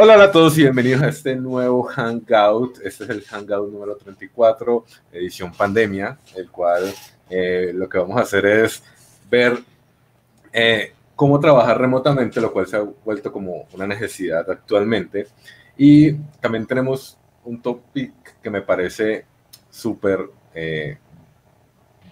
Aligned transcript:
Hola 0.00 0.22
a 0.22 0.30
todos 0.30 0.56
y 0.56 0.62
bienvenidos 0.62 1.02
a 1.02 1.08
este 1.08 1.34
nuevo 1.34 1.82
Hangout. 1.82 2.78
Este 2.84 3.02
es 3.02 3.10
el 3.10 3.24
Hangout 3.24 3.72
número 3.72 3.96
34, 3.96 4.84
edición 5.10 5.50
pandemia, 5.50 6.16
el 6.36 6.48
cual 6.52 6.84
eh, 7.28 7.72
lo 7.74 7.88
que 7.88 7.98
vamos 7.98 8.16
a 8.16 8.20
hacer 8.20 8.46
es 8.46 8.80
ver 9.28 9.58
eh, 10.52 10.92
cómo 11.16 11.40
trabajar 11.40 11.80
remotamente, 11.80 12.40
lo 12.40 12.52
cual 12.52 12.68
se 12.68 12.76
ha 12.76 12.86
vuelto 13.04 13.32
como 13.32 13.66
una 13.72 13.88
necesidad 13.88 14.48
actualmente. 14.48 15.26
Y 15.76 16.12
también 16.40 16.64
tenemos 16.64 17.18
un 17.42 17.60
topic 17.60 18.40
que 18.40 18.50
me 18.50 18.62
parece 18.62 19.24
súper 19.68 20.20
eh, 20.54 20.96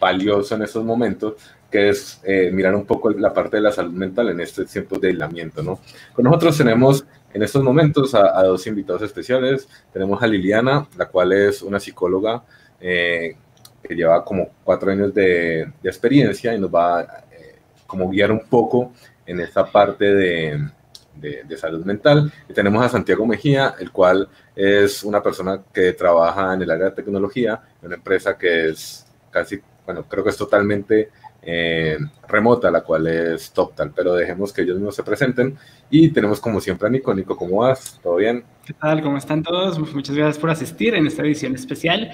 valioso 0.00 0.56
en 0.56 0.62
estos 0.62 0.84
momentos, 0.84 1.34
que 1.70 1.90
es 1.90 2.20
mirar 2.50 2.74
un 2.74 2.84
poco 2.84 3.10
la 3.10 3.32
parte 3.32 3.58
de 3.58 3.62
la 3.62 3.70
salud 3.70 3.92
mental 3.92 4.30
en 4.30 4.40
estos 4.40 4.68
tiempos 4.68 5.00
de 5.00 5.08
aislamiento, 5.08 5.62
¿no? 5.62 5.78
Con 6.12 6.24
nosotros 6.24 6.58
tenemos 6.58 7.06
en 7.36 7.42
estos 7.42 7.62
momentos 7.62 8.14
a, 8.14 8.42
dos 8.44 8.66
invitados 8.66 9.02
especiales. 9.02 9.68
Tenemos 9.92 10.22
a 10.22 10.26
Liliana, 10.26 10.88
la 10.96 11.06
cual 11.06 11.34
es 11.34 11.60
una 11.60 11.78
psicóloga 11.78 12.42
eh, 12.80 13.36
que 13.82 13.94
lleva 13.94 14.24
como 14.24 14.48
cuatro 14.64 14.90
años 14.90 15.12
de, 15.12 15.70
experiencia 15.84 16.54
y 16.54 16.58
nos 16.58 16.74
va 16.74 17.00
a 17.00 17.02
eh, 17.30 17.56
como 17.86 18.08
guiar 18.08 18.32
un 18.32 18.40
poco 18.48 18.94
en 19.26 19.40
esta 19.40 19.70
parte 19.70 20.14
de, 20.14 20.66
de, 21.14 21.56
salud 21.58 21.84
mental. 21.84 22.32
Y 22.48 22.54
tenemos 22.54 22.82
a 22.82 22.88
Santiago 22.88 23.26
Mejía, 23.26 23.74
el 23.78 23.92
cual 23.92 24.26
es 24.54 25.04
una 25.04 25.22
persona 25.22 25.62
que 25.74 25.92
trabaja 25.92 26.54
en 26.54 26.62
el 26.62 26.70
área 26.70 26.86
de 26.86 26.92
tecnología, 26.92 27.60
una 27.82 27.96
empresa 27.96 28.38
que 28.38 28.70
es 28.70 29.06
casi, 29.30 29.60
bueno, 29.84 30.06
creo 30.08 30.24
que 30.24 30.30
es 30.30 30.38
totalmente 30.38 31.10
eh, 31.48 31.96
remota, 32.26 32.72
la 32.72 32.80
cual 32.80 33.06
es 33.06 33.52
TopTal, 33.52 33.92
pero 33.94 34.14
dejemos 34.14 34.52
que 34.52 34.62
ellos 34.62 34.76
mismos 34.76 34.96
se 34.96 35.04
presenten. 35.04 35.56
Y 35.88 36.08
tenemos 36.08 36.40
como 36.40 36.60
siempre 36.60 36.88
a 36.88 36.90
Nico. 36.90 37.14
Nico, 37.14 37.36
¿cómo 37.36 37.58
vas? 37.58 38.00
¿Todo 38.02 38.16
bien? 38.16 38.44
¿Qué 38.66 38.72
tal? 38.72 39.00
¿Cómo 39.00 39.16
están 39.16 39.44
todos? 39.44 39.78
Muchas 39.78 40.16
gracias 40.16 40.38
por 40.38 40.50
asistir 40.50 40.96
en 40.96 41.06
esta 41.06 41.22
edición 41.22 41.54
especial 41.54 42.10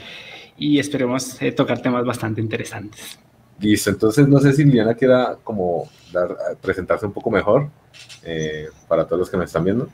y 0.58 0.78
esperemos 0.78 1.40
eh, 1.40 1.50
tocar 1.50 1.80
temas 1.80 2.04
bastante 2.04 2.42
interesantes. 2.42 3.18
Listo, 3.58 3.88
entonces 3.88 4.28
no 4.28 4.38
sé 4.38 4.52
si 4.52 4.64
Liliana 4.64 4.94
quiera 4.94 5.38
como 5.42 5.88
dar, 6.12 6.36
presentarse 6.60 7.06
un 7.06 7.12
poco 7.12 7.30
mejor 7.30 7.70
eh, 8.24 8.68
para 8.86 9.06
todos 9.06 9.20
los 9.20 9.30
que 9.30 9.38
me 9.38 9.46
están 9.46 9.64
viendo. 9.64 9.88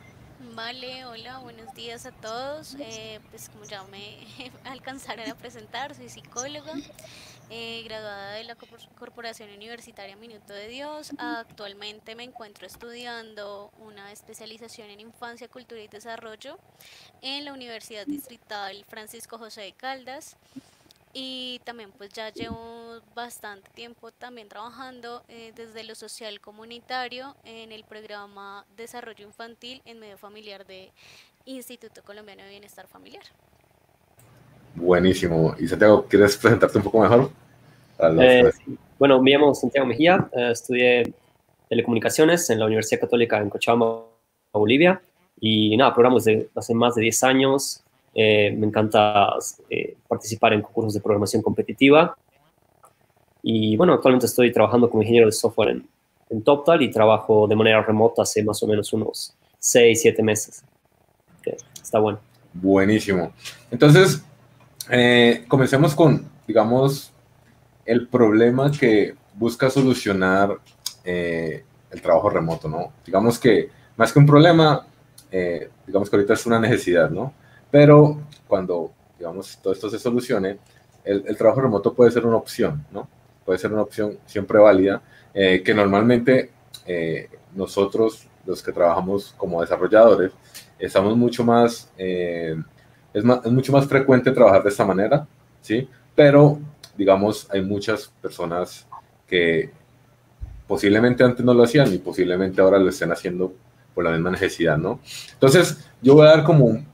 Vale, 0.56 1.04
hola, 1.04 1.38
buenos 1.38 1.72
días 1.74 2.06
a 2.06 2.10
todos. 2.10 2.76
pues 3.30 3.48
como 3.50 3.64
ya 3.66 3.84
me 3.92 4.50
alcanzaron 4.64 5.30
a 5.30 5.36
presentar, 5.36 5.94
soy 5.94 6.08
psicóloga. 6.08 6.72
Eh, 7.50 7.82
graduada 7.84 8.32
de 8.32 8.44
la 8.44 8.56
Corporación 8.56 9.48
Universitaria 9.50 10.16
Minuto 10.16 10.52
de 10.52 10.68
Dios. 10.68 11.12
Actualmente 11.16 12.14
me 12.14 12.24
encuentro 12.24 12.66
estudiando 12.66 13.72
una 13.78 14.12
especialización 14.12 14.90
en 14.90 15.00
infancia, 15.00 15.48
cultura 15.48 15.80
y 15.80 15.88
desarrollo 15.88 16.58
en 17.22 17.46
la 17.46 17.54
Universidad 17.54 18.04
Distrital 18.04 18.84
Francisco 18.86 19.38
José 19.38 19.62
de 19.62 19.72
Caldas. 19.72 20.36
Y 21.14 21.62
también 21.64 21.90
pues 21.90 22.10
ya 22.10 22.28
llevo 22.30 23.00
bastante 23.14 23.70
tiempo 23.70 24.12
también 24.12 24.50
trabajando 24.50 25.24
eh, 25.28 25.52
desde 25.56 25.84
lo 25.84 25.94
social 25.94 26.42
comunitario 26.42 27.34
en 27.44 27.72
el 27.72 27.82
programa 27.84 28.66
Desarrollo 28.76 29.24
Infantil 29.24 29.80
en 29.86 30.00
Medio 30.00 30.18
Familiar 30.18 30.66
de 30.66 30.92
Instituto 31.46 32.02
Colombiano 32.02 32.42
de 32.42 32.50
Bienestar 32.50 32.86
Familiar. 32.88 33.24
Buenísimo. 34.74 35.54
Y 35.58 35.66
Santiago, 35.66 36.06
¿quieres 36.08 36.36
presentarte 36.36 36.78
un 36.78 36.84
poco 36.84 37.00
mejor? 37.00 37.30
Eh, 38.20 38.50
bueno, 38.98 39.20
me 39.20 39.32
llamo 39.32 39.54
Santiago 39.54 39.86
Mejía, 39.86 40.28
eh, 40.32 40.50
estudié 40.52 41.12
telecomunicaciones 41.68 42.48
en 42.50 42.60
la 42.60 42.66
Universidad 42.66 43.00
Católica 43.00 43.38
en 43.38 43.50
Cochabamba, 43.50 44.04
Bolivia. 44.52 45.00
Y 45.40 45.76
nada, 45.76 45.92
programas 45.94 46.24
de 46.24 46.48
hace 46.54 46.74
más 46.74 46.94
de 46.94 47.02
10 47.02 47.22
años. 47.24 47.82
Eh, 48.14 48.52
me 48.56 48.66
encanta 48.66 49.34
participar 50.08 50.52
en 50.52 50.62
concursos 50.62 50.94
de 50.94 51.00
programación 51.00 51.42
competitiva. 51.42 52.16
Y 53.42 53.76
bueno, 53.76 53.92
actualmente 53.94 54.26
estoy 54.26 54.52
trabajando 54.52 54.90
como 54.90 55.02
ingeniero 55.02 55.26
de 55.26 55.32
software 55.32 55.70
en, 55.70 55.88
en 56.30 56.42
TopTal 56.42 56.82
y 56.82 56.90
trabajo 56.90 57.46
de 57.46 57.54
manera 57.54 57.82
remota 57.82 58.22
hace 58.22 58.42
más 58.42 58.60
o 58.62 58.66
menos 58.66 58.92
unos 58.92 59.34
6, 59.58 60.00
7 60.02 60.22
meses. 60.22 60.64
está 61.80 61.98
bueno. 62.00 62.18
Buenísimo. 62.52 63.32
Entonces, 63.70 64.24
eh, 64.90 65.44
comencemos 65.48 65.94
con, 65.94 66.26
digamos, 66.46 67.12
el 67.84 68.08
problema 68.08 68.70
que 68.70 69.14
busca 69.34 69.68
solucionar 69.68 70.58
eh, 71.04 71.64
el 71.90 72.02
trabajo 72.02 72.30
remoto, 72.30 72.68
¿no? 72.68 72.92
Digamos 73.04 73.38
que 73.38 73.68
más 73.96 74.12
que 74.12 74.18
un 74.18 74.26
problema, 74.26 74.86
eh, 75.30 75.70
digamos 75.86 76.08
que 76.08 76.16
ahorita 76.16 76.34
es 76.34 76.46
una 76.46 76.58
necesidad, 76.58 77.10
¿no? 77.10 77.34
Pero 77.70 78.22
cuando, 78.46 78.92
digamos, 79.18 79.58
todo 79.62 79.72
esto 79.72 79.90
se 79.90 79.98
solucione, 79.98 80.58
el, 81.04 81.36
trabajo 81.36 81.62
remoto 81.62 81.94
puede 81.94 82.10
ser 82.10 82.26
una 82.26 82.36
opción, 82.36 82.84
¿no? 82.90 83.08
Puede 83.44 83.58
ser 83.58 83.72
una 83.72 83.82
opción 83.82 84.18
siempre 84.26 84.58
válida, 84.58 85.02
que 85.32 85.72
normalmente 85.74 86.50
nosotros, 87.54 88.26
los 88.44 88.62
que 88.62 88.72
trabajamos 88.72 89.34
como 89.38 89.62
desarrolladores, 89.62 90.32
estamos 90.78 91.16
mucho 91.16 91.44
más 91.44 91.90
es, 93.12 93.24
mucho 93.24 93.72
más 93.72 93.86
frecuente 93.86 94.32
trabajar 94.32 94.62
de 94.62 94.70
esta 94.70 94.84
manera, 94.84 95.26
¿sí? 95.60 95.88
Pero, 96.14 96.58
digamos, 96.96 97.48
hay 97.50 97.62
muchas 97.62 98.12
personas 98.20 98.86
que 99.26 99.70
posiblemente 100.66 101.24
antes 101.24 101.44
no 101.44 101.54
lo 101.54 101.62
hacían 101.62 101.92
y 101.92 101.98
posiblemente 101.98 102.60
ahora 102.60 102.78
lo 102.78 102.90
estén 102.90 103.10
haciendo 103.12 103.52
por 103.94 104.04
la 104.04 104.10
misma 104.10 104.30
necesidad, 104.30 104.76
¿no? 104.76 105.00
Entonces, 105.32 105.88
yo 106.02 106.14
voy 106.14 106.26
a 106.26 106.30
dar 106.30 106.44
como, 106.44 106.84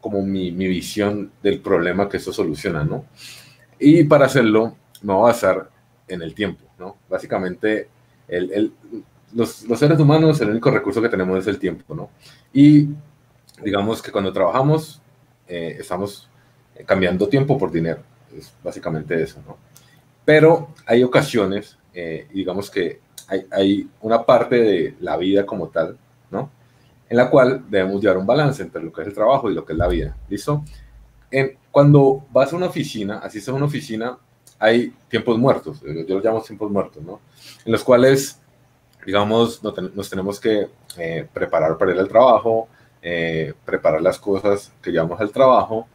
como 0.00 0.22
mi, 0.22 0.52
mi 0.52 0.68
visión 0.68 1.30
del 1.42 1.60
problema 1.60 2.08
que 2.08 2.16
esto 2.18 2.32
soluciona, 2.32 2.84
¿no? 2.84 3.04
Y 3.78 4.04
para 4.04 4.26
hacerlo, 4.26 4.76
me 5.02 5.12
voy 5.12 5.24
a 5.24 5.32
basar 5.32 5.68
en 6.08 6.22
el 6.22 6.34
tiempo, 6.34 6.64
¿no? 6.78 6.96
Básicamente, 7.08 7.88
el, 8.28 8.52
el, 8.52 8.72
los, 9.34 9.64
los, 9.64 9.78
seres 9.78 9.98
humanos, 9.98 10.40
el 10.40 10.50
único 10.50 10.70
recurso 10.70 11.02
que 11.02 11.08
tenemos 11.08 11.38
es 11.38 11.46
el 11.46 11.58
tiempo, 11.58 11.94
¿no? 11.94 12.10
Y 12.52 12.88
digamos 13.62 14.00
que 14.00 14.12
cuando 14.12 14.32
trabajamos, 14.32 15.02
eh, 15.48 15.76
estamos 15.78 16.28
cambiando 16.84 17.28
tiempo 17.28 17.56
por 17.56 17.70
dinero. 17.70 18.02
Es 18.36 18.52
básicamente 18.62 19.20
eso, 19.22 19.40
¿no? 19.46 19.56
Pero 20.24 20.70
hay 20.86 21.04
ocasiones, 21.04 21.78
eh, 21.94 22.26
digamos 22.32 22.70
que 22.70 23.00
hay, 23.28 23.46
hay, 23.50 23.88
una 24.00 24.24
parte 24.24 24.56
de 24.56 24.96
la 25.00 25.16
vida 25.16 25.46
como 25.46 25.68
tal, 25.68 25.96
¿no? 26.30 26.50
En 27.08 27.16
la 27.16 27.30
cual 27.30 27.64
debemos 27.68 28.02
llevar 28.02 28.18
un 28.18 28.26
balance 28.26 28.62
entre 28.62 28.82
lo 28.82 28.92
que 28.92 29.02
es 29.02 29.08
el 29.08 29.14
trabajo 29.14 29.50
y 29.50 29.54
lo 29.54 29.64
que 29.64 29.72
es 29.72 29.78
la 29.78 29.88
vida, 29.88 30.16
¿listo? 30.28 30.64
En, 31.30 31.56
cuando 31.70 32.24
vas 32.32 32.52
a 32.52 32.56
una 32.56 32.66
oficina, 32.66 33.18
así 33.18 33.38
es 33.38 33.48
una 33.48 33.66
oficina, 33.66 34.18
hay 34.58 34.92
tiempos 35.08 35.38
muertos, 35.38 35.80
yo 35.82 36.16
los 36.16 36.24
llamo 36.24 36.42
tiempos 36.42 36.70
muertos, 36.70 37.02
¿no? 37.02 37.20
En 37.64 37.70
los 37.70 37.84
cuales, 37.84 38.40
digamos, 39.04 39.62
nos 39.62 40.10
tenemos 40.10 40.40
que 40.40 40.68
eh, 40.98 41.28
preparar 41.32 41.78
para 41.78 41.92
ir 41.92 42.00
al 42.00 42.08
trabajo, 42.08 42.68
eh, 43.08 43.54
preparar 43.64 44.02
las 44.02 44.18
cosas 44.18 44.72
que 44.82 44.90
llevamos 44.90 45.20
al 45.20 45.30
trabajo, 45.30 45.86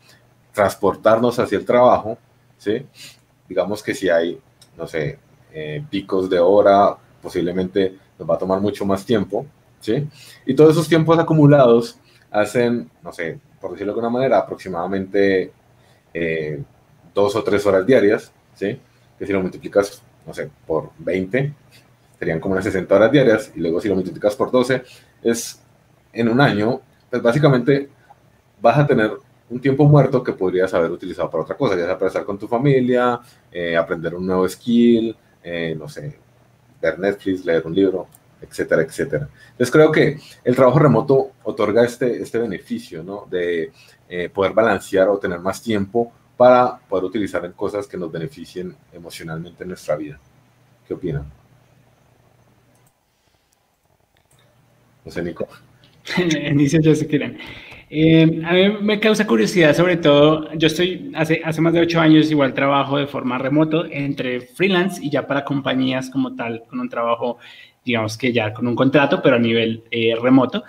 transportarnos 0.53 1.37
hacia 1.39 1.57
el 1.57 1.65
trabajo, 1.65 2.17
¿sí? 2.57 2.85
Digamos 3.49 3.83
que 3.83 3.93
si 3.93 4.07
hay, 4.07 4.39
no 4.77 4.87
sé, 4.87 5.19
eh, 5.51 5.83
picos 5.89 6.29
de 6.29 6.39
hora, 6.39 6.95
posiblemente 7.21 7.97
nos 8.17 8.29
va 8.29 8.35
a 8.35 8.37
tomar 8.37 8.61
mucho 8.61 8.85
más 8.85 9.05
tiempo, 9.05 9.45
¿sí? 9.81 10.07
Y 10.45 10.53
todos 10.53 10.71
esos 10.71 10.87
tiempos 10.87 11.19
acumulados 11.19 11.99
hacen, 12.31 12.89
no 13.03 13.11
sé, 13.11 13.37
por 13.59 13.71
decirlo 13.71 13.91
de 13.91 13.99
alguna 13.99 14.09
manera, 14.09 14.37
aproximadamente 14.37 15.51
eh, 16.13 16.63
dos 17.13 17.35
o 17.35 17.43
tres 17.43 17.65
horas 17.65 17.85
diarias, 17.85 18.31
¿sí? 18.53 18.79
Que 19.19 19.27
si 19.27 19.33
lo 19.33 19.41
multiplicas, 19.41 20.01
no 20.25 20.33
sé, 20.33 20.49
por 20.65 20.91
20, 20.97 21.53
serían 22.17 22.39
como 22.39 22.53
unas 22.53 22.63
60 22.63 22.95
horas 22.95 23.11
diarias, 23.11 23.51
y 23.53 23.59
luego 23.59 23.81
si 23.81 23.89
lo 23.89 23.95
multiplicas 23.95 24.33
por 24.33 24.49
12, 24.49 24.83
es 25.23 25.61
en 26.13 26.29
un 26.29 26.39
año 26.39 26.79
pues 27.11 27.21
básicamente 27.21 27.89
vas 28.61 28.77
a 28.79 28.87
tener 28.87 29.11
un 29.49 29.59
tiempo 29.59 29.85
muerto 29.85 30.23
que 30.23 30.31
podrías 30.31 30.73
haber 30.73 30.89
utilizado 30.91 31.29
para 31.29 31.43
otra 31.43 31.57
cosa, 31.57 31.75
ya 31.75 31.85
sea 31.85 31.97
para 31.97 32.07
estar 32.07 32.23
con 32.23 32.39
tu 32.39 32.47
familia, 32.47 33.19
eh, 33.51 33.75
aprender 33.75 34.15
un 34.15 34.25
nuevo 34.25 34.47
skill, 34.47 35.15
eh, 35.43 35.75
no 35.77 35.89
sé, 35.89 36.17
ver 36.81 36.97
Netflix, 36.97 37.43
leer 37.43 37.67
un 37.67 37.75
libro, 37.75 38.07
etcétera, 38.39 38.81
etcétera. 38.83 39.27
Entonces 39.51 39.71
creo 39.71 39.91
que 39.91 40.17
el 40.43 40.55
trabajo 40.55 40.79
remoto 40.79 41.31
otorga 41.43 41.83
este, 41.83 42.21
este 42.21 42.39
beneficio, 42.39 43.03
¿no? 43.03 43.27
De 43.29 43.73
eh, 44.07 44.29
poder 44.29 44.53
balancear 44.53 45.09
o 45.09 45.19
tener 45.19 45.39
más 45.39 45.61
tiempo 45.61 46.13
para 46.37 46.77
poder 46.77 47.03
utilizar 47.05 47.43
en 47.43 47.51
cosas 47.51 47.87
que 47.87 47.97
nos 47.97 48.09
beneficien 48.09 48.75
emocionalmente 48.93 49.63
en 49.63 49.67
nuestra 49.67 49.97
vida. 49.97 50.17
¿Qué 50.87 50.93
opinan? 50.93 51.29
No 55.03 55.11
sé, 55.11 55.21
Nico. 55.21 55.47
Dice 56.55 56.79
yo 56.81 56.95
si 56.95 57.05
quieren. 57.05 57.37
Eh, 57.89 58.41
a 58.45 58.53
mí 58.53 58.69
me 58.81 58.99
causa 58.99 59.27
curiosidad, 59.27 59.75
sobre 59.75 59.97
todo, 59.97 60.53
yo 60.53 60.67
estoy 60.67 61.11
hace, 61.13 61.41
hace 61.43 61.59
más 61.59 61.73
de 61.73 61.81
ocho 61.81 61.99
años 61.99 62.31
igual 62.31 62.53
trabajo 62.53 62.97
de 62.97 63.05
forma 63.05 63.37
remoto 63.37 63.85
entre 63.85 64.39
freelance 64.39 65.03
y 65.03 65.09
ya 65.09 65.27
para 65.27 65.43
compañías 65.43 66.09
como 66.09 66.33
tal, 66.33 66.63
con 66.69 66.79
un 66.79 66.87
trabajo, 66.87 67.37
digamos 67.83 68.17
que 68.17 68.31
ya 68.31 68.53
con 68.53 68.65
un 68.67 68.75
contrato, 68.75 69.21
pero 69.21 69.35
a 69.35 69.39
nivel 69.39 69.83
eh, 69.91 70.15
remoto. 70.21 70.63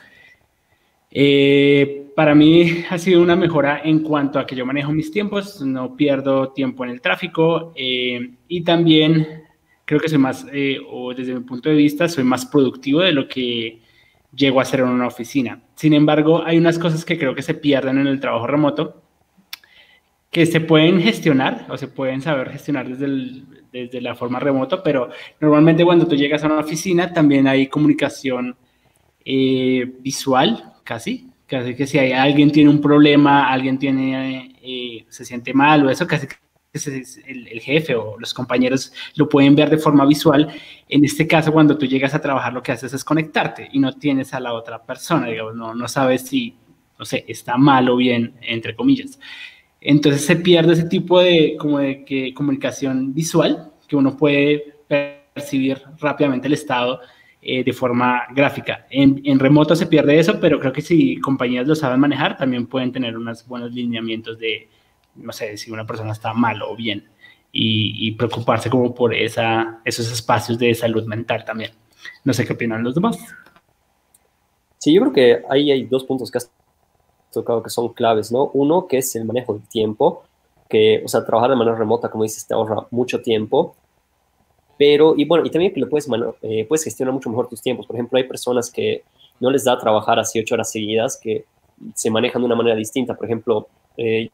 Eh, 1.15 2.07
para 2.17 2.35
mí 2.35 2.85
ha 2.89 2.97
sido 2.97 3.21
una 3.23 3.37
mejora 3.37 3.83
en 3.85 4.01
cuanto 4.01 4.39
a 4.39 4.47
que 4.47 4.57
yo 4.57 4.65
manejo 4.65 4.93
mis 4.93 5.11
tiempos, 5.11 5.61
no 5.61 5.95
pierdo 5.95 6.53
tiempo 6.53 6.85
en 6.85 6.91
el 6.91 7.03
tráfico 7.03 7.73
eh, 7.77 8.31
y 8.49 8.65
también 8.65 9.45
creo 9.85 10.01
que 10.01 10.09
soy 10.09 10.19
más, 10.19 10.47
eh, 10.53 10.79
o 10.89 11.13
desde 11.13 11.35
mi 11.35 11.41
punto 11.41 11.69
de 11.69 11.75
vista, 11.75 12.09
soy 12.09 12.25
más 12.25 12.47
productivo 12.47 13.01
de 13.01 13.13
lo 13.13 13.29
que 13.29 13.82
llego 14.35 14.61
a 14.61 14.63
hacer 14.63 14.81
en 14.81 14.89
una 14.89 15.07
oficina. 15.07 15.61
Sin 15.75 15.95
embargo, 15.95 16.43
hay 16.45 16.59
unas 16.59 16.79
cosas 16.79 17.05
que 17.05 17.19
creo 17.19 17.35
que 17.35 17.43
se 17.43 17.55
pierden 17.55 17.99
en 17.99 18.07
el 18.07 18.21
trabajo 18.21 18.47
remoto 18.47 19.03
que 20.33 20.47
se 20.47 20.61
pueden 20.61 21.01
gestionar 21.03 21.67
o 21.69 21.77
se 21.77 21.89
pueden 21.89 22.23
saber 22.23 22.51
gestionar 22.51 22.89
desde, 22.89 23.43
desde 23.71 24.01
la 24.01 24.15
forma 24.15 24.41
remoto, 24.41 24.83
pero 24.83 25.11
normalmente 25.41 25.85
cuando 25.85 26.09
tú 26.09 26.17
llegas 26.17 26.43
a 26.43 26.47
una 26.47 26.61
oficina 26.61 27.13
también 27.13 27.47
hay 27.47 27.67
comunicación 27.67 28.57
visual 29.25 30.73
casi, 30.85 31.31
casi 31.47 31.75
que 31.75 31.87
si 31.87 31.99
hay, 31.99 32.13
alguien 32.13 32.51
tiene 32.51 32.71
un 32.71 32.81
problema, 32.81 33.53
alguien 33.53 33.79
tiene, 33.79 34.57
eh, 34.63 35.05
se 35.09 35.25
siente 35.27 35.53
mal 35.53 35.87
o 35.87 35.91
eso, 35.91 36.07
casi 36.07 36.27
que 36.27 36.37
el, 36.73 37.49
el, 37.49 37.61
jefe 37.61 37.95
o 37.95 38.19
los 38.19 38.33
compañeros 38.33 38.93
lo 39.17 39.29
pueden 39.29 39.55
ver 39.55 39.69
de 39.69 39.77
forma 39.77 40.07
visual. 40.07 40.49
En 40.89 41.05
este 41.05 41.27
caso, 41.27 41.53
cuando 41.53 41.77
tú 41.77 41.87
llegas 41.87 42.15
a 42.15 42.21
trabajar, 42.21 42.53
lo 42.53 42.63
que 42.63 42.73
haces 42.73 42.93
es 42.95 43.05
conectarte 43.05 43.69
y 43.73 43.79
no 43.79 43.93
tienes 43.93 44.33
a 44.33 44.41
la 44.41 44.55
otra 44.55 44.83
persona, 44.83 45.29
digamos, 45.29 45.55
no, 45.55 45.75
no 45.75 45.89
sabes 45.89 46.23
si, 46.23 46.57
no 46.99 47.05
sé, 47.05 47.25
está 47.29 47.59
mal 47.59 47.89
o 47.91 47.97
bien, 47.97 48.35
entre 48.41 48.75
comillas. 48.75 49.19
Entonces 49.81 50.25
se 50.25 50.37
pierde 50.37 50.73
ese 50.73 50.85
tipo 50.85 51.21
de, 51.21 51.57
como 51.59 51.79
de 51.79 52.33
comunicación 52.35 53.13
visual 53.13 53.73
que 53.87 53.97
uno 53.97 54.17
puede 54.17 54.77
percibir 55.35 55.83
rápidamente 55.99 56.47
el 56.47 56.55
estado 56.55 57.01
eh, 57.43 57.65
de 57.65 57.73
forma 57.73 58.23
gráfica. 58.31 58.87
En, 58.89 59.39
remoto 59.39 59.77
se 59.77 59.87
pierde 59.87 60.19
eso, 60.19 60.39
pero 60.41 60.59
creo 60.59 60.73
que 60.73 60.81
si 60.81 61.19
compañías 61.19 61.67
lo 61.67 61.75
saben 61.75 62.01
manejar, 62.01 62.37
también 62.37 62.67
pueden 62.67 62.93
tener 62.93 63.17
unos 63.19 63.47
buenos 63.47 63.73
lineamientos 63.73 64.39
de, 64.39 64.69
no 65.15 65.33
sé, 65.33 65.57
si 65.57 65.71
una 65.71 65.87
persona 65.87 66.13
está 66.13 66.33
mal 66.33 66.63
o 66.63 66.77
bien, 66.77 67.09
y, 67.55 68.13
preocuparse 68.13 68.71
como 68.71 68.95
por 68.95 69.15
esa, 69.15 69.81
esos 69.85 70.11
espacios 70.11 70.59
de 70.59 70.75
salud 70.75 71.05
mental 71.05 71.45
también. 71.45 71.73
No 72.25 72.33
sé 72.33 72.47
qué 72.47 72.55
opinan 72.55 72.83
los 72.83 72.95
demás. 72.95 73.19
Sí, 74.79 74.95
yo 74.95 75.03
creo 75.03 75.13
que 75.13 75.43
ahí 75.51 75.71
hay 75.71 75.85
dos 75.85 76.05
puntos 76.05 76.31
que 76.31 76.39
has 76.39 76.51
tocado 77.31 77.63
que 77.63 77.69
son 77.69 77.93
claves, 77.93 78.33
¿no? 78.33 78.51
Uno, 78.55 78.87
que 78.87 78.99
es 78.99 79.15
el 79.17 79.27
manejo 79.27 79.53
del 79.53 79.69
tiempo, 79.69 80.25
que, 80.69 81.03
o 81.05 81.09
sea, 81.09 81.27
trabajar 81.27 81.51
de 81.51 81.57
manera 81.57 81.77
remota, 81.77 82.11
como 82.11 82.25
dices, 82.25 82.47
te 82.47 82.55
ahorra 82.55 82.87
mucho 82.91 83.21
tiempo 83.21 83.77
pero, 84.83 85.15
y 85.17 85.25
bueno, 85.25 85.47
y 85.47 85.51
también 85.51 85.73
que 85.73 85.79
lo 85.79 85.89
puedes, 85.89 86.09
eh, 86.43 86.65
puedes 86.67 86.83
gestionar 86.83 87.15
mucho 87.15 87.31
mejor 87.31 87.49
tus 87.49 87.63
tiempos. 87.63 87.87
Por 87.87 87.95
ejemplo, 87.95 88.19
hay 88.19 88.25
personas 88.25 88.69
que 88.69 89.05
no 89.39 89.49
les 89.49 89.63
da 89.63 89.79
trabajar 89.79 90.19
así 90.19 90.41
ocho 90.41 90.57
horas 90.57 90.73
seguidas, 90.73 91.21
que 91.23 91.45
se 91.95 92.11
manejan 92.11 92.43
de 92.43 92.47
una 92.47 92.57
manera 92.57 92.75
distinta. 92.75 93.15
Por 93.15 93.27
ejemplo, 93.27 93.69
eh, 93.97 94.31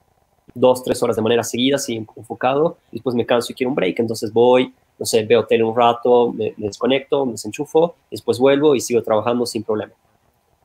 dos, 0.54 0.82
tres 0.82 1.02
horas 1.02 1.16
de 1.16 1.22
manera 1.22 1.42
seguida, 1.42 1.76
así 1.76 1.96
enfocado, 2.16 2.78
después 2.90 3.14
me 3.14 3.26
canso 3.26 3.52
y 3.52 3.54
quiero 3.54 3.70
un 3.70 3.76
break, 3.76 3.98
entonces 3.98 4.32
voy, 4.32 4.72
no 4.98 5.06
sé, 5.06 5.24
veo 5.24 5.46
tele 5.46 5.64
un 5.64 5.76
rato, 5.76 6.32
me, 6.32 6.54
desconecto, 6.56 7.24
me 7.24 7.32
desenchufo, 7.32 7.94
después 8.10 8.38
vuelvo 8.38 8.74
y 8.74 8.80
sigo 8.80 9.02
trabajando 9.02 9.46
sin 9.46 9.62
problema. 9.62 9.92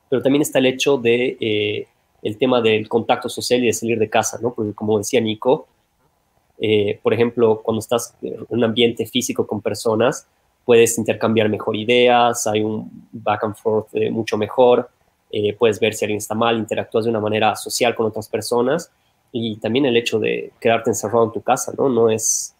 Pero 0.08 0.22
también 0.22 0.42
está 0.42 0.58
el 0.58 0.66
hecho 0.66 0.96
de 0.96 1.36
eh, 1.40 1.88
el 2.22 2.38
tema 2.38 2.60
del 2.60 2.88
contacto 2.88 3.28
social 3.28 3.62
y 3.62 3.66
de 3.66 3.72
salir 3.72 3.98
de 3.98 4.08
casa, 4.08 4.38
¿no? 4.42 4.52
Porque 4.52 4.72
como 4.72 4.98
decía 4.98 5.20
Nico, 5.20 5.66
eh, 6.58 6.98
por 7.02 7.12
ejemplo, 7.12 7.60
cuando 7.62 7.80
estás 7.80 8.14
en 8.22 8.46
un 8.48 8.64
ambiente 8.64 9.06
físico 9.06 9.46
con 9.46 9.60
personas, 9.60 10.26
puedes 10.64 10.96
intercambiar 10.98 11.48
mejor 11.48 11.76
ideas, 11.76 12.46
hay 12.46 12.62
un 12.62 13.08
back 13.12 13.44
and 13.44 13.56
forth 13.56 13.88
eh, 13.94 14.10
mucho 14.10 14.38
mejor, 14.38 14.88
eh, 15.30 15.52
puedes 15.52 15.78
ver 15.78 15.94
si 15.94 16.04
alguien 16.04 16.18
está 16.18 16.34
mal, 16.34 16.56
interactúas 16.58 17.04
de 17.04 17.10
una 17.10 17.20
manera 17.20 17.54
social 17.56 17.94
con 17.94 18.06
otras 18.06 18.28
personas 18.28 18.90
y 19.36 19.56
también 19.56 19.84
el 19.84 19.96
hecho 19.96 20.18
de 20.18 20.52
quedarte 20.60 20.90
encerrado 20.90 21.24
en 21.24 21.32
tu 21.32 21.42
casa, 21.42 21.72
¿no? 21.76 21.88
No 21.88 22.08
es, 22.08 22.54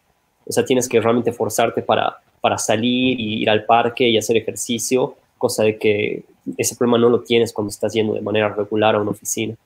o 0.44 0.52
sea, 0.52 0.64
tienes 0.64 0.88
que 0.88 1.00
realmente 1.00 1.32
forzarte 1.32 1.82
para, 1.82 2.18
para 2.40 2.58
salir 2.58 3.18
y 3.20 3.42
ir 3.42 3.48
al 3.48 3.64
parque 3.64 4.08
y 4.08 4.18
hacer 4.18 4.36
ejercicio, 4.36 5.14
cosa 5.38 5.62
de 5.62 5.78
que 5.78 6.24
ese 6.58 6.76
problema 6.76 6.98
no 6.98 7.08
lo 7.08 7.20
tienes 7.20 7.52
cuando 7.52 7.70
estás 7.70 7.92
yendo 7.92 8.14
de 8.14 8.20
manera 8.20 8.48
regular 8.48 8.94
a 8.94 9.00
una 9.00 9.12
oficina 9.12 9.56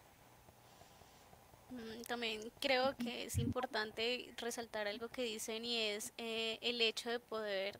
creo 2.59 2.95
que 2.97 3.25
es 3.25 3.39
importante 3.39 4.31
resaltar 4.39 4.89
algo 4.89 5.09
que 5.09 5.23
dicen 5.23 5.65
y 5.65 5.79
es 5.79 6.13
eh, 6.19 6.59
el 6.63 6.81
hecho 6.81 7.11
de 7.11 7.21
poder 7.21 7.79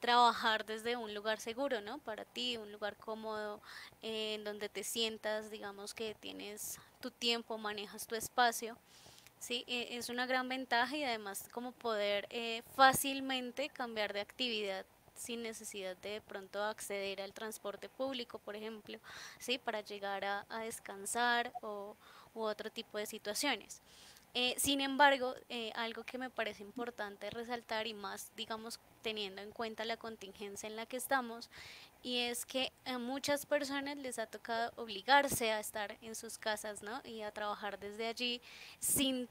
trabajar 0.00 0.64
desde 0.64 0.96
un 0.96 1.14
lugar 1.14 1.40
seguro, 1.40 1.80
¿no? 1.80 1.98
Para 1.98 2.24
ti, 2.24 2.56
un 2.56 2.70
lugar 2.70 2.96
cómodo, 2.96 3.60
eh, 4.02 4.34
en 4.34 4.44
donde 4.44 4.68
te 4.68 4.84
sientas, 4.84 5.50
digamos 5.50 5.92
que 5.94 6.14
tienes 6.14 6.78
tu 6.98 7.10
tiempo, 7.10 7.58
manejas 7.58 8.06
tu 8.06 8.14
espacio. 8.14 8.76
Sí, 9.38 9.64
e, 9.66 9.96
es 9.96 10.08
una 10.08 10.26
gran 10.26 10.48
ventaja 10.48 10.96
y 10.96 11.04
además 11.04 11.48
como 11.52 11.72
poder 11.72 12.26
eh, 12.30 12.62
fácilmente 12.74 13.68
cambiar 13.68 14.12
de 14.12 14.20
actividad 14.20 14.84
sin 15.14 15.42
necesidad 15.42 15.96
de, 15.98 16.10
de 16.10 16.20
pronto 16.20 16.62
acceder 16.62 17.20
al 17.20 17.32
transporte 17.32 17.88
público, 17.88 18.38
por 18.38 18.56
ejemplo, 18.56 18.98
sí, 19.38 19.58
para 19.58 19.80
llegar 19.80 20.24
a, 20.24 20.46
descansar 20.60 21.52
o 21.62 21.96
u 22.34 22.42
otro 22.42 22.70
tipo 22.70 22.98
de 22.98 23.06
situaciones. 23.06 23.82
Eh, 24.34 24.54
sin 24.58 24.80
embargo, 24.80 25.34
eh, 25.48 25.72
algo 25.74 26.04
que 26.04 26.18
me 26.18 26.30
parece 26.30 26.62
importante 26.62 27.30
resaltar 27.30 27.86
y 27.86 27.94
más, 27.94 28.30
digamos, 28.36 28.78
teniendo 29.02 29.40
en 29.42 29.50
cuenta 29.50 29.84
la 29.84 29.96
contingencia 29.96 30.68
en 30.68 30.76
la 30.76 30.86
que 30.86 30.98
estamos, 30.98 31.48
y 32.02 32.18
es 32.18 32.46
que 32.46 32.72
a 32.84 32.98
muchas 32.98 33.46
personas 33.46 33.96
les 33.96 34.18
ha 34.18 34.26
tocado 34.26 34.72
obligarse 34.76 35.50
a 35.50 35.60
estar 35.60 35.96
en 36.00 36.14
sus 36.14 36.38
casas, 36.38 36.82
¿no? 36.82 37.00
Y 37.04 37.22
a 37.22 37.32
trabajar 37.32 37.78
desde 37.78 38.06
allí 38.06 38.40
sin 38.78 39.28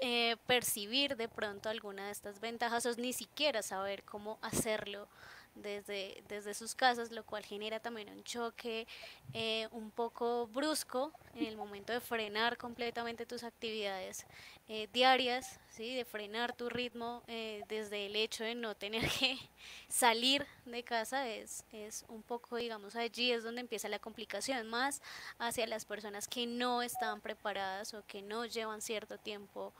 eh, 0.00 0.36
percibir 0.46 1.16
de 1.16 1.28
pronto 1.28 1.68
alguna 1.68 2.06
de 2.06 2.12
estas 2.12 2.40
ventajas 2.40 2.84
o 2.86 2.94
ni 2.96 3.12
siquiera 3.12 3.62
saber 3.62 4.02
cómo 4.02 4.38
hacerlo 4.42 5.08
desde, 5.54 6.22
desde 6.28 6.54
sus 6.54 6.74
casas, 6.74 7.10
lo 7.10 7.24
cual 7.24 7.44
genera 7.44 7.80
también 7.80 8.08
un 8.08 8.22
choque 8.24 8.86
eh, 9.32 9.68
un 9.70 9.90
poco 9.90 10.46
brusco 10.46 11.12
en 11.34 11.46
el 11.46 11.56
momento 11.56 11.92
de 11.92 12.00
frenar 12.00 12.56
completamente 12.56 13.26
tus 13.26 13.44
actividades 13.44 14.26
eh, 14.68 14.88
diarias, 14.92 15.60
¿sí? 15.70 15.94
de 15.94 16.04
frenar 16.04 16.54
tu 16.54 16.68
ritmo 16.68 17.22
eh, 17.26 17.62
desde 17.68 18.06
el 18.06 18.16
hecho 18.16 18.44
de 18.44 18.54
no 18.54 18.74
tener 18.74 19.08
que 19.08 19.38
salir 19.88 20.46
de 20.64 20.82
casa, 20.82 21.28
es, 21.28 21.64
es 21.72 22.04
un 22.08 22.22
poco, 22.22 22.56
digamos, 22.56 22.96
allí 22.96 23.32
es 23.32 23.44
donde 23.44 23.60
empieza 23.60 23.88
la 23.88 23.98
complicación, 23.98 24.68
más 24.68 25.02
hacia 25.38 25.66
las 25.66 25.84
personas 25.84 26.28
que 26.28 26.46
no 26.46 26.82
están 26.82 27.20
preparadas 27.20 27.94
o 27.94 28.04
que 28.06 28.22
no 28.22 28.46
llevan 28.46 28.80
cierto 28.80 29.18
tiempo 29.18 29.72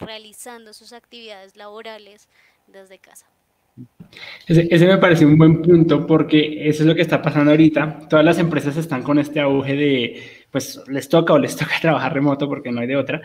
realizando 0.00 0.72
sus 0.74 0.92
actividades 0.92 1.54
laborales 1.54 2.28
desde 2.66 2.98
casa. 2.98 3.26
Ese, 4.46 4.86
me 4.86 4.98
parece 4.98 5.26
un 5.26 5.36
buen 5.36 5.60
punto 5.60 6.06
porque 6.06 6.68
eso 6.68 6.82
es 6.82 6.88
lo 6.88 6.94
que 6.94 7.02
está 7.02 7.20
pasando 7.20 7.50
ahorita. 7.50 8.08
Todas 8.08 8.24
las 8.24 8.38
empresas 8.38 8.76
están 8.76 9.02
con 9.02 9.18
este 9.18 9.40
auge 9.40 9.76
de, 9.76 10.22
pues 10.50 10.82
les 10.88 11.08
toca 11.08 11.34
o 11.34 11.38
les 11.38 11.56
toca 11.56 11.74
trabajar 11.80 12.14
remoto 12.14 12.48
porque 12.48 12.72
no 12.72 12.80
hay 12.80 12.86
de 12.86 12.96
otra. 12.96 13.20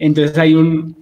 Entonces 0.00 0.38
hay 0.38 0.54
un, 0.54 0.96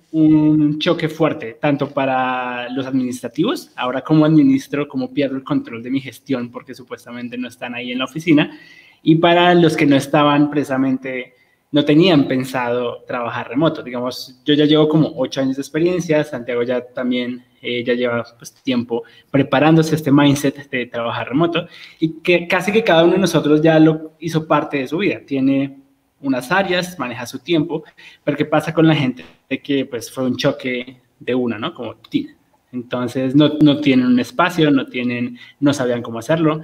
choque 0.79 1.11
fuerte, 1.11 1.59
tanto 1.61 1.91
para 1.91 2.71
los 2.71 2.87
administrativos, 2.87 3.71
ahora 3.77 4.01
como 4.01 4.25
administro, 4.25 4.89
como 4.89 5.13
pierdo 5.13 5.37
el 5.37 5.45
control 5.45 5.83
de 5.83 5.91
mi 5.91 6.01
gestión 6.01 6.51
porque 6.51 6.75
supuestamente 6.75 7.37
no 7.37 7.49
están 7.49 7.75
ahí 7.75 7.93
en 7.93 7.99
la 7.99 8.07
oficina, 8.07 8.59
y 9.03 9.17
para 9.17 9.55
los 9.55 9.77
que 9.77 9.85
no 9.85 9.97
estaban 9.97 10.49
precisamente 10.51 11.35
no 11.73 11.85
tenían 11.85 12.27
pensado 12.27 13.05
trabajar 13.07 13.51
remoto. 13.51 13.83
Digamos, 13.83 14.41
yo 14.47 14.55
ya 14.55 14.65
llevo 14.65 14.89
como 14.89 15.13
ocho 15.17 15.43
años 15.43 15.57
de 15.57 15.63
experiencia, 15.63 16.25
Santiago 16.25 16.63
ya 16.63 16.81
también 16.81 17.45
eh, 17.67 17.83
ya 17.85 17.95
lleva 17.95 18.25
pues, 18.39 18.55
tiempo 18.63 19.03
preparándose 19.31 19.97
este 19.97 20.13
mindset 20.13 20.71
de 20.71 20.87
trabajar 20.87 21.29
remoto 21.29 21.67
y 21.99 22.21
que 22.21 22.47
casi 22.47 22.71
que 22.71 22.85
cada 22.85 23.03
uno 23.03 23.15
de 23.15 23.19
nosotros 23.19 23.61
ya 23.61 23.79
lo 23.81 24.13
hizo 24.21 24.47
parte 24.47 24.79
de 24.79 24.87
su 24.87 24.99
vida. 24.99 25.21
Tiene 25.27 25.79
unas 26.21 26.53
áreas, 26.53 26.97
maneja 26.99 27.27
su 27.27 27.41
tiempo, 27.41 27.83
pero 28.23 28.37
¿qué 28.37 28.45
pasa 28.45 28.73
con 28.73 28.87
la 28.87 28.95
gente 28.95 29.25
de 29.51 29.61
que 29.61 29.85
pues 29.85 30.13
fue 30.13 30.25
un 30.25 30.37
choque 30.37 31.01
de 31.19 31.35
una, 31.35 31.59
¿no? 31.59 31.75
Como 31.75 31.97
Entonces 32.73 33.35
no, 33.35 33.55
no 33.61 33.81
tienen 33.81 34.07
un 34.07 34.21
espacio, 34.21 34.71
no 34.71 34.87
tienen, 34.87 35.39
no 35.59 35.73
sabían 35.73 36.03
cómo 36.03 36.21
hacerlo. 36.21 36.63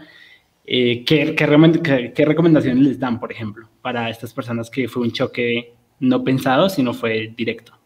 Eh, 0.64 1.04
¿qué, 1.04 1.34
qué, 1.34 2.24
recomendaciones 2.24 2.84
les 2.84 2.98
dan, 2.98 3.18
por 3.18 3.32
ejemplo, 3.32 3.68
para 3.80 4.08
estas 4.08 4.32
personas 4.32 4.70
que 4.70 4.86
fue 4.86 5.02
un 5.02 5.10
choque 5.10 5.74
no 5.98 6.22
pensado, 6.22 6.68
sino 6.68 6.94
fue 6.94 7.32
directo? 7.36 7.81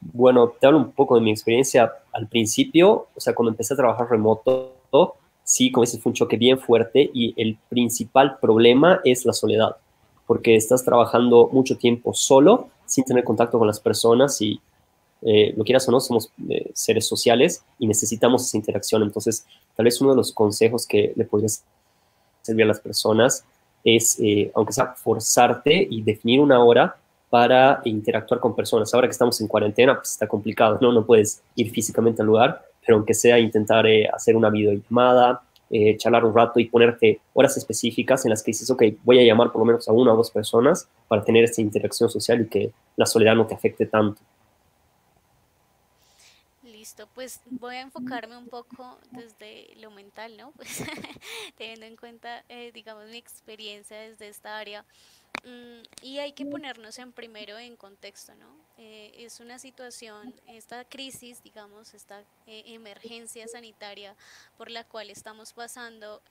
Bueno, 0.00 0.52
te 0.60 0.66
hablo 0.66 0.78
un 0.78 0.92
poco 0.92 1.16
de 1.16 1.20
mi 1.20 1.30
experiencia 1.30 1.92
al 2.12 2.28
principio, 2.28 3.08
o 3.14 3.20
sea, 3.20 3.34
cuando 3.34 3.50
empecé 3.50 3.74
a 3.74 3.76
trabajar 3.76 4.08
remoto, 4.08 4.74
sí, 5.42 5.72
como 5.72 5.84
dices, 5.84 6.00
fue 6.00 6.10
un 6.10 6.14
choque 6.14 6.36
bien 6.36 6.58
fuerte 6.58 7.10
y 7.12 7.34
el 7.40 7.58
principal 7.68 8.38
problema 8.38 9.00
es 9.04 9.24
la 9.24 9.32
soledad, 9.32 9.76
porque 10.26 10.56
estás 10.56 10.84
trabajando 10.84 11.48
mucho 11.52 11.76
tiempo 11.76 12.14
solo, 12.14 12.68
sin 12.86 13.04
tener 13.04 13.24
contacto 13.24 13.58
con 13.58 13.66
las 13.66 13.80
personas 13.80 14.40
y 14.40 14.60
eh, 15.22 15.52
lo 15.56 15.64
quieras 15.64 15.88
o 15.88 15.92
no, 15.92 16.00
somos 16.00 16.30
eh, 16.48 16.70
seres 16.74 17.06
sociales 17.06 17.64
y 17.78 17.86
necesitamos 17.86 18.46
esa 18.46 18.56
interacción. 18.56 19.02
Entonces, 19.02 19.46
tal 19.74 19.84
vez 19.84 20.00
uno 20.00 20.10
de 20.10 20.16
los 20.16 20.32
consejos 20.32 20.86
que 20.86 21.12
le 21.16 21.24
podría 21.24 21.48
servir 22.42 22.64
a 22.64 22.68
las 22.68 22.80
personas 22.80 23.44
es, 23.84 24.18
eh, 24.20 24.50
aunque 24.54 24.72
sea 24.72 24.94
forzarte 24.94 25.86
y 25.90 26.02
definir 26.02 26.40
una 26.40 26.62
hora 26.62 26.96
para 27.30 27.80
interactuar 27.84 28.40
con 28.40 28.56
personas. 28.56 28.92
Ahora 28.94 29.06
que 29.06 29.12
estamos 29.12 29.40
en 29.40 29.48
cuarentena, 29.48 29.96
pues 29.96 30.12
está 30.12 30.26
complicado, 30.26 30.78
¿no? 30.80 30.92
No 30.92 31.04
puedes 31.04 31.42
ir 31.54 31.70
físicamente 31.70 32.22
al 32.22 32.26
lugar, 32.26 32.62
pero 32.84 32.96
aunque 32.96 33.14
sea 33.14 33.38
intentar 33.38 33.86
eh, 33.86 34.08
hacer 34.12 34.36
una 34.36 34.50
videollamada, 34.50 35.42
eh, 35.70 35.96
charlar 35.98 36.24
un 36.24 36.34
rato 36.34 36.58
y 36.60 36.64
ponerte 36.64 37.20
horas 37.34 37.56
específicas 37.58 38.24
en 38.24 38.30
las 38.30 38.42
que 38.42 38.52
dices, 38.52 38.70
ok, 38.70 38.84
voy 39.04 39.18
a 39.18 39.22
llamar 39.22 39.52
por 39.52 39.60
lo 39.60 39.66
menos 39.66 39.86
a 39.86 39.92
una 39.92 40.14
o 40.14 40.16
dos 40.16 40.30
personas 40.30 40.88
para 41.06 41.22
tener 41.22 41.44
esta 41.44 41.60
interacción 41.60 42.08
social 42.08 42.40
y 42.40 42.46
que 42.46 42.72
la 42.96 43.04
soledad 43.04 43.34
no 43.34 43.46
te 43.46 43.54
afecte 43.54 43.84
tanto. 43.84 44.22
Pues 47.06 47.40
voy 47.46 47.76
a 47.76 47.80
enfocarme 47.82 48.36
un 48.36 48.48
poco 48.48 48.98
desde 49.10 49.74
lo 49.76 49.90
mental, 49.90 50.36
¿no? 50.36 50.52
Pues 50.56 50.82
teniendo 51.56 51.86
en 51.86 51.96
cuenta, 51.96 52.44
eh, 52.48 52.72
digamos, 52.72 53.06
mi 53.06 53.16
experiencia 53.16 53.98
desde 53.98 54.28
esta 54.28 54.58
área. 54.58 54.84
Mm, 55.44 55.82
y 56.02 56.18
hay 56.18 56.32
que 56.32 56.44
ponernos 56.44 56.98
en 56.98 57.12
primero 57.12 57.58
en 57.58 57.76
contexto, 57.76 58.34
¿no? 58.34 58.56
Eh, 58.76 59.12
es 59.18 59.40
una 59.40 59.58
situación, 59.58 60.34
esta 60.46 60.84
crisis, 60.84 61.42
digamos, 61.42 61.94
esta 61.94 62.20
eh, 62.46 62.64
emergencia 62.66 63.46
sanitaria 63.46 64.16
por 64.56 64.70
la 64.70 64.84
cual 64.84 65.10
estamos 65.10 65.52
pasando, 65.52 66.22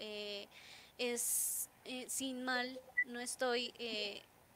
es 0.97 1.69
sin 2.07 2.43
mal, 2.43 2.79
no 3.05 3.19
estoy 3.19 3.73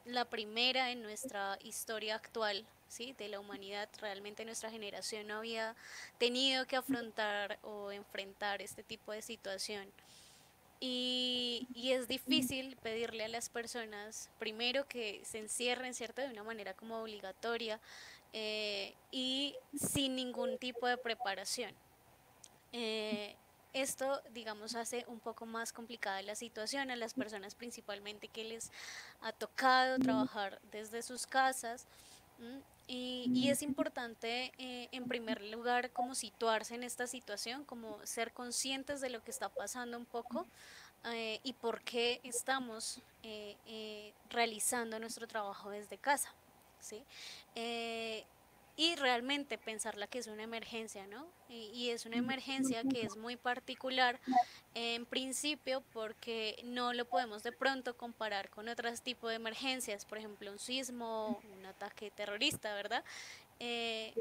la 0.04 0.24
primera 0.26 0.90
en 0.90 1.02
nuestra 1.02 1.58
historia 1.62 2.16
actual, 2.16 2.66
De 2.98 3.28
la 3.28 3.40
humanidad, 3.40 3.88
realmente 4.02 4.44
nuestra 4.44 4.70
generación 4.70 5.26
no 5.26 5.38
había 5.38 5.74
tenido 6.18 6.66
que 6.66 6.76
afrontar 6.76 7.58
o 7.62 7.90
enfrentar 7.90 8.60
este 8.60 8.82
tipo 8.82 9.12
de 9.12 9.22
situación. 9.22 9.90
Y, 10.78 11.66
es 11.74 12.06
difícil 12.06 12.76
pedirle 12.82 13.24
a 13.24 13.28
las 13.28 13.48
personas, 13.48 14.28
primero, 14.38 14.86
que 14.86 15.22
se 15.24 15.38
encierren, 15.38 15.94
¿cierto?, 15.94 16.20
de 16.20 16.28
una 16.28 16.42
manera 16.42 16.74
como 16.74 17.00
obligatoria 17.00 17.80
eh, 18.34 18.94
y 19.10 19.56
sin 19.74 20.14
ningún 20.14 20.58
tipo 20.58 20.86
de 20.86 20.98
preparación. 20.98 21.74
Eh, 22.72 23.36
esto, 23.72 24.20
digamos, 24.32 24.74
hace 24.74 25.06
un 25.08 25.18
poco 25.18 25.46
más 25.46 25.72
complicada 25.72 26.20
la 26.20 26.34
situación 26.34 26.90
a 26.90 26.96
las 26.96 27.14
personas 27.14 27.54
principalmente 27.54 28.28
que 28.28 28.44
les 28.44 28.70
ha 29.22 29.32
tocado 29.32 29.98
trabajar 29.98 30.60
desde 30.72 31.00
sus 31.00 31.26
casas. 31.26 31.86
Y, 32.86 33.48
es 33.48 33.62
importante, 33.62 34.52
eh, 34.58 34.88
en 34.92 35.06
primer 35.06 35.42
lugar, 35.42 35.90
como 35.90 36.14
situarse 36.14 36.74
en 36.74 36.82
esta 36.82 37.06
situación, 37.06 37.64
como 37.64 38.04
ser 38.04 38.32
conscientes 38.32 39.00
de 39.00 39.10
lo 39.10 39.22
que 39.22 39.30
está 39.30 39.48
pasando 39.48 39.96
un 39.96 40.04
poco 40.04 40.46
eh, 41.06 41.40
y 41.42 41.52
por 41.54 41.82
qué 41.82 42.20
estamos 42.22 43.00
eh, 43.22 44.12
realizando 44.30 44.98
nuestro 44.98 45.26
trabajo 45.26 45.70
desde 45.70 45.96
casa. 45.96 46.34
¿sí? 46.80 47.02
Y 48.76 48.94
realmente 48.96 49.58
pensarla 49.58 50.06
que 50.06 50.18
es 50.18 50.26
una 50.26 50.42
emergencia, 50.42 51.06
¿no? 51.06 51.26
Y, 51.48 51.90
es 51.90 52.06
una 52.06 52.16
emergencia 52.16 52.82
que 52.82 53.02
es 53.02 53.16
muy 53.16 53.36
particular 53.36 54.18
en 54.74 55.04
principio 55.04 55.82
porque 55.92 56.58
no 56.64 56.94
lo 56.94 57.04
podemos 57.04 57.42
de 57.42 57.52
pronto 57.52 57.96
comparar 57.96 58.48
con 58.48 58.68
otros 58.68 59.02
tipos 59.02 59.30
de 59.30 59.36
emergencias, 59.36 60.06
por 60.06 60.16
ejemplo 60.16 60.50
un 60.50 60.58
sismo, 60.58 61.42
un 61.52 61.66
ataque 61.66 62.10
terrorista, 62.10 62.74
¿verdad? 62.74 63.04
Eh, 63.60 64.14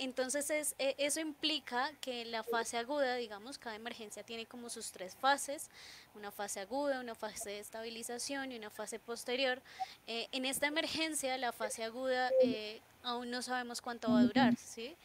entonces 0.00 0.48
es, 0.48 0.74
e, 0.78 0.94
eso 0.96 1.20
implica 1.20 1.92
que 2.00 2.24
la 2.24 2.42
fase 2.42 2.78
aguda, 2.78 3.16
digamos, 3.16 3.58
cada 3.58 3.76
emergencia 3.76 4.22
tiene 4.22 4.46
como 4.46 4.70
sus 4.70 4.92
tres 4.92 5.14
fases, 5.14 5.68
una 6.14 6.30
fase 6.30 6.60
aguda, 6.60 7.00
una 7.00 7.14
fase 7.14 7.50
de 7.50 7.58
estabilización 7.58 8.50
y 8.50 8.56
una 8.56 8.70
fase 8.70 8.98
posterior. 8.98 9.60
Eh, 10.06 10.26
en 10.32 10.46
esta 10.46 10.66
emergencia, 10.66 11.36
la 11.36 11.52
fase 11.52 11.84
aguda 11.84 12.30
eh, 12.42 12.80
aún 13.02 13.30
no 13.30 13.42
sabemos 13.42 13.82
cuánto 13.82 14.10
va 14.10 14.20
a 14.20 14.22
durar, 14.22 14.56
¿sí? 14.56 14.96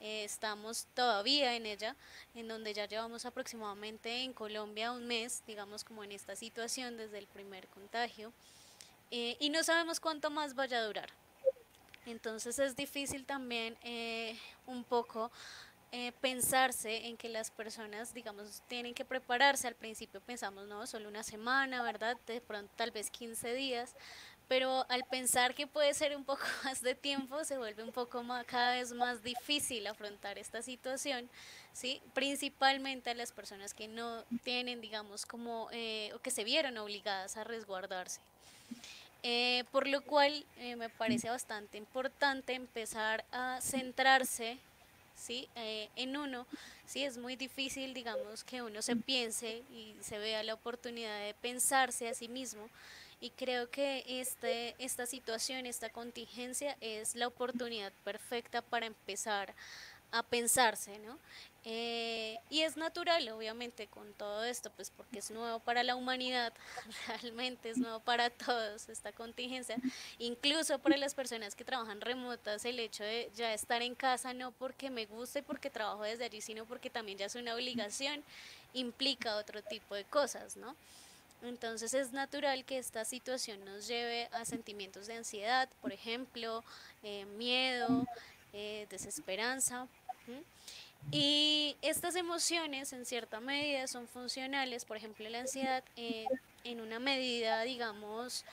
Eh, 0.00 0.22
estamos 0.22 0.86
todavía 0.94 1.56
en 1.56 1.66
ella, 1.66 1.96
en 2.36 2.46
donde 2.46 2.72
ya 2.74 2.86
llevamos 2.86 3.26
aproximadamente 3.26 4.22
en 4.22 4.32
Colombia 4.32 4.92
un 4.92 5.04
mes, 5.08 5.42
digamos 5.48 5.82
como 5.82 6.04
en 6.04 6.12
esta 6.12 6.36
situación 6.36 6.96
desde 6.96 7.18
el 7.18 7.26
primer 7.26 7.66
contagio, 7.68 8.32
y 9.10 9.48
no 9.50 9.62
sabemos 9.62 10.00
cuánto 10.00 10.28
más 10.28 10.54
vaya 10.56 10.78
a 10.78 10.82
durar. 10.82 11.08
Entonces 12.06 12.58
es 12.58 12.76
difícil 12.76 13.24
también 13.24 13.76
eh, 13.82 14.38
un 14.66 14.84
poco 14.84 15.30
eh, 15.92 16.12
pensarse 16.20 17.06
en 17.06 17.16
que 17.16 17.28
las 17.28 17.52
personas, 17.52 18.12
digamos, 18.12 18.62
tienen 18.66 18.94
que 18.94 19.04
prepararse. 19.04 19.68
Al 19.68 19.76
principio 19.76 20.20
pensamos, 20.20 20.66
no, 20.66 20.86
solo 20.86 21.08
una 21.08 21.22
semana, 21.22 21.82
¿verdad? 21.82 22.16
De 22.26 22.40
pronto 22.40 22.72
tal 22.76 22.90
vez 22.90 23.10
15 23.10 23.54
días. 23.54 23.94
Pero 24.48 24.84
al 24.90 25.04
pensar 25.04 25.54
que 25.54 25.66
puede 25.66 25.94
ser 25.94 26.16
un 26.16 26.24
poco 26.24 26.42
más 26.64 26.82
de 26.82 26.94
tiempo, 26.94 27.44
se 27.44 27.56
vuelve 27.58 27.82
un 27.82 27.92
poco 27.92 28.22
más, 28.22 28.44
cada 28.44 28.72
vez 28.72 28.92
más 28.92 29.22
difícil 29.22 29.86
afrontar 29.86 30.36
esta 30.36 30.62
situación, 30.62 31.30
¿sí? 31.72 32.02
Principalmente 32.12 33.10
a 33.10 33.14
las 33.14 33.32
personas 33.32 33.72
que 33.72 33.86
no 33.86 34.24
tienen, 34.42 34.80
digamos, 34.80 35.24
como, 35.24 35.68
eh, 35.70 36.10
o 36.14 36.18
que 36.18 36.30
se 36.30 36.44
vieron 36.44 36.76
obligadas 36.76 37.36
a 37.36 37.44
resguardarse. 37.44 38.20
Eh, 39.26 39.64
por 39.72 39.88
lo 39.88 40.02
cual 40.02 40.44
eh, 40.58 40.76
me 40.76 40.90
parece 40.90 41.30
bastante 41.30 41.78
importante 41.78 42.52
empezar 42.52 43.24
a 43.32 43.58
centrarse 43.62 44.58
¿sí? 45.16 45.48
Eh, 45.54 45.88
en 45.96 46.18
uno. 46.18 46.46
Sí, 46.84 47.04
es 47.04 47.16
muy 47.16 47.34
difícil, 47.34 47.94
digamos, 47.94 48.44
que 48.44 48.60
uno 48.60 48.82
se 48.82 48.96
piense 48.96 49.62
y 49.72 49.96
se 50.02 50.18
vea 50.18 50.42
la 50.42 50.52
oportunidad 50.52 51.18
de 51.20 51.32
pensarse 51.32 52.06
a 52.06 52.12
sí 52.12 52.28
mismo. 52.28 52.68
Y 53.18 53.30
creo 53.30 53.70
que 53.70 54.04
este, 54.06 54.74
esta 54.78 55.06
situación, 55.06 55.64
esta 55.64 55.88
contingencia 55.88 56.76
es 56.82 57.14
la 57.14 57.26
oportunidad 57.26 57.94
perfecta 58.04 58.60
para 58.60 58.84
empezar 58.84 59.48
a 59.50 59.54
pensarse, 60.22 60.98
¿no? 61.00 61.18
Eh, 61.66 62.38
y 62.50 62.60
es 62.60 62.76
natural, 62.76 63.26
obviamente, 63.30 63.86
con 63.86 64.12
todo 64.14 64.44
esto, 64.44 64.70
pues 64.76 64.90
porque 64.90 65.20
es 65.20 65.30
nuevo 65.30 65.60
para 65.60 65.82
la 65.82 65.96
humanidad, 65.96 66.52
realmente 67.08 67.70
es 67.70 67.78
nuevo 67.78 68.00
para 68.00 68.28
todos 68.28 68.90
esta 68.90 69.12
contingencia, 69.12 69.76
incluso 70.18 70.78
para 70.78 70.98
las 70.98 71.14
personas 71.14 71.54
que 71.54 71.64
trabajan 71.64 72.02
remotas, 72.02 72.66
el 72.66 72.78
hecho 72.80 73.02
de 73.02 73.30
ya 73.34 73.54
estar 73.54 73.80
en 73.80 73.94
casa, 73.94 74.34
no 74.34 74.52
porque 74.52 74.90
me 74.90 75.06
guste, 75.06 75.42
porque 75.42 75.70
trabajo 75.70 76.02
desde 76.02 76.26
allí, 76.26 76.42
sino 76.42 76.66
porque 76.66 76.90
también 76.90 77.16
ya 77.16 77.26
es 77.26 77.34
una 77.34 77.54
obligación, 77.54 78.22
implica 78.74 79.36
otro 79.36 79.62
tipo 79.62 79.94
de 79.94 80.04
cosas, 80.04 80.58
¿no? 80.58 80.76
Entonces 81.42 81.94
es 81.94 82.12
natural 82.12 82.64
que 82.64 82.78
esta 82.78 83.04
situación 83.04 83.64
nos 83.64 83.86
lleve 83.86 84.28
a 84.32 84.44
sentimientos 84.44 85.06
de 85.06 85.14
ansiedad, 85.14 85.68
por 85.80 85.92
ejemplo, 85.92 86.62
eh, 87.02 87.24
miedo, 87.36 88.06
eh, 88.52 88.86
desesperanza. 88.88 89.86
Y 91.10 91.76
estas 91.82 92.16
emociones 92.16 92.92
en 92.92 93.04
cierta 93.04 93.40
medida 93.40 93.86
son 93.86 94.08
funcionales, 94.08 94.84
por 94.84 94.96
ejemplo 94.96 95.28
la 95.28 95.40
ansiedad 95.40 95.84
eh, 95.96 96.24
en 96.64 96.80
una 96.80 96.98
medida, 96.98 97.62
digamos, 97.62 98.44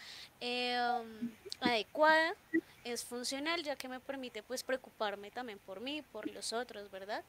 em, 0.41 1.31
adecuada, 1.61 2.33
es 2.83 3.05
funcional 3.05 3.63
ya 3.63 3.75
que 3.75 3.87
me 3.87 3.99
permite 3.99 4.43
pues 4.43 4.63
preocuparme 4.63 5.31
también 5.31 5.59
por 5.65 5.79
mí, 5.79 6.03
por 6.11 6.29
los 6.29 6.51
otros, 6.51 6.91
¿verdad? 6.91 7.23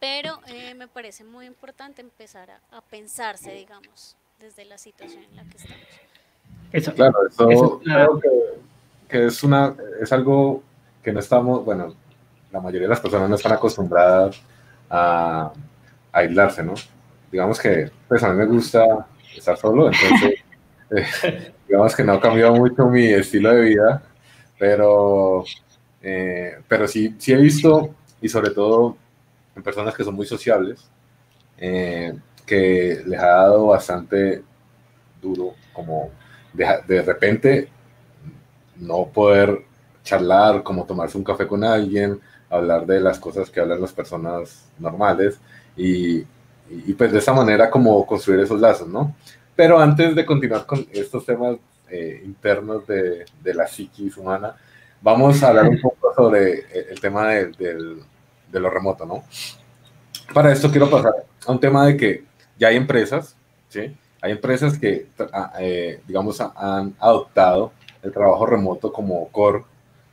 Pero 0.00 0.38
eh, 0.46 0.74
me 0.74 0.86
parece 0.86 1.24
muy 1.24 1.46
importante 1.46 2.02
empezar 2.02 2.50
a, 2.50 2.80
pensarse, 2.82 3.52
digamos, 3.52 4.16
desde 4.38 4.64
la 4.64 4.78
situación 4.78 5.24
en 5.24 5.36
la 5.36 5.44
que 5.44 5.56
estamos. 5.56 5.86
Eso, 6.72 6.94
claro, 6.94 7.26
eso, 7.26 7.80
creo 7.82 8.20
que, 8.20 8.28
que, 9.08 9.26
es, 9.26 9.42
una, 9.42 9.74
es 10.00 10.12
algo 10.12 10.62
que 11.02 11.12
no 11.12 11.18
estamos, 11.18 11.64
bueno, 11.64 11.96
la 12.50 12.60
mayoría 12.60 12.86
de 12.86 12.90
las 12.90 13.00
personas 13.00 13.28
no 13.28 13.36
están 13.36 13.52
acostumbradas 13.52 14.40
a, 14.88 15.52
aislarse, 16.12 16.62
¿no? 16.62 16.74
Digamos 17.30 17.60
que, 17.60 17.90
pues 18.08 18.22
a 18.22 18.30
mí 18.30 18.36
me 18.36 18.46
gusta 18.46 19.06
estar 19.36 19.56
solo, 19.56 19.90
entonces, 19.92 20.40
eh, 21.24 21.52
digamos 21.68 21.94
que 21.94 22.02
no 22.02 22.14
ha 22.14 22.20
cambiado 22.20 22.54
mucho 22.56 22.86
mi 22.86 23.06
estilo 23.06 23.52
de 23.52 23.60
vida, 23.60 24.02
pero, 24.58 25.44
eh, 26.02 26.58
pero 26.66 26.88
sí, 26.88 27.14
sí 27.18 27.32
he 27.32 27.36
visto, 27.36 27.94
y 28.20 28.28
sobre 28.28 28.50
todo 28.50 28.96
en 29.54 29.62
personas 29.62 29.94
que 29.94 30.02
son 30.04 30.14
muy 30.14 30.26
sociables, 30.26 30.88
eh, 31.58 32.18
que 32.46 33.02
les 33.06 33.20
ha 33.20 33.26
dado 33.26 33.66
bastante 33.66 34.42
duro, 35.20 35.54
como 35.72 36.10
de, 36.52 36.66
de 36.86 37.02
repente 37.02 37.68
no 38.76 39.06
poder 39.06 39.64
charlar, 40.02 40.62
como 40.62 40.86
tomarse 40.86 41.18
un 41.18 41.24
café 41.24 41.46
con 41.46 41.62
alguien, 41.62 42.18
hablar 42.50 42.86
de 42.86 43.00
las 43.00 43.18
cosas 43.18 43.50
que 43.50 43.60
hablan 43.60 43.80
las 43.80 43.92
personas 43.92 44.66
normales 44.78 45.38
y, 45.76 46.24
pues 46.96 47.12
de 47.12 47.18
esa 47.18 47.32
manera 47.32 47.70
como 47.70 48.04
construir 48.06 48.40
esos 48.40 48.60
lazos, 48.60 48.88
¿no? 48.88 49.14
Pero 49.56 49.78
antes 49.78 50.14
de 50.14 50.26
continuar 50.26 50.66
con 50.66 50.86
estos 50.92 51.24
temas 51.24 51.56
eh, 51.90 52.22
internos 52.24 52.86
de, 52.86 53.24
de, 53.42 53.54
la 53.54 53.66
psiquis 53.66 54.16
humana, 54.16 54.54
vamos 55.00 55.42
a 55.42 55.48
hablar 55.48 55.68
un 55.68 55.80
poco 55.80 56.12
sobre 56.14 56.66
el 56.90 57.00
tema 57.00 57.28
de, 57.28 57.46
de, 58.50 58.60
lo 58.60 58.70
remoto, 58.70 59.06
¿no? 59.06 59.24
Para 60.34 60.52
esto 60.52 60.70
quiero 60.70 60.90
pasar 60.90 61.12
a 61.46 61.52
un 61.52 61.60
tema 61.60 61.86
de 61.86 61.96
que 61.96 62.24
ya 62.58 62.68
hay 62.68 62.76
empresas, 62.76 63.36
¿sí? 63.68 63.96
hay 64.20 64.32
empresas 64.32 64.78
que, 64.78 65.08
eh, 65.60 66.00
digamos, 66.06 66.40
han 66.40 66.94
adoptado 66.98 67.72
el 68.02 68.12
trabajo 68.12 68.46
remoto 68.46 68.92
como 68.92 69.28
core 69.28 69.64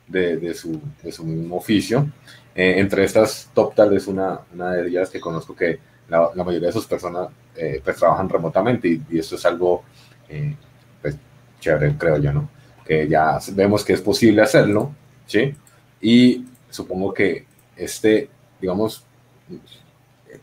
de, 0.06 0.36
de, 0.36 0.54
su, 0.54 0.80
de 1.02 1.12
su, 1.12 1.24
mismo 1.24 1.56
oficio. 1.56 2.10
Eh, 2.54 2.74
entre 2.78 3.04
estas, 3.04 3.50
TopTal 3.52 3.94
es 3.96 4.06
una, 4.06 4.40
una, 4.54 4.72
de 4.72 4.88
ellas 4.88 5.10
que 5.10 5.20
conozco 5.20 5.54
que 5.54 5.78
la, 6.08 6.30
la 6.34 6.44
mayoría 6.44 6.68
de 6.68 6.72
sus 6.72 6.86
personas 6.86 7.28
eh, 7.54 7.80
pues 7.84 7.96
trabajan 7.96 8.28
remotamente 8.28 8.88
y, 8.88 9.02
y, 9.10 9.18
esto 9.18 9.36
es 9.36 9.44
algo 9.44 9.82
eh, 10.28 10.54
pues, 11.02 11.16
chévere, 11.60 11.96
creo 11.98 12.18
yo, 12.18 12.32
¿no? 12.32 12.48
Que 12.84 13.08
ya 13.08 13.38
vemos 13.52 13.84
que 13.84 13.94
es 13.94 14.00
posible 14.00 14.42
hacerlo, 14.42 14.94
¿sí? 15.26 15.54
Y 16.00 16.44
supongo 16.70 17.12
que 17.12 17.46
este, 17.76 18.30
digamos, 18.60 19.04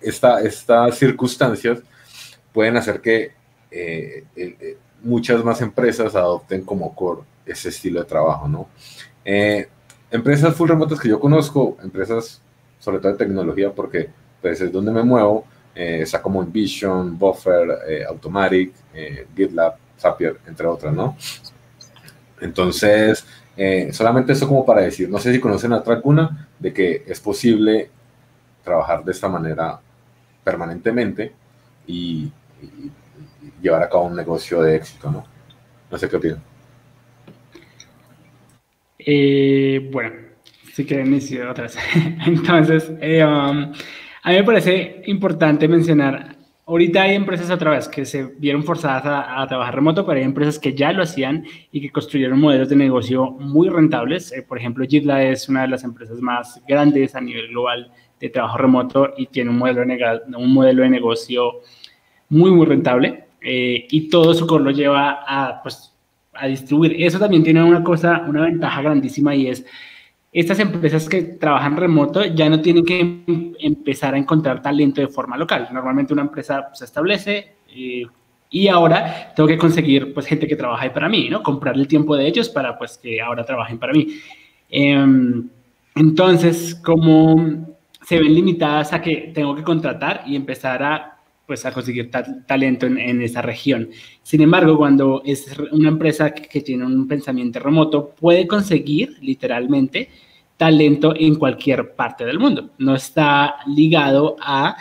esta, 0.02 0.42
estas 0.42 0.98
circunstancias 0.98 1.80
pueden 2.52 2.78
hacer 2.78 3.02
que 3.02 3.32
eh, 3.72 4.24
eh, 4.36 4.78
muchas 5.02 5.44
más 5.44 5.62
empresas 5.62 6.16
adopten 6.16 6.64
como 6.64 6.96
core 6.96 7.22
ese 7.46 7.70
estilo 7.70 8.00
de 8.00 8.06
trabajo, 8.06 8.48
¿no? 8.48 8.70
Eh, 9.26 9.68
empresas 10.12 10.56
full 10.56 10.70
remotas 10.70 11.00
que 11.00 11.10
yo 11.10 11.20
conozco, 11.20 11.78
empresas 11.84 12.42
sobre 12.80 13.00
todo 13.00 13.14
de 13.14 13.18
tecnología, 13.18 13.72
porque 13.72 14.10
pues 14.42 14.60
es 14.60 14.72
donde 14.72 14.92
me 14.92 15.04
muevo, 15.04 15.46
eh, 15.74 16.02
está 16.02 16.22
como 16.22 16.44
Envision, 16.44 17.18
Buffer, 17.18 17.80
eh, 17.88 18.04
Automatic, 18.08 18.74
eh, 18.94 19.26
GitLab, 19.36 19.76
Zapier, 19.98 20.38
entre 20.46 20.68
otras, 20.68 20.94
¿no? 20.94 21.16
Entonces, 22.42 23.26
solamente 23.92 24.34
eso 24.34 24.48
como 24.48 24.66
para 24.66 24.82
decir, 24.82 25.10
no 25.10 25.18
sé 25.18 25.32
si 25.32 25.40
conocen 25.40 25.72
otra 25.72 25.96
alguna, 25.96 26.50
de 26.60 26.74
que 26.74 27.04
es 27.08 27.20
posible 27.20 27.90
trabajar 28.64 29.04
de 29.04 29.12
esta 29.12 29.30
manera 29.30 29.80
permanentemente 30.44 31.32
y, 31.88 32.30
y 32.62 32.92
llevar 33.62 33.84
a 33.84 33.90
cabo 33.90 34.06
un 34.06 34.16
negocio 34.16 34.62
de 34.62 34.76
éxito, 34.76 35.10
¿no? 35.10 35.24
No 35.90 35.98
sé 35.98 36.10
qué 36.10 36.18
opinan. 36.18 36.53
Eh, 39.06 39.90
bueno, 39.92 40.12
si 40.74 40.86
quieren 40.86 41.12
decir 41.12 41.42
otras. 41.44 41.78
Entonces, 42.26 42.92
eh, 43.02 43.24
um, 43.24 43.72
a 44.24 44.30
mí 44.30 44.36
me 44.36 44.44
parece 44.44 45.02
importante 45.06 45.68
mencionar, 45.68 46.36
ahorita 46.66 47.04
hay 47.04 47.16
empresas 47.16 47.50
otra 47.50 47.72
vez 47.72 47.88
que 47.88 48.06
se 48.06 48.24
vieron 48.38 48.64
forzadas 48.64 49.06
a, 49.06 49.42
a, 49.42 49.48
trabajar 49.48 49.76
remoto, 49.76 50.06
pero 50.06 50.18
hay 50.18 50.26
empresas 50.26 50.58
que 50.58 50.74
ya 50.74 50.94
lo 50.94 51.04
hacían 51.04 51.46
y 51.72 51.82
que 51.82 51.92
construyeron 51.92 52.40
modelos 52.40 52.70
de 52.70 52.76
negocio 52.76 53.32
muy 53.32 53.70
rentables. 53.70 54.32
Eh, 54.32 54.44
por 54.44 54.58
ejemplo, 54.58 54.86
Jitla 54.88 55.24
es 55.24 55.50
una 55.50 55.64
de 55.64 55.68
las 55.68 55.84
empresas 55.84 56.22
más 56.22 56.62
grandes 56.68 57.16
a 57.16 57.22
nivel 57.22 57.50
global 57.50 57.92
de 58.20 58.30
trabajo 58.30 58.58
remoto 58.58 59.14
y 59.18 59.28
tiene 59.28 59.50
un 59.50 59.58
modelo 59.58 59.86
de, 59.86 60.38
un 60.38 60.54
modelo 60.54 60.84
de 60.84 60.90
negocio 60.90 61.60
muy, 62.30 62.52
muy 62.52 62.66
rentable. 62.66 63.26
Eh, 63.42 63.88
y 63.92 64.10
todo 64.10 64.34
su 64.34 64.48
lo 64.58 64.72
lleva 64.72 65.20
a, 65.28 65.62
pues, 65.62 65.93
a 66.34 66.48
distribuir. 66.48 66.96
Eso 66.98 67.20
también 67.20 67.44
tiene 67.44 67.64
una 67.64 67.84
cosa, 67.84 68.24
una 68.28 68.42
ventaja 68.42 68.82
grandísima 68.82 69.36
y 69.36 69.48
es 69.48 69.66
estas 70.34 70.60
empresas 70.60 71.08
que 71.08 71.22
trabajan 71.22 71.78
remoto 71.78 72.26
ya 72.26 72.50
no 72.50 72.60
tienen 72.60 72.84
que 72.84 73.54
empezar 73.60 74.16
a 74.16 74.18
encontrar 74.18 74.64
talento 74.64 75.00
de 75.00 75.08
forma 75.08 75.38
local. 75.38 75.70
Normalmente 75.72 76.12
una 76.12 76.24
empresa 76.24 76.70
se 76.74 76.86
establece 76.86 77.54
eh, 77.70 78.04
y 78.50 78.68
ahora 78.68 79.32
tengo 79.36 79.48
que 79.48 79.60
conseguir 79.60 80.12
pues 80.12 80.26
gente 80.26 80.48
que 80.48 80.56
trabaje 80.56 80.90
para 80.90 81.08
mí, 81.08 81.30
¿no? 81.30 81.44
Comprar 81.44 81.76
el 81.76 81.88
tiempo 81.88 82.16
de 82.16 82.28
ellos 82.28 82.50
para 82.50 82.78
pues 82.78 82.98
que 82.98 83.22
ahora 83.22 83.46
trabajen 83.46 83.78
para 83.78 83.94
mí. 83.94 84.08
Eh, 84.72 85.06
entonces, 85.96 86.74
como 86.84 87.76
se 88.02 88.20
ven 88.20 88.34
limitadas 88.34 88.92
a 88.92 89.02
que 89.02 89.32
tengo 89.36 89.56
que 89.56 89.64
contratar 89.64 90.24
y 90.26 90.36
empezar 90.36 90.82
a 90.82 91.13
pues 91.46 91.66
a 91.66 91.72
conseguir 91.72 92.10
ta 92.10 92.24
talento 92.46 92.86
en, 92.86 93.22
esa 93.22 93.42
región. 93.42 93.90
Sin 94.22 94.42
embargo, 94.42 94.78
cuando 94.78 95.22
es 95.26 95.48
una 95.72 95.90
empresa 95.90 96.34
que, 96.34 96.48
que, 96.48 96.62
tiene 96.62 96.86
un 96.86 97.08
pensamiento 97.08 97.60
remoto, 97.60 98.10
puede 98.10 98.48
conseguir 98.48 99.18
literalmente 99.22 100.10
talento 100.58 101.14
en 101.18 101.36
cualquier 101.36 101.96
parte 101.96 102.26
del 102.26 102.40
mundo. 102.40 102.70
No 102.78 102.96
está 102.96 103.58
ligado 103.68 104.38
a 104.40 104.78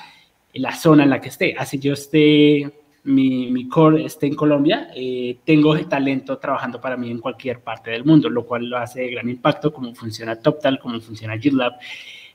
la 0.55 0.75
zona 0.75 1.05
en 1.05 1.11
la 1.11 1.21
que 1.21 1.29
esté. 1.29 1.55
Así 1.59 1.79
yo 1.79 1.95
esté, 1.95 2.71
mi, 3.05 3.51
mi 3.51 3.69
core 3.69 4.05
esté 4.05 4.27
en 4.27 4.35
Colombia, 4.35 4.91
eh, 4.95 5.39
tengo 5.45 5.77
talento 5.87 6.39
trabajando 6.39 6.81
para 6.81 6.97
mí 6.97 7.11
en 7.11 7.19
cualquier 7.19 7.61
parte 7.61 7.91
del 7.91 8.05
mundo, 8.05 8.29
lo 8.29 8.47
cual 8.47 8.67
lo 8.69 8.79
hace 8.79 9.03
de 9.03 9.11
gran 9.11 9.29
impacto, 9.29 9.73
como 9.73 9.95
funciona 9.95 10.37
TopTal, 10.37 10.79
como 10.79 11.01
funciona 11.01 11.39
GitLab. 11.39 11.73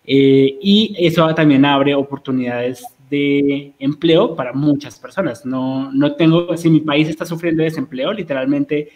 Eh, 0.04 0.58
y 0.62 0.96
eso 0.98 1.34
también 1.36 1.66
abre 1.66 1.94
oportunidades 1.94 2.86
de 3.10 3.74
empleo 3.80 4.36
para 4.36 4.54
muchas 4.54 5.00
personas. 5.00 5.46
No, 5.46 5.92
no 5.92 6.16
tengo, 6.16 6.56
si 6.58 6.70
mi 6.70 6.82
país 6.82 7.08
está 7.08 7.26
sufriendo 7.26 7.64
desempleo, 7.64 8.14
literalmente 8.14 8.90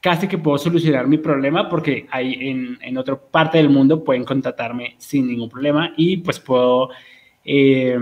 casi 0.00 0.26
que 0.26 0.38
puedo 0.38 0.58
solucionar 0.58 1.06
mi 1.06 1.18
problema 1.18 1.68
porque 1.68 2.06
hay 2.10 2.34
en, 2.48 2.78
en 2.80 2.96
otra 2.96 3.16
parte 3.16 3.58
del 3.58 3.68
mundo 3.68 4.02
pueden 4.02 4.24
contratarme 4.24 4.94
sin 4.98 5.26
ningún 5.26 5.48
problema 5.48 5.92
y 5.96 6.18
pues 6.18 6.40
puedo 6.40 6.88
eh, 7.44 7.98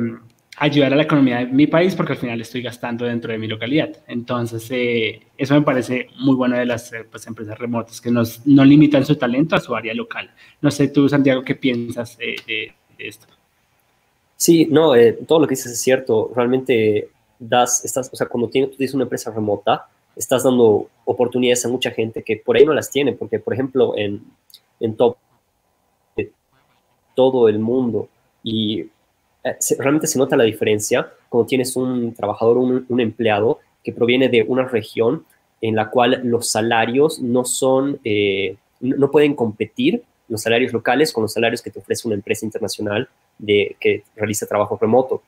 ayudar 0.58 0.92
a 0.92 0.96
la 0.96 1.02
economía 1.02 1.38
de 1.38 1.46
mi 1.46 1.66
país 1.66 1.94
porque 1.94 2.12
al 2.12 2.18
final 2.18 2.40
estoy 2.40 2.62
gastando 2.62 3.04
dentro 3.04 3.32
de 3.32 3.38
mi 3.38 3.46
localidad. 3.46 3.90
Entonces, 4.06 4.68
eh, 4.70 5.20
eso 5.36 5.54
me 5.54 5.62
parece 5.62 6.08
muy 6.18 6.34
bueno 6.34 6.56
de 6.56 6.66
las 6.66 6.92
eh, 6.92 7.04
pues, 7.08 7.26
empresas 7.26 7.58
remotas 7.58 8.00
que 8.00 8.10
nos, 8.10 8.46
no 8.46 8.64
limitan 8.64 9.04
su 9.04 9.16
talento 9.16 9.56
a 9.56 9.60
su 9.60 9.74
área 9.74 9.94
local. 9.94 10.30
No 10.60 10.70
sé 10.70 10.88
tú, 10.88 11.08
Santiago, 11.08 11.42
¿qué 11.42 11.54
piensas 11.54 12.18
de, 12.18 12.36
de 12.46 12.74
esto? 12.98 13.37
Sí, 14.38 14.68
no, 14.70 14.94
eh, 14.94 15.18
todo 15.26 15.40
lo 15.40 15.48
que 15.48 15.56
dices 15.56 15.72
es 15.72 15.80
cierto. 15.80 16.30
Realmente 16.34 17.10
das, 17.40 17.84
estás, 17.84 18.08
o 18.12 18.16
sea, 18.16 18.28
cuando 18.28 18.48
tienes, 18.48 18.70
tú 18.70 18.76
tienes 18.76 18.94
una 18.94 19.02
empresa 19.02 19.32
remota, 19.32 19.88
estás 20.14 20.44
dando 20.44 20.88
oportunidades 21.04 21.64
a 21.64 21.68
mucha 21.68 21.90
gente 21.90 22.22
que 22.22 22.36
por 22.36 22.56
ahí 22.56 22.64
no 22.64 22.72
las 22.72 22.88
tiene, 22.90 23.12
porque, 23.12 23.40
por 23.40 23.52
ejemplo, 23.52 23.98
en, 23.98 24.22
en 24.80 24.96
top 24.96 25.16
todo 27.16 27.48
el 27.48 27.58
mundo 27.58 28.08
y 28.44 28.82
eh, 29.42 29.56
realmente 29.80 30.06
se 30.06 30.20
nota 30.20 30.36
la 30.36 30.44
diferencia 30.44 31.10
cuando 31.28 31.48
tienes 31.48 31.74
un 31.74 32.14
trabajador, 32.14 32.58
un, 32.58 32.86
un, 32.88 33.00
empleado 33.00 33.58
que 33.82 33.92
proviene 33.92 34.28
de 34.28 34.44
una 34.46 34.68
región 34.68 35.24
en 35.60 35.74
la 35.74 35.90
cual 35.90 36.20
los 36.22 36.48
salarios 36.48 37.18
no 37.18 37.44
son, 37.44 37.98
eh, 38.04 38.56
no 38.78 39.10
pueden 39.10 39.34
competir 39.34 40.04
los 40.28 40.42
salarios 40.42 40.72
locales 40.72 41.12
con 41.12 41.22
los 41.22 41.32
salarios 41.32 41.60
que 41.60 41.72
te 41.72 41.80
ofrece 41.80 42.06
una 42.06 42.14
empresa 42.14 42.46
internacional 42.46 43.08
de, 43.38 43.76
que 43.80 44.04
realiza 44.16 44.46
trabajo 44.46 44.78
remoto. 44.80 45.22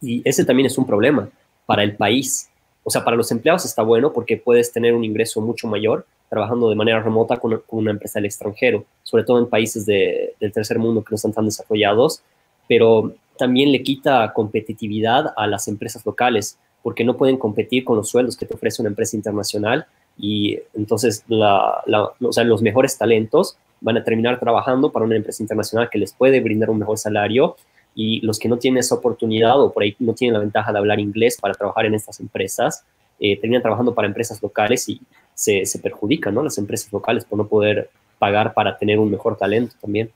Y 0.00 0.22
ese 0.28 0.44
también 0.44 0.66
es 0.66 0.78
un 0.78 0.86
problema 0.86 1.28
para 1.64 1.82
el 1.82 1.96
país. 1.96 2.48
O 2.84 2.90
sea, 2.90 3.04
para 3.04 3.16
los 3.16 3.30
empleados 3.32 3.64
está 3.64 3.82
bueno 3.82 4.12
porque 4.12 4.36
puedes 4.36 4.72
tener 4.72 4.94
un 4.94 5.04
ingreso 5.04 5.40
mucho 5.40 5.66
mayor 5.66 6.06
trabajando 6.28 6.68
de 6.68 6.74
manera 6.74 7.00
remota 7.00 7.36
con, 7.36 7.62
una 7.68 7.90
empresa 7.90 8.18
del 8.18 8.26
extranjero, 8.26 8.84
sobre 9.02 9.24
todo 9.24 9.38
en 9.38 9.48
países 9.48 9.86
de, 9.86 10.34
del 10.40 10.52
tercer 10.52 10.78
mundo 10.78 11.02
que 11.02 11.12
no 11.12 11.16
están 11.16 11.32
tan 11.32 11.44
desarrollados, 11.44 12.22
pero 12.68 13.14
también 13.38 13.70
le 13.70 13.82
quita 13.82 14.32
competitividad 14.32 15.32
a 15.36 15.46
las 15.46 15.68
empresas 15.68 16.04
locales 16.04 16.58
porque 16.82 17.04
no 17.04 17.16
pueden 17.16 17.36
competir 17.36 17.84
con 17.84 17.96
los 17.96 18.08
sueldos 18.08 18.36
que 18.36 18.46
te 18.46 18.54
ofrece 18.54 18.82
una 18.82 18.88
empresa 18.88 19.16
internacional 19.16 19.86
y 20.18 20.58
entonces 20.74 21.24
la, 21.28 21.82
o 22.20 22.32
sea, 22.32 22.44
los 22.44 22.62
mejores 22.62 22.96
talentos 22.96 23.56
van 23.80 23.96
a 23.96 24.04
terminar 24.04 24.38
trabajando 24.40 24.90
para 24.90 25.04
una 25.04 25.16
empresa 25.16 25.42
internacional 25.42 25.88
que 25.90 25.98
les 25.98 26.12
puede 26.12 26.40
brindar 26.40 26.70
un 26.70 26.78
mejor 26.78 26.98
salario 26.98 27.56
y 27.94 28.20
los 28.20 28.38
que 28.38 28.48
no 28.48 28.58
tienen 28.58 28.78
esa 28.78 28.94
oportunidad 28.94 29.60
o 29.60 29.72
por 29.72 29.82
ahí 29.82 29.96
no 29.98 30.14
tienen 30.14 30.34
la 30.34 30.40
ventaja 30.40 30.72
de 30.72 30.78
hablar 30.78 31.00
inglés 31.00 31.38
para 31.40 31.54
trabajar 31.54 31.86
en 31.86 31.94
estas 31.94 32.20
empresas, 32.20 32.84
eh, 33.18 33.38
terminan 33.40 33.62
trabajando 33.62 33.94
para 33.94 34.06
empresas 34.06 34.42
locales 34.42 34.88
y 34.88 35.00
se, 35.34 35.64
se 35.64 35.78
perjudican, 35.78 36.34
¿no? 36.34 36.42
Las 36.42 36.58
empresas 36.58 36.92
locales 36.92 37.24
por 37.24 37.38
no 37.38 37.46
poder 37.46 37.90
pagar 38.18 38.54
para 38.54 38.76
tener 38.76 38.98
un 38.98 39.10
mejor 39.10 39.36
talento 39.36 39.74
también. 39.80 40.10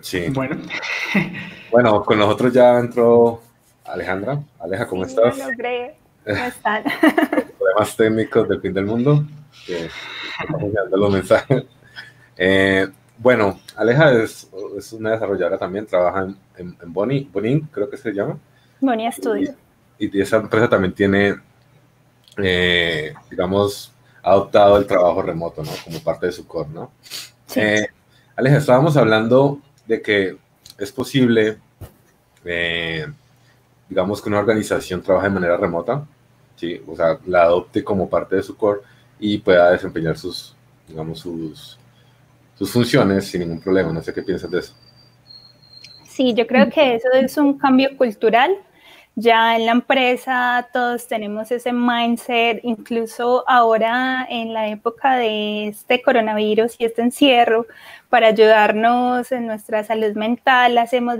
Sí. 0.00 0.28
Bueno. 0.30 0.56
bueno, 1.70 2.02
con 2.02 2.18
nosotros 2.18 2.52
ya 2.52 2.78
entró 2.78 3.42
Alejandra. 3.84 4.42
Aleja, 4.58 4.86
¿cómo 4.86 5.04
sí, 5.04 5.10
estás? 5.10 5.36
Lo 5.36 5.50
logré. 5.50 5.96
¿Cómo 6.24 6.44
están? 6.44 6.84
Problemas 7.78 7.96
técnicos 7.96 8.48
del 8.48 8.60
fin 8.60 8.74
del 8.74 8.86
mundo. 8.86 9.24
Que 9.64 9.88
los 10.90 11.12
mensajes. 11.12 11.64
Eh, 12.36 12.88
bueno, 13.18 13.60
Aleja 13.76 14.12
es, 14.12 14.48
es, 14.76 14.92
una 14.92 15.12
desarrolladora 15.12 15.58
también, 15.58 15.86
trabaja 15.86 16.22
en, 16.22 16.36
en, 16.56 16.76
en 16.80 16.92
Boni, 16.92 17.28
Bonin, 17.32 17.68
creo 17.72 17.88
que 17.88 17.96
se 17.96 18.12
llama. 18.12 18.38
Boni 18.80 19.10
Studio. 19.12 19.54
Y, 19.98 20.16
y, 20.16 20.20
esa 20.20 20.38
empresa 20.38 20.68
también 20.68 20.92
tiene, 20.92 21.36
eh, 22.36 23.14
digamos, 23.30 23.92
adoptado 24.22 24.76
el 24.76 24.86
trabajo 24.86 25.22
remoto, 25.22 25.62
¿no? 25.62 25.70
Como 25.84 26.00
parte 26.00 26.26
de 26.26 26.32
su 26.32 26.46
core, 26.46 26.70
¿no? 26.70 26.90
Sí. 27.46 27.60
Eh, 27.60 27.88
Aleja, 28.34 28.58
estábamos 28.58 28.96
hablando 28.96 29.60
de 29.86 30.02
que 30.02 30.36
es 30.78 30.92
posible, 30.92 31.58
eh, 32.44 33.06
digamos, 33.88 34.20
que 34.20 34.28
una 34.28 34.40
organización 34.40 35.02
trabaje 35.02 35.28
de 35.28 35.34
manera 35.34 35.56
remota, 35.56 36.06
¿sí? 36.58 36.82
O 36.86 36.96
sea, 36.96 37.18
la 37.26 37.44
adopte 37.44 37.82
como 37.84 38.10
parte 38.10 38.36
de 38.36 38.42
su 38.42 38.56
core 38.56 38.80
y 39.18 39.38
pueda 39.38 39.70
desempeñar 39.70 40.18
sus, 40.18 40.54
digamos, 40.86 41.20
sus, 41.20 41.78
sus 42.54 42.70
funciones 42.70 43.26
sin 43.26 43.40
ningún 43.40 43.60
problema. 43.60 43.92
No 43.92 44.02
sé 44.02 44.12
qué 44.12 44.22
piensas 44.22 44.50
de 44.50 44.58
eso. 44.58 44.74
Sí, 46.04 46.34
yo 46.34 46.46
creo 46.46 46.68
que 46.68 46.96
eso 46.96 47.08
es 47.12 47.36
un 47.36 47.56
cambio 47.58 47.96
cultural. 47.96 48.56
Ya 49.14 49.56
en 49.56 49.66
la 49.66 49.72
empresa 49.72 50.68
todos 50.72 51.08
tenemos 51.08 51.50
ese 51.50 51.72
mindset, 51.72 52.60
incluso 52.62 53.42
ahora 53.48 54.24
en 54.30 54.52
la 54.52 54.68
época 54.68 55.16
de 55.16 55.66
este 55.68 56.02
coronavirus 56.02 56.76
y 56.78 56.84
este 56.84 57.02
encierro, 57.02 57.66
para 58.08 58.28
ayudarnos 58.28 59.32
en 59.32 59.46
nuestra 59.46 59.82
salud 59.82 60.14
mental, 60.14 60.78
hacemos 60.78 61.16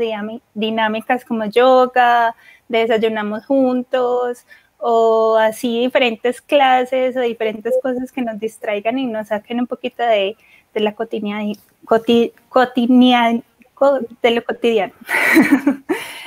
dinámicas 0.54 1.24
como 1.24 1.46
yoga, 1.46 2.36
desayunamos 2.68 3.46
juntos 3.46 4.46
o 4.78 5.36
así 5.36 5.80
diferentes 5.80 6.40
clases 6.40 7.16
o 7.16 7.20
diferentes 7.20 7.74
cosas 7.82 8.12
que 8.12 8.22
nos 8.22 8.38
distraigan 8.38 8.98
y 8.98 9.06
nos 9.06 9.28
saquen 9.28 9.60
un 9.60 9.66
poquito 9.66 10.02
de, 10.02 10.36
la 10.74 10.94
cotidianidad, 10.94 11.56
de 14.22 14.30
lo 14.30 14.44
cotidiano. 14.44 14.92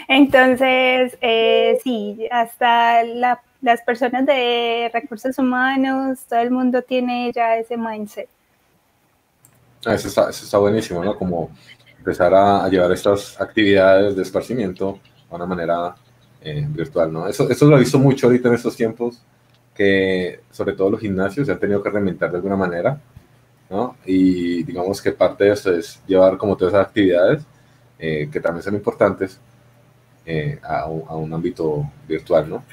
Entonces, 0.07 1.17
eh, 1.21 1.79
sí, 1.83 2.27
hasta 2.29 3.03
las 3.03 3.81
personas 3.85 4.25
de 4.25 4.89
recursos 4.93 5.37
humanos, 5.37 6.25
todo 6.27 6.39
el 6.39 6.51
mundo 6.51 6.81
tiene 6.81 7.31
ya 7.33 7.55
ese 7.55 7.77
mindset. 7.77 8.27
Ah, 9.85 9.93
eso, 9.95 10.07
está, 10.29 10.57
buenísimo, 10.57 11.03
¿no? 11.03 11.15
Como 11.15 11.49
empezar 11.97 12.33
a, 12.33 12.67
llevar 12.67 12.91
estas 12.91 13.39
actividades 13.39 14.15
de 14.15 14.21
esparcimiento 14.21 14.99
de 15.29 15.35
una 15.35 15.45
manera 15.45 15.95
eh, 16.41 16.65
virtual, 16.69 17.11
¿no? 17.13 17.27
Eso, 17.27 17.49
eso 17.49 17.65
lo 17.65 17.77
he 17.77 17.79
visto 17.79 17.99
mucho 17.99 18.27
ahorita 18.27 18.49
en 18.49 18.55
estos 18.55 18.75
tiempos, 18.75 19.21
que 19.75 20.41
sobre 20.51 20.73
todo 20.73 20.91
los 20.91 20.99
gimnasios 20.99 21.47
se 21.47 21.53
han 21.53 21.59
tenido 21.59 21.81
que 21.81 21.89
reinventar 21.89 22.29
de 22.31 22.37
alguna 22.37 22.55
manera 22.55 22.99
y 24.05 24.63
digamos 24.63 25.01
que 25.01 25.11
parte 25.11 25.45
de 25.45 25.53
eso 25.53 25.73
es 25.73 26.01
llevar 26.05 26.37
como 26.37 26.57
todas 26.57 26.73
esas 26.73 26.87
actividades, 26.87 27.43
eh, 27.97 28.29
que 28.31 28.39
también 28.39 28.63
son 28.63 28.75
importantes, 28.75 29.39
eh, 30.25 30.59
a, 30.61 30.85
un, 30.87 31.33
ámbito 31.33 31.89
virtual, 32.07 32.49
¿no? 32.49 32.63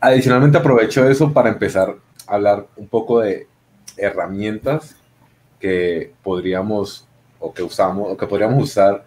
Adicionalmente 0.00 0.58
aprovecho 0.58 1.08
eso 1.08 1.32
para 1.32 1.48
empezar 1.48 1.96
a 2.26 2.34
hablar 2.34 2.66
un 2.76 2.88
poco 2.88 3.20
de 3.20 3.48
herramientas 3.96 4.96
que 5.58 6.12
podríamos 6.22 7.06
o 7.40 7.52
que 7.52 7.62
usamos 7.62 8.12
o 8.12 8.16
que 8.16 8.26
podríamos 8.26 8.62
usar 8.62 9.04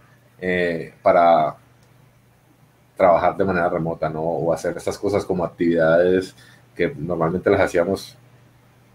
para 1.01 1.55
trabajar 3.01 3.35
de 3.35 3.43
manera 3.43 3.67
remota, 3.67 4.09
¿no? 4.09 4.21
O 4.21 4.53
hacer 4.53 4.77
estas 4.77 4.95
cosas 4.95 5.25
como 5.25 5.43
actividades 5.43 6.35
que 6.75 6.93
normalmente 6.95 7.49
las 7.49 7.61
hacíamos 7.61 8.15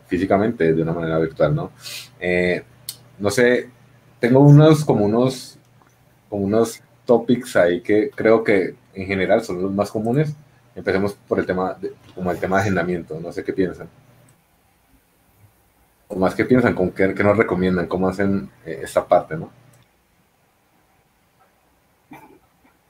físicamente 0.07 0.73
de 0.73 0.81
una 0.83 0.93
manera 0.93 1.19
virtual, 1.19 1.53
¿no? 1.53 1.73
Eh, 2.21 2.63
no 3.19 3.31
sé, 3.31 3.69
tengo 4.21 4.39
unos 4.39 4.85
como 4.85 5.05
unos 5.05 5.59
como 6.29 6.45
unos 6.45 6.81
topics 7.05 7.57
ahí 7.57 7.81
que 7.81 8.11
creo 8.11 8.45
que 8.45 8.77
en 8.95 9.07
general 9.07 9.43
son 9.43 9.61
los 9.61 9.73
más 9.73 9.91
comunes. 9.91 10.35
Empecemos 10.77 11.15
por 11.15 11.41
el 11.41 11.47
tema 11.47 11.77
como 12.15 12.31
el 12.31 12.39
tema 12.39 12.57
de 12.57 12.63
agendamiento, 12.63 13.19
no 13.21 13.33
sé 13.33 13.43
qué 13.43 13.53
piensan. 13.53 13.89
O 16.07 16.15
más 16.15 16.37
qué 16.37 16.45
piensan, 16.45 16.75
con 16.75 16.93
qué, 16.93 17.13
qué 17.13 17.25
nos 17.25 17.37
recomiendan, 17.37 17.89
cómo 17.89 18.09
hacen 18.09 18.49
eh, 18.65 18.81
esta 18.85 19.05
parte, 19.05 19.37
¿no? 19.37 19.51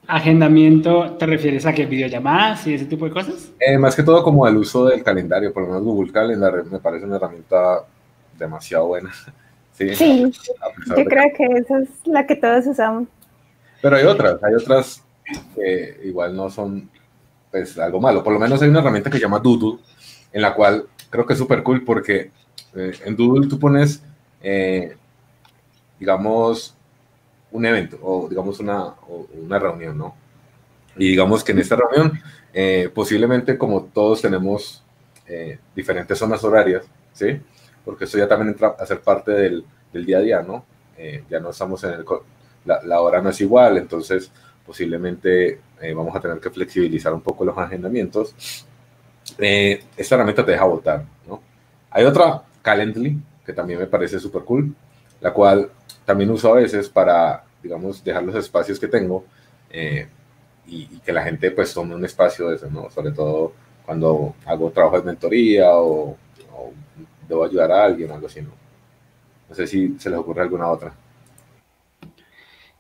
Agendamiento, 0.09 1.17
¿te 1.19 1.27
refieres 1.27 1.67
a 1.67 1.73
qué 1.73 1.85
videollamadas 1.87 2.67
y 2.67 2.75
ese 2.75 2.85
tipo 2.85 3.07
de 3.07 3.11
cosas? 3.11 3.53
Eh, 3.59 3.77
más 3.77 3.97
que 3.97 4.03
todo 4.03 4.23
como 4.23 4.47
el 4.47 4.57
uso 4.57 4.87
del 4.87 5.03
calendario, 5.03 5.53
por 5.53 5.63
lo 5.63 5.69
menos 5.69 5.83
Google 5.83 6.13
Calendar 6.13 6.65
me 6.65 6.79
parece 6.79 7.07
una 7.07 7.17
herramienta 7.17 7.85
demasiado 8.39 8.87
buena. 8.89 9.11
Sí, 9.73 9.95
sí 9.95 10.33
yo 10.87 11.05
creo 11.05 11.31
que 11.37 11.45
esa 11.59 11.81
es 11.81 11.91
la 12.07 12.27
que 12.27 12.37
todos 12.37 12.67
usamos. 12.67 13.09
Pero 13.83 13.97
hay 13.97 14.05
otras, 14.05 14.43
hay 14.43 14.55
otras 14.55 15.05
que 15.55 16.01
igual 16.05 16.35
no 16.35 16.49
son 16.49 16.89
pues 17.51 17.79
algo 17.79 18.01
malo. 18.01 18.25
Por 18.25 18.33
lo 18.33 18.39
menos 18.39 18.63
hay 18.63 18.69
una 18.69 18.81
herramienta 18.81 19.11
que 19.11 19.19
se 19.19 19.23
llama 19.23 19.39
Doodle, 19.39 19.79
en 20.33 20.43
la 20.43 20.55
cual 20.55 20.87
creo 21.11 21.27
que 21.27 21.35
es 21.35 21.39
súper 21.39 21.63
cool 21.63 21.85
porque 21.85 22.31
eh, 22.75 22.93
en 23.05 23.17
Doodle 23.17 23.49
tú 23.49 23.59
pones, 23.59 24.03
eh, 24.43 24.97
digamos, 25.99 26.76
un 27.53 27.67
evento 27.67 27.99
o 28.03 28.29
digamos 28.29 28.61
una, 28.61 28.95
una 29.35 29.59
reunión, 29.59 29.97
¿no? 29.97 30.15
Y 30.97 31.11
digamos 31.11 31.45
que 31.45 31.53
en 31.53 31.59
esta 31.59 31.77
reunión, 31.77 32.21
eh, 32.53 32.91
posiblemente 32.95 33.59
como 33.59 33.85
todos 33.85 34.23
tenemos 34.23 34.83
eh, 35.27 35.59
diferentes 35.75 36.19
zonas 36.19 36.43
horarias, 36.43 36.85
¿sí? 37.13 37.41
Porque 37.85 38.05
eso 38.05 38.19
ya 38.19 38.27
también 38.27 38.51
entra 38.51 38.69
a 38.79 38.87
ser 38.87 39.01
parte 39.01 39.31
del, 39.33 39.65
del 39.93 40.07
día 40.07 40.19
a 40.19 40.23
día, 40.23 40.43
¿no? 40.43 40.65
Eh, 40.97 41.25
ya 41.29 41.41
no 41.41 41.51
estamos 41.51 41.83
en 41.85 41.91
el... 41.91 42.05
La, 42.65 42.83
la, 42.83 43.01
hora 43.01 43.23
no 43.23 43.31
es 43.31 43.41
igual, 43.41 43.77
entonces 43.77 44.33
posiblemente 44.67 45.61
vamos 45.95 46.17
a 46.17 46.21
tener 46.21 46.41
que 46.41 46.51
flexibilizar 46.51 47.15
un 47.15 47.21
poco 47.21 47.45
los 47.45 47.57
agendamientos. 47.57 48.35
esta 49.39 50.15
herramienta 50.17 50.45
te 50.45 50.51
deja 50.51 50.65
votar, 50.65 51.05
¿no? 51.29 51.41
Hay 51.91 52.05
otra, 52.05 52.43
Calendly, 52.63 53.17
que 53.45 53.53
también 53.53 53.79
me 53.79 53.87
parece 53.87 54.19
súper 54.19 54.43
cool, 54.43 54.75
la 55.21 55.33
cual 55.33 55.71
también 56.07 56.31
uso 56.31 56.53
a 56.53 56.57
veces 56.57 56.89
para, 56.89 57.45
digamos, 57.63 58.03
dejar 58.03 58.23
los 58.23 58.37
espacios 58.37 58.79
que 58.79 58.89
tengo 58.89 59.25
eh, 59.69 60.07
y, 60.67 60.87
que 61.01 61.13
la 61.13 61.25
gente 61.25 61.51
pues 61.51 61.75
tome 61.75 61.95
un 61.95 62.05
espacio 62.05 62.49
de 62.49 62.57
eso, 62.57 62.71
¿no? 62.71 62.89
Sobre 62.91 63.11
todo 63.11 63.53
cuando 63.85 64.35
hago 64.47 64.71
trabajo 64.71 64.99
de 64.99 65.07
mentoría 65.07 65.71
o, 65.75 66.17
debo 67.29 67.45
ayudar 67.45 67.73
a 67.73 67.85
alguien 67.85 68.11
o 68.11 68.15
algo 68.15 68.29
así, 68.29 68.41
¿no? 68.41 68.51
No 69.49 69.55
sé 69.55 69.67
si 69.67 69.97
se 69.99 70.09
les 70.09 70.19
ocurre 70.19 70.43
alguna 70.43 70.69
otra. 70.69 70.95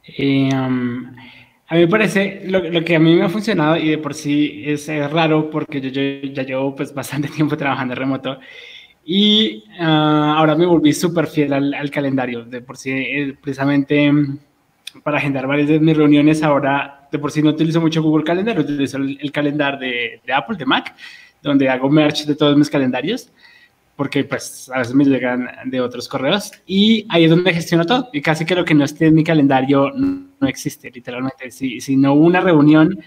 Eh, 0.04 0.48
um, 0.52 1.12
a 1.66 1.74
mí 1.74 1.80
me 1.80 1.88
parece, 1.88 2.42
lo, 2.46 2.60
lo, 2.60 2.84
que 2.84 2.94
a 2.94 3.00
mí 3.00 3.16
me 3.16 3.24
ha 3.24 3.28
funcionado 3.28 3.76
y 3.76 3.90
de 3.90 3.98
por 3.98 4.14
sí 4.14 4.62
es, 4.64 4.86
raro 5.10 5.50
porque 5.50 5.80
yo, 5.80 5.88
yo, 5.90 6.28
ya 6.32 6.44
llevo 6.44 6.76
pues 6.76 6.94
bastante 6.94 7.28
tiempo 7.36 7.56
trabajando 7.56 7.96
remoto 7.96 8.38
y 9.08 9.62
ah, 9.78 10.34
ahora 10.36 10.56
me 10.56 10.66
volví 10.66 10.92
súper 10.92 11.28
fiel 11.28 11.52
al, 11.52 11.90
calendario. 11.92 12.44
De 12.44 12.60
por 12.60 12.76
sí, 12.76 12.90
eh, 12.90 13.36
precisamente 13.40 14.10
mm, 14.10 14.38
para 15.04 15.18
agendar 15.18 15.46
varias 15.46 15.68
de 15.68 15.78
mis 15.78 15.96
reuniones, 15.96 16.42
ahora 16.42 17.08
de 17.12 17.18
por 17.20 17.30
sí 17.30 17.40
no 17.40 17.50
utilizo 17.50 17.80
mucho 17.80 18.02
Google 18.02 18.24
Calendar, 18.24 18.58
utilizo 18.58 18.96
el, 18.96 19.30
calendario 19.30 19.78
de, 19.78 20.20
de, 20.26 20.32
Apple, 20.32 20.56
de 20.56 20.66
Mac, 20.66 20.92
donde 21.40 21.68
hago 21.68 21.88
merch 21.88 22.24
de 22.24 22.34
todos 22.34 22.56
mis 22.56 22.68
calendarios, 22.68 23.30
porque 23.94 24.24
pues 24.24 24.68
a 24.74 24.78
veces 24.78 24.92
me 24.92 25.04
llegan 25.04 25.50
de 25.66 25.80
otros 25.80 26.08
correos. 26.08 26.50
Y 26.66 27.06
ahí 27.08 27.24
es 27.24 27.30
donde 27.30 27.54
gestiono 27.54 27.86
todo. 27.86 28.10
Y 28.12 28.20
casi 28.20 28.44
que 28.44 28.56
lo 28.56 28.64
que 28.64 28.74
no 28.74 28.84
esté 28.84 29.06
en 29.06 29.14
mi 29.14 29.22
calendario 29.22 29.92
no, 29.92 30.48
existe, 30.48 30.90
literalmente. 30.90 31.52
Si, 31.52 31.80
si 31.80 31.96
no 31.96 32.14
hubo 32.14 32.26
una 32.26 32.40
reunión 32.40 32.98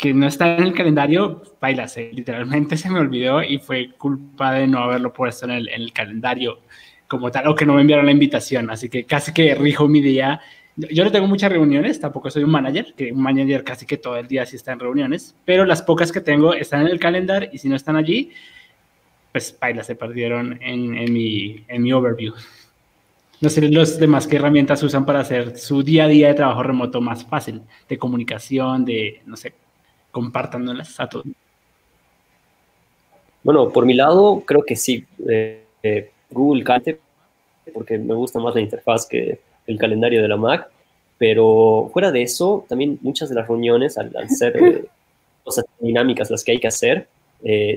que 0.00 0.14
no 0.14 0.26
está 0.26 0.56
en 0.56 0.62
el 0.62 0.72
calendario, 0.72 1.42
baila, 1.60 1.86
literalmente 2.12 2.76
se 2.78 2.88
me 2.88 2.98
olvidó 2.98 3.42
y 3.42 3.58
fue 3.58 3.90
culpa 3.98 4.54
de 4.54 4.66
no 4.66 4.78
haberlo 4.78 5.12
puesto 5.12 5.44
en 5.44 5.50
el, 5.50 5.92
calendario 5.92 6.60
como 7.06 7.30
tal, 7.30 7.48
o 7.48 7.54
que 7.54 7.66
no 7.66 7.74
me 7.74 7.82
enviaron 7.82 8.06
la 8.06 8.12
invitación, 8.12 8.70
así 8.70 8.88
que 8.88 9.04
casi 9.04 9.32
que 9.34 9.54
rijo 9.54 9.88
mi 9.88 10.00
día. 10.00 10.40
Yo 10.76 11.04
no 11.04 11.12
tengo 11.12 11.26
muchas 11.26 11.52
reuniones, 11.52 12.00
tampoco 12.00 12.30
soy 12.30 12.44
un 12.44 12.50
manager, 12.50 12.94
que 12.96 13.12
un 13.12 13.20
manager 13.20 13.62
casi 13.62 13.84
que 13.84 13.98
todo 13.98 14.16
el 14.16 14.26
día 14.26 14.46
sí 14.46 14.56
está 14.56 14.72
en 14.72 14.78
reuniones, 14.78 15.36
pero 15.44 15.66
las 15.66 15.82
pocas 15.82 16.10
que 16.12 16.22
tengo 16.22 16.54
están 16.54 16.82
en 16.82 16.88
el 16.88 16.98
calendario 16.98 17.50
y 17.52 17.58
si 17.58 17.68
no 17.68 17.76
están 17.76 17.96
allí, 17.96 18.30
pues 19.32 19.56
baila, 19.60 19.84
se 19.84 19.96
perdieron 19.96 20.58
en, 20.62 20.96
en, 20.96 21.12
mi, 21.12 21.64
en 21.68 21.82
mi 21.82 21.92
overview. 21.92 22.32
No 23.42 23.50
sé 23.50 23.68
los 23.68 23.98
demás 23.98 24.26
qué 24.26 24.36
herramientas 24.36 24.82
usan 24.82 25.04
para 25.04 25.20
hacer 25.20 25.58
su 25.58 25.82
día 25.82 26.04
a 26.04 26.08
día 26.08 26.28
de 26.28 26.34
trabajo 26.34 26.62
remoto 26.62 27.02
más 27.02 27.26
fácil, 27.26 27.62
de 27.88 27.98
comunicación, 27.98 28.84
de, 28.84 29.22
no 29.26 29.36
sé, 29.36 29.54
compártanlas 30.10 30.98
a 30.98 31.08
todos. 31.08 31.26
Bueno, 33.42 33.70
por 33.70 33.86
mi 33.86 33.94
lado, 33.94 34.42
creo 34.46 34.62
que 34.62 34.76
sí. 34.76 35.04
Eh, 35.28 35.64
eh, 35.82 36.10
Google 36.30 36.62
Calendar, 36.62 36.98
porque 37.72 37.98
me 37.98 38.14
gusta 38.14 38.38
más 38.38 38.54
la 38.54 38.60
interfaz 38.60 39.06
que 39.06 39.40
el 39.66 39.78
calendario 39.78 40.22
de 40.22 40.28
la 40.28 40.36
Mac. 40.36 40.68
Pero 41.18 41.90
fuera 41.92 42.10
de 42.10 42.22
eso, 42.22 42.64
también 42.68 42.98
muchas 43.02 43.28
de 43.28 43.34
las 43.34 43.46
reuniones, 43.46 43.98
al, 43.98 44.12
ser 44.30 44.56
eh, 44.56 44.84
cosas 45.44 45.64
dinámicas 45.78 46.30
las 46.30 46.42
que 46.44 46.52
hay 46.52 46.58
que 46.58 46.68
hacer, 46.68 47.08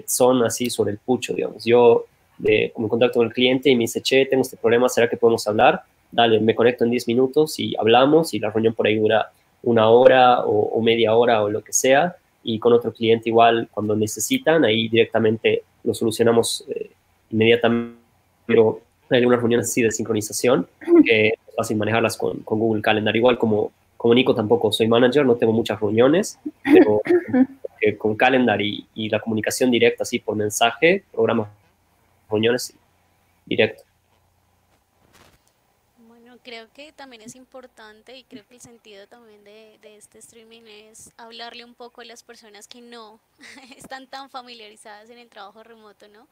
son 0.05 0.43
así 0.43 0.69
sobre 0.69 0.91
el 0.91 0.97
pucho, 0.97 1.33
digamos. 1.33 1.63
Yo 1.63 2.05
me 2.37 2.71
contacto 2.89 3.19
con 3.19 3.27
el 3.27 3.33
cliente 3.33 3.69
y 3.69 3.75
me 3.75 3.81
dice, 3.81 4.01
che, 4.01 4.25
tengo 4.25 4.41
este 4.41 4.57
problema, 4.57 4.89
¿será 4.89 5.09
que 5.09 5.17
podemos 5.17 5.45
hablar? 5.47 5.83
Dale, 6.11 6.39
me 6.39 6.55
conecto 6.55 6.83
en 6.83 6.91
10 6.91 7.07
minutos 7.07 7.59
y 7.59 7.73
hablamos 7.77 8.33
y 8.33 8.39
la 8.39 8.49
reunión 8.49 8.73
por 8.73 8.87
ahí 8.87 8.97
dura 8.97 9.31
una 9.63 9.89
hora 9.89 10.41
o 10.41 10.81
media 10.81 11.15
hora 11.15 11.41
o 11.43 11.49
lo 11.49 11.63
que 11.63 11.71
sea 11.71 12.17
y 12.43 12.59
con 12.59 12.73
otro 12.73 12.93
cliente 12.93 13.29
igual 13.29 13.67
cuando 13.71 13.95
necesitan, 13.95 14.65
ahí 14.65 14.87
directamente 14.89 15.63
lo 15.83 15.93
solucionamos 15.93 16.65
eh, 16.67 16.91
inmediatamente, 17.31 17.97
pero 18.45 18.81
hay 19.09 19.19
algunas 19.19 19.39
reuniones 19.39 19.69
así 19.69 19.81
de 19.81 19.91
sincronización 19.91 20.67
que 21.05 21.27
es 21.27 21.33
fácil 21.55 21.77
manejarlas 21.77 22.17
con, 22.17 22.39
con, 22.39 22.59
Google 22.59 22.81
Calendar. 22.81 23.15
Igual 23.15 23.37
como, 23.37 23.71
como 23.97 24.13
Nico 24.13 24.33
tampoco 24.33 24.71
soy 24.71 24.87
manager, 24.87 25.25
no 25.25 25.35
tengo 25.35 25.53
muchas 25.53 25.79
reuniones, 25.79 26.39
pero 26.63 27.01
con 27.97 28.15
Calendar 28.15 28.61
y, 28.61 28.85
y, 28.95 29.09
la 29.09 29.19
comunicación 29.19 29.69
directa 29.69 30.03
así 30.03 30.19
por 30.19 30.35
mensaje, 30.35 31.03
programas 31.11 31.49
reuniones 32.29 32.73
directo. 33.45 33.83
Creo 36.43 36.71
que 36.73 36.91
también 36.91 37.21
es 37.21 37.35
importante 37.35 38.17
y 38.17 38.25
creo 38.25 38.45
que 38.45 38.55
el 38.55 38.61
sentido 38.61 39.07
también 39.07 39.43
de, 39.45 39.79
de, 39.81 39.95
este 39.95 40.19
streaming 40.19 40.63
es 40.63 41.11
hablarle 41.15 41.63
un 41.63 41.73
poco 41.73 42.01
a 42.01 42.05
las 42.05 42.21
personas 42.21 42.67
que 42.67 42.81
no 42.81 43.19
están 43.77 44.07
tan 44.07 44.29
familiarizadas 44.29 45.09
en 45.09 45.19
el 45.19 45.29
trabajo 45.29 45.63
remoto, 45.63 46.07
¿no? 46.09 46.27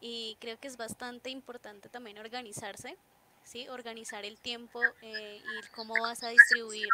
Y 0.00 0.36
creo 0.40 0.60
que 0.60 0.68
es 0.68 0.76
bastante 0.76 1.30
importante 1.30 1.88
también 1.88 2.18
organizarse, 2.18 2.98
¿sí? 3.44 3.66
Organizar 3.68 4.26
el 4.26 4.38
tiempo 4.38 4.82
eh, 5.00 5.40
y 5.40 5.66
cómo 5.74 5.94
vas 6.02 6.22
a 6.22 6.28
distribuir 6.28 6.88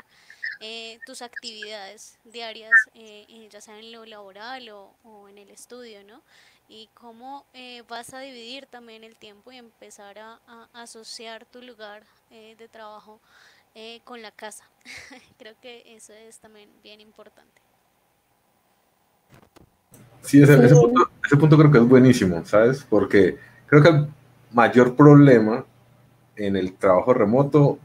eh, 0.60 1.00
tus 1.04 1.20
actividades 1.22 2.18
diarias, 2.22 2.72
eh, 2.94 3.48
ya 3.50 3.60
sea 3.60 3.78
en 3.80 3.90
lo 3.90 4.06
laboral 4.06 4.68
o, 4.68 4.94
o 5.02 5.28
en 5.28 5.38
el 5.38 5.50
estudio, 5.50 6.04
¿no? 6.04 6.22
Y 6.72 6.88
cómo 6.94 7.44
eh, 7.52 7.82
vas 7.86 8.14
a 8.14 8.20
dividir 8.20 8.64
también 8.64 9.04
el 9.04 9.14
tiempo 9.16 9.52
y 9.52 9.58
empezar 9.58 10.18
a, 10.18 10.40
asociar 10.72 11.44
tu 11.44 11.60
lugar 11.60 12.02
eh, 12.30 12.56
de 12.58 12.66
trabajo 12.66 13.20
eh, 13.74 14.00
con 14.04 14.22
la 14.22 14.30
casa. 14.30 14.64
creo 15.38 15.54
que 15.60 15.82
eso 15.94 16.14
es 16.14 16.38
también 16.38 16.70
bien 16.82 17.02
importante. 17.02 17.60
Sí, 20.22 20.42
ese, 20.42 20.64
ese, 20.64 20.74
punto, 20.74 21.10
ese, 21.22 21.36
punto, 21.36 21.58
creo 21.58 21.70
que 21.70 21.78
es 21.78 21.84
buenísimo, 21.84 22.42
¿sabes? 22.46 22.86
Porque 22.88 23.36
creo 23.66 23.82
que 23.82 23.88
el 23.90 24.06
mayor 24.52 24.96
problema 24.96 25.66
en 26.36 26.56
el 26.56 26.72
trabajo 26.74 27.12
remoto 27.12 27.78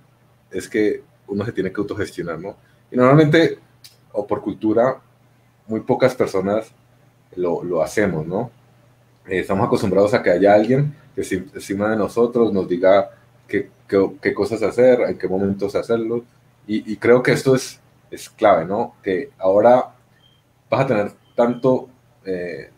es 0.49 0.69
que 0.69 1.03
uno 1.27 1.43
se 1.43 1.51
tiene 1.51 1.73
que 1.73 1.81
autogestionar, 1.81 2.39
¿no? 2.39 2.55
Y 2.89 2.95
normalmente, 2.95 3.59
o 4.13 4.25
por 4.25 4.41
cultura, 4.41 5.01
muy 5.67 5.81
pocas 5.81 6.15
personas 6.15 6.71
lo, 7.35 7.65
lo 7.65 7.81
hacemos, 7.81 8.25
¿no? 8.25 8.49
Eh, 9.27 9.39
estamos 9.39 9.67
acostumbrados 9.67 10.13
a 10.13 10.23
que 10.23 10.31
haya 10.31 10.53
alguien 10.53 10.93
que 11.15 11.21
encima 11.21 11.89
de 11.89 11.97
nosotros 11.97 12.53
nos 12.53 12.67
diga 12.67 13.09
qué, 13.47 13.69
qué, 13.87 14.33
cosas 14.33 14.61
hacer, 14.61 15.01
en 15.01 15.17
qué 15.17 15.27
momentos 15.27 15.75
hacerlo. 15.75 16.23
Y, 16.67 16.91
y, 16.91 16.97
creo 16.97 17.23
que 17.23 17.31
esto 17.31 17.55
es, 17.55 17.79
es 18.11 18.29
clave, 18.29 18.65
¿no? 18.65 18.95
Que 19.01 19.31
ahora 19.37 19.95
vas 20.69 20.81
a 20.81 20.87
tener 20.87 21.11
tanto, 21.35 21.89
eh, 22.25 22.69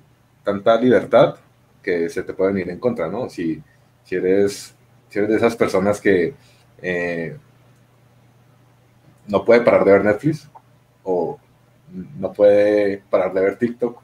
tanta 0.43 0.79
libertad 0.79 1.35
que 1.83 2.09
se 2.09 2.23
te 2.23 2.33
puede 2.33 2.53
venir 2.53 2.69
en 2.69 2.79
contra, 2.79 3.07
¿no? 3.07 3.29
Si, 3.29 3.61
si, 4.03 4.15
eres, 4.15 4.75
si 5.09 5.19
eres 5.19 5.31
de 5.31 5.37
esas 5.37 5.55
personas 5.55 5.99
que 5.99 6.33
eh, 6.81 7.37
no 9.27 9.43
puede 9.43 9.61
parar 9.61 9.83
de 9.83 9.91
ver 9.91 10.05
Netflix 10.05 10.49
o 11.03 11.39
no 11.91 12.31
puede 12.31 13.03
parar 13.09 13.33
de 13.33 13.41
ver 13.41 13.57
TikTok 13.57 14.01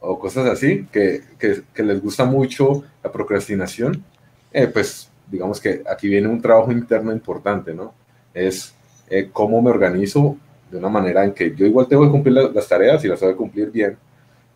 o 0.00 0.18
cosas 0.18 0.46
así, 0.46 0.86
que, 0.92 1.22
que, 1.38 1.62
que 1.74 1.82
les 1.82 2.00
gusta 2.00 2.24
mucho 2.24 2.84
la 3.02 3.10
procrastinación, 3.10 4.04
eh, 4.52 4.66
pues 4.66 5.10
digamos 5.30 5.60
que 5.60 5.82
aquí 5.90 6.08
viene 6.08 6.28
un 6.28 6.40
trabajo 6.40 6.72
interno 6.72 7.12
importante, 7.12 7.74
¿no? 7.74 7.92
Es 8.32 8.74
eh, 9.10 9.28
cómo 9.32 9.60
me 9.60 9.70
organizo 9.70 10.36
de 10.70 10.78
una 10.78 10.88
manera 10.88 11.24
en 11.24 11.32
que 11.32 11.54
yo 11.54 11.66
igual 11.66 11.86
tengo 11.86 12.04
que 12.04 12.10
cumplir 12.10 12.34
las, 12.34 12.68
tareas 12.68 13.04
y 13.04 13.08
las 13.08 13.20
tengo 13.20 13.32
que 13.32 13.38
cumplir 13.38 13.70
bien, 13.70 13.96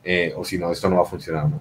eh, 0.04 0.32
o 0.36 0.44
si 0.44 0.58
no, 0.58 0.70
esto 0.70 0.88
no 0.88 0.96
va 0.96 1.02
a 1.02 1.06
funcionar, 1.06 1.48
¿no? 1.48 1.60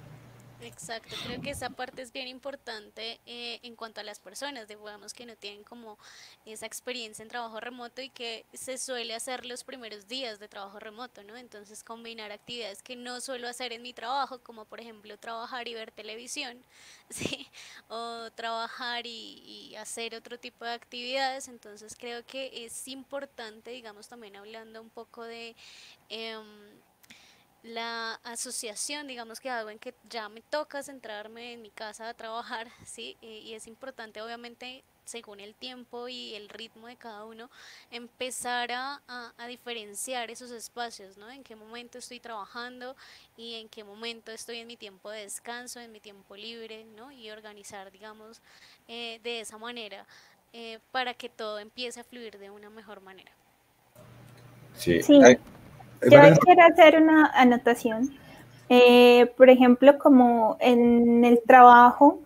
Exacto, 0.63 1.15
creo 1.25 1.41
que 1.41 1.49
esa 1.49 1.71
parte 1.71 2.03
es 2.03 2.11
bien 2.11 2.27
importante 2.27 3.19
eh, 3.25 3.59
en 3.63 3.75
cuanto 3.75 3.99
a 3.99 4.03
las 4.03 4.19
personas, 4.19 4.67
digamos 4.67 5.11
que 5.13 5.25
no 5.25 5.35
tienen 5.35 5.63
como 5.63 5.97
esa 6.45 6.67
experiencia 6.67 7.23
en 7.23 7.29
trabajo 7.29 7.59
remoto 7.59 8.01
y 8.01 8.09
que 8.09 8.45
se 8.53 8.77
suele 8.77 9.15
hacer 9.15 9.45
los 9.47 9.63
primeros 9.63 10.07
días 10.07 10.39
de 10.39 10.47
trabajo 10.47 10.79
remoto, 10.79 11.23
¿no? 11.23 11.35
Entonces 11.35 11.83
combinar 11.83 12.31
actividades 12.31 12.83
que 12.83 12.95
no 12.95 13.21
suelo 13.21 13.47
hacer 13.47 13.73
en 13.73 13.81
mi 13.81 13.91
trabajo, 13.93 14.39
como 14.43 14.65
por 14.65 14.79
ejemplo 14.79 15.17
trabajar 15.17 15.67
y 15.67 15.73
ver 15.73 15.91
televisión, 15.91 16.63
¿sí? 17.09 17.47
O 17.89 18.29
trabajar 18.35 19.07
y, 19.07 19.69
y 19.71 19.75
hacer 19.77 20.13
otro 20.13 20.37
tipo 20.37 20.63
de 20.63 20.73
actividades, 20.73 21.47
entonces 21.47 21.95
creo 21.97 22.23
que 22.23 22.65
es 22.65 22.87
importante, 22.87 23.71
digamos, 23.71 24.07
también 24.07 24.35
hablando 24.35 24.79
un 24.79 24.91
poco 24.91 25.23
de... 25.23 25.55
Eh, 26.09 26.37
la 27.63 28.15
asociación, 28.23 29.07
digamos 29.07 29.39
que 29.39 29.49
hago 29.49 29.69
en 29.69 29.79
que 29.79 29.93
ya 30.09 30.29
me 30.29 30.41
toca 30.41 30.81
centrarme 30.81 31.53
en 31.53 31.61
mi 31.61 31.69
casa 31.69 32.09
a 32.09 32.13
trabajar, 32.13 32.67
¿sí? 32.85 33.17
Y 33.21 33.53
es 33.53 33.67
importante, 33.67 34.21
obviamente, 34.21 34.83
según 35.05 35.39
el 35.39 35.53
tiempo 35.55 36.07
y 36.07 36.35
el 36.35 36.47
ritmo 36.49 36.87
de 36.87 36.95
cada 36.95 37.25
uno, 37.25 37.49
empezar 37.91 38.71
a, 38.71 39.01
a, 39.07 39.33
a, 39.37 39.47
diferenciar 39.47 40.31
esos 40.31 40.51
espacios, 40.51 41.17
¿no? 41.17 41.29
En 41.29 41.43
qué 41.43 41.55
momento 41.55 41.97
estoy 41.97 42.19
trabajando 42.19 42.95
y 43.35 43.55
en 43.55 43.67
qué 43.67 43.83
momento 43.83 44.31
estoy 44.31 44.59
en 44.59 44.67
mi 44.67 44.77
tiempo 44.77 45.09
de 45.09 45.21
descanso, 45.21 45.79
en 45.79 45.91
mi 45.91 45.99
tiempo 45.99 46.35
libre, 46.35 46.85
¿no? 46.95 47.11
Y 47.11 47.29
organizar, 47.29 47.91
digamos, 47.91 48.41
eh, 48.87 49.19
de 49.23 49.41
esa 49.41 49.57
manera 49.57 50.05
eh, 50.53 50.79
para 50.91 51.13
que 51.13 51.29
todo 51.29 51.59
empiece 51.59 51.99
a 51.99 52.03
fluir 52.03 52.37
de 52.37 52.49
una 52.49 52.69
mejor 52.69 53.01
manera. 53.01 53.31
Sí. 54.75 55.01
sí. 55.01 55.13
Yo 56.03 56.19
quiero 56.39 56.63
hacer 56.63 57.01
una 57.01 57.27
anotación. 57.27 58.11
Eh, 58.69 59.31
por 59.37 59.49
ejemplo, 59.49 59.97
como 59.97 60.57
en 60.59 61.25
el 61.25 61.41
trabajo, 61.45 62.19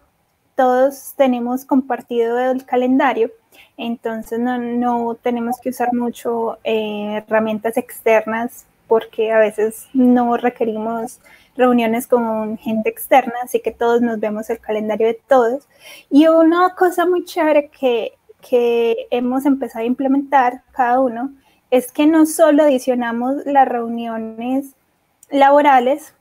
todos 0.55 1.13
tenemos 1.17 1.65
compartido 1.65 2.39
el 2.39 2.65
calendario, 2.65 3.31
entonces 3.77 4.39
no, 4.39 4.57
no 4.57 5.15
tenemos 5.15 5.57
que 5.59 5.69
usar 5.69 5.93
mucho 5.93 6.57
eh, 6.63 7.23
herramientas 7.25 7.77
externas 7.77 8.65
porque 8.87 9.31
a 9.31 9.39
veces 9.39 9.87
no 9.93 10.37
requerimos 10.37 11.19
reuniones 11.57 12.07
con 12.07 12.57
gente 12.57 12.89
externa, 12.89 13.33
así 13.43 13.59
que 13.59 13.71
todos 13.71 14.01
nos 14.01 14.19
vemos 14.19 14.49
el 14.49 14.59
calendario 14.59 15.07
de 15.07 15.19
todos. 15.27 15.67
Y 16.09 16.27
una 16.27 16.75
cosa 16.75 17.05
muy 17.05 17.25
chévere 17.25 17.69
que, 17.69 18.13
que 18.47 19.07
hemos 19.09 19.45
empezado 19.45 19.83
a 19.83 19.87
implementar 19.87 20.61
cada 20.71 20.99
uno 20.99 21.33
es 21.75 21.91
que 21.91 22.07
no 22.07 22.25
solo 22.25 22.63
adicionamos 22.63 23.45
las 23.45 23.67
reuniones 23.67 24.75
laborales, 25.29 26.13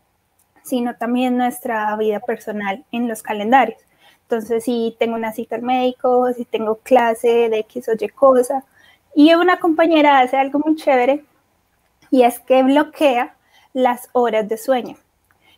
sino 0.65 0.97
también 0.97 1.37
nuestra 1.37 1.95
vida 1.97 2.19
personal 2.19 2.85
en 2.91 3.07
los 3.07 3.23
calendarios. 3.23 3.79
Entonces, 4.23 4.65
si 4.65 4.97
tengo 4.99 5.15
una 5.15 5.33
cita 5.33 5.55
al 5.55 5.63
médico, 5.63 6.33
si 6.33 6.45
tengo 6.45 6.79
clase 6.79 7.49
de 7.51 7.61
X 7.61 7.89
o 7.89 7.93
Y 7.93 8.09
cosa, 8.09 8.65
y 9.15 9.33
una 9.35 9.61
compañera 9.61 10.19
hace 10.19 10.37
algo 10.37 10.59
muy 10.59 10.75
chévere, 10.75 11.25
y 12.11 12.25
es 12.25 12.41
que 12.41 12.65
bloquea 12.65 13.37
las 13.73 14.09
horas 14.11 14.49
de 14.49 14.57
sueño. 14.57 14.97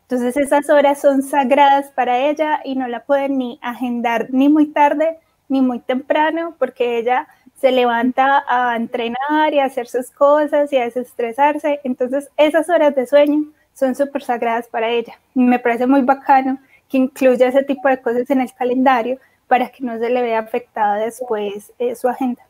Entonces, 0.02 0.36
esas 0.36 0.68
horas 0.68 1.00
son 1.00 1.22
sagradas 1.22 1.90
para 1.92 2.18
ella 2.18 2.60
y 2.66 2.74
no 2.74 2.86
la 2.86 3.04
pueden 3.04 3.38
ni 3.38 3.58
agendar 3.62 4.26
ni 4.28 4.50
muy 4.50 4.66
tarde 4.66 5.18
ni 5.48 5.62
muy 5.62 5.78
temprano, 5.78 6.54
porque 6.58 6.98
ella 6.98 7.28
se 7.60 7.72
levanta 7.72 8.44
a 8.46 8.76
entrenar 8.76 9.52
y 9.52 9.58
a 9.58 9.64
hacer 9.64 9.86
sus 9.86 10.10
cosas 10.10 10.72
y 10.72 10.76
a 10.76 10.84
desestresarse. 10.84 11.80
Entonces, 11.84 12.28
esas 12.36 12.68
horas 12.68 12.94
de 12.94 13.06
sueño 13.06 13.44
son 13.74 13.94
súper 13.94 14.22
sagradas 14.22 14.68
para 14.68 14.90
ella. 14.90 15.18
Me 15.34 15.58
parece 15.58 15.86
muy 15.86 16.02
bacano 16.02 16.58
que 16.88 16.98
incluya 16.98 17.48
ese 17.48 17.64
tipo 17.64 17.88
de 17.88 18.00
cosas 18.00 18.28
en 18.30 18.40
el 18.40 18.52
calendario 18.52 19.18
para 19.48 19.68
que 19.68 19.84
no 19.84 19.98
se 19.98 20.10
le 20.10 20.22
vea 20.22 20.40
afectada 20.40 20.96
después 20.96 21.72
eh, 21.78 21.94
su 21.94 22.08
agenda. 22.08 22.42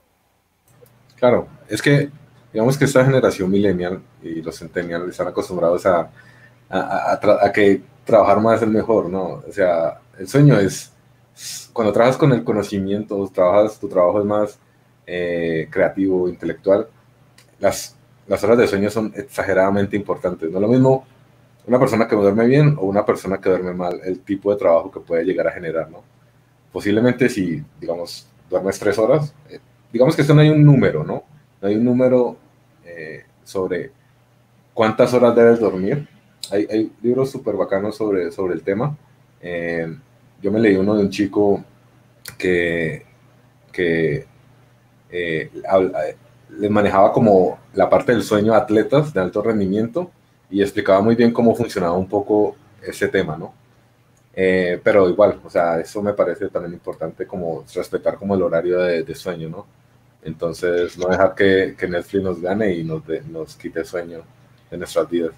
Claro, 1.16 1.46
es 1.68 1.80
que 1.80 2.10
digamos 2.52 2.76
que 2.76 2.84
esta 2.84 3.04
generación 3.04 3.50
millennial 3.50 4.02
y 4.22 4.42
los 4.42 4.58
centennials 4.58 5.08
están 5.08 5.28
acostumbrados 5.28 5.86
a, 5.86 6.10
a, 6.68 7.12
a, 7.12 7.46
a 7.46 7.52
que 7.52 7.82
trabajar 8.04 8.40
más 8.40 8.62
es 8.62 8.68
mejor, 8.68 9.08
¿no? 9.08 9.42
O 9.46 9.52
sea, 9.52 10.00
el 10.18 10.26
sueño 10.26 10.58
es, 10.58 10.92
cuando 11.72 11.92
trabajas 11.92 12.16
con 12.16 12.32
el 12.32 12.44
conocimiento, 12.44 13.30
trabajas, 13.32 13.78
tu 13.78 13.88
trabajo 13.88 14.20
es 14.20 14.24
más 14.24 14.58
eh, 15.06 15.68
creativo, 15.70 16.28
intelectual, 16.28 16.88
las, 17.58 17.96
las 18.26 18.42
horas 18.44 18.58
de 18.58 18.66
sueño 18.66 18.90
son 18.90 19.12
exageradamente 19.16 19.96
importantes. 19.96 20.50
No 20.50 20.60
lo 20.60 20.68
mismo 20.68 21.06
una 21.66 21.78
persona 21.78 22.06
que 22.06 22.16
duerme 22.16 22.46
bien 22.46 22.76
o 22.78 22.86
una 22.86 23.04
persona 23.04 23.40
que 23.40 23.48
duerme 23.48 23.72
mal, 23.72 24.00
el 24.04 24.20
tipo 24.20 24.52
de 24.52 24.58
trabajo 24.58 24.90
que 24.90 25.00
puede 25.00 25.24
llegar 25.24 25.48
a 25.48 25.52
generar, 25.52 25.90
¿no? 25.90 26.02
Posiblemente 26.72 27.28
si, 27.28 27.62
digamos, 27.80 28.28
duermes 28.48 28.78
tres 28.78 28.98
horas, 28.98 29.34
eh, 29.50 29.58
digamos 29.92 30.14
que 30.14 30.22
esto 30.22 30.34
no 30.34 30.42
hay 30.42 30.50
un 30.50 30.64
número, 30.64 31.02
¿no? 31.02 31.24
No 31.60 31.68
hay 31.68 31.74
un 31.74 31.84
número 31.84 32.36
eh, 32.84 33.24
sobre 33.42 33.90
cuántas 34.74 35.12
horas 35.14 35.34
debes 35.34 35.58
dormir. 35.58 36.06
Hay, 36.52 36.66
hay 36.70 36.92
libros 37.02 37.30
súper 37.30 37.56
bacanos 37.56 37.96
sobre, 37.96 38.30
sobre 38.30 38.54
el 38.54 38.62
tema. 38.62 38.96
Eh, 39.40 39.96
yo 40.40 40.52
me 40.52 40.60
leí 40.60 40.76
uno 40.76 40.94
de 40.94 41.02
un 41.02 41.10
chico 41.10 41.64
que, 42.38 43.04
que 43.72 44.26
eh, 45.10 45.50
eh, 45.52 46.16
les 46.58 46.70
manejaba 46.70 47.12
como 47.12 47.58
la 47.74 47.88
parte 47.88 48.12
del 48.12 48.22
sueño 48.22 48.54
a 48.54 48.58
atletas 48.58 49.12
de 49.12 49.20
alto 49.20 49.42
rendimiento 49.42 50.10
y 50.50 50.62
explicaba 50.62 51.00
muy 51.00 51.14
bien 51.14 51.32
cómo 51.32 51.54
funcionaba 51.54 51.96
un 51.96 52.08
poco 52.08 52.56
ese 52.82 53.08
tema, 53.08 53.36
¿no? 53.36 53.52
Eh, 54.34 54.78
pero 54.82 55.08
igual, 55.08 55.40
o 55.42 55.50
sea, 55.50 55.80
eso 55.80 56.02
me 56.02 56.12
parece 56.12 56.48
también 56.48 56.74
importante 56.74 57.26
como 57.26 57.64
respetar 57.74 58.16
como 58.16 58.34
el 58.34 58.42
horario 58.42 58.78
de, 58.80 59.02
de 59.02 59.14
sueño, 59.14 59.48
¿no? 59.48 59.66
Entonces, 60.22 60.98
no 60.98 61.08
dejar 61.08 61.34
que, 61.34 61.74
que 61.78 61.88
Netflix 61.88 62.22
nos 62.22 62.40
gane 62.40 62.74
y 62.74 62.84
nos, 62.84 63.06
de, 63.06 63.22
nos 63.22 63.56
quite 63.56 63.84
sueño 63.84 64.22
de 64.70 64.76
nuestras 64.76 65.08
vidas. 65.08 65.32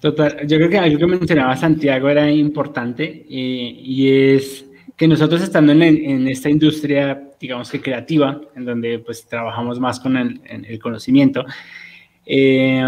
Total, 0.00 0.46
yo 0.46 0.58
creo 0.58 0.68
que 0.68 0.78
algo 0.78 0.98
que 0.98 1.06
mencionaba 1.06 1.56
Santiago 1.56 2.10
era 2.10 2.30
importante 2.30 3.04
eh, 3.04 3.26
y 3.30 4.34
es 4.36 4.66
que 4.96 5.08
nosotros 5.08 5.42
estando 5.42 5.72
en, 5.72 6.28
esta 6.28 6.48
industria, 6.48 7.30
digamos 7.40 7.70
que 7.70 7.80
creativa, 7.80 8.40
en 8.54 8.64
donde 8.64 9.00
pues 9.00 9.26
trabajamos 9.26 9.80
más 9.80 9.98
con 9.98 10.16
el, 10.16 10.40
el 10.44 10.78
conocimiento, 10.78 11.44
eh, 12.26 12.82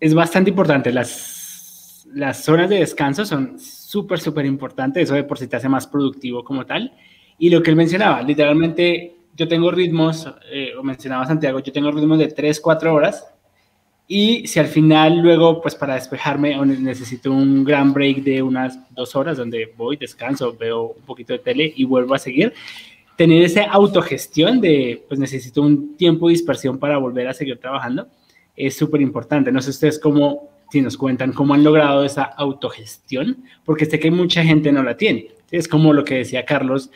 es 0.00 0.14
bastante 0.14 0.50
importante. 0.50 0.92
Las, 0.92 2.06
las 2.14 2.48
horas 2.48 2.70
de 2.70 2.78
descanso 2.78 3.24
son 3.24 3.58
súper, 3.58 4.20
súper 4.20 4.46
importantes. 4.46 5.04
Eso 5.04 5.14
de 5.14 5.24
por 5.24 5.38
sí 5.38 5.46
te 5.46 5.56
hace 5.56 5.68
más 5.68 5.86
productivo 5.86 6.44
como 6.44 6.64
tal. 6.64 6.92
Y 7.38 7.50
lo 7.50 7.62
que 7.62 7.70
él 7.70 7.76
mencionaba, 7.76 8.22
literalmente 8.22 9.16
yo 9.36 9.48
tengo 9.48 9.70
ritmos, 9.70 10.28
eh, 10.52 10.72
mencionaba 10.82 11.26
Santiago, 11.26 11.58
yo 11.58 11.72
tengo 11.72 11.90
ritmos 11.90 12.18
de 12.18 12.28
3, 12.28 12.60
4 12.60 12.94
horas 12.94 13.33
y 14.06 14.46
si 14.46 14.60
al 14.60 14.66
final 14.66 15.18
luego, 15.20 15.62
pues 15.62 15.74
para 15.74 15.94
despejarme, 15.94 16.56
necesito 16.66 17.32
un 17.32 17.64
gran 17.64 17.92
break 17.94 18.18
de 18.18 18.42
unas 18.42 18.78
dos 18.94 19.16
horas 19.16 19.38
donde 19.38 19.72
voy, 19.76 19.96
descanso, 19.96 20.54
veo 20.58 20.94
un 20.98 21.02
poquito 21.02 21.32
de 21.32 21.38
tele 21.38 21.72
y 21.74 21.84
vuelvo 21.84 22.14
a 22.14 22.18
seguir, 22.18 22.52
tener 23.16 23.42
esa 23.42 23.64
autogestión 23.64 24.60
de, 24.60 25.02
pues 25.08 25.18
necesito 25.18 25.62
un 25.62 25.96
tiempo 25.96 26.28
de 26.28 26.32
dispersión 26.32 26.78
para 26.78 26.98
volver 26.98 27.28
a 27.28 27.34
seguir 27.34 27.58
trabajando, 27.58 28.08
es 28.56 28.76
súper 28.76 29.00
importante. 29.00 29.50
No 29.50 29.62
sé 29.62 29.70
ustedes 29.70 29.98
cómo, 29.98 30.50
si 30.70 30.82
nos 30.82 30.98
cuentan 30.98 31.32
cómo 31.32 31.54
han 31.54 31.64
logrado 31.64 32.04
esa 32.04 32.24
autogestión, 32.24 33.44
porque 33.64 33.86
sé 33.86 33.98
que 33.98 34.10
mucha 34.10 34.44
gente 34.44 34.70
no 34.70 34.82
la 34.82 34.96
tiene. 34.98 35.28
Es 35.50 35.66
como 35.66 35.94
lo 35.94 36.04
que 36.04 36.16
decía 36.16 36.44
Carlos, 36.44 36.90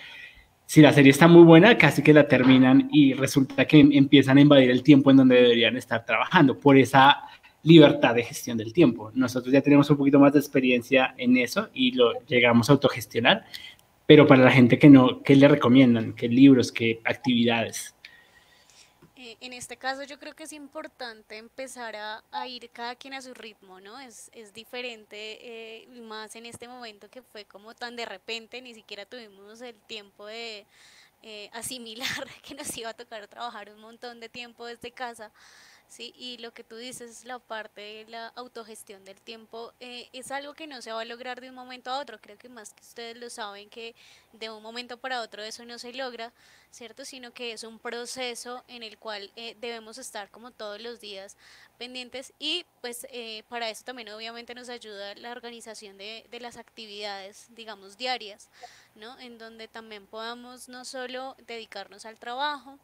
si 0.68 0.82
la 0.82 0.92
serie 0.92 1.12
está 1.12 1.26
muy 1.26 1.44
buena, 1.44 1.78
casi 1.78 2.02
que 2.02 2.12
la 2.12 2.28
terminan 2.28 2.90
y 2.92 3.14
resulta 3.14 3.64
que 3.64 3.80
empiezan 3.80 4.36
a 4.36 4.42
invadir 4.42 4.70
el 4.70 4.82
tiempo 4.82 5.10
en 5.10 5.16
donde 5.16 5.36
deberían 5.36 5.78
estar 5.78 6.04
trabajando 6.04 6.60
por 6.60 6.76
esa 6.76 7.22
libertad 7.62 8.14
de 8.14 8.22
gestión 8.22 8.58
del 8.58 8.74
tiempo. 8.74 9.10
Nosotros 9.14 9.50
ya 9.50 9.62
tenemos 9.62 9.88
un 9.88 9.96
poquito 9.96 10.20
más 10.20 10.34
de 10.34 10.40
experiencia 10.40 11.14
en 11.16 11.38
eso 11.38 11.70
y 11.72 11.92
lo 11.92 12.12
llegamos 12.26 12.68
a 12.68 12.74
autogestionar, 12.74 13.46
pero 14.04 14.26
para 14.26 14.44
la 14.44 14.50
gente 14.50 14.78
que 14.78 14.90
no, 14.90 15.22
¿qué 15.22 15.36
le 15.36 15.48
recomiendan? 15.48 16.12
¿Qué 16.12 16.28
libros? 16.28 16.70
¿Qué 16.70 17.00
actividades? 17.02 17.96
Eh, 19.20 19.36
en 19.40 19.52
este 19.52 19.76
caso 19.76 20.04
yo 20.04 20.16
creo 20.20 20.32
que 20.36 20.44
es 20.44 20.52
importante 20.52 21.38
empezar 21.38 21.96
a, 21.96 22.46
ir 22.46 22.70
cada 22.70 22.94
quien 22.94 23.14
a 23.14 23.20
su 23.20 23.34
ritmo, 23.34 23.80
¿no? 23.80 23.98
Es, 23.98 24.30
es 24.32 24.52
diferente, 24.54 25.16
eh, 25.82 25.88
más 26.02 26.36
en 26.36 26.46
este 26.46 26.68
momento 26.68 27.10
que 27.10 27.22
fue 27.22 27.44
como 27.44 27.74
tan 27.74 27.96
de 27.96 28.06
repente, 28.06 28.62
ni 28.62 28.74
siquiera 28.74 29.06
tuvimos 29.06 29.60
el 29.60 29.74
tiempo 29.74 30.24
de 30.26 30.66
eh, 31.24 31.50
asimilar 31.52 32.06
que 32.44 32.54
nos 32.54 32.76
iba 32.76 32.90
a 32.90 32.94
tocar 32.94 33.26
trabajar 33.26 33.70
un 33.70 33.80
montón 33.80 34.20
de 34.20 34.28
tiempo 34.28 34.64
desde 34.66 34.92
casa. 34.92 35.32
Sí, 35.88 36.12
y 36.18 36.36
lo 36.36 36.52
que 36.52 36.64
tú 36.64 36.76
dices, 36.76 37.24
la 37.24 37.38
parte 37.38 37.80
de 37.80 38.04
la 38.08 38.28
autogestión 38.36 39.04
del 39.06 39.20
tiempo, 39.22 39.72
eh, 39.80 40.08
es 40.12 40.30
algo 40.30 40.52
que 40.52 40.66
no 40.66 40.82
se 40.82 40.92
va 40.92 41.00
a 41.00 41.04
lograr 41.06 41.40
de 41.40 41.48
un 41.48 41.54
momento 41.54 41.90
a 41.90 41.98
otro. 41.98 42.20
Creo 42.20 42.36
que 42.36 42.50
más 42.50 42.74
que 42.74 42.82
ustedes 42.82 43.16
lo 43.16 43.30
saben 43.30 43.70
que 43.70 43.94
de 44.34 44.50
un 44.50 44.62
momento 44.62 44.98
para 44.98 45.22
otro 45.22 45.42
eso 45.42 45.64
no 45.64 45.78
se 45.78 45.94
logra, 45.94 46.32
¿cierto? 46.70 47.06
Sino 47.06 47.32
que 47.32 47.52
es 47.52 47.64
un 47.64 47.78
proceso 47.78 48.64
en 48.68 48.82
el 48.82 48.98
cual 48.98 49.30
eh, 49.34 49.56
debemos 49.60 49.96
estar 49.96 50.30
como 50.30 50.50
todos 50.50 50.78
los 50.80 51.00
días 51.00 51.36
pendientes 51.78 52.34
y 52.38 52.66
pues 52.82 53.06
eh, 53.10 53.44
para 53.48 53.70
eso 53.70 53.82
también 53.84 54.10
obviamente 54.10 54.54
nos 54.54 54.68
ayuda 54.68 55.14
la 55.14 55.32
organización 55.32 55.96
de, 55.96 56.26
de 56.30 56.40
las 56.40 56.58
actividades, 56.58 57.46
digamos, 57.54 57.96
diarias, 57.96 58.50
¿no? 58.94 59.18
En 59.20 59.38
donde 59.38 59.68
también 59.68 60.06
podamos 60.06 60.68
no 60.68 60.84
solo 60.84 61.34
dedicarnos 61.46 62.04
al 62.04 62.18
trabajo, 62.18 62.78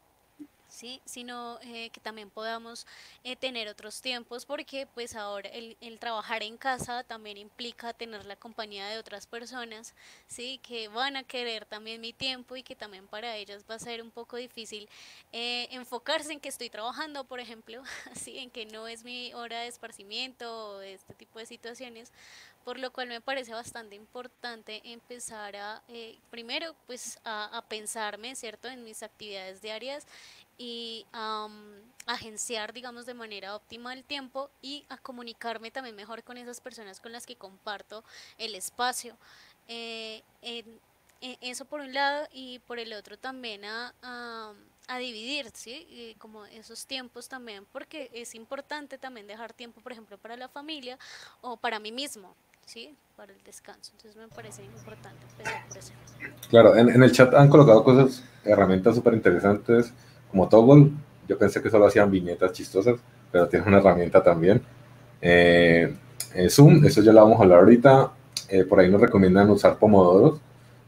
¿sí? 0.75 1.01
sino 1.05 1.57
eh, 1.61 1.89
que 1.89 2.01
también 2.01 2.29
podamos 2.29 2.85
eh, 3.23 3.35
tener 3.35 3.67
otros 3.69 4.01
tiempos 4.01 4.45
porque 4.45 4.87
pues 4.93 5.15
ahora 5.15 5.49
el, 5.49 5.75
trabajar 5.99 6.43
en 6.43 6.57
casa 6.57 7.03
también 7.03 7.37
implica 7.37 7.93
tener 7.93 8.25
la 8.25 8.35
compañía 8.35 8.87
de 8.87 8.99
otras 8.99 9.25
personas 9.25 9.95
¿sí? 10.27 10.59
que 10.61 10.89
van 10.89 11.15
a 11.15 11.23
querer 11.23 11.65
también 11.65 12.01
mi 12.01 12.11
tiempo 12.11 12.57
y 12.57 12.63
que 12.63 12.75
también 12.75 13.07
para 13.07 13.37
ellas 13.37 13.65
va 13.69 13.75
a 13.75 13.79
ser 13.79 14.01
un 14.01 14.11
poco 14.11 14.35
difícil 14.35 14.89
eh, 15.31 15.67
enfocarse 15.71 16.33
en 16.33 16.41
que 16.41 16.49
estoy 16.49 16.69
trabajando 16.69 17.23
por 17.23 17.39
ejemplo 17.39 17.81
¿sí? 18.15 18.37
en 18.37 18.51
que 18.51 18.65
no 18.65 18.87
es 18.87 19.05
mi 19.05 19.33
hora 19.33 19.61
de 19.61 19.67
esparcimiento 19.67 20.75
o 20.75 20.81
este 20.81 21.13
tipo 21.13 21.39
de 21.39 21.45
situaciones 21.45 22.11
por 22.65 22.79
lo 22.79 22.91
cual 22.91 23.07
me 23.07 23.21
parece 23.21 23.53
bastante 23.53 23.95
importante 23.95 24.81
empezar 24.85 25.55
a, 25.55 25.83
primero, 26.31 26.75
pues 26.87 27.19
a, 27.23 27.55
a, 27.55 27.61
pensarme, 27.61 28.35
¿cierto?, 28.35 28.67
en 28.67 28.83
mis 28.83 29.03
actividades 29.03 29.61
diarias 29.61 30.07
y 30.57 31.05
a 31.11 31.47
agenciar, 32.05 32.73
digamos, 32.73 33.05
de 33.05 33.13
manera 33.13 33.55
óptima 33.55 33.93
el 33.93 34.03
tiempo 34.03 34.49
y 34.61 34.85
a 34.89 34.97
comunicarme 34.97 35.71
también 35.71 35.95
mejor 35.95 36.23
con 36.23 36.37
esas 36.37 36.61
personas 36.61 36.99
con 36.99 37.11
las 37.11 37.25
que 37.25 37.35
comparto 37.35 38.03
el 38.37 38.55
espacio. 38.55 39.17
Eh, 39.67 40.21
eso 41.41 41.65
por 41.65 41.81
un 41.81 41.93
lado 41.93 42.27
y 42.31 42.59
por 42.59 42.77
el 42.77 42.93
otro 42.93 43.17
también 43.17 43.65
a, 43.65 43.93
a, 44.87 44.97
dividir, 44.99 45.49
¿sí? 45.53 46.15
como 46.19 46.45
esos 46.45 46.85
tiempos 46.85 47.27
también, 47.27 47.65
porque 47.71 48.11
es 48.13 48.35
importante 48.35 48.99
también 48.99 49.25
dejar 49.25 49.53
tiempo, 49.53 49.81
por 49.81 49.91
ejemplo, 49.91 50.19
para 50.19 50.37
la 50.37 50.47
familia 50.47 50.99
o 51.41 51.57
para 51.57 51.79
mí 51.79 51.91
mismo, 51.91 52.35
¿sí? 52.65 52.95
Para 53.17 53.33
el 53.33 53.43
descanso. 53.43 53.91
Entonces 53.95 54.15
me 54.15 54.27
parece 54.27 54.63
importante 54.63 55.25
empezar 55.31 55.67
por 55.67 55.77
eso. 55.77 55.93
Claro, 56.49 56.75
en, 56.75 56.89
en 56.89 57.01
el 57.01 57.11
chat 57.11 57.33
han 57.33 57.49
colocado 57.49 57.83
cosas, 57.83 58.23
herramientas 58.43 58.93
súper 58.93 59.15
interesantes 59.15 59.91
como 60.29 60.47
Toggle. 60.47 60.91
Yo 61.27 61.37
pensé 61.37 61.61
que 61.61 61.69
solo 61.69 61.87
hacían 61.87 62.11
viñetas 62.11 62.51
chistosas, 62.51 62.99
pero 63.31 63.47
tiene 63.47 63.65
una 63.67 63.77
herramienta 63.79 64.21
también. 64.23 64.61
Eh, 65.21 65.93
eh, 66.35 66.49
Zoom, 66.49 66.85
eso 66.85 67.01
ya 67.01 67.11
lo 67.11 67.21
vamos 67.21 67.39
a 67.39 67.43
hablar 67.43 67.59
ahorita. 67.59 68.11
Eh, 68.49 68.63
por 68.63 68.79
ahí 68.79 68.89
nos 68.89 69.01
recomiendan 69.01 69.49
usar 69.49 69.77
pomodoros. 69.77 70.39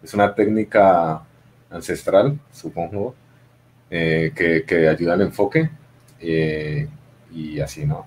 Es 0.03 0.13
una 0.13 0.33
técnica 0.33 1.23
ancestral, 1.69 2.39
supongo, 2.51 3.15
que, 3.89 4.63
que, 4.67 4.87
ayuda 4.87 5.13
al 5.13 5.21
enfoque 5.21 5.69
y 6.19 7.59
así, 7.59 7.85
¿no? 7.85 8.05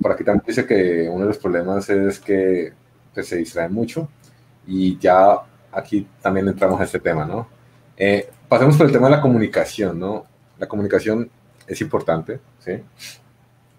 por 0.00 0.12
aquí 0.12 0.24
también 0.24 0.44
dice 0.46 0.66
que 0.66 1.08
uno 1.08 1.20
de 1.20 1.28
los 1.28 1.38
problemas 1.38 1.88
es 1.88 2.18
que 2.18 2.72
pues, 3.12 3.28
se 3.28 3.36
distrae 3.36 3.68
mucho 3.68 4.08
y 4.66 4.98
ya 4.98 5.38
aquí 5.72 6.06
también 6.20 6.48
entramos 6.48 6.80
a 6.80 6.84
este 6.84 6.98
tema, 6.98 7.24
¿no? 7.24 7.46
Pasemos 8.54 8.76
por 8.76 8.86
el 8.86 8.92
tema 8.92 9.08
de 9.08 9.16
la 9.16 9.20
comunicación, 9.20 9.98
¿no? 9.98 10.26
La 10.60 10.68
comunicación 10.68 11.28
es 11.66 11.80
importante, 11.80 12.38
¿sí? 12.60 12.80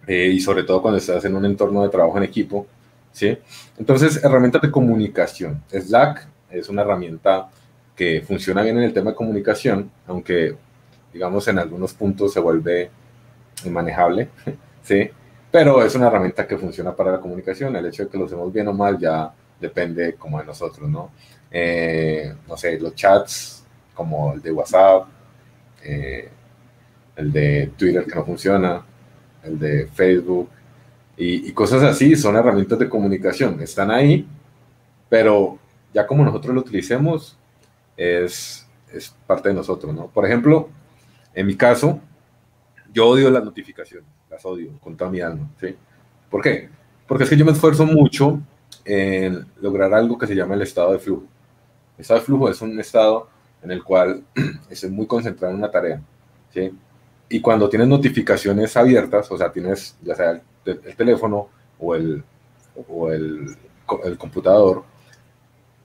Eh, 0.06 0.28
y 0.34 0.42
sobre 0.42 0.64
todo 0.64 0.82
cuando 0.82 0.98
estás 0.98 1.24
en 1.24 1.34
un 1.34 1.46
entorno 1.46 1.82
de 1.82 1.88
trabajo 1.88 2.18
en 2.18 2.26
equipo, 2.26 2.68
¿sí? 3.14 3.38
Entonces, 3.78 4.22
herramientas 4.22 4.62
de 4.64 4.72
comunicación. 4.72 5.64
Slack 5.72 6.28
es 6.50 6.68
una 6.68 6.82
herramienta 6.82 7.48
que 7.96 8.22
funciona 8.28 8.64
bien 8.64 8.78
en 8.78 8.84
el 8.84 8.94
tema 8.94 9.12
de 9.12 9.16
comunicación, 9.16 9.90
aunque, 10.08 10.58
digamos, 11.14 11.48
en 11.48 11.58
algunos 11.58 11.94
puntos 11.94 12.34
se 12.34 12.42
vuelve 12.42 12.92
inmanejable, 13.64 14.28
¿sí? 14.84 15.10
Pero 15.52 15.86
es 15.86 15.96
una 15.96 16.08
herramienta 16.08 16.46
que 16.46 16.58
funciona 16.58 16.94
para 16.94 17.14
la 17.14 17.22
comunicación. 17.22 17.74
El 17.78 17.86
hecho 17.86 18.04
de 18.04 18.10
que 18.10 18.18
lo 18.18 18.26
hacemos 18.26 18.52
bien 18.52 18.68
o 18.68 18.74
mal 18.74 19.00
ya 19.00 19.32
depende 19.58 20.16
como 20.16 20.38
de 20.38 20.46
nosotros, 20.46 20.90
¿no? 20.90 21.12
Eh, 21.50 22.36
no 22.46 22.58
sé, 22.58 22.78
los 22.78 22.94
chats 22.94 23.55
como 23.96 24.34
el 24.34 24.42
de 24.42 24.52
WhatsApp, 24.52 25.08
eh, 25.84 26.30
el 27.16 27.32
de 27.32 27.72
Twitter 27.78 28.06
que 28.06 28.16
no 28.16 28.26
funciona, 28.26 28.86
el 29.44 29.58
de 29.58 29.88
Facebook 29.88 30.50
y, 31.18 31.52
cosas 31.54 31.82
así, 31.84 32.16
son 32.16 32.36
herramientas 32.36 32.78
de 32.78 32.90
comunicación, 32.90 33.62
están 33.62 33.90
ahí, 33.90 34.28
pero 35.08 35.58
ya 35.94 36.06
como 36.06 36.26
nosotros 36.26 36.54
lo 36.54 36.62
utilicemos, 36.62 37.38
es, 37.96 38.68
es 38.92 39.16
parte 39.26 39.50
de 39.50 39.56
nosotros, 39.56 39.96
¿no? 39.96 40.08
Por 40.08 40.26
ejemplo, 40.26 40.70
en 41.34 41.48
mi 41.48 41.56
caso, 41.56 42.02
yo 42.94 43.08
odio 43.08 43.30
las 43.30 43.46
notificaciones, 43.46 44.10
las 44.30 44.46
odio 44.46 44.72
con 44.82 44.98
toda 44.98 45.10
mi 45.10 45.22
alma, 45.22 45.50
¿sí? 45.60 45.76
¿Por 46.30 46.42
qué? 46.42 46.70
Porque 47.08 47.24
es 47.24 47.30
que 47.30 47.38
yo 47.38 47.46
me 47.46 47.54
esfuerzo 47.54 47.86
mucho 47.86 48.42
en 48.84 49.46
lograr 49.62 49.94
algo 49.94 50.18
que 50.18 50.28
se 50.28 50.36
llama 50.36 50.56
el 50.56 50.64
estado 50.64 50.92
de 50.92 51.00
flujo. 51.00 51.24
El 51.98 52.02
estado 52.02 52.20
de 52.20 52.26
flujo 52.26 52.50
es 52.50 52.62
un 52.62 52.78
estado 52.78 53.30
en 53.65 53.71
el 53.71 53.84
cual 53.84 54.23
estoy 54.69 54.91
muy 54.91 55.07
concentrado 55.07 55.51
en 55.53 55.59
una 55.59 55.72
tarea, 55.72 55.99
¿sí? 56.53 56.72
Y 57.28 57.41
cuando 57.41 57.68
tienes 57.68 57.88
notificaciones 57.88 58.78
abiertas, 58.78 59.30
o 59.32 59.38
sea, 59.38 59.51
tienes 59.51 59.97
ya 60.03 60.16
sea 60.16 60.41
el, 60.66 60.95
teléfono 60.95 61.49
o, 61.80 61.95
el, 61.95 62.24
o 62.88 63.11
el, 63.11 63.57
el, 64.03 64.18
computador, 64.18 64.84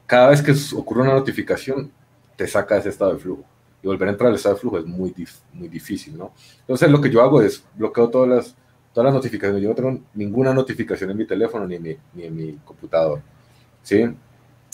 cada 0.07 0.29
vez 0.29 0.43
que 0.43 0.55
ocurre 0.77 1.03
una 1.03 1.15
notificación, 1.15 1.91
te 2.37 2.47
saca 2.47 2.75
de 2.75 2.81
ese 2.81 2.89
estado 2.91 3.15
de 3.15 3.19
flujo. 3.19 3.45
Y 3.83 3.87
volver 3.87 4.09
a 4.09 4.13
entrar 4.13 4.29
al 4.29 4.37
estado 4.37 4.57
de 4.57 4.61
flujo 4.61 4.79
es 4.79 4.85
muy, 4.85 5.15
muy 5.55 5.69
difícil, 5.69 6.19
¿no? 6.19 6.33
Entonces, 6.61 6.91
lo 6.91 7.01
que 7.01 7.09
yo 7.09 7.23
hago 7.23 7.41
es 7.41 7.65
bloqueo 7.75 8.11
todas 8.11 8.29
las, 8.29 8.57
todas 8.93 9.07
las 9.07 9.15
notificaciones. 9.15 9.63
Yo 9.63 9.71
no 9.71 9.75
tengo 9.75 9.99
ninguna 10.13 10.53
notificación 10.53 11.11
en 11.11 11.17
mi 11.17 11.27
teléfono 11.27 11.67
ni 11.67 11.77
en 11.77 11.83
mi, 11.83 11.97
ni 12.13 12.25
en 12.25 12.37
mi 12.37 12.53
computador, 12.57 13.23
¿sí? 13.83 14.05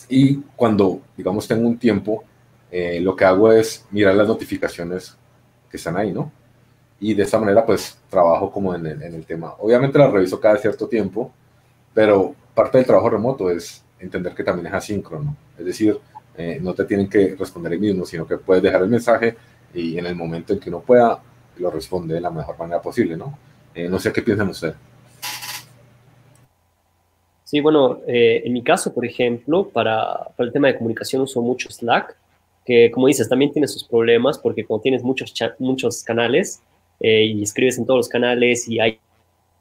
Y 0.09 0.37
cuando, 0.57 1.01
digamos, 1.17 1.47
tengo 1.47 1.69
un 1.69 1.79
tiempo 1.79 2.25
eh, 2.79 3.01
lo 3.01 3.17
que 3.17 3.25
hago 3.25 3.51
es 3.51 3.87
mirar 3.91 4.15
las 4.15 4.29
notificaciones 4.29 5.17
que 5.71 5.79
están 5.79 5.97
ahí, 5.97 6.13
¿no? 6.13 6.31
Y 7.01 7.15
de 7.15 7.23
esta 7.23 7.39
manera, 7.39 7.65
pues, 7.65 7.99
trabajo 8.11 8.51
como 8.51 8.75
en 8.75 8.87
el, 8.87 9.25
tema. 9.25 9.55
Obviamente 9.61 9.99
las 9.99 10.13
reviso 10.13 10.39
cada 10.39 10.59
cierto 10.59 10.87
tiempo, 10.87 11.33
pero 11.95 12.35
parte 12.55 12.77
del 12.77 12.87
trabajo 12.87 13.09
remoto 13.09 13.51
es 13.51 13.83
entender 13.99 14.35
que 14.35 14.45
también 14.45 14.67
es 14.67 14.75
asíncrono. 14.75 15.35
Es 15.59 15.65
decir, 15.65 15.99
eh, 16.37 16.59
no 16.61 16.75
te 16.75 16.85
tienen 16.85 17.09
que 17.09 17.35
responder 17.35 17.73
el 17.73 17.81
mismo, 17.81 18.05
sino 18.05 18.27
que 18.27 18.37
puedes 18.37 18.63
dejar 18.63 18.83
el 18.83 18.91
mensaje 18.91 19.35
y 19.73 19.97
en 19.97 20.05
el 20.05 20.15
momento 20.15 20.53
en 20.53 20.61
que 20.61 20.69
uno 20.69 20.81
pueda, 20.81 21.19
lo 21.57 21.71
responde 21.71 22.15
de 22.15 22.21
la 22.21 22.31
mejor 22.31 22.59
manera 22.59 22.83
posible, 22.83 23.17
¿no? 23.17 23.39
Eh, 23.75 23.89
no 23.89 23.99
sé 23.99 24.13
qué 24.13 24.21
piensan 24.21 24.51
ustedes. 24.51 24.77
Sí, 27.45 27.61
bueno, 27.61 28.01
eh, 28.07 28.43
en 28.45 28.53
mi 28.53 28.63
caso, 28.63 28.93
por 28.93 29.07
ejemplo, 29.07 29.69
para, 29.69 30.29
el 30.37 30.53
tema 30.53 30.69
de 30.69 30.77
comunicación 30.77 31.23
uso 31.23 31.41
mucho 31.41 31.71
Slack, 31.71 32.17
que 32.67 32.91
como 32.91 33.07
dices, 33.07 33.29
también 33.29 33.53
tiene 33.53 33.69
sus 33.69 33.85
problemas 33.85 34.39
porque 34.39 34.65
como 34.65 34.81
tienes 34.81 35.03
muchos, 35.03 35.33
muchos 35.59 36.03
canales 36.03 36.61
y 37.01 37.43
escribes 37.43 37.79
en 37.79 37.85
todos 37.85 37.99
los 37.99 38.09
canales 38.09 38.67
y 38.69 38.81
hay 38.81 38.99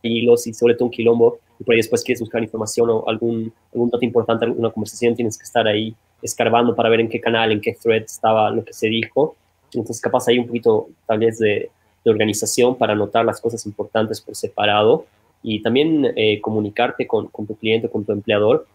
hilos 0.01 0.47
y 0.47 0.53
sobre 0.53 0.75
todo 0.75 0.85
un 0.85 0.91
quilombo, 0.91 1.39
y 1.59 1.63
por 1.63 1.73
ahí 1.73 1.79
después 1.79 2.03
quieres 2.03 2.21
buscar 2.21 2.41
información 2.43 2.89
o 2.89 3.07
algún, 3.07 3.51
algún 3.73 3.89
dato 3.89 4.05
importante, 4.05 4.45
alguna 4.45 4.69
conversación, 4.69 5.15
tienes 5.15 5.37
que 5.37 5.43
estar 5.43 5.67
ahí 5.67 5.95
escarbando 6.21 6.75
para 6.75 6.89
ver 6.89 7.01
en 7.01 7.09
qué 7.09 7.19
canal, 7.19 7.51
en 7.51 7.61
qué 7.61 7.73
thread 7.73 8.03
estaba 8.03 8.49
lo 8.49 8.63
que 8.63 8.73
se 8.73 8.87
dijo. 8.87 9.35
Entonces, 9.73 10.01
capaz 10.01 10.27
hay 10.27 10.39
un 10.39 10.47
poquito 10.47 10.89
tal 11.05 11.19
vez 11.19 11.37
de, 11.39 11.69
de 12.03 12.11
organización 12.11 12.77
para 12.77 12.93
anotar 12.93 13.25
las 13.25 13.41
cosas 13.41 13.65
importantes 13.65 14.21
por 14.21 14.35
separado 14.35 15.05
y 15.43 15.61
también 15.61 16.13
eh, 16.15 16.39
comunicarte 16.41 17.07
con, 17.07 17.27
con, 17.27 17.45
tu 17.45 17.55
cliente, 17.55 17.89
con 17.89 18.05
tu 18.05 18.11
empleador 18.11 18.67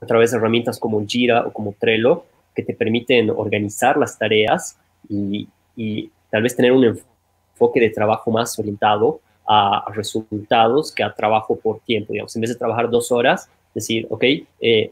a 0.00 0.06
través 0.06 0.30
de 0.30 0.38
herramientas 0.38 0.78
como 0.78 1.04
Jira 1.06 1.46
o 1.46 1.52
como 1.52 1.74
Trello 1.78 2.24
que 2.54 2.62
te 2.62 2.74
permiten 2.74 3.30
organizar 3.30 3.96
las 3.96 4.18
tareas 4.18 4.78
y, 5.08 5.48
tal 6.30 6.42
vez 6.42 6.56
tener 6.56 6.72
un 6.72 6.84
enfoque 6.84 7.80
de 7.80 7.90
trabajo 7.90 8.30
más 8.30 8.58
orientado 8.58 9.20
a 9.46 9.84
resultados 9.94 10.92
que 10.92 11.04
a 11.04 11.14
trabajo 11.14 11.56
por 11.56 11.80
tiempo, 11.80 12.12
digamos. 12.12 12.34
En 12.34 12.42
vez 12.42 12.50
de 12.50 12.56
trabajar 12.56 12.90
dos 12.90 13.12
horas, 13.12 13.48
decir, 13.74 14.06
ok, 14.10 14.24
eh, 14.60 14.90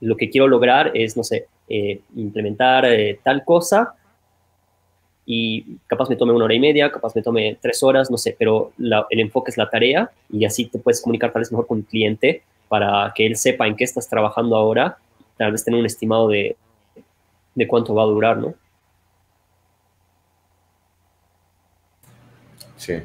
lo 0.00 0.16
que 0.16 0.30
quiero 0.30 0.46
lograr 0.46 0.92
es, 0.94 1.16
no 1.16 1.24
sé, 1.24 1.46
eh, 1.68 2.00
implementar 2.14 2.84
eh, 2.84 3.18
tal 3.24 3.44
cosa 3.44 3.94
y 5.24 5.78
capaz 5.88 6.08
me 6.08 6.14
tome 6.14 6.32
una 6.32 6.44
hora 6.44 6.54
y 6.54 6.60
media, 6.60 6.92
capaz 6.92 7.16
me 7.16 7.22
tome 7.22 7.58
tres 7.60 7.82
horas, 7.82 8.10
no 8.10 8.16
sé, 8.16 8.36
pero 8.38 8.72
el 8.78 9.20
enfoque 9.20 9.50
es 9.50 9.56
la 9.56 9.68
tarea 9.68 10.10
y 10.30 10.44
así 10.44 10.66
te 10.66 10.78
puedes 10.78 11.00
comunicar 11.00 11.32
tal 11.32 11.40
vez 11.40 11.50
mejor 11.50 11.66
con 11.66 11.78
el 11.78 11.84
cliente 11.84 12.42
para 12.68 13.12
que 13.14 13.26
él 13.26 13.36
sepa 13.36 13.66
en 13.66 13.74
qué 13.74 13.82
estás 13.82 14.08
trabajando 14.08 14.54
ahora, 14.54 14.98
tal 15.36 15.50
vez 15.50 15.64
tener 15.64 15.80
un 15.80 15.86
estimado 15.86 16.28
de, 16.28 16.56
de 17.56 17.66
cuánto 17.66 17.94
va 17.94 18.04
a 18.04 18.06
durar, 18.06 18.38
¿no? 18.38 18.54
Sí, 22.76 23.02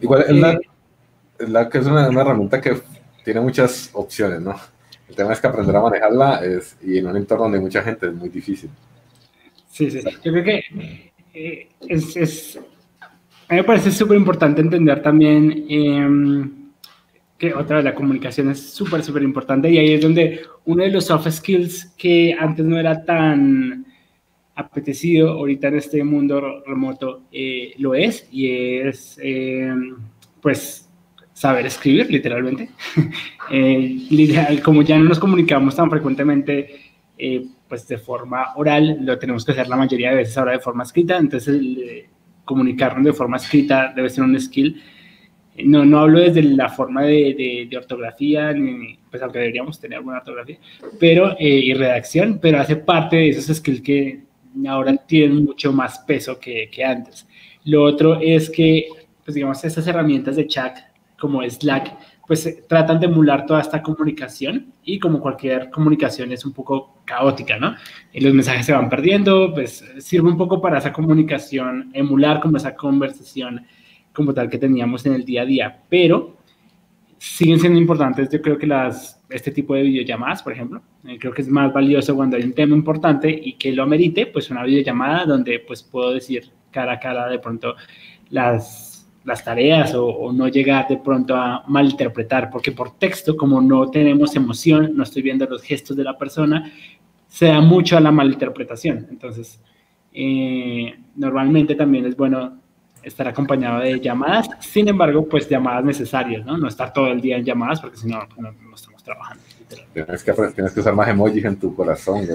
Igual, 0.00 0.24
es 0.28 0.36
la, 0.36 0.60
la, 1.38 1.68
que 1.70 1.78
es 1.78 1.86
una, 1.86 2.08
una, 2.10 2.20
herramienta 2.20 2.60
que 2.60 2.76
tiene 3.24 3.40
muchas 3.40 3.90
opciones, 3.94 4.40
¿no? 4.42 4.54
El 5.08 5.16
tema 5.16 5.32
es 5.32 5.40
que 5.40 5.46
aprender 5.46 5.74
a 5.74 5.80
manejarla 5.80 6.44
es, 6.44 6.76
y 6.82 6.98
en 6.98 7.06
un 7.06 7.16
entorno 7.16 7.44
donde 7.44 7.58
hay 7.58 7.64
mucha 7.64 7.82
gente 7.82 8.06
es 8.06 8.12
muy 8.12 8.28
difícil. 8.28 8.68
Sí, 9.70 9.90
sí. 9.90 10.00
Yo 10.22 10.32
creo 10.32 10.44
que 10.44 10.62
eh, 11.32 11.68
es, 11.88 12.16
es, 12.16 12.60
a 13.00 13.54
mí 13.54 13.60
me 13.60 13.64
parece 13.64 13.90
súper 13.92 14.16
importante 14.16 14.60
entender 14.60 15.00
también 15.00 15.66
eh, 15.68 16.50
que 17.38 17.52
otra 17.52 17.76
vez 17.76 17.84
la 17.84 17.94
comunicación 17.94 18.50
es 18.50 18.70
súper, 18.70 19.02
súper 19.02 19.22
importante 19.22 19.70
y 19.70 19.78
ahí 19.78 19.94
es 19.94 20.00
donde 20.00 20.40
uno 20.64 20.82
de 20.82 20.90
los 20.90 21.06
soft 21.06 21.28
skills 21.30 21.94
que 21.98 22.34
antes 22.38 22.64
no 22.64 22.78
era 22.78 23.04
tan 23.04 23.86
apetecido 24.54 25.32
ahorita 25.32 25.68
en 25.68 25.76
este 25.76 26.02
mundo 26.02 26.62
remoto 26.66 27.24
eh, 27.30 27.74
lo 27.78 27.94
es 27.94 28.26
y 28.32 28.48
es 28.78 29.18
eh, 29.22 29.70
pues 30.40 30.88
saber 31.34 31.66
escribir 31.66 32.10
literalmente. 32.10 32.70
eh, 33.50 34.60
como 34.64 34.80
ya 34.82 34.98
no 34.98 35.04
nos 35.04 35.18
comunicamos 35.18 35.76
tan 35.76 35.90
frecuentemente 35.90 36.94
eh, 37.18 37.46
pues 37.68 37.86
de 37.86 37.98
forma 37.98 38.54
oral, 38.56 38.98
lo 39.02 39.18
tenemos 39.18 39.44
que 39.44 39.52
hacer 39.52 39.68
la 39.68 39.76
mayoría 39.76 40.10
de 40.10 40.16
veces 40.16 40.38
ahora 40.38 40.52
de 40.52 40.60
forma 40.60 40.84
escrita, 40.84 41.18
entonces 41.18 41.60
comunicarnos 42.44 43.04
de 43.04 43.12
forma 43.12 43.36
escrita 43.36 43.92
debe 43.94 44.08
ser 44.08 44.24
un 44.24 44.40
skill. 44.40 44.80
No, 45.64 45.84
no 45.84 46.00
hablo 46.00 46.20
desde 46.20 46.42
la 46.42 46.68
forma 46.68 47.02
de, 47.02 47.34
de, 47.34 47.66
de 47.70 47.76
ortografía, 47.76 48.52
ni, 48.52 48.98
pues 49.10 49.22
aunque 49.22 49.38
deberíamos 49.38 49.80
tener 49.80 50.00
buena 50.00 50.20
ortografía, 50.20 50.58
pero, 51.00 51.34
y 51.38 51.72
redacción, 51.74 52.38
pero 52.40 52.60
hace 52.60 52.76
parte 52.76 53.16
de 53.16 53.28
esos 53.30 53.56
skills 53.56 53.80
que 53.80 54.20
ahora 54.68 54.96
tienen 54.96 55.44
mucho 55.44 55.72
más 55.72 55.98
peso 56.00 56.38
que, 56.38 56.68
que 56.70 56.84
antes. 56.84 57.26
Lo 57.64 57.82
otro 57.82 58.20
es 58.20 58.50
que, 58.50 58.86
pues 59.24 59.34
digamos, 59.34 59.62
estas 59.64 59.86
herramientas 59.86 60.36
de 60.36 60.46
chat 60.46 60.78
como 61.18 61.42
Slack, 61.42 61.96
pues 62.26 62.66
tratan 62.68 63.00
de 63.00 63.06
emular 63.06 63.46
toda 63.46 63.60
esta 63.60 63.82
comunicación 63.82 64.72
y 64.84 64.98
como 64.98 65.20
cualquier 65.20 65.70
comunicación 65.70 66.32
es 66.32 66.44
un 66.44 66.52
poco 66.52 66.98
caótica, 67.04 67.56
¿no? 67.58 67.76
Y 68.12 68.20
los 68.20 68.34
mensajes 68.34 68.66
se 68.66 68.72
van 68.72 68.90
perdiendo, 68.90 69.52
pues 69.54 69.84
sirve 69.98 70.28
un 70.28 70.36
poco 70.36 70.60
para 70.60 70.78
esa 70.78 70.92
comunicación, 70.92 71.90
emular 71.92 72.40
como 72.40 72.56
esa 72.56 72.74
conversación 72.74 73.64
como 74.16 74.32
tal 74.32 74.48
que 74.48 74.58
teníamos 74.58 75.04
en 75.04 75.12
el 75.12 75.24
día 75.24 75.42
a 75.42 75.44
día, 75.44 75.82
pero 75.90 76.38
siguen 77.18 77.60
siendo 77.60 77.78
importantes, 77.78 78.30
yo 78.30 78.40
creo 78.40 78.58
que 78.58 78.66
las, 78.66 79.22
este 79.28 79.50
tipo 79.50 79.74
de 79.74 79.82
videollamadas, 79.82 80.42
por 80.42 80.52
ejemplo, 80.52 80.82
eh, 81.06 81.18
creo 81.20 81.32
que 81.32 81.42
es 81.42 81.48
más 81.48 81.72
valioso 81.72 82.14
cuando 82.14 82.36
hay 82.36 82.44
un 82.44 82.54
tema 82.54 82.74
importante 82.74 83.30
y 83.30 83.54
que 83.54 83.72
lo 83.72 83.82
amerite, 83.82 84.26
pues 84.26 84.50
una 84.50 84.64
videollamada 84.64 85.26
donde 85.26 85.60
pues 85.60 85.82
puedo 85.82 86.12
decir 86.12 86.50
cara 86.70 86.94
a 86.94 87.00
cara 87.00 87.28
de 87.28 87.38
pronto 87.38 87.74
las, 88.30 89.06
las 89.24 89.44
tareas 89.44 89.94
o, 89.94 90.06
o, 90.06 90.32
no 90.32 90.48
llegar 90.48 90.88
de 90.88 90.96
pronto 90.96 91.36
a 91.36 91.62
malinterpretar, 91.68 92.50
porque 92.50 92.72
por 92.72 92.98
texto, 92.98 93.36
como 93.36 93.60
no 93.60 93.90
tenemos 93.90 94.34
emoción, 94.34 94.92
no 94.94 95.02
estoy 95.02 95.22
viendo 95.22 95.46
los 95.46 95.62
gestos 95.62 95.96
de 95.96 96.04
la 96.04 96.16
persona, 96.16 96.72
se 97.28 97.46
da 97.46 97.60
mucho 97.60 97.96
a 97.96 98.00
la 98.00 98.10
malinterpretación. 98.10 99.06
Entonces, 99.10 99.60
eh, 100.12 100.94
normalmente 101.16 101.74
también 101.74 102.06
es 102.06 102.16
bueno 102.16 102.60
estar 103.06 103.28
acompañado 103.28 103.80
de 103.80 104.00
llamadas, 104.00 104.48
sin 104.58 104.88
embargo, 104.88 105.26
pues 105.28 105.48
llamadas 105.48 105.84
necesarias, 105.84 106.44
¿no? 106.44 106.58
No 106.58 106.66
estar 106.66 106.92
todo 106.92 107.06
el 107.06 107.20
día 107.20 107.36
en 107.36 107.44
llamadas 107.44 107.80
porque 107.80 107.96
si 107.96 108.08
no, 108.08 108.26
no, 108.36 108.50
no 108.50 108.74
estamos 108.74 109.02
trabajando. 109.02 109.42
Tienes 109.92 110.24
que, 110.24 110.32
tienes 110.32 110.72
que 110.72 110.80
usar 110.80 110.94
más 110.94 111.08
emojis 111.08 111.44
en 111.44 111.58
tu 111.58 111.74
corazón, 111.74 112.26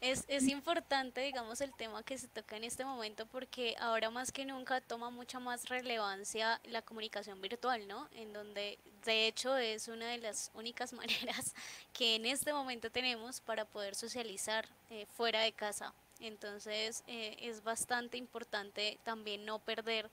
Es, 0.00 0.24
es, 0.28 0.46
importante, 0.46 1.22
digamos, 1.22 1.60
el 1.60 1.72
tema 1.72 2.04
que 2.04 2.16
se 2.18 2.28
toca 2.28 2.56
en 2.56 2.62
este 2.62 2.84
momento 2.84 3.26
porque 3.26 3.74
ahora 3.80 4.10
más 4.10 4.30
que 4.30 4.44
nunca 4.44 4.80
toma 4.80 5.10
mucha 5.10 5.40
más 5.40 5.68
relevancia 5.68 6.60
la 6.70 6.82
comunicación 6.82 7.40
virtual, 7.40 7.88
¿no? 7.88 8.06
En 8.12 8.32
donde 8.32 8.78
de 9.04 9.26
hecho 9.26 9.56
es 9.56 9.88
una 9.88 10.06
de 10.06 10.18
las 10.18 10.52
únicas 10.54 10.92
maneras 11.00 11.54
que 11.92 12.14
en 12.14 12.26
este 12.26 12.52
momento 12.52 12.90
tenemos 12.90 13.40
para 13.40 13.64
poder 13.64 13.96
socializar 13.96 14.66
eh, 14.90 15.06
fuera 15.16 15.40
de 15.40 15.52
casa 15.52 15.92
entonces 16.20 17.02
eh, 17.06 17.36
es 17.40 17.62
bastante 17.62 18.16
importante 18.16 18.98
también 19.04 19.44
no 19.44 19.58
perder 19.58 20.10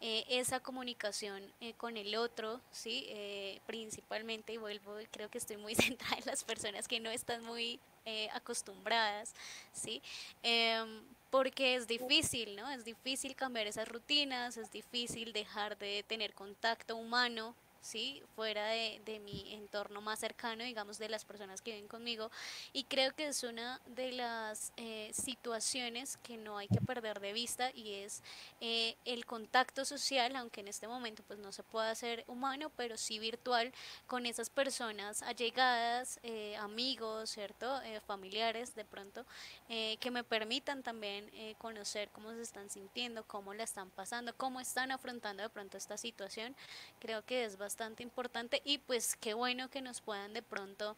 eh, 0.00 0.24
esa 0.28 0.60
comunicación 0.60 1.42
eh, 1.60 1.74
con 1.74 1.96
el 1.96 2.14
otro, 2.16 2.60
¿sí? 2.70 3.06
Eh, 3.08 3.60
principalmente, 3.66 4.52
y 4.52 4.56
vuelvo, 4.56 4.94
creo 5.10 5.28
que 5.28 5.38
estoy 5.38 5.56
muy 5.56 5.74
centrada 5.74 6.16
en 6.18 6.26
las 6.26 6.44
personas 6.44 6.86
que 6.86 7.00
no 7.00 7.10
están 7.10 7.44
muy 7.44 7.80
eh, 8.04 8.28
acostumbradas, 8.32 9.34
¿sí? 9.72 10.00
Em, 10.42 11.02
porque 11.30 11.74
es 11.74 11.86
difícil, 11.86 12.56
¿no? 12.56 12.70
Es 12.70 12.84
difícil 12.84 13.36
cambiar 13.36 13.66
esas 13.66 13.86
rutinas, 13.86 14.56
es 14.56 14.70
difícil 14.70 15.32
dejar 15.34 15.76
de 15.76 16.04
tener 16.08 16.32
contacto 16.32 16.96
humano 16.96 17.54
¿sí? 17.80 18.22
Fuera 18.34 18.66
de, 18.68 19.00
de, 19.04 19.18
mi 19.20 19.54
entorno 19.54 20.00
más 20.00 20.18
cercano, 20.18 20.64
digamos, 20.64 20.98
de 20.98 21.08
las 21.08 21.24
personas 21.24 21.60
que 21.60 21.72
viven 21.72 21.88
conmigo. 21.88 22.30
Y 22.72 22.84
creo 22.84 23.14
que 23.14 23.28
es 23.28 23.42
una 23.42 23.80
de 23.86 24.12
las 24.12 24.72
eh, 24.76 25.10
situaciones 25.12 26.16
que 26.18 26.36
no 26.36 26.58
hay 26.58 26.68
que 26.68 26.80
perder 26.80 27.20
de 27.20 27.32
vista 27.32 27.70
y 27.74 27.94
es 27.94 28.22
eh, 28.60 28.96
el 29.04 29.24
contacto 29.26 29.84
social, 29.84 30.36
aunque 30.36 30.60
en 30.60 30.68
este 30.68 30.88
momento 30.88 31.22
pues 31.26 31.38
no 31.38 31.52
se 31.52 31.62
pueda 31.62 31.90
hacer 31.90 32.24
humano, 32.26 32.70
pero 32.76 32.96
sí 32.96 33.18
virtual, 33.18 33.72
con 34.06 34.26
esas 34.26 34.50
personas 34.50 35.22
allegadas, 35.22 36.20
eh, 36.22 36.56
amigos, 36.56 37.30
¿cierto? 37.30 37.80
Familiares 38.06 38.74
de 38.74 38.84
pronto, 38.84 39.24
que 39.68 40.10
me 40.10 40.24
permitan 40.24 40.82
también 40.82 41.30
conocer 41.58 42.10
cómo 42.10 42.32
se 42.32 42.42
están 42.42 42.70
sintiendo, 42.70 43.24
cómo 43.24 43.54
la 43.54 43.64
están 43.64 43.90
pasando, 43.90 44.34
cómo 44.36 44.60
están 44.60 44.90
afrontando 44.90 45.42
de 45.42 45.48
pronto 45.48 45.76
esta 45.76 45.96
situación. 45.96 46.54
Creo 46.98 47.24
que 47.24 47.44
es 47.44 47.56
bastante 47.56 47.67
importante 48.02 48.60
y 48.64 48.78
pues 48.78 49.16
qué 49.16 49.34
bueno 49.34 49.68
que 49.68 49.80
nos 49.80 50.00
puedan 50.00 50.32
de 50.32 50.42
pronto 50.42 50.96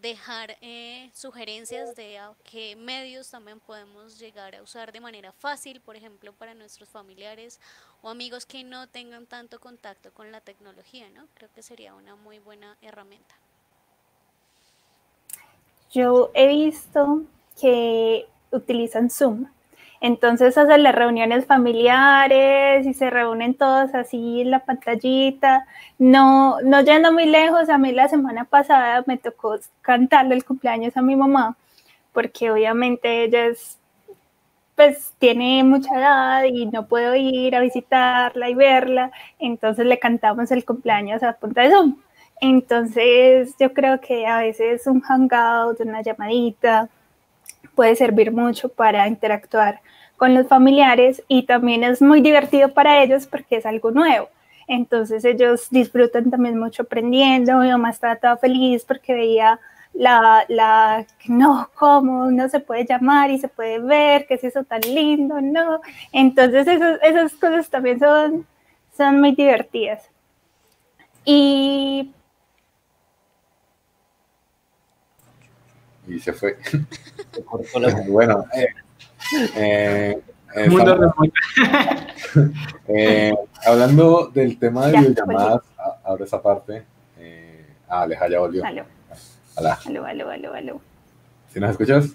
dejar 0.00 0.56
eh, 0.60 1.10
sugerencias 1.14 1.94
de 1.96 2.20
qué 2.44 2.76
medios 2.76 3.30
también 3.30 3.60
podemos 3.60 4.18
llegar 4.18 4.54
a 4.54 4.62
usar 4.62 4.92
de 4.92 5.00
manera 5.00 5.32
fácil, 5.32 5.80
por 5.80 5.96
ejemplo, 5.96 6.32
para 6.32 6.54
nuestros 6.54 6.88
familiares 6.88 7.60
o 8.02 8.08
amigos 8.08 8.46
que 8.46 8.62
no 8.64 8.86
tengan 8.88 9.26
tanto 9.26 9.58
contacto 9.58 10.12
con 10.12 10.32
la 10.32 10.40
tecnología, 10.40 11.08
¿no? 11.10 11.26
Creo 11.34 11.50
que 11.54 11.62
sería 11.62 11.94
una 11.94 12.14
muy 12.16 12.38
buena 12.38 12.76
herramienta. 12.82 13.34
Yo 15.90 16.30
he 16.34 16.46
visto 16.48 17.22
que 17.58 18.28
utilizan 18.50 19.08
Zoom 19.08 19.46
Entonces 20.00 20.56
hacen 20.58 20.82
las 20.82 20.94
reuniones 20.94 21.46
familiares 21.46 22.86
y 22.86 22.94
se 22.94 23.10
reúnen 23.10 23.54
todos 23.54 23.94
así 23.94 24.42
en 24.42 24.50
la 24.50 24.60
pantallita. 24.60 25.66
No, 25.98 26.60
no 26.62 26.80
yendo 26.82 27.12
muy 27.12 27.26
lejos, 27.26 27.68
a 27.68 27.78
mí 27.78 27.92
la 27.92 28.08
semana 28.08 28.44
pasada 28.44 29.04
me 29.06 29.16
tocó 29.18 29.56
cantarle 29.82 30.34
el 30.34 30.44
cumpleaños 30.44 30.96
a 30.96 31.02
mi 31.02 31.16
mamá, 31.16 31.56
porque 32.12 32.50
obviamente 32.50 33.24
ella 33.24 33.46
es, 33.46 33.78
pues 34.74 35.14
tiene 35.18 35.64
mucha 35.64 35.94
edad 35.98 36.44
y 36.44 36.66
no 36.66 36.86
puedo 36.86 37.14
ir 37.14 37.56
a 37.56 37.60
visitarla 37.60 38.50
y 38.50 38.54
verla, 38.54 39.10
entonces 39.38 39.86
le 39.86 39.98
cantamos 39.98 40.50
el 40.50 40.64
cumpleaños 40.64 41.22
a 41.22 41.32
punta 41.34 41.62
de 41.62 41.70
Zoom. 41.70 41.96
Entonces 42.40 43.54
yo 43.58 43.72
creo 43.72 44.00
que 44.00 44.26
a 44.26 44.38
veces 44.38 44.86
un 44.86 45.00
hangout, 45.00 45.80
una 45.80 46.02
llamadita, 46.02 46.90
puede 47.74 47.96
servir 47.96 48.32
mucho 48.32 48.68
para 48.68 49.06
interactuar 49.08 49.80
con 50.16 50.34
los 50.34 50.46
familiares 50.46 51.22
y 51.28 51.44
también 51.44 51.84
es 51.84 52.00
muy 52.00 52.20
divertido 52.20 52.72
para 52.72 53.02
ellos 53.02 53.26
porque 53.26 53.56
es 53.56 53.66
algo 53.66 53.90
nuevo. 53.90 54.28
Entonces 54.66 55.24
ellos 55.24 55.68
disfrutan 55.70 56.30
también 56.30 56.58
mucho 56.58 56.82
aprendiendo. 56.82 57.58
Mi 57.58 57.68
mamá 57.68 57.90
estaba 57.90 58.16
toda 58.16 58.36
feliz 58.36 58.84
porque 58.84 59.14
veía 59.14 59.60
la, 59.92 60.44
la, 60.48 61.06
no, 61.26 61.70
cómo 61.74 62.30
no 62.30 62.48
se 62.48 62.60
puede 62.60 62.84
llamar 62.84 63.30
y 63.30 63.38
se 63.38 63.48
puede 63.48 63.78
ver, 63.78 64.26
que 64.26 64.34
es 64.34 64.44
eso 64.44 64.64
tan 64.64 64.80
lindo, 64.80 65.40
no. 65.40 65.80
Entonces 66.12 66.66
esas 67.02 67.32
cosas 67.34 67.68
también 67.70 67.98
son, 67.98 68.46
son 68.96 69.20
muy 69.20 69.32
divertidas. 69.32 70.08
Y 71.24 72.12
y 76.06 76.18
se 76.20 76.32
fue. 76.32 76.56
bueno, 78.08 78.44
eh, 78.54 78.68
eh, 79.56 80.22
eh, 82.88 83.34
hablando 83.66 84.30
del 84.32 84.58
tema 84.58 84.86
de 84.86 84.98
videollamadas, 84.98 85.62
ahora 86.04 86.24
esa 86.24 86.40
parte. 86.40 86.84
ah, 87.88 88.02
Aleja 88.02 88.28
ya 88.28 88.38
volvió. 88.40 88.64
Aló. 88.64 88.84
Aló, 89.56 90.04
aló, 90.04 90.30
aló, 90.30 90.54
aló. 90.54 90.80
¿Sí 91.52 91.60
nos 91.60 91.70
escuchas? 91.70 92.10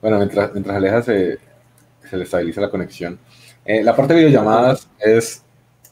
Bueno, 0.00 0.18
mientras, 0.18 0.52
mientras 0.52 0.76
Aleja 0.76 1.02
se, 1.02 1.38
se 2.08 2.16
le 2.16 2.24
estabiliza 2.24 2.60
la 2.60 2.70
conexión. 2.70 3.18
la 3.64 3.94
parte 3.94 4.14
de 4.14 4.20
videollamadas 4.20 4.88
es, 4.98 5.44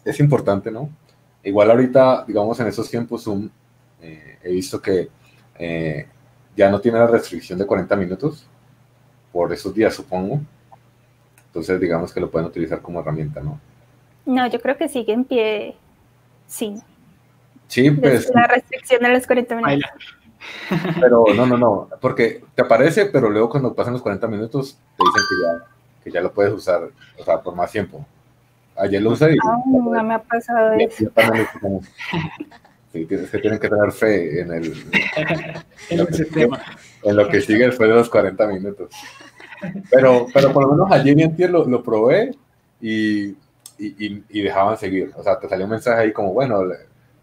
es 0.05 0.21
importante, 0.21 0.71
¿no? 0.71 0.91
Igual 1.43 1.71
ahorita, 1.71 2.25
digamos, 2.27 2.59
en 2.61 2.67
esos 2.67 2.91
tiempos 2.91 3.25
Zoom, 3.25 3.49
he 4.01 4.51
visto 4.51 4.81
que 4.81 5.09
eh, 5.61 6.07
ya 6.57 6.71
no 6.71 6.81
tiene 6.81 6.99
la 6.99 7.07
restricción 7.07 7.59
de 7.59 7.67
40 7.67 7.95
minutos 7.97 8.47
por 9.31 9.53
esos 9.53 9.75
días, 9.75 9.95
supongo. 9.95 10.41
Entonces, 11.47 11.79
digamos 11.79 12.13
que 12.13 12.21
lo 12.21 12.31
pueden 12.31 12.49
utilizar 12.49 12.81
como 12.81 13.01
herramienta, 13.01 13.41
¿no? 13.41 13.61
No, 14.25 14.47
yo 14.47 14.59
creo 14.61 14.77
que 14.79 14.89
sigue 14.89 15.13
en 15.13 15.25
pie, 15.25 15.77
sí. 16.47 16.77
Sí, 17.69 17.91
pues. 17.91 18.31
La 18.35 18.47
restricción 18.47 19.03
de 19.03 19.11
los 19.11 19.27
40 19.27 19.55
minutos. 19.55 19.91
Pero 20.99 21.27
no, 21.37 21.45
no, 21.45 21.59
no, 21.59 21.89
porque 22.01 22.43
te 22.55 22.63
aparece, 22.63 23.07
pero 23.07 23.29
luego 23.29 23.51
cuando 23.51 23.75
pasan 23.75 23.93
los 23.93 24.03
40 24.03 24.27
minutos 24.27 24.79
te 24.97 25.05
dicen 25.05 25.23
que 25.29 25.37
ya, 25.45 25.67
que 26.03 26.11
ya 26.11 26.21
lo 26.23 26.33
puedes 26.33 26.55
usar, 26.55 26.89
o 27.19 27.25
sea, 27.25 27.43
por 27.43 27.55
más 27.55 27.71
tiempo. 27.71 28.07
Ayer 28.77 29.03
lo 29.03 29.11
usé 29.11 29.35
y... 29.35 29.37
Ah, 29.45 29.59
no 29.67 30.03
me 30.03 30.15
ha 30.15 30.23
pasado 30.23 30.73
eso. 30.73 31.11
Sí, 32.93 33.07
que 33.07 33.19
tienen 33.19 33.61
que 33.61 33.69
tener 33.69 33.93
fe 33.93 34.41
en 34.41 34.53
el, 34.53 34.65
en, 35.91 35.99
lo 35.99 36.07
que, 36.09 36.49
en 37.05 37.17
lo 37.17 37.29
que 37.29 37.41
sigue 37.41 37.67
después 37.67 37.89
de 37.89 37.95
los 37.95 38.11
40 38.11 38.47
minutos. 38.49 38.91
Pero, 39.91 40.27
pero 40.35 40.53
por 40.53 40.65
lo 40.65 40.73
menos 40.73 40.91
ayer 40.91 41.17
y 41.17 41.47
lo, 41.47 41.67
lo 41.67 41.83
probé 41.83 42.35
y, 42.81 43.29
y, 43.79 44.25
y, 44.29 44.43
dejaban 44.43 44.77
seguir. 44.77 45.13
O 45.17 45.23
sea, 45.23 45.39
te 45.39 45.49
salió 45.49 45.67
un 45.67 45.73
mensaje 45.73 46.01
ahí 46.01 46.13
como, 46.13 46.33
bueno, 46.33 46.63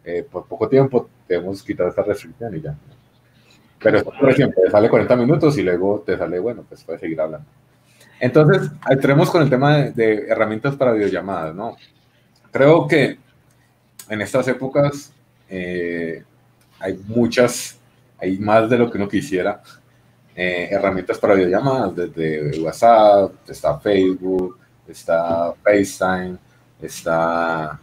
eh, 0.05 0.25
por 0.31 0.45
poco 0.45 0.69
tiempo 0.69 1.09
debemos 1.27 1.61
quitar 1.63 1.89
esta 1.89 2.03
restricción 2.03 2.55
y 2.55 2.61
ya. 2.61 2.77
Pero 3.79 4.03
por 4.03 4.29
ejemplo, 4.29 4.61
te 4.63 4.71
sale 4.71 4.89
40 4.89 5.15
minutos 5.17 5.57
y 5.57 5.63
luego 5.63 6.01
te 6.05 6.17
sale, 6.17 6.39
bueno, 6.39 6.63
pues 6.67 6.83
puedes 6.83 7.01
seguir 7.01 7.19
hablando. 7.19 7.47
Entonces, 8.21 8.71
entremos 8.89 9.29
con 9.29 9.43
el 9.43 9.49
tema 9.49 9.77
de, 9.77 9.91
de 9.91 10.27
herramientas 10.27 10.75
para 10.77 10.93
videollamadas, 10.93 11.53
¿no? 11.53 11.75
Creo 12.51 12.87
que 12.87 13.19
en 14.09 14.21
estas 14.21 14.47
épocas 14.47 15.13
eh, 15.49 16.23
hay 16.79 16.99
muchas, 17.07 17.79
hay 18.19 18.37
más 18.37 18.69
de 18.69 18.77
lo 18.77 18.91
que 18.91 18.97
uno 18.97 19.07
quisiera. 19.07 19.61
Eh, 20.35 20.69
herramientas 20.71 21.17
para 21.17 21.33
videollamadas, 21.33 21.95
desde 21.95 22.59
WhatsApp, 22.61 23.31
está 23.47 23.79
Facebook, 23.79 24.59
está 24.87 25.53
FaceTime, 25.63 26.37
está, 26.79 27.79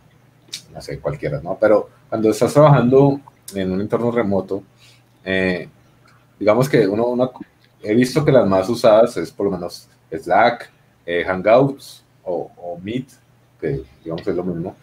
no 0.72 0.80
sé, 0.80 1.00
cualquiera, 1.00 1.40
¿no? 1.40 1.58
Pero 1.60 1.90
cuando 2.08 2.30
estás 2.30 2.52
trabajando 2.52 3.20
en 3.54 3.72
un 3.72 3.80
entorno 3.80 4.12
remoto, 4.12 4.62
eh, 5.24 5.68
digamos 6.38 6.68
que 6.68 6.86
uno, 6.86 7.32
he 7.82 7.94
visto 7.94 8.24
que 8.24 8.30
las 8.30 8.46
más 8.46 8.68
usadas 8.68 9.16
es 9.16 9.32
por 9.32 9.46
lo 9.46 9.52
menos 9.52 9.88
Slack, 10.12 10.70
Hangouts 11.26 12.04
o, 12.24 12.78
Meet, 12.80 13.08
que 13.60 13.82
digamos 14.02 14.26
es 14.26 14.34
lo 14.34 14.44
mismo, 14.44 14.76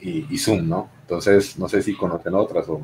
y, 0.00 0.32
y 0.32 0.38
Zoom, 0.38 0.68
¿no? 0.68 0.88
Entonces, 1.12 1.58
no 1.58 1.68
sé 1.68 1.82
si 1.82 1.94
conocen 1.94 2.34
otras 2.34 2.66
o... 2.70 2.80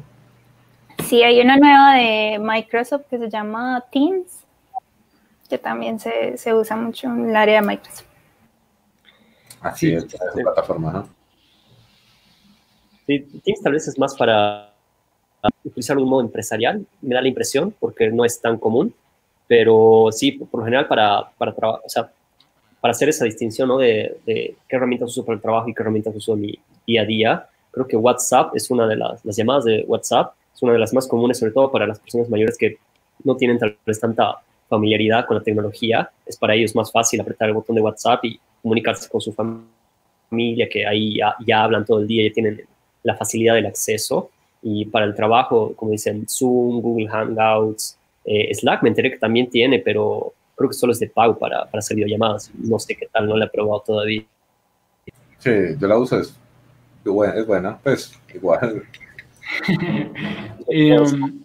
Sí, 1.06 1.22
hay 1.22 1.40
una 1.40 1.56
nueva 1.56 1.94
de 1.94 2.38
Microsoft 2.38 3.06
que 3.08 3.16
se 3.16 3.30
llama 3.30 3.82
Teams, 3.90 4.44
que 5.48 5.56
también 5.56 5.98
se, 5.98 6.36
se 6.36 6.52
usa 6.52 6.76
mucho 6.76 7.06
en 7.06 7.30
el 7.30 7.34
área 7.34 7.62
de 7.62 7.66
Microsoft. 7.66 8.04
Así 9.62 9.94
es, 9.94 10.04
es 10.04 10.42
plataforma, 10.42 10.92
¿no? 10.92 11.08
Sí, 13.06 13.20
Teams 13.42 13.62
tal 13.62 13.72
vez 13.72 13.88
es 13.88 13.98
más 13.98 14.14
para 14.14 14.74
utilizar 15.64 15.96
un 15.96 16.06
modo 16.06 16.20
empresarial, 16.20 16.84
me 17.00 17.14
da 17.14 17.22
la 17.22 17.28
impresión, 17.28 17.74
porque 17.80 18.10
no 18.10 18.26
es 18.26 18.38
tan 18.42 18.58
común, 18.58 18.94
pero 19.46 20.08
sí, 20.12 20.32
por 20.32 20.60
lo 20.60 20.64
general 20.66 20.86
para, 20.86 21.30
para, 21.38 21.52
o 21.52 21.88
sea, 21.88 22.12
para 22.78 22.92
hacer 22.92 23.08
esa 23.08 23.24
distinción 23.24 23.68
¿no? 23.68 23.78
de, 23.78 24.18
de, 24.26 24.54
qué 24.68 24.76
herramientas 24.76 25.08
uso 25.08 25.24
para 25.24 25.36
el 25.36 25.40
trabajo 25.40 25.70
y 25.70 25.74
qué 25.74 25.80
herramientas 25.80 26.14
uso 26.14 26.34
en 26.34 26.40
mi 26.42 26.58
día 26.86 27.00
a 27.00 27.06
día, 27.06 27.48
Creo 27.70 27.86
que 27.86 27.96
WhatsApp 27.96 28.54
es 28.54 28.70
una 28.70 28.86
de 28.86 28.96
las, 28.96 29.24
las 29.24 29.36
llamadas 29.36 29.64
de 29.64 29.84
WhatsApp, 29.86 30.34
es 30.54 30.62
una 30.62 30.72
de 30.72 30.78
las 30.78 30.92
más 30.92 31.06
comunes, 31.06 31.38
sobre 31.38 31.52
todo 31.52 31.70
para 31.70 31.86
las 31.86 31.98
personas 31.98 32.28
mayores 32.28 32.56
que 32.58 32.78
no 33.24 33.36
tienen 33.36 33.58
tal 33.58 33.76
vez 33.86 34.00
tanta 34.00 34.40
familiaridad 34.68 35.26
con 35.26 35.36
la 35.36 35.42
tecnología. 35.42 36.10
Es 36.26 36.36
para 36.36 36.54
ellos 36.54 36.74
más 36.74 36.90
fácil 36.92 37.20
apretar 37.20 37.48
el 37.48 37.54
botón 37.54 37.76
de 37.76 37.82
WhatsApp 37.82 38.24
y 38.24 38.40
comunicarse 38.62 39.08
con 39.08 39.20
su 39.20 39.32
familia, 39.32 40.68
que 40.68 40.86
ahí 40.86 41.18
ya, 41.46 41.62
hablan 41.62 41.84
todo 41.84 42.00
el 42.00 42.06
día, 42.06 42.28
ya 42.28 42.32
tienen 42.32 42.62
la 43.02 43.16
facilidad 43.16 43.54
del 43.54 43.66
acceso. 43.66 44.30
Y 44.62 44.86
para 44.86 45.06
el 45.06 45.14
trabajo, 45.14 45.72
como 45.76 45.92
dicen, 45.92 46.26
Zoom, 46.28 46.80
Google 46.80 47.08
Hangouts, 47.08 47.96
eh, 48.24 48.52
Slack 48.54 48.82
me 48.82 48.88
enteré 48.90 49.12
que 49.12 49.18
también 49.18 49.48
tiene, 49.48 49.78
pero 49.78 50.32
creo 50.56 50.68
que 50.68 50.74
solo 50.74 50.92
es 50.92 50.98
de 50.98 51.08
pago 51.08 51.38
para, 51.38 51.64
para 51.66 51.78
hacer 51.78 51.96
videollamadas. 51.96 52.50
No 52.54 52.78
sé 52.78 52.96
qué 52.96 53.06
tal, 53.06 53.28
no 53.28 53.36
la 53.36 53.46
he 53.46 53.48
probado 53.48 53.80
todavía. 53.86 54.24
Sí, 55.38 55.50
yo 55.80 55.86
la 55.86 55.96
uso, 55.96 56.20
es 57.36 57.46
buena, 57.46 57.78
pues 57.78 58.18
igual. 58.34 58.84
Um, 60.68 61.44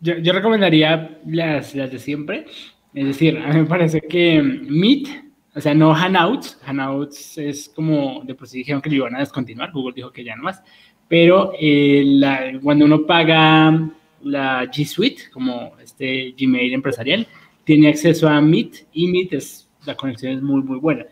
yo, 0.00 0.32
recomendaría 0.32 1.18
las, 1.26 1.74
las 1.74 1.90
de 1.90 1.98
siempre. 1.98 2.46
Es 2.94 3.06
decir, 3.06 3.38
a 3.38 3.48
mí 3.48 3.60
me 3.60 3.66
parece 3.66 4.00
que 4.00 4.40
Meet, 4.40 5.08
o 5.54 5.60
sea, 5.60 5.74
no 5.74 5.92
Hangouts, 5.92 6.60
Hangouts 6.64 7.38
es 7.38 7.68
como, 7.74 8.22
de 8.24 8.34
por 8.34 8.46
sí 8.46 8.58
dijeron 8.58 8.80
que 8.80 8.90
lo 8.90 8.96
iban 8.96 9.16
a 9.16 9.20
descontinuar, 9.20 9.72
Google 9.72 9.94
dijo 9.94 10.12
que 10.12 10.24
ya 10.24 10.36
no 10.36 10.44
más, 10.44 10.62
pero 11.08 11.52
eh, 11.60 12.04
la, 12.06 12.58
cuando 12.62 12.84
uno 12.84 13.04
paga 13.06 13.90
la 14.22 14.64
G 14.64 14.84
Suite, 14.84 15.24
como 15.32 15.72
este 15.82 16.34
Gmail 16.38 16.72
empresarial, 16.72 17.26
tiene 17.64 17.88
acceso 17.88 18.28
a 18.28 18.40
Meet 18.40 18.86
y 18.92 19.08
Meet 19.08 19.32
es, 19.34 19.68
la 19.84 19.94
conexión 19.94 20.32
es 20.32 20.42
muy, 20.42 20.62
muy 20.62 20.78
buena. 20.78 21.06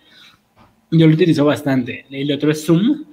Yo 0.90 1.06
lo 1.06 1.14
utilizo 1.14 1.44
bastante. 1.44 2.06
El 2.10 2.30
otro 2.32 2.50
es 2.50 2.64
Zoom, 2.64 3.04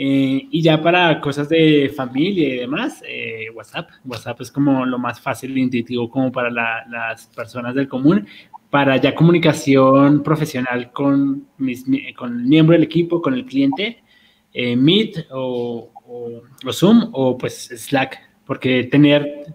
eh, 0.00 0.46
y 0.52 0.62
ya 0.62 0.80
para 0.80 1.20
cosas 1.20 1.48
de 1.48 1.92
familia 1.94 2.46
y 2.46 2.56
demás, 2.58 3.02
eh, 3.04 3.50
WhatsApp. 3.52 3.90
WhatsApp 4.04 4.40
es 4.42 4.52
como 4.52 4.86
lo 4.86 4.96
más 4.96 5.20
fácil 5.20 5.56
e 5.56 5.60
intuitivo 5.60 6.08
como 6.08 6.30
para 6.30 6.50
las 6.50 7.26
personas 7.34 7.74
del 7.74 7.88
común. 7.88 8.24
Para 8.70 8.96
ya 8.98 9.12
comunicación 9.12 10.22
profesional 10.22 10.92
con, 10.92 11.48
mis, 11.58 11.84
con 12.16 12.38
el 12.38 12.46
miembro 12.46 12.74
del 12.74 12.84
equipo, 12.84 13.20
con 13.20 13.34
el 13.34 13.44
cliente, 13.44 14.04
eh, 14.54 14.76
Meet 14.76 15.26
o, 15.32 15.90
o, 16.06 16.72
Zoom 16.72 17.10
o 17.12 17.36
pues 17.36 17.68
Slack. 17.74 18.20
Porque 18.46 18.84
tener, 18.84 19.46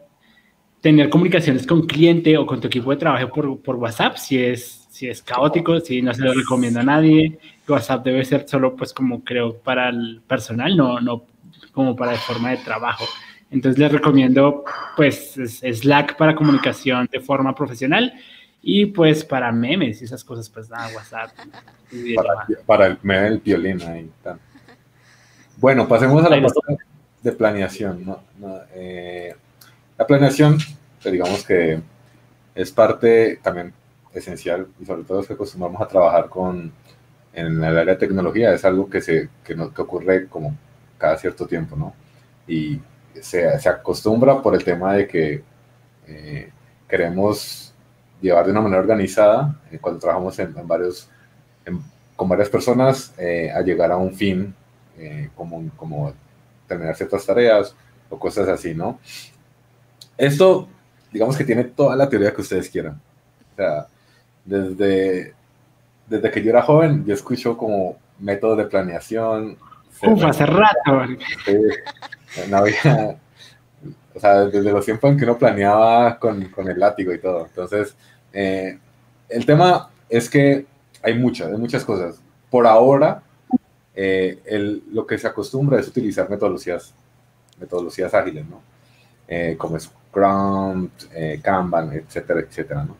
tener 0.81 1.09
comunicaciones 1.09 1.65
con 1.65 1.87
cliente 1.87 2.37
o 2.37 2.45
con 2.45 2.59
tu 2.59 2.67
equipo 2.67 2.91
de 2.91 2.97
trabajo 2.97 3.29
por, 3.29 3.61
por 3.61 3.77
WhatsApp, 3.77 4.17
si 4.17 4.43
es 4.43 4.83
si 4.93 5.07
es 5.07 5.23
caótico, 5.23 5.79
si 5.79 6.03
no 6.03 6.13
se 6.13 6.21
lo 6.21 6.33
recomiendo 6.33 6.81
a 6.81 6.83
nadie. 6.83 7.39
WhatsApp 7.67 8.03
debe 8.03 8.25
ser 8.25 8.47
solo, 8.47 8.75
pues, 8.75 8.93
como 8.93 9.23
creo, 9.23 9.57
para 9.57 9.89
el 9.89 10.21
personal, 10.27 10.75
no, 10.75 10.99
no 10.99 11.23
como 11.71 11.95
para 11.95 12.11
de 12.11 12.17
forma 12.17 12.51
de 12.51 12.57
trabajo. 12.57 13.05
Entonces 13.51 13.77
les 13.77 13.91
recomiendo 13.91 14.63
pues 14.95 15.35
Slack 15.35 16.17
para 16.17 16.35
comunicación 16.35 17.07
de 17.11 17.19
forma 17.19 17.53
profesional 17.53 18.11
y 18.63 18.87
pues 18.87 19.23
para 19.23 19.51
memes 19.51 20.01
y 20.01 20.05
esas 20.05 20.23
cosas, 20.23 20.49
pues 20.49 20.69
nada, 20.69 20.89
WhatsApp. 20.95 21.31
Para, 22.15 22.47
para, 22.65 22.87
el 22.87 22.97
meme 23.03 23.25
del 23.25 23.37
violín 23.37 23.79
ahí. 23.83 24.09
Bueno, 25.57 25.87
pasemos 25.87 26.25
a 26.25 26.29
la 26.29 26.41
parte 26.41 26.83
de 27.21 27.31
planeación. 27.33 28.03
¿no? 28.03 28.19
Eh, 28.73 29.35
la 29.95 30.07
planeación, 30.07 30.57
pues, 30.99 31.11
digamos 31.11 31.45
que 31.45 31.79
es 32.55 32.71
parte 32.71 33.39
también 33.43 33.73
esencial 34.11 34.65
y 34.81 34.85
sobre 34.85 35.03
todo 35.03 35.19
es 35.19 35.27
que 35.27 35.33
acostumbramos 35.33 35.79
a 35.83 35.87
trabajar 35.87 36.29
con 36.29 36.71
en 37.33 37.63
el 37.63 37.77
área 37.77 37.93
de 37.93 37.99
tecnología 37.99 38.53
es 38.53 38.63
algo 38.65 38.89
que 38.89 39.01
se 39.01 39.29
que, 39.43 39.55
no, 39.55 39.73
que 39.73 39.81
ocurre 39.81 40.27
como 40.27 40.55
cada 40.97 41.17
cierto 41.17 41.47
tiempo, 41.47 41.75
¿no? 41.75 41.93
Y 42.47 42.79
se, 43.19 43.59
se 43.59 43.69
acostumbra 43.69 44.41
por 44.41 44.55
el 44.55 44.63
tema 44.63 44.93
de 44.93 45.07
que 45.07 45.43
eh, 46.07 46.49
queremos 46.87 47.73
llevar 48.21 48.45
de 48.45 48.51
una 48.51 48.61
manera 48.61 48.81
organizada 48.81 49.59
eh, 49.71 49.79
cuando 49.79 49.99
trabajamos 49.99 50.37
en, 50.39 50.53
varios 50.67 51.09
con 52.15 52.29
varias 52.29 52.49
personas 52.49 53.13
eh, 53.17 53.51
a 53.51 53.61
llegar 53.61 53.91
a 53.91 53.97
un 53.97 54.13
fin 54.13 54.53
como, 55.35 55.71
como 55.75 56.13
terminar 56.67 56.95
ciertas 56.95 57.25
tareas 57.25 57.75
o 58.09 58.19
cosas 58.19 58.47
así, 58.47 58.75
¿no? 58.75 58.99
Esto, 60.15 60.67
digamos 61.11 61.35
que 61.35 61.43
tiene 61.43 61.63
toda 61.63 61.95
la 61.95 62.07
teoría 62.07 62.31
que 62.31 62.41
ustedes 62.41 62.69
quieran. 62.69 63.01
O 63.53 63.55
sea, 63.55 63.87
desde, 64.45 65.33
desde 66.07 66.31
que 66.31 66.43
yo 66.43 66.49
era 66.49 66.61
joven, 66.61 67.05
yo 67.05 67.13
escucho 67.13 67.57
como 67.57 67.97
métodos 68.19 68.57
de 68.57 68.65
planeación. 68.65 69.57
Uf, 70.01 70.23
hace 70.23 70.45
rato. 70.45 71.05
no 72.49 72.57
había, 72.57 73.17
o 74.13 74.19
sea, 74.19 74.45
desde 74.45 74.71
los 74.71 74.85
tiempos 74.85 75.11
en 75.11 75.17
que 75.17 75.23
uno 75.23 75.37
planeaba 75.37 76.17
con, 76.19 76.45
con 76.49 76.67
el 76.69 76.79
látigo 76.79 77.13
y 77.13 77.19
todo. 77.19 77.45
Entonces, 77.45 77.95
eh, 78.31 78.77
el 79.29 79.45
tema 79.45 79.89
es 80.09 80.29
que 80.29 80.65
hay 81.01 81.17
muchas, 81.17 81.51
hay 81.51 81.57
muchas 81.57 81.83
cosas. 81.83 82.21
Por 82.49 82.67
ahora, 82.67 83.23
eh, 83.95 84.39
el, 84.45 84.83
lo 84.91 85.05
que 85.07 85.17
se 85.17 85.27
acostumbra 85.27 85.79
es 85.79 85.87
utilizar 85.87 86.29
metodologías, 86.29 86.93
metodologías 87.59 88.13
ágiles, 88.13 88.45
¿no? 88.47 88.61
Eh, 89.27 89.55
como 89.57 89.79
Scrum, 89.79 90.89
Kanban, 91.41 91.93
etcétera, 91.93 92.41
etcétera, 92.41 92.83
¿no? 92.83 92.97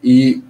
Y 0.00 0.42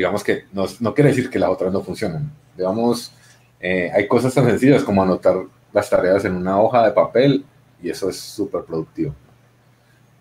digamos 0.00 0.24
que 0.24 0.46
no, 0.52 0.94
quiere 0.94 1.10
decir 1.10 1.28
que 1.28 1.38
las 1.38 1.50
otras 1.50 1.70
no 1.70 1.82
funcionen. 1.82 2.30
Digamos, 2.56 3.12
eh, 3.60 3.90
hay 3.94 4.08
cosas 4.08 4.32
tan 4.32 4.46
sencillas 4.46 4.82
como 4.82 5.02
anotar 5.02 5.36
las 5.74 5.90
tareas 5.90 6.24
en 6.24 6.36
una 6.36 6.58
hoja 6.58 6.86
de 6.86 6.92
papel 6.92 7.44
y 7.82 7.90
eso 7.90 8.08
es 8.08 8.18
súper 8.18 8.62
productivo. 8.64 9.14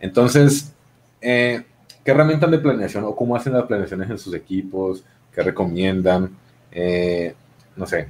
Entonces, 0.02 0.74
eh, 1.22 1.64
¿qué 2.04 2.12
herramientas 2.12 2.52
de 2.52 2.60
planeación 2.60 3.06
o 3.06 3.16
cómo 3.16 3.38
hacen 3.38 3.54
las 3.54 3.64
planeaciones 3.68 4.10
en 4.10 4.18
sus 4.18 4.34
equipos? 4.34 5.06
¿Qué 5.34 5.44
recomiendan? 5.44 6.36
Eh, 6.74 7.34
no 7.78 7.86
sé, 7.86 8.10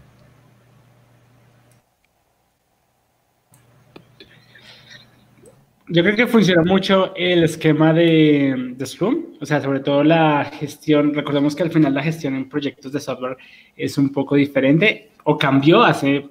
Yo 5.92 6.04
creo 6.04 6.16
que 6.16 6.28
funciona 6.28 6.62
mucho 6.64 7.16
el 7.16 7.44
esquema 7.44 7.92
de, 7.94 8.76
de, 8.78 8.86
Scrum, 8.86 9.38
o 9.42 9.46
sea, 9.46 9.60
sobre 9.60 9.80
todo 9.80 10.04
la 10.04 10.46
gestión, 10.46 11.16
recordemos 11.16 11.56
que 11.56 11.64
al 11.64 11.72
final 11.72 11.96
la 11.96 12.04
gestión 12.04 12.36
en 12.36 12.48
proyectos 12.48 12.92
de 12.92 13.00
software 13.00 13.38
es 13.76 13.98
un 13.98 14.12
poco 14.12 14.36
diferente 14.36 15.10
o 15.24 15.36
cambió 15.36 15.82
hace 15.82 16.30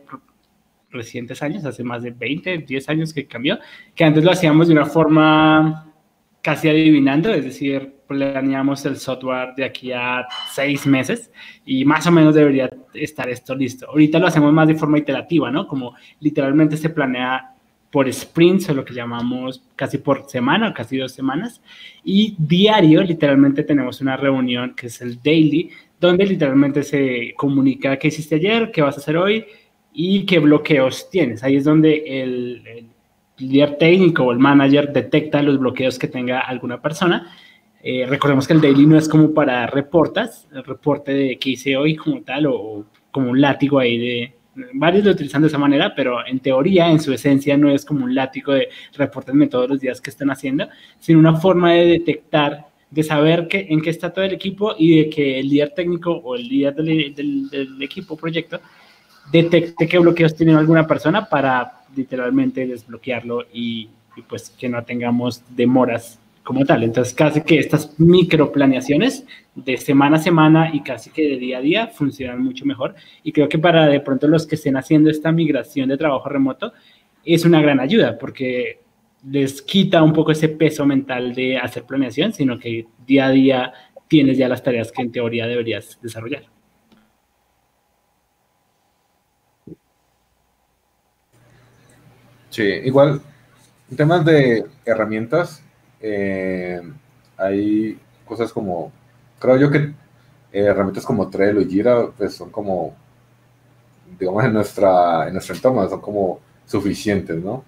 recientes 0.90 1.42
años, 1.42 1.64
hace 1.64 1.82
más 1.82 2.04
de 2.04 2.12
20, 2.12 2.58
10 2.58 2.88
años 2.88 3.12
que 3.12 3.26
cambió, 3.26 3.58
que 3.96 4.04
antes 4.04 4.22
lo 4.22 4.30
hacíamos 4.30 4.68
de 4.68 4.74
una 4.74 4.86
forma 4.86 5.92
casi 6.40 6.68
adivinando, 6.68 7.34
es 7.34 7.44
decir, 7.44 7.96
planeamos 8.06 8.86
el 8.86 8.96
software 8.96 9.54
de 9.56 9.64
aquí 9.64 9.90
a 9.90 10.24
seis 10.52 10.86
meses 10.86 11.32
y 11.66 11.84
más 11.84 12.06
o 12.06 12.12
menos 12.12 12.34
debería 12.34 12.70
estar 12.94 13.28
esto 13.28 13.56
listo. 13.56 13.88
Ahorita 13.88 14.20
lo 14.20 14.28
hacemos 14.28 14.52
más 14.52 14.68
de 14.68 14.76
forma 14.76 14.98
iterativa, 14.98 15.50
¿no? 15.50 15.66
Como 15.66 15.94
literalmente 16.20 16.76
se 16.76 16.90
planea 16.90 17.56
por 17.90 18.12
sprints 18.12 18.68
o 18.68 18.74
lo 18.74 18.84
que 18.84 18.94
llamamos 18.94 19.62
casi 19.74 19.98
por 19.98 20.28
semana, 20.28 20.74
casi 20.74 20.98
dos 20.98 21.12
semanas. 21.12 21.62
Y 22.04 22.34
diario, 22.38 23.02
literalmente, 23.02 23.62
tenemos 23.62 24.00
una 24.00 24.16
reunión 24.16 24.74
que 24.74 24.88
es 24.88 25.00
el 25.00 25.22
daily, 25.22 25.70
donde 26.00 26.26
literalmente 26.26 26.82
se 26.82 27.34
comunica 27.36 27.96
qué 27.98 28.08
hiciste 28.08 28.36
ayer, 28.36 28.70
qué 28.70 28.82
vas 28.82 28.96
a 28.96 29.00
hacer 29.00 29.16
hoy 29.16 29.46
y 29.92 30.26
qué 30.26 30.38
bloqueos 30.38 31.08
tienes. 31.10 31.42
Ahí 31.42 31.56
es 31.56 31.64
donde 31.64 32.04
el, 32.06 32.86
líder 33.38 33.78
técnico 33.78 34.24
o 34.24 34.32
el 34.32 34.38
manager 34.38 34.92
detecta 34.92 35.40
los 35.42 35.60
bloqueos 35.60 35.98
que 35.98 36.08
tenga 36.08 36.40
alguna 36.40 36.82
persona. 36.82 37.32
Eh, 37.80 38.04
recordemos 38.04 38.48
que 38.48 38.52
el 38.52 38.60
daily 38.60 38.84
no 38.84 38.98
es 38.98 39.08
como 39.08 39.32
para 39.32 39.66
reportas, 39.68 40.48
el 40.52 40.64
reporte 40.64 41.14
de 41.14 41.38
qué 41.38 41.50
hice 41.50 41.76
hoy 41.76 41.94
como 41.94 42.20
tal 42.22 42.46
o 42.46 42.84
como 43.12 43.30
un 43.30 43.40
látigo 43.40 43.78
ahí 43.78 43.96
de, 43.96 44.37
varios 44.72 45.04
lo 45.04 45.12
utilizan 45.12 45.42
de 45.42 45.48
esa 45.48 45.58
manera, 45.58 45.94
pero 45.94 46.26
en 46.26 46.40
teoría, 46.40 46.90
en 46.90 47.00
su 47.00 47.12
esencia, 47.12 47.56
no 47.56 47.70
es 47.70 47.84
como 47.84 48.04
un 48.04 48.14
látigo 48.14 48.52
de 48.52 48.68
reportenme 48.94 49.46
todos 49.46 49.68
los 49.68 49.80
días 49.80 50.00
que 50.00 50.10
están 50.10 50.30
haciendo, 50.30 50.68
sino 50.98 51.18
una 51.18 51.36
forma 51.36 51.72
de 51.72 51.86
detectar, 51.86 52.66
de 52.90 53.02
saber 53.02 53.48
que, 53.48 53.66
en 53.68 53.80
qué 53.80 53.90
está 53.90 54.12
todo 54.12 54.24
el 54.24 54.32
equipo 54.32 54.74
y 54.78 54.98
de 54.98 55.10
que 55.10 55.40
el 55.40 55.48
líder 55.48 55.70
técnico 55.70 56.12
o 56.12 56.36
el 56.36 56.48
líder 56.48 56.74
del, 56.74 57.50
del, 57.50 57.82
equipo 57.82 58.16
proyecto 58.16 58.60
detecte 59.30 59.86
qué 59.86 59.98
bloqueos 59.98 60.34
tiene 60.34 60.54
alguna 60.54 60.86
persona 60.86 61.28
para 61.28 61.82
literalmente 61.94 62.66
desbloquearlo 62.66 63.46
y, 63.52 63.88
y 64.16 64.22
pues 64.22 64.50
que 64.50 64.68
no 64.68 64.82
tengamos 64.84 65.42
demoras 65.50 66.18
como 66.48 66.64
tal. 66.64 66.82
Entonces, 66.82 67.12
casi 67.12 67.42
que 67.42 67.58
estas 67.58 68.00
micro 68.00 68.50
planeaciones 68.50 69.26
de 69.54 69.76
semana 69.76 70.16
a 70.16 70.18
semana 70.18 70.70
y 70.72 70.82
casi 70.82 71.10
que 71.10 71.28
de 71.28 71.36
día 71.36 71.58
a 71.58 71.60
día 71.60 71.88
funcionan 71.88 72.42
mucho 72.42 72.64
mejor. 72.64 72.94
Y 73.22 73.32
creo 73.32 73.50
que 73.50 73.58
para 73.58 73.86
de 73.86 74.00
pronto 74.00 74.26
los 74.28 74.46
que 74.46 74.54
estén 74.54 74.78
haciendo 74.78 75.10
esta 75.10 75.30
migración 75.30 75.90
de 75.90 75.98
trabajo 75.98 76.26
remoto 76.26 76.72
es 77.22 77.44
una 77.44 77.60
gran 77.60 77.80
ayuda 77.80 78.16
porque 78.18 78.80
les 79.30 79.60
quita 79.60 80.02
un 80.02 80.14
poco 80.14 80.32
ese 80.32 80.48
peso 80.48 80.86
mental 80.86 81.34
de 81.34 81.58
hacer 81.58 81.84
planeación, 81.84 82.32
sino 82.32 82.58
que 82.58 82.86
día 83.06 83.26
a 83.26 83.30
día 83.30 83.72
tienes 84.08 84.38
ya 84.38 84.48
las 84.48 84.62
tareas 84.62 84.90
que 84.90 85.02
en 85.02 85.12
teoría 85.12 85.46
deberías 85.46 85.98
desarrollar. 86.00 86.44
Sí, 92.48 92.62
igual, 92.62 93.20
en 93.90 93.96
temas 93.98 94.24
de 94.24 94.64
herramientas, 94.86 95.62
eh, 96.00 96.80
hay 97.36 97.98
cosas 98.24 98.52
como, 98.52 98.92
creo 99.38 99.56
yo 99.56 99.70
que 99.70 99.78
eh, 99.78 99.94
herramientas 100.52 101.04
como 101.04 101.28
Trello 101.28 101.60
y 101.60 101.68
Jira, 101.68 102.08
pues 102.16 102.34
son 102.34 102.50
como, 102.50 102.94
digamos, 104.18 104.44
en, 104.44 104.52
nuestra, 104.52 105.26
en 105.26 105.34
nuestro 105.34 105.54
entorno, 105.54 105.88
son 105.88 106.00
como 106.00 106.40
suficientes, 106.66 107.42
¿no? 107.42 107.64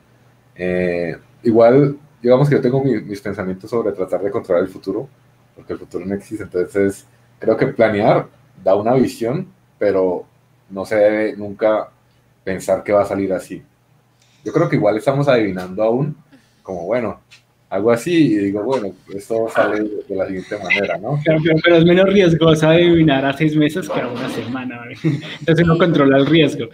Eh, 0.54 1.16
igual, 1.42 1.98
digamos 2.22 2.48
que 2.48 2.56
yo 2.56 2.60
tengo 2.60 2.82
mis 2.82 3.20
pensamientos 3.20 3.70
sobre 3.70 3.92
tratar 3.92 4.22
de 4.22 4.30
controlar 4.30 4.64
el 4.64 4.70
futuro, 4.70 5.08
porque 5.54 5.72
el 5.72 5.78
futuro 5.78 6.04
no 6.06 6.14
existe, 6.14 6.44
entonces 6.44 7.06
creo 7.38 7.56
que 7.56 7.66
planear 7.68 8.28
da 8.62 8.74
una 8.74 8.94
visión, 8.94 9.46
pero 9.78 10.24
no 10.68 10.84
se 10.84 10.96
debe 10.96 11.36
nunca 11.36 11.90
pensar 12.44 12.82
que 12.82 12.92
va 12.92 13.02
a 13.02 13.06
salir 13.06 13.32
así. 13.32 13.62
Yo 14.44 14.52
creo 14.52 14.68
que 14.68 14.76
igual 14.76 14.96
estamos 14.96 15.28
adivinando 15.28 15.82
aún, 15.82 16.16
como 16.62 16.86
bueno, 16.86 17.20
algo 17.70 17.92
así, 17.92 18.34
y 18.34 18.36
digo, 18.36 18.64
bueno, 18.64 18.92
esto 19.14 19.48
sale 19.48 19.80
de 19.80 20.16
la 20.16 20.26
siguiente 20.26 20.58
manera, 20.58 20.98
¿no? 20.98 21.20
Pero, 21.24 21.76
es 21.76 21.84
menos 21.84 22.06
riesgoso 22.06 22.68
adivinar 22.68 23.24
a 23.24 23.32
seis 23.32 23.56
meses 23.56 23.88
que 23.88 24.00
a 24.00 24.08
una 24.08 24.28
semana, 24.28 24.82
entonces 25.38 25.64
uno 25.64 25.78
controla 25.78 26.18
el 26.18 26.26
riesgo. 26.26 26.68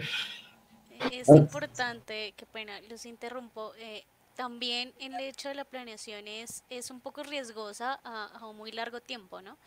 Es 1.11 1.29
importante, 1.29 2.33
qué 2.35 2.45
pena, 2.47 2.73
los 2.89 3.05
interrumpo, 3.05 3.73
eh, 3.79 4.03
también 4.35 4.91
el 4.99 5.15
hecho 5.19 5.49
de 5.49 5.55
la 5.55 5.65
planeación 5.65 6.27
es, 6.27 6.63
es 6.69 6.89
un 6.89 6.99
poco 6.99 7.23
riesgosa 7.23 7.99
a, 8.03 8.25
a, 8.39 8.47
un 8.47 8.57
muy 8.57 8.71
largo 8.71 8.99
tiempo, 8.99 9.41
¿no? 9.41 9.57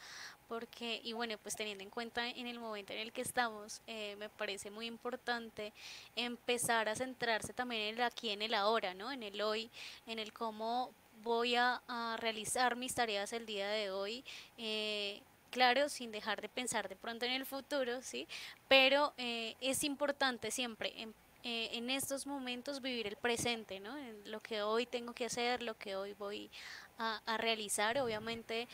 Porque, 0.49 1.01
y 1.05 1.13
bueno, 1.13 1.37
pues 1.41 1.55
teniendo 1.55 1.85
en 1.85 1.91
cuenta 1.91 2.29
en 2.29 2.49
el 2.49 2.59
momento 2.59 2.93
en 2.93 2.99
el 2.99 3.13
que 3.13 3.21
estamos, 3.21 3.83
eh, 3.87 4.17
me 4.19 4.29
parece 4.29 4.71
muy 4.71 4.87
importante 4.87 5.73
empezar 6.17 6.89
a 6.89 6.97
centrarse 6.97 7.53
también 7.53 7.83
en 7.83 7.95
el 7.97 8.03
aquí, 8.03 8.31
en 8.31 8.43
el 8.43 8.55
ahora, 8.55 8.95
¿no? 8.95 9.13
En 9.13 9.23
el 9.23 9.41
hoy, 9.41 9.71
en 10.09 10.19
el 10.19 10.33
cómo 10.33 10.91
voy 11.23 11.55
a, 11.57 11.83
realizar 12.19 12.77
mis 12.77 12.95
tareas 12.95 13.33
el 13.33 13.47
día 13.47 13.69
de 13.69 13.91
hoy. 13.91 14.25
Eh, 14.59 15.21
claro, 15.51 15.89
sin 15.89 16.11
dejar 16.11 16.41
de 16.41 16.49
pensar 16.49 16.89
de 16.89 16.97
pronto 16.97 17.25
en 17.25 17.33
el 17.33 17.47
futuro, 17.47 18.03
¿sí? 18.03 18.27
Pero 18.69 19.15
eh, 19.17 19.57
es 19.61 19.85
importante 19.85 20.51
siempre 20.51 20.93
en, 20.97 21.15
eh, 21.43 21.71
en, 21.73 21.91
estos 21.91 22.27
momentos 22.27 22.83
vivir 22.83 23.07
el 23.07 23.17
presente, 23.17 23.81
¿no? 23.81 23.97
Lo 24.27 24.41
que 24.41 24.63
hoy 24.63 24.87
tengo 24.87 25.13
que 25.13 25.27
hacer, 25.27 25.63
lo 25.63 25.77
que 25.77 25.97
hoy 25.97 26.13
voy 26.15 26.51
a, 26.99 27.21
a 27.27 27.37
realizar, 27.37 27.99
obviamente 27.99 28.69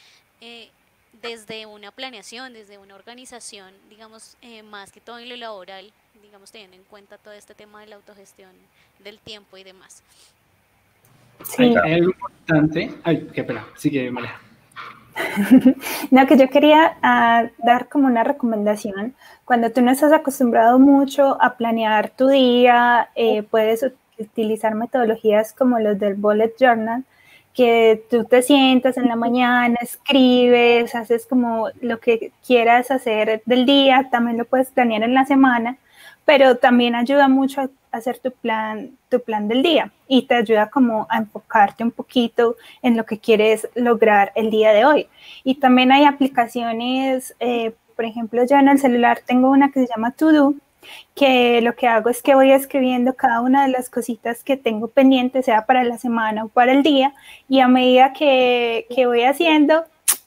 desde 1.13 1.65
una 1.65 1.91
planeación, 1.93 2.53
desde 2.53 2.77
una 2.77 2.95
organización, 2.95 3.75
digamos, 3.89 4.37
más 4.65 4.93
que 4.93 5.01
todo 5.01 5.19
en 5.19 5.31
lo 5.31 5.37
laboral, 5.37 5.91
digamos, 6.21 6.51
teniendo 6.51 6.77
en 6.77 6.85
cuenta 6.85 7.17
todo 7.17 7.33
este 7.33 7.55
tema 7.55 7.81
de 7.81 7.87
la 7.87 7.97
autogestión 7.97 8.53
del 8.99 9.19
tiempo 9.19 9.57
y 9.57 9.65
demás. 9.65 10.03
Sí. 11.45 11.75
Hay, 11.83 11.95
algo 11.95 12.13
importante. 12.13 12.95
Ay, 13.03 13.29
qué 13.33 13.45
pena. 13.45 13.65
Sigue, 13.77 14.11
María. 14.11 14.33
no, 16.11 16.27
que 16.27 16.37
yo 16.37 16.49
quería 16.51 16.97
uh, 17.03 17.65
dar 17.65 17.89
como 17.89 18.07
una 18.07 18.25
recomendación. 18.25 19.15
Cuando 19.45 19.71
tú 19.71 19.83
no 19.83 19.91
estás 19.91 20.13
acostumbrado 20.13 20.79
mucho 20.79 21.41
a 21.41 21.57
planear 21.57 22.11
tu 22.11 22.29
día, 22.29 23.11
eh, 23.15 23.43
puedes 23.43 23.85
utilizar 24.19 24.75
metodologías 24.75 25.53
como 25.53 25.79
los 25.79 25.99
del 25.99 26.15
bullet 26.15 26.55
journal, 26.59 27.05
que 27.55 28.05
tú 28.11 28.25
te 28.25 28.43
sientas 28.43 28.99
en 28.99 29.09
la 29.09 29.17
mañana, 29.17 29.77
escribes, 29.81 30.95
haces 30.95 31.27
como 31.27 31.69
lo 31.81 32.01
que 32.01 32.33
quieras 32.47 32.91
hacer 32.91 33.43
del 33.47 33.65
día, 33.65 34.09
también 34.11 34.37
lo 34.37 34.45
puedes 34.45 34.71
planear 34.71 35.03
en 35.03 35.15
la 35.15 35.25
semana, 35.25 35.79
pero 36.27 36.57
también 36.57 36.95
ayuda 36.95 37.29
mucho 37.29 37.63
a 37.63 37.71
hacer 37.93 38.19
tu 38.19 38.31
plan, 38.31 38.91
tu 39.09 39.21
plan 39.21 39.49
del 39.49 39.63
día 39.63 39.93
y 40.09 40.23
te 40.23 40.35
ayuda 40.35 40.69
como 40.69 41.07
a 41.09 41.19
enfocarte 41.19 41.83
un 41.85 41.93
poquito 41.93 42.57
en 42.83 42.97
lo 42.97 43.07
que 43.07 43.19
quieres 43.19 43.69
lograr 43.75 44.33
el 44.35 44.51
día 44.51 44.73
de 44.73 44.85
hoy. 44.85 45.09
Y 45.45 45.55
también 45.55 45.93
hay 45.93 46.05
aplicaciones, 46.05 47.35
eh, 47.41 47.73
por 47.95 48.05
ejemplo, 48.05 48.45
yo 48.45 48.57
en 48.57 48.69
el 48.69 48.79
celular 48.79 49.21
tengo 49.25 49.51
una 49.51 49.71
que 49.71 49.81
se 49.81 49.87
llama 49.87 50.11
To 50.11 50.33
Do, 50.33 50.55
que 51.15 51.61
lo 51.63 51.75
que 51.75 51.87
hago 51.87 52.11
es 52.11 52.23
que 52.23 52.35
voy 52.35 52.51
escribiendo 52.51 53.15
cada 53.15 53.41
una 53.41 53.65
de 53.65 53.73
las 53.73 53.89
cositas 53.89 54.43
que 54.43 54.57
tengo 54.57 54.89
pendientes, 54.89 55.45
sea 55.45 55.65
para 55.65 55.85
la 55.85 55.97
semana 55.97 56.45
o 56.45 56.49
para 56.49 56.73
el 56.73 56.83
día, 56.83 57.15
y 57.49 57.61
a 57.61 57.69
medida 57.69 58.13
que, 58.13 58.87
que 58.95 59.07
voy 59.07 59.23
haciendo, 59.23 59.85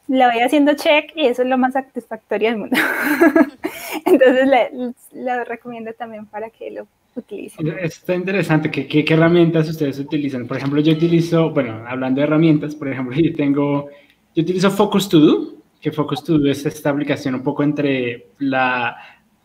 la 0.10 0.32
voy 0.32 0.42
haciendo 0.42 0.74
check 0.74 1.12
y 1.16 1.28
eso 1.28 1.44
es 1.44 1.48
lo 1.48 1.58
más 1.58 1.74
satisfactorio 1.74 2.50
del 2.50 2.58
mundo. 2.60 2.76
Entonces 4.06 4.48
le, 5.14 5.46
recomiendo 5.46 5.94
también 5.94 6.26
para 6.26 6.50
que 6.50 6.72
lo 6.72 6.88
utilicen. 7.16 7.68
Está 7.80 8.16
interesante. 8.16 8.70
¿Qué, 8.70 8.88
¿Qué, 8.88 9.06
herramientas 9.08 9.70
ustedes 9.70 10.00
utilizan? 10.00 10.48
Por 10.48 10.58
ejemplo, 10.58 10.82
yo 10.82 10.94
utilizo, 10.94 11.52
bueno, 11.52 11.84
hablando 11.88 12.20
de 12.20 12.28
herramientas, 12.28 12.76
por 12.76 12.90
ejemplo, 12.90 13.16
yo 13.22 13.34
tengo, 13.34 13.90
yo 14.36 14.44
utilizo 14.44 14.70
Focus 14.70 15.08
To 15.10 15.20
Do, 15.20 15.54
que 15.80 15.92
Focus 15.92 16.24
To 16.26 16.38
Do 16.38 16.52
es 16.52 16.66
esta 16.66 16.90
aplicación 16.90 17.36
un 17.36 17.44
poco 17.44 17.64
entre 17.64 18.28
la 18.40 18.98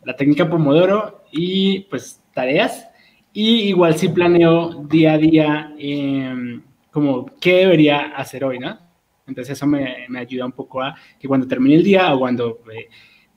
la 0.04 0.16
técnica 0.16 0.48
Pomodoro 0.48 1.24
y 1.32 1.80
pues 1.80 2.22
tareas. 2.32 2.88
Y 3.32 3.62
igual 3.62 3.96
si 3.96 4.08
planeo 4.08 4.84
día 4.84 5.14
a 5.14 5.18
día 5.18 5.74
em, 5.78 6.62
como 6.90 7.26
qué 7.40 7.56
debería 7.58 8.14
hacer 8.16 8.44
hoy, 8.44 8.58
¿no? 8.58 8.78
Entonces 9.26 9.56
eso 9.56 9.66
me, 9.66 10.06
me, 10.08 10.18
ayuda 10.18 10.44
un 10.44 10.52
poco 10.52 10.82
a 10.82 10.94
que 11.18 11.26
cuando 11.26 11.46
termine 11.46 11.76
el 11.76 11.82
día 11.82 12.14
o 12.14 12.20
cuando 12.20 12.60
eh, 12.72 12.88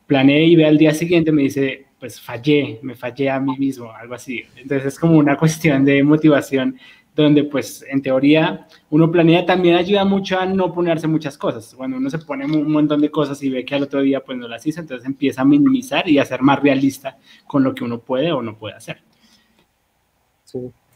planee 0.06 0.46
y 0.46 0.56
vea 0.56 0.70
el 0.70 0.78
día 0.78 0.94
siguiente 0.94 1.32
me 1.32 1.44
dice, 1.44 1.86
pues 2.00 2.20
fallé, 2.20 2.80
me 2.82 2.96
fallé 2.96 3.30
a 3.30 3.40
mí 3.40 3.58
mismo, 3.58 3.92
algo 3.92 4.14
así. 4.14 4.44
Entonces 4.56 4.94
es 4.94 5.00
como 5.00 5.18
una 5.18 5.38
cuestión 5.38 5.86
de 5.86 6.04
motivación 6.04 6.78
donde 7.16 7.46
pues 7.46 7.84
en 7.90 8.02
teoría 8.02 8.68
uno 8.92 9.12
planea 9.12 9.44
también 9.44 9.76
ayuda 9.76 10.06
mucho 10.06 10.40
a 10.40 10.46
no 10.46 10.72
ponerse 10.72 11.08
muchas 11.08 11.38
cosas. 11.38 11.74
Cuando 11.76 11.98
uno 11.98 12.10
se 12.10 12.20
pone 12.20 12.46
un 12.46 12.72
montón 12.72 13.02
de 13.02 13.10
cosas 13.10 13.42
y 13.42 13.50
ve 13.50 13.66
que 13.66 13.76
al 13.76 13.84
otro 13.84 14.02
día 14.02 14.24
pues 14.24 14.38
no 14.38 14.48
las 14.48 14.66
hizo, 14.68 14.82
entonces 14.82 15.06
empieza 15.06 15.42
a 15.42 15.46
minimizar 15.46 16.08
y 16.08 16.20
a 16.20 16.26
ser 16.26 16.42
más 16.42 16.62
realista 16.62 17.18
con 17.48 17.64
lo 17.64 17.74
que 17.74 17.84
uno 17.84 18.00
puede 18.00 18.32
o 18.32 18.42
no 18.42 18.56
puede 18.58 18.76
hacer. 18.76 19.02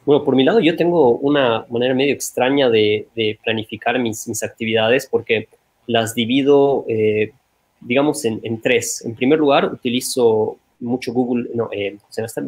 Bueno, 0.05 0.23
por 0.23 0.35
mi 0.35 0.43
lado 0.43 0.59
yo 0.59 0.75
tengo 0.75 1.17
una 1.17 1.65
manera 1.69 1.93
medio 1.93 2.13
extraña 2.13 2.69
de, 2.69 3.07
planificar 3.43 3.99
mis, 3.99 4.43
actividades 4.43 5.07
porque 5.09 5.47
las 5.87 6.15
divido, 6.15 6.85
eh, 6.87 7.31
digamos, 7.81 8.25
en, 8.25 8.61
tres. 8.61 9.03
En 9.05 9.15
primer 9.15 9.39
lugar, 9.39 9.65
utilizo 9.65 10.57
mucho 10.79 11.13
Google, 11.13 11.49
no, 11.53 11.69
eh, 11.71 11.97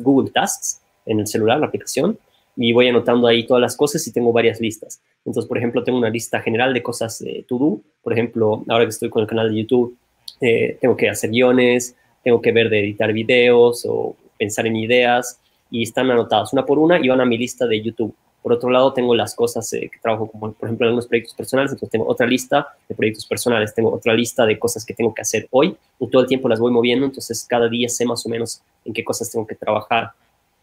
Google 0.01 0.31
Tasks 0.31 0.81
en 1.05 1.19
el 1.19 1.27
celular, 1.27 1.59
la 1.59 1.67
aplicación 1.67 2.17
y 2.55 2.71
voy 2.71 2.87
anotando 2.87 3.27
ahí 3.27 3.45
todas 3.45 3.61
las 3.61 3.75
cosas 3.75 4.05
y 4.07 4.11
tengo 4.11 4.31
varias 4.31 4.59
listas. 4.59 5.01
Entonces, 5.25 5.47
por 5.47 5.57
ejemplo, 5.57 5.83
tengo 5.83 5.97
una 5.97 6.09
lista 6.09 6.39
general 6.41 6.73
de 6.73 6.83
cosas 6.83 7.19
de 7.19 7.45
to 7.47 7.57
do. 7.57 7.81
Por 8.01 8.13
ejemplo, 8.13 8.63
ahora 8.67 8.85
que 8.85 8.89
estoy 8.89 9.09
con 9.09 9.21
el 9.21 9.27
canal 9.27 9.49
de 9.49 9.61
YouTube, 9.61 9.97
eh, 10.41 10.77
tengo 10.81 10.95
que 10.95 11.09
hacer 11.09 11.29
guiones, 11.29 11.95
tengo 12.23 12.41
que 12.41 12.51
ver 12.51 12.69
de 12.69 12.79
editar 12.79 13.11
videos 13.13 13.85
o 13.87 14.15
pensar 14.37 14.67
en 14.67 14.75
ideas 14.75 15.39
y 15.73 15.81
están 15.81 16.09
anotadas 16.11 16.53
una 16.53 16.65
por 16.65 16.77
una 16.77 17.03
y 17.03 17.09
van 17.09 17.19
a 17.19 17.25
mi 17.25 17.37
lista 17.37 17.65
de 17.65 17.81
YouTube. 17.81 18.13
Por 18.43 18.53
otro 18.53 18.69
lado, 18.69 18.93
tengo 18.93 19.15
las 19.15 19.33
cosas 19.33 19.73
eh, 19.73 19.89
que 19.91 19.99
trabajo, 19.99 20.29
como 20.29 20.53
por 20.53 20.67
ejemplo 20.67 20.85
en 20.85 20.89
algunos 20.89 21.07
proyectos 21.07 21.33
personales, 21.33 21.71
entonces 21.71 21.89
tengo 21.89 22.07
otra 22.07 22.27
lista 22.27 22.67
de 22.87 22.93
proyectos 22.93 23.25
personales, 23.25 23.73
tengo 23.73 23.91
otra 23.91 24.13
lista 24.13 24.45
de 24.45 24.59
cosas 24.59 24.85
que 24.85 24.93
tengo 24.93 25.13
que 25.13 25.23
hacer 25.23 25.47
hoy 25.49 25.75
y 25.99 26.07
todo 26.07 26.21
el 26.21 26.27
tiempo 26.27 26.47
las 26.47 26.59
voy 26.59 26.71
moviendo, 26.71 27.07
entonces 27.07 27.43
cada 27.49 27.67
día 27.67 27.89
sé 27.89 28.05
más 28.05 28.23
o 28.23 28.29
menos 28.29 28.61
en 28.85 28.93
qué 28.93 29.03
cosas 29.03 29.31
tengo 29.31 29.47
que 29.47 29.55
trabajar 29.55 30.11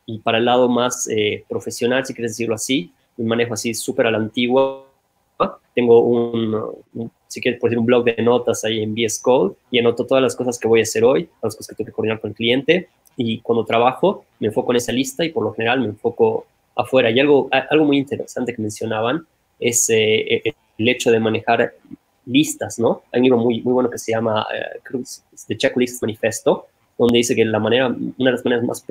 y 0.07 0.19
para 0.19 0.39
el 0.39 0.45
lado 0.45 0.69
más 0.69 1.09
eh, 1.09 1.45
profesional, 1.49 2.07
si 2.07 2.15
quieres 2.15 2.33
decirlo 2.33 2.55
así, 2.55 2.93
un 3.17 3.27
manejo 3.27 3.55
así 3.55 3.75
súper 3.75 4.07
a 4.07 4.11
la 4.11 4.19
antigua. 4.19 4.87
Tengo 5.75 6.01
un, 6.01 7.11
si 7.31 7.41
quieres, 7.41 7.61
por 7.61 7.71
decir, 7.71 7.79
un 7.79 7.87
blog 7.87 8.05
de 8.05 8.21
notas 8.23 8.65
ahí 8.65 8.83
en 8.83 8.93
VS 8.93 9.21
Code 9.21 9.55
y 9.71 9.79
anoto 9.79 10.05
todas 10.05 10.21
las 10.21 10.35
cosas 10.35 10.59
que 10.59 10.67
voy 10.67 10.81
a 10.81 10.83
hacer 10.83 11.05
hoy, 11.05 11.29
las 11.41 11.55
cosas 11.55 11.69
que 11.69 11.77
tengo 11.77 11.87
que 11.87 11.93
coordinar 11.93 12.21
con 12.21 12.31
el 12.31 12.37
cliente 12.37 12.89
y 13.17 13.39
cuando 13.39 13.65
trabajo 13.65 14.25
me 14.41 14.49
enfoco 14.49 14.73
en 14.73 14.79
esa 14.79 14.91
lista 14.91 15.25
y 15.25 15.29
por 15.29 15.45
lo 15.45 15.53
general 15.53 15.79
me 15.79 15.87
enfoco 15.87 16.47
afuera. 16.75 17.09
Y 17.11 17.21
algo, 17.21 17.49
algo 17.53 17.85
muy 17.85 17.99
interesante 17.99 18.53
que 18.53 18.61
mencionaban 18.61 19.25
es 19.61 19.89
eh, 19.91 20.43
e, 20.45 20.55
el 20.79 20.89
hecho 20.89 21.13
de 21.13 21.21
manejar 21.21 21.75
listas, 22.27 22.81
¿no? 22.81 23.03
Hay 23.13 23.21
un 23.21 23.25
libro 23.25 23.39
muy, 23.39 23.63
muy 23.63 23.75
bueno 23.75 23.91
que 23.91 23.99
se 23.99 24.11
llama 24.11 24.45
uh, 24.93 25.05
The 25.47 25.57
Checklist 25.57 26.03
Manifesto, 26.03 26.67
donde 26.99 27.19
dice 27.19 27.37
que 27.37 27.45
la 27.45 27.61
manera, 27.61 27.87
una 27.87 28.15
de 28.19 28.33
las 28.33 28.45
maneras 28.45 28.65
más 28.65 28.85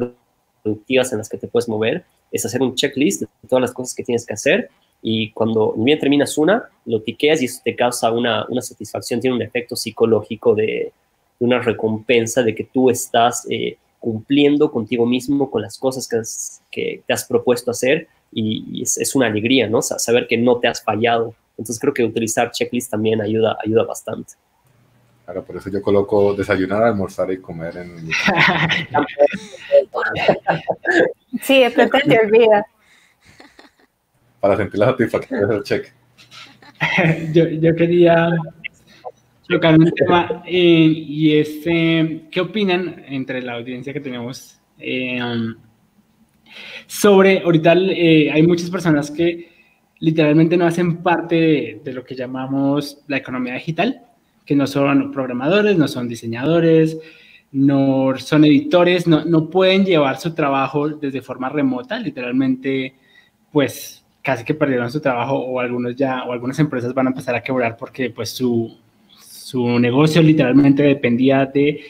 productivas 0.64 1.12
en 1.12 1.18
las 1.18 1.28
que 1.28 1.38
te 1.38 1.48
puedes 1.48 1.68
mover 1.68 2.06
es 2.32 2.46
hacer 2.46 2.62
un 2.62 2.76
checklist 2.76 3.22
de 3.22 3.28
todas 3.50 3.62
las 3.62 3.74
cosas 3.74 3.94
que 3.94 4.04
tienes 4.04 4.26
que 4.26 4.34
hacer 4.34 4.70
y 5.02 5.32
cuando 5.32 5.74
bien 5.74 6.00
terminas 6.00 6.38
una, 6.38 6.70
lo 6.86 7.02
tiqueas 7.02 7.42
y 7.42 7.46
eso 7.46 7.62
te 7.64 7.76
causa 7.76 8.12
una, 8.12 8.46
una 8.50 8.62
satisfacción, 8.62 9.20
tiene 9.20 9.36
un 9.36 9.42
efecto 9.42 9.76
psicológico 9.76 10.56
de, 10.56 10.92
una 11.40 11.60
recompensa 11.60 12.44
de 12.44 12.54
que 12.54 12.66
tú 12.66 12.90
estás 12.90 13.48
eh, 13.50 13.78
cumpliendo 14.00 14.72
contigo 14.72 15.06
mismo 15.06 15.50
con 15.50 15.62
las 15.62 15.78
cosas 15.78 16.08
que, 16.08 16.22
que 16.70 17.02
te 17.06 17.14
has 17.14 17.26
propuesto 17.26 17.72
hacer 17.72 18.08
y, 18.32 18.82
es, 18.84 18.98
es, 18.98 19.16
una 19.16 19.28
alegría, 19.28 19.68
¿no? 19.68 19.82
Saber 19.82 20.28
que 20.28 20.38
no 20.38 20.60
te 20.60 20.68
has 20.68 20.84
fallado. 20.84 21.34
Entonces 21.58 21.80
creo 21.80 21.94
que 21.94 22.04
utilizar 22.04 22.52
checklist 22.52 22.92
también 22.92 23.22
ayuda, 23.22 23.58
ayuda 23.64 23.84
bastante. 23.84 24.34
Claro, 25.26 25.44
por 25.44 25.58
eso 25.58 25.70
yo 25.70 25.82
coloco 25.82 26.34
desayunar, 26.34 26.84
almorzar 26.84 27.32
y 27.32 27.40
comer 27.40 27.78
en 27.78 28.06
mi... 28.06 28.12
Sí, 31.42 31.62
de 31.62 31.72
pronto 31.72 31.98
te 32.06 32.20
olvida. 32.20 32.66
Para 34.40 34.58
sentir 34.58 34.80
la 34.80 34.88
satisfacción 34.88 35.50
del 35.50 35.64
check. 35.64 35.94
yo, 37.34 37.76
quería 37.76 38.32
tocar 39.48 39.78
un 39.78 39.92
tema 39.92 40.44
eh, 40.46 40.94
y 40.96 41.38
es 41.38 41.62
eh, 41.66 42.28
qué 42.32 42.42
opinan 42.42 43.04
entre 43.08 43.42
la 43.42 43.54
audiencia 43.54 43.92
que 43.92 44.00
tenemos 44.00 44.60
eh, 44.78 45.20
sobre, 46.88 47.40
ahorita 47.40 47.72
hay 47.72 48.48
muchas 48.48 48.70
personas 48.70 49.12
que 49.12 49.50
literalmente 50.00 50.56
no 50.58 50.66
hacen 50.66 51.04
parte 51.04 51.82
de, 51.84 51.94
lo 51.94 52.04
que 52.04 52.16
llamamos 52.16 53.04
la 53.08 53.18
economía 53.18 53.54
digital, 53.56 54.02
que 54.46 54.56
no 54.56 54.66
son 54.66 55.12
programadores, 55.12 55.78
no 55.78 55.88
son 55.88 56.08
diseñadores, 56.08 56.98
no 57.52 58.14
son 58.18 58.46
editores, 58.46 59.08
no, 59.08 59.26
no 59.26 59.50
pueden 59.50 59.86
llevar 59.86 60.20
su 60.20 60.34
trabajo 60.34 60.90
desde 60.90 61.22
forma 61.22 61.50
remota, 61.50 62.00
literalmente, 62.00 62.96
pues 63.52 63.99
casi 64.30 64.44
que 64.44 64.54
perdieron 64.54 64.92
su 64.92 65.02
trabajo 65.02 65.34
o 65.34 65.60
algunos 65.60 65.96
ya, 65.96 66.24
o 66.24 66.32
algunas 66.32 66.60
empresas 66.60 66.94
van 66.94 67.08
a 67.08 67.10
empezar 67.10 67.34
a 67.34 67.42
quebrar 67.42 67.76
porque 67.76 68.12
pues 68.12 68.30
su, 68.30 68.78
su 69.18 69.80
negocio 69.80 70.22
literalmente 70.22 70.84
dependía 70.84 71.48
de 71.48 71.82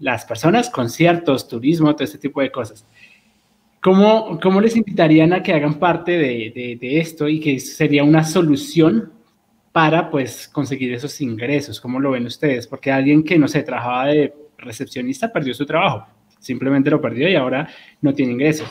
las 0.00 0.24
personas, 0.24 0.70
conciertos, 0.70 1.46
turismo, 1.46 1.94
todo 1.94 2.02
este 2.02 2.18
tipo 2.18 2.40
de 2.40 2.50
cosas. 2.50 2.84
¿Cómo, 3.80 4.40
cómo 4.42 4.60
les 4.60 4.74
invitarían 4.74 5.32
a 5.34 5.40
que 5.40 5.52
hagan 5.52 5.74
parte 5.74 6.18
de, 6.18 6.52
de, 6.52 6.78
de 6.80 6.98
esto 6.98 7.28
y 7.28 7.38
que 7.38 7.60
sería 7.60 8.02
una 8.02 8.24
solución 8.24 9.12
para 9.70 10.10
pues 10.10 10.48
conseguir 10.48 10.92
esos 10.92 11.20
ingresos. 11.20 11.80
¿Cómo 11.80 12.00
lo 12.00 12.10
ven 12.10 12.26
ustedes? 12.26 12.66
Porque 12.66 12.90
alguien 12.90 13.22
que 13.22 13.38
no 13.38 13.46
se 13.46 13.62
trabajaba 13.62 14.06
de 14.06 14.34
recepcionista 14.58 15.32
perdió 15.32 15.54
su 15.54 15.64
trabajo, 15.64 16.08
simplemente 16.40 16.90
lo 16.90 17.00
perdió 17.00 17.28
y 17.28 17.36
ahora 17.36 17.68
no 18.00 18.12
tiene 18.12 18.32
ingresos. 18.32 18.68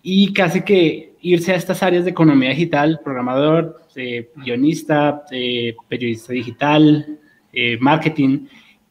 Y 0.00 0.32
casi 0.32 0.62
que 0.62 1.11
irse 1.22 1.52
a 1.52 1.56
estas 1.56 1.82
áreas 1.82 2.04
de 2.04 2.10
economía 2.10 2.50
digital, 2.50 3.00
programador, 3.02 3.80
eh, 3.94 4.30
guionista, 4.36 5.24
eh, 5.30 5.74
periodista 5.88 6.32
digital, 6.32 7.18
eh, 7.52 7.78
marketing, 7.80 8.46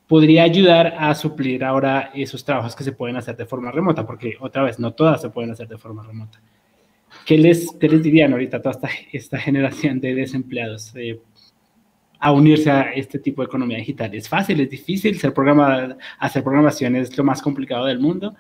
podría 0.08 0.44
ayudar 0.44 0.96
a 0.98 1.14
suplir 1.14 1.64
ahora 1.64 2.12
esos 2.14 2.44
trabajos 2.44 2.76
que 2.76 2.84
se 2.84 2.94
pueden 2.94 3.18
hacer 3.18 3.36
de 3.36 3.46
forma 3.46 3.72
remota, 3.72 4.06
porque 4.06 4.36
otra 4.40 4.64
vez, 4.64 4.80
no 4.80 4.94
todas 4.94 5.22
se 5.22 5.30
pueden 5.30 5.52
hacer 5.52 5.68
de 5.68 5.78
forma 5.78 6.04
remota. 6.04 6.42
¿Qué 7.26 7.38
les, 7.38 7.70
qué 7.80 7.90
les 7.90 8.02
dirían 8.02 8.32
ahorita 8.32 8.58
a 8.58 8.62
toda 8.62 8.72
esta, 8.72 8.90
esta 9.12 9.38
generación 9.38 10.00
de 10.00 10.16
desempleados? 10.16 10.94
a 12.24 12.32
unirse 12.32 12.70
a 12.70 12.94
este 12.94 13.18
tipo 13.18 13.42
de 13.42 13.48
economía 13.48 13.80
digital. 13.80 14.14
Es 14.14 14.30
fácil, 14.30 14.60
es 14.60 14.70
difícil, 14.70 15.18
ser 15.18 15.34
programa, 15.34 15.98
hacer 16.20 16.44
programación 16.44 16.96
es 16.96 17.18
lo 17.18 17.24
más 17.24 17.42
complicado 17.42 17.88
del 17.88 17.98
mundo. 17.98 18.36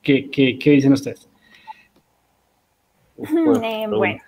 ¿Qué, 0.00 0.30
qué, 0.30 0.58
qué 0.58 0.70
dicen 0.70 0.94
ustedes? 0.94 1.28
Eh, 3.62 3.86
bueno, 3.88 4.22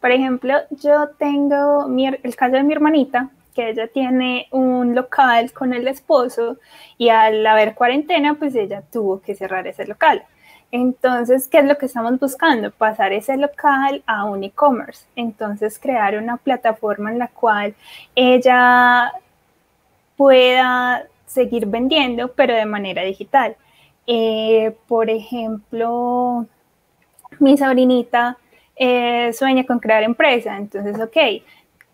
Por 0.00 0.10
ejemplo, 0.10 0.54
yo 0.70 1.08
tengo 1.18 1.86
el 1.96 2.36
caso 2.36 2.56
de 2.56 2.62
mi 2.62 2.72
hermanita, 2.72 3.30
que 3.54 3.70
ella 3.70 3.88
tiene 3.88 4.46
un 4.52 4.94
local 4.94 5.52
con 5.52 5.72
el 5.72 5.88
esposo 5.88 6.58
y 6.96 7.08
al 7.08 7.44
haber 7.46 7.74
cuarentena, 7.74 8.34
pues 8.34 8.54
ella 8.54 8.82
tuvo 8.92 9.20
que 9.20 9.34
cerrar 9.34 9.66
ese 9.66 9.84
local. 9.86 10.22
Entonces, 10.70 11.48
¿qué 11.48 11.58
es 11.58 11.64
lo 11.64 11.78
que 11.78 11.86
estamos 11.86 12.20
buscando? 12.20 12.70
Pasar 12.70 13.12
ese 13.12 13.36
local 13.36 14.02
a 14.06 14.24
un 14.24 14.44
e-commerce. 14.44 15.06
Entonces, 15.16 15.78
crear 15.78 16.16
una 16.18 16.36
plataforma 16.36 17.10
en 17.10 17.18
la 17.18 17.28
cual 17.28 17.74
ella 18.14 19.12
pueda 20.16 21.06
seguir 21.26 21.66
vendiendo, 21.66 22.32
pero 22.32 22.54
de 22.54 22.66
manera 22.66 23.02
digital. 23.02 23.56
Eh, 24.06 24.76
por 24.88 25.10
ejemplo, 25.10 26.46
mi 27.38 27.56
sobrinita 27.56 28.38
eh, 28.76 29.32
sueña 29.32 29.64
con 29.64 29.78
crear 29.78 30.02
empresa, 30.02 30.56
entonces, 30.56 31.00
ok, 31.00 31.16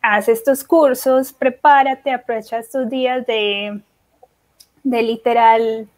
haz 0.02 0.28
estos 0.28 0.62
cursos, 0.64 1.32
prepárate, 1.32 2.12
aprovecha 2.12 2.58
estos 2.58 2.90
días 2.90 3.26
de, 3.26 3.80
de 4.82 5.02
literal 5.02 5.88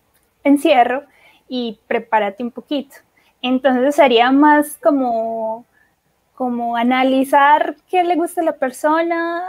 encierro 0.44 1.02
y 1.48 1.80
prepárate 1.88 2.44
un 2.44 2.52
poquito. 2.52 2.96
Entonces 3.42 3.96
sería 3.96 4.30
más 4.30 4.78
como, 4.80 5.64
como 6.34 6.76
analizar 6.76 7.76
qué 7.90 8.04
le 8.04 8.14
gusta 8.14 8.42
a 8.42 8.44
la 8.44 8.52
persona 8.52 9.44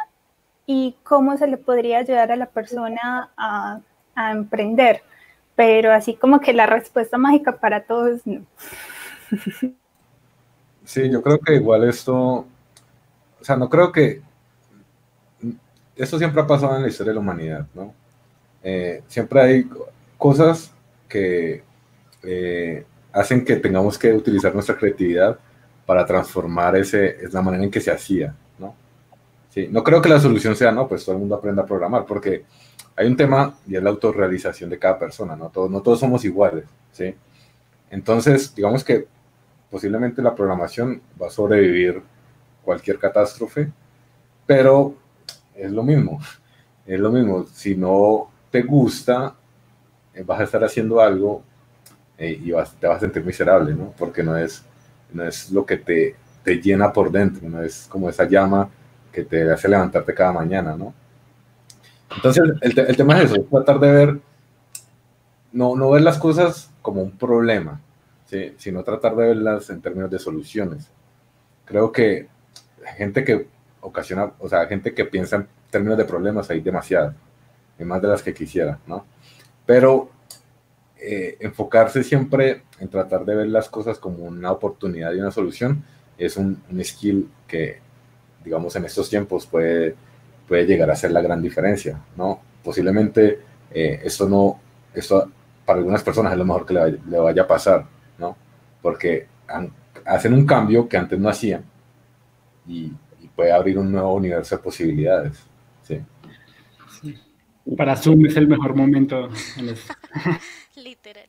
y 0.65 0.95
cómo 1.03 1.37
se 1.37 1.47
le 1.47 1.57
podría 1.57 1.99
ayudar 1.99 2.31
a 2.31 2.35
la 2.35 2.47
persona 2.47 3.29
a, 3.37 3.79
a 4.15 4.31
emprender. 4.31 5.03
Pero 5.55 5.91
así 5.93 6.15
como 6.15 6.39
que 6.39 6.53
la 6.53 6.65
respuesta 6.65 7.17
mágica 7.17 7.57
para 7.57 7.83
todos, 7.83 8.25
no. 8.25 8.41
Sí, 10.87 11.09
yo 11.09 11.21
creo 11.21 11.37
que 11.39 11.55
igual 11.55 11.83
esto, 11.83 12.15
o 12.15 12.47
sea, 13.41 13.57
no 13.57 13.69
creo 13.69 13.91
que 13.91 14.21
esto 15.97 16.17
siempre 16.17 16.41
ha 16.41 16.47
pasado 16.47 16.77
en 16.77 16.83
la 16.83 16.87
historia 16.87 17.11
de 17.11 17.15
la 17.15 17.19
humanidad, 17.19 17.67
¿no? 17.73 17.93
Eh, 18.63 19.03
siempre 19.07 19.41
hay 19.41 19.69
cosas 20.17 20.71
que 21.09 21.63
eh, 22.23 22.85
hacen 23.11 23.43
que 23.43 23.57
tengamos 23.57 23.97
que 23.97 24.13
utilizar 24.13 24.53
nuestra 24.53 24.77
creatividad 24.77 25.37
para 25.85 26.05
transformar 26.05 26.75
ese, 26.75 27.17
es 27.21 27.33
la 27.33 27.41
manera 27.41 27.63
en 27.63 27.71
que 27.71 27.81
se 27.81 27.91
hacía, 27.91 28.35
¿no? 28.57 28.75
Sí, 29.49 29.67
no 29.71 29.83
creo 29.83 30.01
que 30.01 30.09
la 30.09 30.19
solución 30.19 30.55
sea, 30.55 30.71
no, 30.71 30.87
pues 30.87 31.03
todo 31.03 31.15
el 31.15 31.19
mundo 31.19 31.35
aprenda 31.35 31.63
a 31.63 31.65
programar, 31.65 32.05
porque 32.05 32.45
hay 32.95 33.07
un 33.07 33.17
tema 33.17 33.57
y 33.67 33.75
es 33.75 33.83
la 33.83 33.89
autorrealización 33.89 34.69
de 34.69 34.79
cada 34.79 34.97
persona, 34.97 35.35
¿no? 35.35 35.49
Todos, 35.49 35.69
no 35.69 35.81
todos 35.81 35.99
somos 35.99 36.23
iguales, 36.23 36.65
¿sí? 36.91 37.13
Entonces, 37.89 38.53
digamos 38.55 38.83
que 38.83 39.07
posiblemente 39.69 40.21
la 40.21 40.35
programación 40.35 41.01
va 41.21 41.27
a 41.27 41.31
sobrevivir 41.31 42.01
cualquier 42.63 42.99
catástrofe, 42.99 43.71
pero 44.45 44.95
es 45.55 45.71
lo 45.71 45.83
mismo, 45.83 46.19
es 46.85 46.99
lo 46.99 47.11
mismo. 47.11 47.45
Si 47.53 47.75
no 47.75 48.29
te 48.51 48.61
gusta, 48.61 49.35
eh, 50.13 50.23
vas 50.23 50.39
a 50.39 50.43
estar 50.43 50.63
haciendo 50.63 51.01
algo 51.01 51.43
eh, 52.17 52.39
y 52.43 52.51
te 52.79 52.87
vas 52.87 52.97
a 52.97 52.99
sentir 52.99 53.23
miserable, 53.23 53.73
¿no? 53.73 53.93
Porque 53.97 54.23
no 54.23 54.35
es, 54.37 54.63
no 55.13 55.23
es 55.23 55.51
lo 55.51 55.65
que 55.65 55.77
te, 55.77 56.15
te 56.43 56.61
llena 56.61 56.91
por 56.91 57.11
dentro, 57.11 57.47
no 57.49 57.61
es 57.61 57.87
como 57.89 58.09
esa 58.09 58.25
llama 58.25 58.69
que 59.11 59.23
te 59.23 59.51
hace 59.51 59.67
levantarte 59.67 60.13
cada 60.13 60.31
mañana, 60.31 60.75
¿no? 60.75 60.93
Entonces, 62.15 62.43
el, 62.61 62.79
el 62.79 62.97
tema 62.97 63.17
es 63.17 63.31
eso, 63.31 63.41
es 63.41 63.49
tratar 63.49 63.79
de 63.79 63.91
ver, 63.91 64.19
no, 65.51 65.75
no 65.75 65.89
ver 65.89 66.01
las 66.01 66.17
cosas 66.17 66.71
como 66.81 67.01
un 67.01 67.11
problema, 67.11 67.81
¿sí? 68.27 68.53
sino 68.57 68.83
tratar 68.83 69.15
de 69.15 69.27
verlas 69.27 69.69
en 69.69 69.81
términos 69.81 70.11
de 70.11 70.19
soluciones. 70.19 70.87
Creo 71.65 71.91
que 71.91 72.27
gente 72.97 73.23
que 73.23 73.47
ocasiona, 73.81 74.31
o 74.39 74.47
sea, 74.47 74.65
gente 74.67 74.93
que 74.93 75.05
piensa 75.05 75.37
en 75.37 75.47
términos 75.69 75.97
de 75.97 76.05
problemas 76.05 76.49
hay 76.49 76.61
demasiadas, 76.61 77.15
hay 77.79 77.85
más 77.85 78.01
de 78.01 78.07
las 78.07 78.21
que 78.21 78.33
quisiera, 78.33 78.79
¿no? 78.87 79.05
Pero 79.65 80.09
eh, 80.99 81.37
enfocarse 81.39 82.03
siempre 82.03 82.63
en 82.79 82.89
tratar 82.89 83.25
de 83.25 83.35
ver 83.35 83.47
las 83.47 83.69
cosas 83.69 83.99
como 83.99 84.23
una 84.25 84.51
oportunidad 84.51 85.13
y 85.13 85.19
una 85.19 85.31
solución 85.31 85.83
es 86.17 86.37
un, 86.37 86.61
skill 86.83 87.29
que, 87.47 87.79
digamos, 88.43 88.75
en 88.75 88.85
estos 88.85 89.09
tiempos 89.09 89.45
puede, 89.45 89.95
puede 90.47 90.65
llegar 90.65 90.89
a 90.89 90.95
ser 90.95 91.11
la 91.11 91.21
gran 91.21 91.41
diferencia, 91.41 92.01
¿no? 92.15 92.39
Posiblemente 92.63 93.39
eh, 93.71 94.01
esto 94.03 94.27
no, 94.27 94.59
esto 94.93 95.31
para 95.65 95.79
algunas 95.79 96.01
personas 96.01 96.31
es 96.31 96.39
lo 96.39 96.45
mejor 96.45 96.65
que 96.65 96.73
le, 96.73 97.19
vaya 97.19 97.43
a 97.43 97.47
pasar, 97.47 97.85
Porque 98.81 99.27
hacen 100.05 100.33
un 100.33 100.45
cambio 100.45 100.87
que 100.87 100.97
antes 100.97 101.19
no 101.19 101.29
hacían 101.29 101.63
y 102.67 102.91
puede 103.37 103.51
abrir 103.51 103.77
un 103.77 103.91
nuevo 103.91 104.15
universo 104.15 104.57
de 104.57 104.63
posibilidades. 104.63 105.45
Sí. 105.83 106.01
Para 107.77 107.95
Zoom 107.95 108.25
es 108.25 108.35
el 108.35 108.47
mejor 108.47 108.75
momento. 108.75 109.29
Literal. 110.75 111.25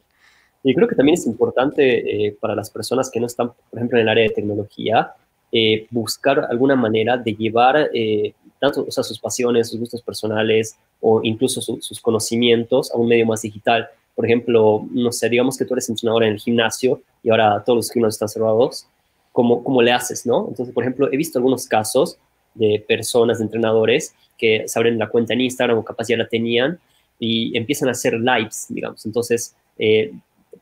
Y 0.65 0.75
creo 0.75 0.89
que 0.89 0.97
también 0.97 1.15
es 1.15 1.27
importante 1.27 2.27
eh, 2.27 2.37
para 2.41 2.55
las 2.55 2.71
personas 2.71 3.11
que 3.11 3.21
no 3.21 3.27
están, 3.27 3.49
por 3.49 3.79
ejemplo, 3.79 3.99
en 3.99 4.03
el 4.03 4.09
área 4.09 4.25
de 4.25 4.31
tecnología, 4.31 5.13
eh, 5.53 5.87
buscar 5.91 6.47
alguna 6.51 6.77
manera 6.77 7.17
de 7.17 7.33
llevar 7.35 7.91
eh, 7.93 8.35
tanto 8.59 8.87
o 8.89 8.91
sea, 8.91 9.05
sus 9.05 9.19
pasiones, 9.19 9.69
sus 9.69 9.79
gustos 9.79 10.03
personales 10.03 10.79
o 11.01 11.21
incluso 11.23 11.61
sus 11.61 12.01
conocimientos 12.01 12.91
a 12.93 12.97
un 12.97 13.09
medio 13.09 13.27
más 13.27 13.43
digital. 13.43 13.89
Por 14.19 14.27
ejemplo, 14.27 14.85
no 14.91 15.13
sé, 15.13 15.29
digamos 15.29 15.57
que 15.57 15.65
tú 15.65 15.75
eres 15.75 15.89
entrenador 15.89 16.25
en 16.25 16.33
el 16.33 16.41
gimnasio 16.41 17.01
y 17.23 17.31
ahora 17.31 17.63
todos 17.65 17.77
los 17.77 17.91
gimnasios 17.93 18.17
están 18.17 18.29
cerrados 18.29 18.89
cómo, 19.31 19.81
le 19.81 19.93
haces, 19.93 20.27
¿no? 20.27 20.47
Entonces, 20.49 20.75
por 20.75 20.83
ejemplo, 20.83 21.09
he 21.13 21.17
visto 21.17 21.39
algunos 21.39 21.69
casos 21.69 22.19
de 22.55 22.85
personas, 22.89 23.39
de 23.39 23.45
entrenadores, 23.45 24.13
que 24.37 24.65
se 24.67 24.77
abren 24.77 24.99
la 24.99 25.09
cuenta 25.09 25.35
en 25.35 25.43
Instagram 25.43 25.79
o 25.79 25.85
capaz 25.85 26.09
ya 26.09 26.17
la 26.17 26.27
tenían 26.27 26.81
y 27.21 27.57
empiezan 27.57 27.89
a 27.89 27.93
hacer 27.93 28.15
lives, 28.15 28.67
digamos. 28.69 29.07
Entonces, 29.07 29.55
eh, 29.79 30.13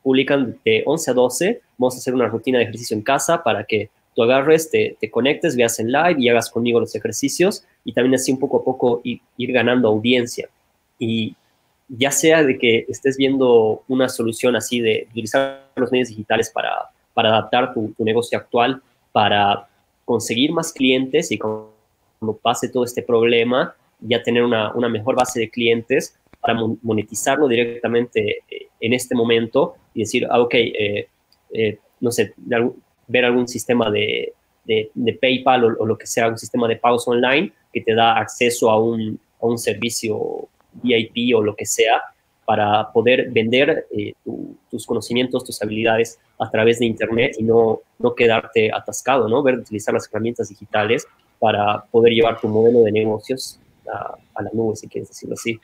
publican 0.03 0.59
de 0.63 0.83
11 0.85 1.09
a 1.09 1.13
12, 1.15 1.61
vamos 1.79 1.95
a 1.95 1.97
hacer 1.97 2.13
una 2.13 2.27
rutina 2.27 2.59
de 2.59 2.65
ejercicio 2.65 2.95
en 2.95 3.01
casa 3.01 3.41
para 3.41 3.63
que 3.63 3.89
tú 4.15 4.21
agarres, 4.21 4.69
te, 4.69 4.95
te 4.99 5.09
conectes, 5.09 5.55
veas 5.55 5.79
en 5.79 5.91
live 5.91 6.17
y 6.19 6.29
hagas 6.29 6.51
conmigo 6.51 6.79
los 6.79 6.93
ejercicios 6.93 7.63
y 7.83 7.93
también 7.93 8.13
así 8.13 8.31
un 8.31 8.37
poco 8.37 8.57
a 8.57 8.63
poco 8.63 9.01
ir, 9.03 9.21
ir 9.37 9.51
ganando 9.51 9.87
audiencia. 9.87 10.49
Y 10.99 11.35
ya 11.89 12.11
sea 12.11 12.43
de 12.43 12.57
que 12.57 12.85
estés 12.89 13.17
viendo 13.17 13.83
una 13.87 14.09
solución 14.09 14.55
así 14.55 14.81
de 14.81 15.07
utilizar 15.11 15.67
los 15.75 15.91
medios 15.91 16.09
digitales 16.09 16.49
para 16.49 16.89
para 17.17 17.29
adaptar 17.29 17.73
tu, 17.73 17.95
negocio 17.97 18.37
actual, 18.37 18.79
para 19.11 19.67
conseguir 20.05 20.51
más 20.51 20.71
clientes 20.71 21.31
y 21.31 21.39
cuando 21.39 22.37
pase 22.43 22.69
todo 22.69 22.83
este 22.83 23.01
problema, 23.01 23.75
ya 24.01 24.21
tener 24.21 24.43
una, 24.43 24.71
mejor 24.87 25.15
base 25.15 25.39
de 25.39 25.49
clientes 25.49 26.15
para 26.39 26.53
monetizarlo 26.83 27.47
directamente 27.47 28.43
eh, 28.51 28.67
en 28.79 28.93
este 28.93 29.15
momento 29.15 29.77
y 29.95 30.01
decir, 30.01 30.27
ah, 30.29 30.41
ok, 30.41 30.53
eh, 30.53 31.07
eh, 31.53 31.79
no 32.01 32.11
sé, 32.11 32.35
ver 33.07 33.25
algún 33.25 33.47
sistema 33.47 33.89
de, 33.89 34.33
PayPal 35.19 35.63
o, 35.79 35.87
lo 35.87 35.97
que 35.97 36.05
sea, 36.05 36.27
un 36.27 36.37
sistema 36.37 36.67
de 36.67 36.75
pagos 36.75 37.07
online 37.07 37.51
que 37.73 37.81
te 37.81 37.95
da 37.95 38.19
acceso 38.19 38.69
a 38.69 38.79
un, 38.79 39.19
a 39.41 39.47
un 39.47 39.57
servicio 39.57 40.47
VIP 40.81 41.35
o 41.35 41.41
lo 41.41 41.55
que 41.55 41.65
sea 41.65 42.01
para 42.45 42.91
poder 42.93 43.29
vender 43.31 43.87
eh, 43.91 44.13
tus 44.71 44.85
conocimientos, 44.85 45.43
tus 45.43 45.61
habilidades 45.61 46.17
a 46.39 46.49
través 46.49 46.79
de 46.79 46.85
Internet 46.85 47.35
y 47.37 47.43
no, 47.43 47.81
no 47.99 48.15
quedarte 48.15 48.71
atascado, 48.71 49.27
¿no? 49.27 49.43
Ver, 49.43 49.55
utilizar 49.55 49.93
las 49.93 50.07
herramientas 50.09 50.47
digitales 50.47 51.05
para 51.39 51.83
poder 51.91 52.13
llevar 52.13 52.39
tu 52.39 52.47
modelo 52.47 52.83
de 52.83 52.91
negocios 52.93 53.59
a, 53.93 54.41
la 54.41 54.49
nube, 54.53 54.75
si 54.75 54.87
quieres 54.87 55.09
decirlo 55.09 55.35
así. 55.35 55.59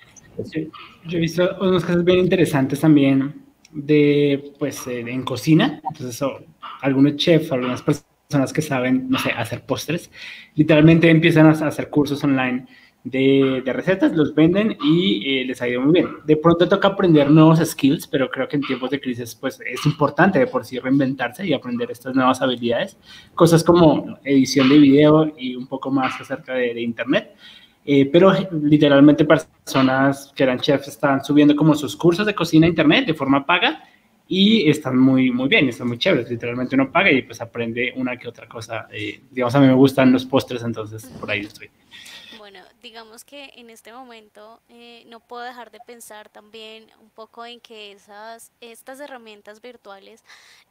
Yo 1.07 1.17
he 1.17 1.21
visto 1.21 1.57
unos 1.61 1.85
casos 1.85 2.03
bien 2.03 2.19
interesantes 2.19 2.79
también 2.79 3.33
de, 3.71 4.53
pues, 4.59 4.85
eh, 4.87 4.99
en 4.99 5.23
cocina. 5.23 5.81
Entonces, 5.89 6.21
algunos 6.81 7.15
chefs, 7.15 7.51
algunas 7.51 7.81
personas 7.81 8.51
que 8.53 8.61
saben, 8.61 9.09
no 9.09 9.19
sé, 9.19 9.31
hacer 9.31 9.61
postres, 9.65 10.09
literalmente 10.55 11.09
empiezan 11.09 11.47
a 11.47 11.51
hacer 11.51 11.89
cursos 11.89 12.23
online 12.23 12.65
de, 13.03 13.61
recetas, 13.65 14.13
los 14.15 14.33
venden 14.33 14.77
y 14.81 15.41
eh, 15.41 15.45
les 15.45 15.61
ha 15.61 15.67
ido 15.67 15.81
muy 15.81 15.93
bien. 15.93 16.07
De 16.25 16.37
pronto 16.37 16.67
toca 16.69 16.89
aprender 16.89 17.29
nuevos 17.29 17.59
skills, 17.59 18.07
pero 18.07 18.29
creo 18.29 18.47
que 18.47 18.55
en 18.55 18.61
tiempos 18.61 18.91
de 18.91 19.01
crisis 19.01 19.35
pues 19.35 19.59
es 19.59 19.85
importante 19.85 20.39
de 20.39 20.47
por 20.47 20.65
sí 20.65 20.79
reinventarse 20.79 21.45
y 21.45 21.53
aprender 21.53 21.91
estas 21.91 22.15
nuevas 22.15 22.41
habilidades, 22.41 22.97
cosas 23.35 23.63
como 23.63 24.17
edición 24.23 24.69
de 24.69 24.77
video 24.77 25.33
y 25.37 25.55
un 25.55 25.67
poco 25.67 25.91
más 25.91 26.19
acerca 26.19 26.53
de, 26.53 26.81
internet. 26.81 27.35
Eh, 27.85 28.05
pero 28.05 28.31
literalmente 28.51 29.25
personas 29.25 30.31
que 30.33 30.43
eran 30.43 30.59
chefs 30.59 30.87
están 30.87 31.23
subiendo 31.23 31.53
como 31.55 31.75
sus 31.75 31.97
cursos 31.97 32.25
de 32.25 32.33
cocina 32.33 32.65
a 32.65 32.69
internet 32.69 33.05
de 33.05 33.13
forma 33.13 33.45
paga 33.45 33.83
y 34.25 34.69
están 34.69 34.97
muy, 34.97 35.31
muy 35.31 35.49
bien, 35.49 35.67
están 35.67 35.89
muy 35.89 35.97
chéveres. 35.97 36.29
Literalmente 36.29 36.75
uno 36.75 36.89
paga 36.89 37.11
y 37.11 37.21
pues 37.23 37.41
aprende 37.41 37.91
una 37.97 38.15
que 38.15 38.29
otra 38.29 38.47
cosa. 38.47 38.87
Eh, 38.93 39.21
digamos, 39.29 39.53
a 39.55 39.59
mí 39.59 39.67
me 39.67 39.73
gustan 39.73 40.13
los 40.13 40.25
postres, 40.25 40.63
entonces 40.63 41.05
por 41.19 41.29
ahí 41.29 41.41
estoy 41.41 41.69
digamos 42.83 43.23
que 43.23 43.51
en 43.55 43.71
este 43.71 43.91
momento 43.93 44.61
eh, 44.69 45.03
no 45.07 45.21
puedo 45.21 45.41
dejar 45.41 45.71
de 45.71 45.79
pensar 45.79 46.29
también 46.29 46.91
un 46.99 47.09
poco 47.09 47.45
en 47.45 47.59
que 47.59 47.93
esas, 47.93 48.51
estas 48.61 48.99
herramientas 48.99 49.61
virtuales 49.61 50.23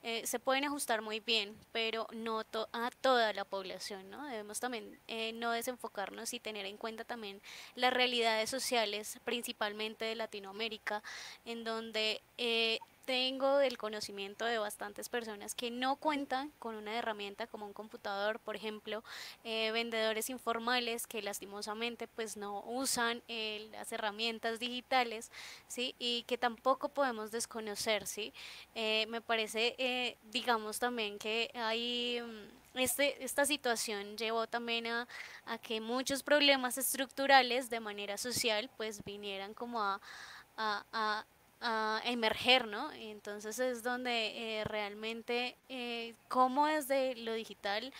eh, 0.05 0.25
se 0.27 0.39
pueden 0.39 0.65
ajustar 0.65 1.03
muy 1.03 1.19
bien, 1.19 1.57
pero 1.73 2.07
no 2.13 2.41
a 2.41 2.91
toda 3.01 3.33
la 3.33 3.45
población, 3.45 4.11
¿no? 4.11 4.27
Debemos 4.27 4.61
también 4.61 4.99
no 5.35 5.51
desenfocarnos 5.53 6.35
y 6.35 6.41
tener 6.41 6.67
en 6.67 6.77
cuenta 6.77 7.05
también 7.05 7.41
las 7.75 7.93
realidades 7.93 8.51
sociales, 8.51 9.19
principalmente 9.25 10.05
de 10.05 10.15
Latinoamérica, 10.15 11.03
en 11.47 11.65
donde 11.65 12.21
tengo 13.05 13.61
el 13.61 13.79
conocimiento 13.79 14.45
de 14.45 14.59
bastantes 14.59 15.09
personas 15.09 15.55
que 15.55 15.71
no 15.71 15.97
cuentan 15.97 16.53
con 16.59 16.75
una 16.75 16.97
herramienta 16.97 17.47
como 17.47 17.67
un 17.67 17.73
computador, 17.73 18.39
por 18.41 18.57
ejemplo, 18.57 19.03
eh, 19.45 19.71
vendedores 19.73 20.31
informales 20.31 21.07
que 21.07 21.23
lastimosamente 21.23 22.07
pues 22.09 22.37
no 22.37 22.63
usan 22.63 23.23
eh, 23.29 23.69
las 23.73 23.93
herramientas 23.93 24.59
digitales, 24.59 25.31
¿sí? 25.69 25.95
Y 25.99 26.23
que 26.25 26.39
tampoco 26.39 26.89
podemos 26.89 27.31
desconocer, 27.31 28.07
¿sí? 28.07 28.33
Eh, 28.75 29.07
me 29.09 29.21
parece, 29.21 30.17
digamos 30.31 30.79
también 30.79 31.19
que 31.19 31.51
hay... 31.55 32.21
Mm, 32.21 32.63
este, 32.75 33.23
esta 33.23 33.45
situación 33.45 34.17
llevó 34.17 34.47
también 34.47 34.87
a, 34.87 35.07
que 35.61 35.83
muchos 35.83 36.23
problemas 36.23 36.79
estructurales 36.79 37.69
de 37.69 37.81
manera 37.81 38.17
social 38.17 38.71
pues 38.79 39.05
vinieran 39.05 39.53
como 39.53 39.83
a, 39.83 40.01
a 40.57 41.27
emerger, 42.05 42.67
¿no? 42.67 42.93
Entonces 42.93 43.59
es 43.59 43.83
donde 43.83 44.61
eh, 44.61 44.65
realmente, 44.65 45.57
eh, 45.69 46.15
cómo 46.29 46.67
desde 46.67 47.15
lo 47.17 47.33
digital 47.35 47.93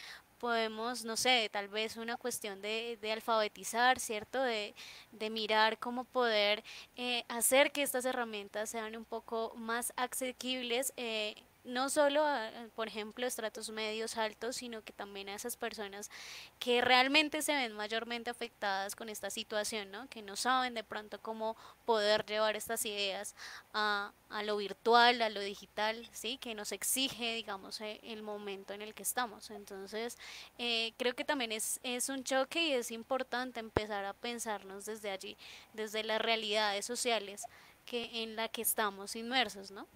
podemos, 0.43 1.05
no 1.05 1.17
sé, 1.17 1.49
tal 1.53 1.69
vez 1.69 1.97
una 1.97 2.17
cuestión 2.17 2.61
de, 2.63 2.99
alfabetizar, 3.13 4.01
¿cierto? 4.01 4.43
De, 4.43 4.75
de, 5.13 5.31
mirar 5.31 5.79
cómo 5.79 6.03
poder 6.03 6.65
eh, 6.97 7.23
hacer 7.29 7.71
que 7.71 7.83
estas 7.83 8.05
herramientas 8.05 8.71
sean 8.71 8.97
un 8.97 9.05
poco 9.05 9.53
más 9.55 9.93
asequibles 9.95 10.93
eh, 10.97 11.37
no 11.65 11.89
solo, 11.91 12.25
a, 12.25 12.51
por 12.75 12.89
ejemplo, 12.89 13.27
estratos 13.27 13.71
medios 13.71 14.17
altos, 14.17 14.57
sino 14.57 14.83
que 14.83 14.93
también 14.93 15.29
a 15.29 15.35
esas 15.35 15.57
personas 15.57 16.11
que 16.59 16.81
realmente 16.81 17.43
se 17.43 17.55
ven 17.55 17.73
mayormente 17.73 18.31
afectadas 18.31 18.97
con 18.97 19.09
esta 19.09 19.31
situación, 19.31 19.91
¿no? 19.91 20.09
que 20.09 20.23
no 20.23 20.37
saben 20.37 20.75
de 20.75 20.85
pronto 20.85 21.21
cómo 21.21 21.57
poder 21.85 22.25
llevar 22.27 22.57
estas 22.57 22.85
ideas 22.85 23.35
a, 23.73 24.13
a 24.31 24.43
lo 24.43 24.57
virtual, 24.57 25.23
a 25.23 25.31
lo 25.31 25.41
digital, 25.41 26.09
¿sí? 26.13 26.39
que 26.39 26.55
nos 26.55 26.73
exige, 26.73 27.35
digamos, 27.35 27.81
eh, 27.81 28.01
el 28.03 28.23
momento 28.23 28.75
en 28.75 28.83
el 28.83 28.95
que 28.95 29.03
estamos. 29.03 29.51
Entonces, 29.51 30.19
eh, 30.59 30.93
creo 30.97 31.15
que 31.15 31.25
también 31.25 31.53
es, 31.53 31.79
es 31.83 32.09
un 32.09 32.25
choque 32.25 32.69
y 32.69 32.73
es 32.73 32.91
importante 32.91 33.61
empezar 33.61 34.05
a 34.05 34.15
pensarnos 34.15 34.85
desde 34.85 35.11
allí, 35.11 35.37
desde 35.75 36.03
las 36.03 36.21
realidades 36.21 36.85
sociales 36.85 37.45
que 37.85 38.23
en 38.23 38.37
la 38.37 38.49
que 38.49 38.63
estamos 38.63 39.17
inmersos, 39.17 39.71
¿no? 39.71 39.87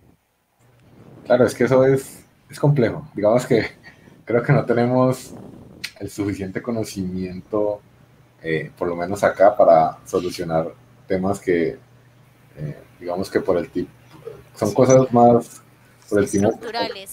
Claro, 1.26 1.44
es 1.44 1.54
que 1.54 1.64
eso 1.64 1.84
es, 1.84 2.24
es 2.48 2.60
complejo. 2.60 3.08
Digamos 3.14 3.46
que 3.46 3.66
creo 4.24 4.42
que 4.42 4.52
no 4.52 4.64
tenemos 4.64 5.32
el 5.98 6.08
suficiente 6.08 6.62
conocimiento, 6.62 7.80
eh, 8.42 8.70
por 8.78 8.88
lo 8.88 8.96
menos 8.96 9.24
acá, 9.24 9.56
para 9.56 9.98
solucionar 10.06 10.72
temas 11.08 11.40
que, 11.40 11.78
eh, 12.56 12.78
digamos 13.00 13.28
que 13.28 13.40
por 13.40 13.58
el 13.58 13.68
tipo, 13.70 13.90
son 14.54 14.72
cosas 14.72 15.12
más 15.12 15.62
por 16.08 16.20
el 16.20 16.30
tipo, 16.30 16.50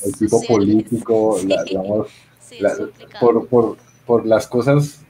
el 0.06 0.18
tipo 0.18 0.42
político, 0.44 1.40
digamos, 1.66 2.10
por, 3.20 3.48
por, 3.48 3.78
por, 4.06 4.26
las 4.26 4.46
cosas 4.46 5.02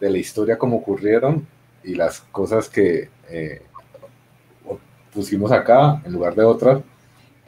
de 0.00 0.10
la 0.10 0.18
historia 0.18 0.56
como 0.56 0.78
ocurrieron 0.78 1.46
y 1.84 1.94
las 1.94 2.20
cosas 2.20 2.68
que 2.68 3.10
eh, 3.28 3.62
pusimos 5.12 5.52
acá 5.52 6.00
en 6.04 6.12
lugar 6.12 6.34
de 6.34 6.44
otras, 6.44 6.81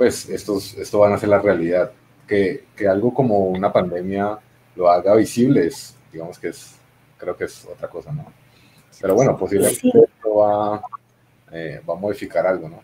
pues 0.05 0.28
estos, 0.28 0.74
esto 0.74 0.98
van 0.98 1.14
a 1.14 1.18
ser 1.18 1.30
la 1.30 1.38
realidad. 1.38 1.90
Que, 2.28 2.64
que, 2.76 2.86
algo 2.86 3.14
como 3.14 3.46
una 3.46 3.72
pandemia 3.72 4.38
lo 4.76 4.90
haga 4.90 5.14
visible 5.14 5.66
es, 5.66 5.96
digamos 6.12 6.38
que 6.38 6.48
es, 6.48 6.76
creo 7.16 7.34
que 7.34 7.44
es 7.44 7.64
otra 7.64 7.88
cosa, 7.88 8.12
¿no? 8.12 8.26
Pero 9.00 9.14
bueno, 9.14 9.34
posiblemente 9.34 9.88
esto 9.88 10.34
va, 10.34 10.82
eh, 11.52 11.80
va 11.88 11.94
a 11.94 11.96
modificar 11.96 12.46
algo, 12.46 12.68
¿no? 12.68 12.80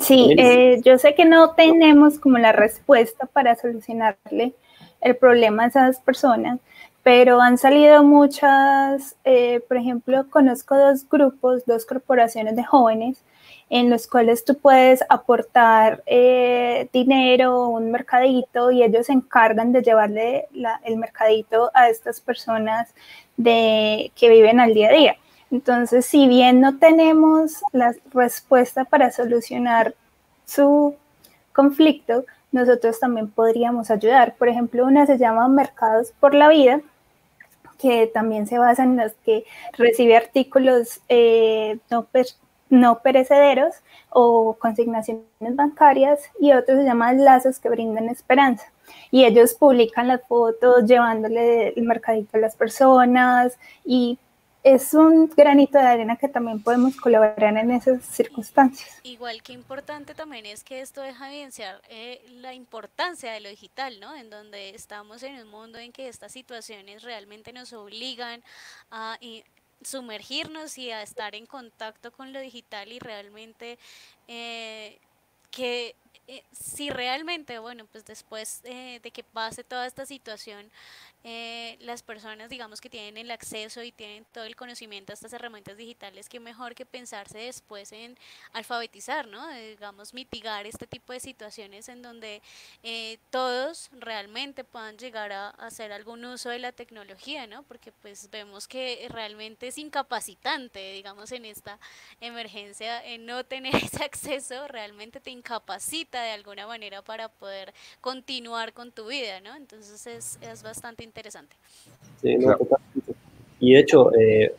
Sí, 0.00 0.36
eh, 0.38 0.80
yo 0.84 0.98
sé 0.98 1.16
que 1.16 1.24
no 1.24 1.50
tenemos 1.54 2.20
como 2.20 2.38
la 2.38 2.52
respuesta 2.52 3.26
para 3.26 3.56
solucionarle 3.56 4.54
el 5.00 5.16
problema 5.16 5.64
a 5.64 5.66
esas 5.66 6.00
personas, 6.00 6.60
pero 7.02 7.40
han 7.40 7.58
salido 7.58 8.04
muchas, 8.04 9.16
eh, 9.24 9.60
por 9.66 9.78
ejemplo, 9.78 10.26
conozco 10.30 10.76
dos 10.76 11.08
grupos, 11.08 11.64
dos 11.66 11.86
corporaciones 11.86 12.54
de 12.54 12.62
jóvenes 12.62 13.24
en 13.70 13.88
los 13.88 14.08
cuales 14.08 14.44
tú 14.44 14.58
puedes 14.58 15.02
aportar 15.08 16.02
eh, 16.04 16.88
dinero, 16.92 17.68
un 17.68 17.92
mercadito, 17.92 18.72
y 18.72 18.82
ellos 18.82 19.06
se 19.06 19.12
encargan 19.12 19.72
de 19.72 19.82
llevarle 19.82 20.48
el 20.84 20.96
mercadito 20.96 21.70
a 21.72 21.88
estas 21.88 22.20
personas 22.20 22.92
de, 23.36 24.10
que 24.16 24.28
viven 24.28 24.58
al 24.58 24.74
día 24.74 24.88
a 24.88 24.92
día. 24.92 25.16
Entonces, 25.52 26.04
si 26.04 26.26
bien 26.26 26.60
no 26.60 26.78
tenemos 26.78 27.62
la 27.72 27.94
respuesta 28.12 28.84
para 28.84 29.12
solucionar 29.12 29.94
su 30.46 30.96
conflicto, 31.52 32.24
nosotros 32.50 32.98
también 32.98 33.30
podríamos 33.30 33.90
ayudar. 33.92 34.34
Por 34.34 34.48
ejemplo, 34.48 34.84
una 34.84 35.06
se 35.06 35.16
llama 35.16 35.46
Mercados 35.48 36.12
por 36.18 36.34
la 36.34 36.48
Vida, 36.48 36.80
que 37.78 38.08
también 38.08 38.46
se 38.48 38.58
basa 38.58 38.82
en 38.82 38.96
los 38.96 39.12
que 39.24 39.44
recibe 39.78 40.16
artículos 40.16 41.00
eh, 41.08 41.78
no, 41.88 42.06
no 42.70 43.00
perecederos 43.00 43.74
o 44.08 44.56
consignaciones 44.58 45.24
bancarias 45.38 46.20
y 46.40 46.52
otros 46.52 46.78
se 46.78 46.84
llaman 46.84 47.24
lazos 47.24 47.58
que 47.58 47.68
brindan 47.68 48.08
esperanza. 48.08 48.72
Y 49.10 49.24
ellos 49.24 49.54
publican 49.54 50.08
las 50.08 50.22
fotos 50.26 50.84
llevándole 50.86 51.68
el 51.68 51.82
mercadito 51.82 52.38
a 52.38 52.40
las 52.40 52.56
personas 52.56 53.58
y 53.84 54.18
es 54.62 54.92
un 54.92 55.28
granito 55.28 55.78
de 55.78 55.84
arena 55.84 56.16
que 56.16 56.28
también 56.28 56.62
podemos 56.62 56.94
colaborar 56.96 57.56
en 57.56 57.70
esas 57.70 58.04
circunstancias. 58.04 59.00
Igual 59.02 59.42
que 59.42 59.52
importante 59.52 60.14
también 60.14 60.44
es 60.44 60.64
que 60.64 60.80
esto 60.80 61.00
deja 61.00 61.30
evidenciar 61.30 61.80
eh, 61.88 62.22
la 62.32 62.52
importancia 62.52 63.32
de 63.32 63.40
lo 63.40 63.48
digital, 63.48 63.98
¿no? 64.00 64.14
En 64.14 64.28
donde 64.28 64.70
estamos 64.70 65.22
en 65.22 65.36
un 65.36 65.48
mundo 65.48 65.78
en 65.78 65.92
que 65.92 66.08
estas 66.08 66.32
situaciones 66.32 67.02
realmente 67.02 67.52
nos 67.52 67.72
obligan 67.72 68.42
a 68.90 69.16
sumergirnos 69.82 70.78
y 70.78 70.90
a 70.90 71.02
estar 71.02 71.34
en 71.34 71.46
contacto 71.46 72.12
con 72.12 72.32
lo 72.32 72.40
digital 72.40 72.92
y 72.92 72.98
realmente 72.98 73.78
eh, 74.28 74.98
que 75.50 75.94
eh, 76.28 76.44
si 76.52 76.90
realmente, 76.90 77.58
bueno, 77.58 77.86
pues 77.90 78.04
después 78.04 78.60
eh, 78.64 79.00
de 79.02 79.10
que 79.10 79.24
pase 79.24 79.64
toda 79.64 79.86
esta 79.86 80.06
situación, 80.06 80.70
eh, 81.22 81.76
las 81.80 82.02
personas, 82.02 82.48
digamos, 82.48 82.80
que 82.80 82.88
tienen 82.88 83.18
el 83.18 83.30
acceso 83.30 83.82
y 83.82 83.92
tienen 83.92 84.24
todo 84.32 84.44
el 84.44 84.56
conocimiento 84.56 85.12
a 85.12 85.14
estas 85.14 85.32
herramientas 85.32 85.76
digitales, 85.76 86.28
que 86.28 86.40
mejor 86.40 86.74
que 86.74 86.86
pensarse 86.86 87.38
después 87.38 87.92
en 87.92 88.16
alfabetizar, 88.52 89.26
¿no? 89.26 89.46
digamos, 89.50 90.14
mitigar 90.14 90.66
este 90.66 90.86
tipo 90.86 91.12
de 91.12 91.20
situaciones 91.20 91.88
en 91.88 92.02
donde 92.02 92.40
eh, 92.82 93.18
todos 93.30 93.90
realmente 93.92 94.64
puedan 94.64 94.96
llegar 94.96 95.32
a, 95.32 95.50
hacer 95.50 95.92
algún 95.92 96.24
uso 96.24 96.48
de 96.48 96.58
la 96.58 96.72
tecnología, 96.72 97.46
¿no? 97.46 97.62
Porque 97.64 97.92
pues 97.92 98.30
vemos 98.30 98.66
que 98.66 99.06
realmente 99.10 99.68
es 99.68 99.78
incapacitante, 99.78 100.92
digamos, 100.92 101.32
en 101.32 101.44
esta 101.44 101.78
emergencia, 102.20 103.04
en 103.04 103.26
no 103.26 103.44
tener 103.44 103.74
ese 103.76 104.02
acceso 104.04 104.68
realmente 104.68 105.20
te 105.20 105.30
incapacita 105.30 106.22
de 106.22 106.30
alguna 106.30 106.66
manera 106.66 107.02
para 107.02 107.28
poder 107.28 107.74
continuar 108.00 108.72
con 108.72 108.92
tu 108.92 109.06
vida, 109.06 109.40
¿no? 109.40 109.54
Entonces 109.54 110.06
es, 110.06 110.38
es 110.40 110.62
bastante 110.62 111.04
interesante. 111.10 111.56
Sí, 112.22 112.36
no, 112.36 112.56
Y 113.58 113.74
de 113.74 113.80
hecho, 113.80 114.14
eh, 114.14 114.54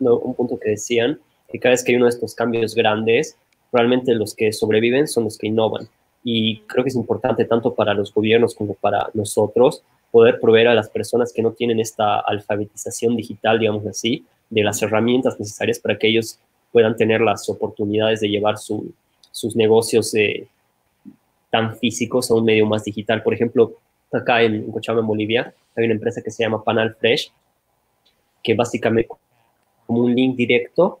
un 0.00 0.34
punto 0.34 0.58
que 0.58 0.70
decían, 0.70 1.18
que 1.48 1.58
cada 1.58 1.72
vez 1.72 1.84
que 1.84 1.92
hay 1.92 1.96
uno 1.96 2.06
de 2.06 2.10
estos 2.10 2.34
cambios 2.34 2.74
grandes, 2.74 3.36
realmente 3.72 4.14
los 4.14 4.34
que 4.34 4.52
sobreviven 4.52 5.06
son 5.06 5.24
los 5.24 5.38
que 5.38 5.48
innovan. 5.48 5.88
Y 6.24 6.60
creo 6.62 6.82
que 6.84 6.88
es 6.88 6.96
importante 6.96 7.44
tanto 7.44 7.74
para 7.74 7.94
los 7.94 8.12
gobiernos 8.12 8.54
como 8.54 8.74
para 8.74 9.08
nosotros 9.14 9.82
poder 10.10 10.40
proveer 10.40 10.68
a 10.68 10.74
las 10.74 10.88
personas 10.88 11.32
que 11.32 11.42
no 11.42 11.52
tienen 11.52 11.78
esta 11.78 12.20
alfabetización 12.20 13.16
digital, 13.16 13.58
digamos 13.58 13.86
así, 13.86 14.24
de 14.50 14.62
las 14.62 14.82
herramientas 14.82 15.38
necesarias 15.38 15.78
para 15.78 15.98
que 15.98 16.08
ellos 16.08 16.38
puedan 16.72 16.96
tener 16.96 17.20
las 17.20 17.48
oportunidades 17.48 18.20
de 18.20 18.28
llevar 18.28 18.56
sus 18.58 19.56
negocios 19.56 20.14
eh, 20.14 20.48
tan 21.50 21.76
físicos 21.76 22.30
a 22.30 22.34
un 22.34 22.44
medio 22.44 22.66
más 22.66 22.84
digital. 22.84 23.22
Por 23.22 23.34
ejemplo, 23.34 23.74
acá 24.12 24.42
en 24.42 24.70
Cochabamba, 24.70 25.02
en 25.02 25.06
Bolivia, 25.06 25.54
hay 25.76 25.84
una 25.84 25.94
empresa 25.94 26.22
que 26.22 26.30
se 26.30 26.42
llama 26.42 26.62
Panal 26.62 26.94
Fresh, 26.94 27.32
que 28.42 28.54
básicamente 28.54 29.08
como 29.86 30.00
un 30.00 30.14
link 30.14 30.36
directo, 30.36 31.00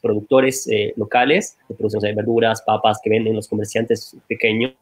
productores 0.00 0.66
eh, 0.68 0.92
locales 0.96 1.58
de 1.68 1.74
producción 1.74 2.02
de 2.02 2.14
verduras, 2.14 2.62
papas 2.62 3.00
que 3.02 3.10
venden 3.10 3.34
los 3.34 3.48
comerciantes 3.48 4.16
pequeños 4.28 4.74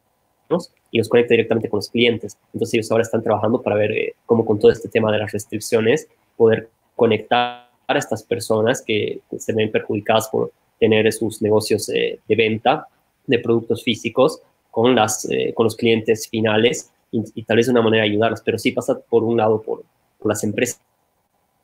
y 0.91 0.97
los 0.97 1.07
conecta 1.07 1.33
directamente 1.33 1.69
con 1.69 1.77
los 1.77 1.89
clientes. 1.89 2.37
Entonces 2.53 2.73
ellos 2.75 2.91
ahora 2.91 3.03
están 3.03 3.23
trabajando 3.23 3.61
para 3.61 3.75
ver 3.75 3.91
eh, 3.91 4.15
cómo 4.25 4.45
con 4.45 4.59
todo 4.59 4.71
este 4.71 4.89
tema 4.89 5.11
de 5.11 5.19
las 5.19 5.31
restricciones 5.31 6.07
poder 6.37 6.69
conectar 6.95 7.69
a 7.87 7.97
estas 7.97 8.23
personas 8.23 8.81
que 8.81 9.21
se 9.37 9.53
ven 9.53 9.71
perjudicadas 9.71 10.29
por 10.29 10.51
tener 10.79 11.11
sus 11.13 11.41
negocios 11.41 11.87
de 11.87 12.19
venta 12.35 12.87
de 13.27 13.39
productos 13.39 13.83
físicos 13.83 14.41
con, 14.71 14.95
las, 14.95 15.29
eh, 15.29 15.53
con 15.53 15.65
los 15.65 15.75
clientes 15.75 16.27
finales 16.29 16.91
y, 17.11 17.43
tal 17.43 17.57
vez 17.57 17.65
de 17.65 17.73
una 17.73 17.81
manera 17.81 18.03
ayudarlos, 18.03 18.41
pero 18.41 18.57
sí 18.57 18.71
pasa 18.71 18.97
por 18.99 19.23
un 19.23 19.37
lado 19.37 19.61
por, 19.61 19.83
las 20.23 20.43
empresas 20.43 20.79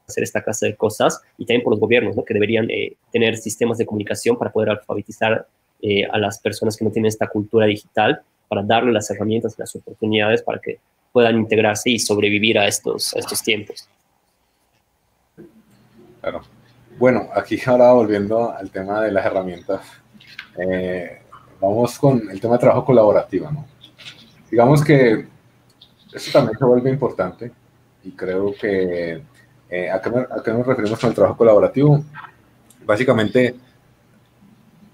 hacer 0.08 0.24
esta 0.24 0.42
clase 0.42 0.68
de 0.68 0.76
cosas 0.76 1.22
y 1.38 1.46
también 1.46 1.64
por 1.64 1.74
los 1.74 1.80
gobiernos, 1.82 2.16
¿no? 2.16 2.24
que 2.24 2.34
deberían 2.34 2.70
eh, 2.72 2.96
tener 3.12 3.36
sistemas 3.38 3.78
de 3.78 3.86
comunicación 3.86 4.38
para 4.38 4.52
poder 4.52 4.70
alfabetizar 4.70 5.46
eh, 5.82 6.06
a 6.06 6.18
las 6.18 6.40
personas 6.40 6.78
que 6.78 6.86
no 6.86 6.92
tienen 6.92 7.10
esta 7.10 7.28
cultura 7.28 7.66
digital, 7.66 8.22
para 8.48 8.64
darle 8.64 8.94
las 8.94 9.10
herramientas 9.12 9.56
y 9.58 9.62
las 9.62 9.76
oportunidades 9.76 10.42
para 10.42 10.60
que 10.60 10.80
puedan 11.12 11.38
integrarse 11.38 11.90
y 11.90 12.00
sobrevivir 12.00 12.58
a 12.58 12.66
estos, 12.66 13.14
estos 13.14 13.44
tiempos. 13.44 13.90
Claro. 16.22 16.42
Bueno, 16.98 17.28
aquí 17.36 17.60
ahora 17.66 17.92
volviendo 17.92 18.50
al 18.50 18.72
tema 18.72 19.02
de 19.02 19.12
las 19.12 19.26
herramientas, 19.26 19.82
vamos 21.60 22.00
con 22.00 22.30
el 22.30 22.40
tema 22.40 22.54
de 22.54 22.60
trabajo 22.60 22.86
colaborativo, 22.86 23.52
¿no? 23.52 23.66
Digamos 24.50 24.84
que 24.84 25.26
eso 26.18 26.32
también 26.32 26.58
se 26.58 26.66
vuelve 26.66 26.90
importante 26.90 27.52
y 28.04 28.12
creo 28.12 28.54
que 28.54 29.22
eh, 29.70 29.90
¿a, 29.90 30.02
qué 30.02 30.52
nos 30.52 30.66
referimos 30.66 31.00
con 31.00 31.10
el 31.10 31.16
trabajo 31.16 31.38
colaborativo? 31.38 32.04
Básicamente, 32.86 33.56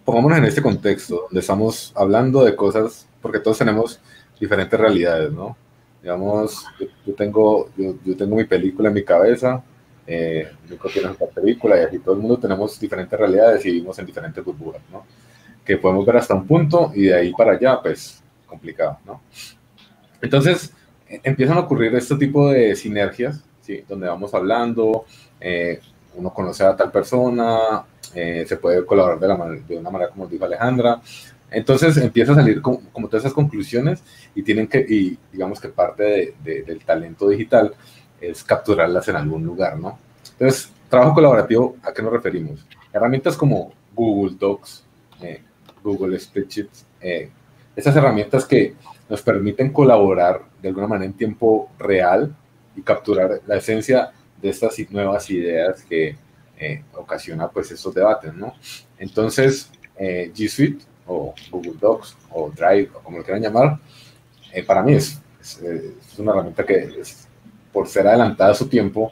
pongámonos 0.04 0.38
en 0.38 0.46
este 0.46 0.62
contexto 0.62 1.24
donde 1.26 1.40
estamos 1.40 1.92
hablando 1.96 2.44
de 2.44 2.56
cosas, 2.56 3.08
porque 3.22 3.40
todos 3.40 3.58
tenemos 3.58 4.00
diferentes 4.40 4.80
realidades, 4.80 5.32
¿no? 5.32 5.56
Digamos, 6.02 6.66
yo, 7.06 7.14
tengo, 7.14 7.70
yo, 7.78 8.18
tengo 8.18 8.36
mi 8.36 8.44
película 8.44 8.90
en 8.90 8.96
mi 8.96 9.04
cabeza, 9.04 9.64
eh, 10.06 10.52
Nico 10.70 10.90
tiene 10.90 11.10
otra 11.10 11.28
película 11.28 11.80
y 11.80 11.84
aquí 11.84 12.00
todo 12.00 12.16
el 12.16 12.20
mundo 12.20 12.38
tenemos 12.38 12.78
diferentes 12.78 13.18
realidades 13.18 13.66
y 13.66 13.72
vivimos 13.72 13.98
en 14.00 14.06
diferentes 14.06 14.44
burbujas, 14.44 14.82
¿no? 14.92 15.06
que 15.64 15.78
podemos 15.78 16.06
ver 16.06 16.18
hasta 16.18 16.34
un 16.34 16.46
punto 16.46 16.92
y 16.94 17.04
de 17.04 17.16
ahí 17.16 17.32
para 17.32 17.54
allá, 17.54 17.82
pues 17.82 18.22
complicado, 18.46 19.00
¿no? 19.06 19.22
Entonces, 20.22 20.74
empiezan 21.24 21.58
a 21.58 21.62
ocurrir 21.62 21.94
este 21.96 22.16
tipo 22.16 22.50
de 22.50 22.76
sinergias, 22.76 23.44
¿sí? 23.62 23.84
Donde 23.88 24.08
vamos 24.08 24.34
hablando, 24.34 25.06
eh, 25.40 25.80
uno 26.16 26.34
conoce 26.34 26.64
a 26.64 26.76
tal 26.76 26.92
persona, 26.92 27.84
eh, 28.14 28.46
se 28.48 28.58
puede 28.58 28.86
colaborar 28.86 29.20
de, 29.20 29.28
la 29.28 29.62
de 29.68 29.78
una 29.78 29.90
manera 29.90 30.12
como 30.12 30.28
dijo 30.28 30.46
Alejandra. 30.46 31.02
Entonces 31.50 31.98
empieza 31.98 32.32
a 32.32 32.36
salir 32.36 32.62
como, 32.62 32.82
todas 33.08 33.24
esas 33.24 33.34
conclusiones 33.34 34.04
y 34.34 34.42
tienen 34.42 34.68
que, 34.68 34.80
y 34.80 35.18
digamos 35.32 35.60
que 35.60 35.70
parte 35.70 36.34
de, 36.44 36.64
del 36.64 36.84
talento 36.84 37.30
digital 37.30 37.74
es 38.20 38.44
capturarlas 38.44 39.08
en 39.08 39.18
algún 39.18 39.44
lugar, 39.46 39.78
¿no? 39.78 40.00
Entonces, 40.32 40.72
trabajo 40.90 41.14
colaborativo, 41.14 41.76
¿a 41.84 41.94
qué 41.94 42.02
nos 42.02 42.14
referimos? 42.14 42.66
Herramientas 42.92 43.38
como 43.38 43.74
Google 43.94 44.36
Docs, 44.40 44.84
eh, 45.22 45.42
Google 45.84 46.18
Spreadsheets, 46.20 46.86
eh, 47.02 47.30
esas 47.76 47.96
herramientas 47.96 48.46
que 48.46 48.76
nos 49.10 49.22
permiten 49.22 49.72
colaborar 49.72 50.42
de 50.64 50.70
alguna 50.70 50.88
manera 50.88 51.12
en 51.12 51.14
tiempo 51.18 51.70
real 51.78 52.34
y 52.76 52.82
capturar 52.82 53.42
la 53.46 53.58
esencia 53.58 54.14
de 54.42 54.50
estas 54.50 54.80
nuevas 54.90 55.30
ideas 55.30 55.84
que 55.84 56.16
eh, 56.58 56.84
ocasiona 56.96 57.50
pues 57.50 57.70
estos 57.72 57.94
debates, 57.94 58.34
¿no? 58.34 58.54
Entonces, 58.98 59.70
eh, 59.98 60.32
G 60.34 60.48
Suite 60.48 60.86
o 61.06 61.36
Google 61.52 61.74
Docs 61.80 62.18
o 62.32 62.50
Drive 62.50 62.88
como 63.04 63.18
lo 63.18 63.24
quieran 63.26 63.44
llamar, 63.44 63.78
eh, 64.54 64.64
para 64.64 64.82
mí 64.82 64.94
es, 64.94 65.22
es, 65.42 66.18
una 66.18 66.32
herramienta 66.32 66.66
que 66.66 67.02
por 67.74 67.88
ser 67.88 68.08
adelantada 68.08 68.52
a 68.52 68.56
su 68.56 68.68
tiempo, 68.68 69.12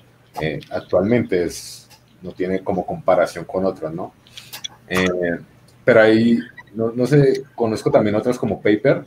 actualmente 0.69 1.43
es, 1.43 1.89
no 2.21 2.31
tiene 2.31 2.63
como 2.63 2.85
comparación 2.85 3.43
con 3.43 3.65
otras, 3.65 3.93
¿no? 3.93 4.13
pero 5.83 6.01
ahí 6.01 6.39
no, 6.73 6.91
no, 6.91 7.05
sé, 7.05 7.43
conozco 7.55 7.91
también 7.91 8.15
otras 8.15 8.37
como 8.37 8.61
Paper, 8.61 9.03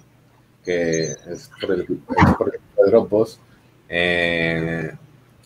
que 0.65 1.03
es 1.03 1.51
por 1.61 1.73
el, 1.73 1.85
por 2.39 2.55
el 2.55 2.91
Dropbox. 2.91 3.39
Eh, 3.89 4.91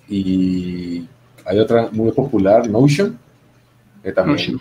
y 0.09 1.07
hay 1.45 1.59
otra 1.59 1.89
muy 1.93 2.13
popular, 2.13 2.69
Notion, 2.69 3.19
que 4.03 4.13
también, 4.13 4.61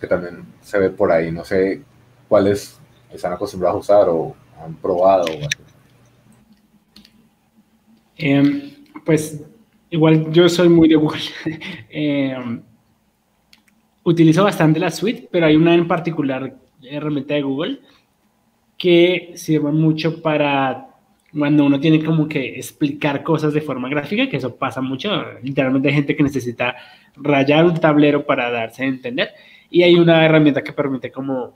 que 0.00 0.06
también 0.06 0.44
se 0.62 0.78
ve 0.78 0.90
por 0.90 1.10
ahí. 1.10 1.30
No 1.30 1.44
sé 1.44 1.82
cuáles 2.28 2.78
están 3.12 3.32
acostumbrados 3.32 3.76
a 3.76 3.80
usar 3.80 4.08
o 4.08 4.34
han 4.62 4.74
probado. 4.76 5.26
Em, 8.16 8.70
pues 9.04 9.42
igual 9.90 10.30
yo 10.30 10.48
soy 10.48 10.68
muy 10.68 10.88
de 10.88 10.96
Google. 10.96 11.20
Em, 11.90 12.62
utilizo 14.04 14.44
bastante 14.44 14.78
la 14.78 14.90
suite, 14.90 15.28
pero 15.30 15.46
hay 15.46 15.56
una 15.56 15.74
en 15.74 15.88
particular 15.88 16.56
herramienta 16.82 17.34
de 17.34 17.42
Google 17.42 17.80
que 18.80 19.32
sirve 19.34 19.70
mucho 19.72 20.22
para 20.22 20.86
cuando 21.38 21.66
uno 21.66 21.78
tiene 21.78 22.02
como 22.02 22.26
que 22.26 22.58
explicar 22.58 23.22
cosas 23.22 23.52
de 23.52 23.60
forma 23.60 23.90
gráfica, 23.90 24.26
que 24.28 24.38
eso 24.38 24.56
pasa 24.56 24.80
mucho, 24.80 25.10
literalmente 25.42 25.88
hay 25.88 25.94
gente 25.94 26.16
que 26.16 26.22
necesita 26.22 26.74
rayar 27.14 27.66
un 27.66 27.74
tablero 27.74 28.24
para 28.24 28.50
darse 28.50 28.82
a 28.82 28.86
entender, 28.86 29.28
y 29.70 29.82
hay 29.82 29.96
una 29.96 30.24
herramienta 30.24 30.64
que 30.64 30.72
permite 30.72 31.12
como 31.12 31.52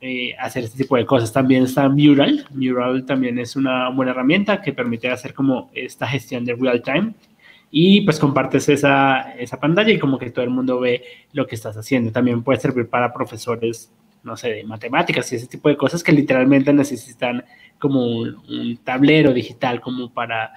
eh, 0.00 0.36
hacer 0.38 0.62
este 0.64 0.78
tipo 0.84 0.96
de 0.96 1.04
cosas. 1.04 1.32
También 1.32 1.64
está 1.64 1.88
Mural, 1.88 2.46
Mural 2.54 3.04
también 3.04 3.38
es 3.40 3.56
una 3.56 3.90
buena 3.90 4.12
herramienta 4.12 4.62
que 4.62 4.72
permite 4.72 5.10
hacer 5.10 5.34
como 5.34 5.68
esta 5.74 6.06
gestión 6.06 6.44
de 6.44 6.54
real 6.54 6.80
time, 6.80 7.12
y 7.72 8.02
pues 8.02 8.20
compartes 8.20 8.68
esa, 8.68 9.34
esa 9.36 9.58
pantalla 9.58 9.90
y 9.90 9.98
como 9.98 10.16
que 10.16 10.30
todo 10.30 10.44
el 10.44 10.50
mundo 10.50 10.78
ve 10.78 11.02
lo 11.32 11.44
que 11.48 11.56
estás 11.56 11.76
haciendo. 11.76 12.12
También 12.12 12.44
puede 12.44 12.60
servir 12.60 12.88
para 12.88 13.12
profesores 13.12 13.90
no 14.26 14.36
sé, 14.36 14.48
de 14.48 14.64
matemáticas 14.64 15.32
y 15.32 15.36
ese 15.36 15.46
tipo 15.46 15.68
de 15.68 15.76
cosas 15.76 16.02
que 16.02 16.12
literalmente 16.12 16.72
necesitan 16.72 17.44
como 17.78 18.04
un, 18.04 18.80
tablero 18.84 19.32
digital 19.32 19.80
como 19.80 20.12
para 20.12 20.52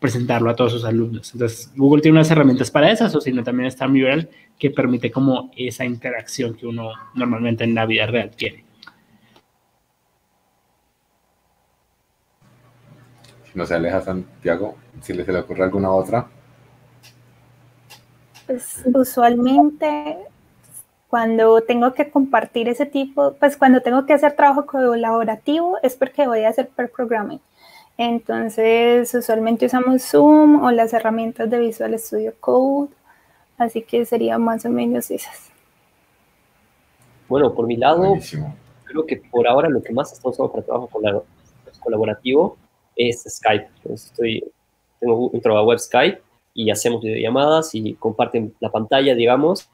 presentarlo 0.00 0.50
a 0.50 0.56
todos 0.56 0.72
sus 0.72 0.84
alumnos. 0.84 1.32
Entonces, 1.32 1.72
Google 1.76 2.02
tiene 2.02 2.18
unas 2.18 2.30
herramientas 2.30 2.70
para 2.70 2.90
esas, 2.90 3.14
o 3.14 3.20
si 3.20 3.32
no, 3.32 3.44
también 3.44 3.68
está 3.68 3.86
Mural, 3.86 4.28
que 4.58 4.70
permite 4.70 5.12
como 5.12 5.52
esa 5.56 5.84
interacción 5.84 6.54
que 6.54 6.66
uno 6.66 6.90
normalmente 7.14 7.62
en 7.62 7.76
la 7.76 7.86
vida 7.86 8.06
real 8.06 8.30
tiene. 8.30 8.64
Si 13.44 13.56
no 13.56 13.64
se 13.64 13.74
aleja 13.74 14.00
Santiago, 14.00 14.76
si 15.00 15.12
le 15.12 15.24
se 15.24 15.32
le 15.32 15.38
ocurre 15.38 15.62
alguna 15.62 15.92
otra. 15.92 16.28
Pues 18.46 18.82
usualmente 18.92 20.31
cuando 21.12 21.60
tengo 21.60 21.92
que 21.92 22.10
compartir 22.10 22.70
ese 22.70 22.86
tipo, 22.86 23.34
pues 23.34 23.58
cuando 23.58 23.82
tengo 23.82 24.06
que 24.06 24.14
hacer 24.14 24.34
trabajo 24.34 24.64
colaborativo 24.64 25.76
es 25.82 25.94
porque 25.94 26.26
voy 26.26 26.44
a 26.44 26.48
hacer 26.48 26.70
per 26.70 26.90
programming. 26.90 27.38
Entonces, 27.98 29.14
usualmente 29.14 29.66
usamos 29.66 30.04
Zoom 30.04 30.64
o 30.64 30.70
las 30.70 30.94
herramientas 30.94 31.50
de 31.50 31.58
Visual 31.58 31.98
Studio 31.98 32.32
Code, 32.40 32.94
así 33.58 33.82
que 33.82 34.06
serían 34.06 34.42
más 34.42 34.64
o 34.64 34.70
menos 34.70 35.10
esas. 35.10 35.50
Bueno, 37.28 37.52
por 37.52 37.66
mi 37.66 37.76
lado, 37.76 38.14
creo 38.84 39.04
que 39.04 39.18
por 39.18 39.46
ahora 39.46 39.68
lo 39.68 39.82
que 39.82 39.92
más 39.92 40.14
estamos 40.14 40.38
usando 40.38 40.50
para 40.50 40.64
trabajo 40.64 41.26
colaborativo 41.82 42.56
es 42.96 43.22
Skype. 43.28 43.68
estoy, 43.92 44.50
tengo 44.98 45.28
un 45.28 45.40
trabajo 45.42 45.66
web 45.66 45.78
Skype 45.78 46.22
y 46.54 46.70
hacemos 46.70 47.02
videollamadas 47.02 47.74
y 47.74 47.92
comparten 47.96 48.54
la 48.60 48.70
pantalla, 48.70 49.14
digamos, 49.14 49.68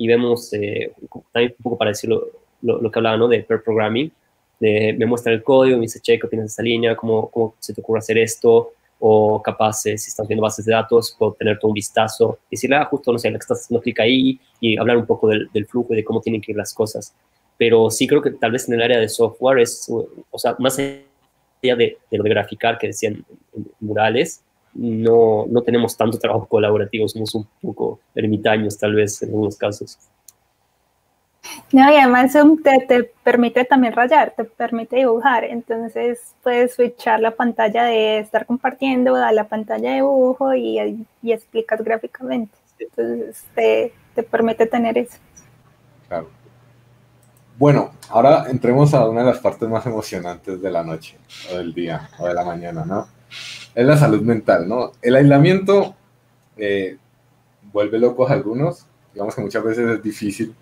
y 0.00 0.08
vemos, 0.08 0.50
eh, 0.54 0.92
también 1.30 1.54
un 1.58 1.62
poco 1.62 1.76
para 1.76 1.90
decirlo, 1.90 2.26
lo, 2.62 2.90
que 2.90 2.98
hablaba, 2.98 3.18
¿no? 3.18 3.28
De 3.28 3.42
per 3.42 3.62
programming, 3.62 4.10
de, 4.58 4.94
me 4.98 5.04
muestra 5.04 5.30
el 5.30 5.42
código, 5.42 5.76
me 5.76 5.82
dice, 5.82 6.00
che, 6.00 6.18
¿qué 6.18 6.26
opinas 6.26 6.56
de 6.56 6.62
línea? 6.62 6.96
¿Cómo, 6.96 7.28
¿Cómo 7.28 7.54
se 7.58 7.74
te 7.74 7.82
ocurre 7.82 7.98
hacer 7.98 8.16
esto? 8.16 8.72
O 8.98 9.42
capaz, 9.42 9.84
eh, 9.84 9.98
si 9.98 10.08
estás 10.08 10.26
viendo 10.26 10.42
bases 10.42 10.64
de 10.64 10.72
datos, 10.72 11.14
puedo 11.18 11.34
tener 11.34 11.58
todo 11.58 11.68
un 11.68 11.74
vistazo 11.74 12.38
y 12.48 12.56
decirle, 12.56 12.76
ah, 12.76 12.86
justo, 12.86 13.12
no 13.12 13.18
sé, 13.18 13.30
la 13.30 13.38
que 13.38 13.42
estás 13.42 13.60
haciendo 13.60 13.82
clic 13.82 14.00
ahí 14.00 14.40
y 14.58 14.78
hablar 14.78 14.96
un 14.96 15.04
poco 15.04 15.28
del, 15.28 15.50
del, 15.52 15.66
flujo 15.66 15.92
y 15.92 15.96
de 15.96 16.04
cómo 16.04 16.22
tienen 16.22 16.40
que 16.40 16.52
ir 16.52 16.56
las 16.56 16.72
cosas. 16.72 17.14
Pero 17.58 17.90
sí 17.90 18.06
creo 18.06 18.22
que 18.22 18.30
tal 18.30 18.52
vez 18.52 18.66
en 18.68 18.76
el 18.76 18.82
área 18.82 18.98
de 18.98 19.08
software 19.10 19.58
es, 19.58 19.86
o 20.30 20.38
sea, 20.38 20.56
más 20.58 20.78
allá 20.78 20.96
de, 21.60 21.98
de 22.10 22.16
lo 22.16 22.24
de 22.24 22.30
graficar 22.30 22.78
que 22.78 22.86
decían 22.86 23.22
murales, 23.80 24.42
no, 24.74 25.46
no 25.48 25.62
tenemos 25.62 25.96
tanto 25.96 26.18
trabajo 26.18 26.46
colaborativo, 26.46 27.08
somos 27.08 27.34
un 27.34 27.46
poco 27.60 28.00
ermitaños 28.14 28.78
tal 28.78 28.94
vez 28.94 29.22
en 29.22 29.30
algunos 29.30 29.56
casos. 29.56 29.98
No, 31.72 31.90
y 31.90 31.96
además 31.96 32.32
Zoom 32.32 32.62
te, 32.62 32.80
te, 32.86 33.04
permite 33.22 33.64
también 33.64 33.92
rayar, 33.92 34.34
te 34.36 34.44
permite 34.44 34.96
dibujar, 34.96 35.44
entonces 35.44 36.34
puedes 36.42 36.74
switchar 36.74 37.20
la 37.20 37.30
pantalla 37.30 37.84
de 37.84 38.18
estar 38.18 38.44
compartiendo 38.44 39.14
a 39.14 39.32
la 39.32 39.44
pantalla 39.44 39.90
de 39.90 39.96
dibujo 39.96 40.54
y, 40.54 41.06
y 41.22 41.32
explicas 41.32 41.82
gráficamente. 41.82 42.52
Entonces 42.78 43.44
te, 43.54 43.92
te, 44.14 44.22
permite 44.22 44.66
tener 44.66 44.98
eso. 44.98 45.18
Claro. 46.08 46.28
Bueno, 47.60 47.90
ahora 48.08 48.46
entremos 48.48 48.94
a 48.94 49.06
una 49.06 49.20
de 49.20 49.26
las 49.26 49.38
partes 49.38 49.68
más 49.68 49.84
emocionantes 49.84 50.62
de 50.62 50.70
la 50.70 50.82
noche, 50.82 51.18
o 51.52 51.58
del 51.58 51.74
día, 51.74 52.08
o 52.18 52.26
de 52.26 52.32
la 52.32 52.42
mañana, 52.42 52.86
¿no? 52.86 53.06
es 53.74 53.86
la 53.86 53.98
salud 53.98 54.22
mental, 54.22 54.66
¿no? 54.66 54.92
El 55.02 55.14
aislamiento, 55.14 55.94
eh, 56.56 56.96
vuelve 57.70 57.98
locos 57.98 58.30
a 58.30 58.32
algunos. 58.32 58.86
Digamos 59.12 59.34
que 59.34 59.42
muchas 59.42 59.62
veces 59.62 59.90
es 59.90 60.02
difícil 60.02 60.54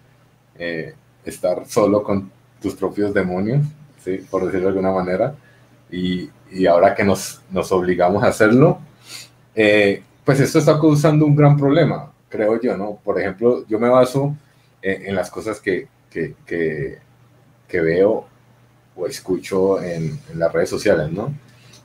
eh, 0.59 0.93
estar 1.25 1.65
solo 1.69 2.03
con 2.03 2.33
tus 2.61 2.75
propios 2.75 3.15
demonios, 3.15 3.65
¿sí? 4.03 4.27
por 4.29 4.45
decirlo 4.45 4.65
de 4.67 4.71
alguna 4.71 4.91
manera. 4.91 5.37
Y, 5.93 6.29
y 6.51 6.67
ahora 6.67 6.97
que 6.97 7.05
nos, 7.05 7.43
nos, 7.53 7.71
obligamos 7.71 8.25
a 8.25 8.27
hacerlo, 8.27 8.81
eh, 9.55 10.03
pues 10.25 10.41
esto 10.41 10.59
está 10.59 10.73
causando 10.73 11.27
un 11.27 11.37
gran 11.37 11.57
problema, 11.57 12.11
creo 12.29 12.61
yo, 12.61 12.77
¿no? 12.77 12.99
Por 13.05 13.21
ejemplo, 13.21 13.65
yo 13.69 13.79
me 13.79 13.89
baso 13.89 14.35
en, 14.83 15.07
en 15.07 15.15
las 15.15 15.31
cosas 15.31 15.61
que, 15.61 15.87
que, 16.11 16.35
que, 16.47 17.81
veo 17.81 18.27
o 18.97 19.07
escucho 19.07 19.83
en, 19.83 20.19
las 20.35 20.53
redes 20.53 20.71
sociales, 20.71 21.11
¿no? 21.11 21.33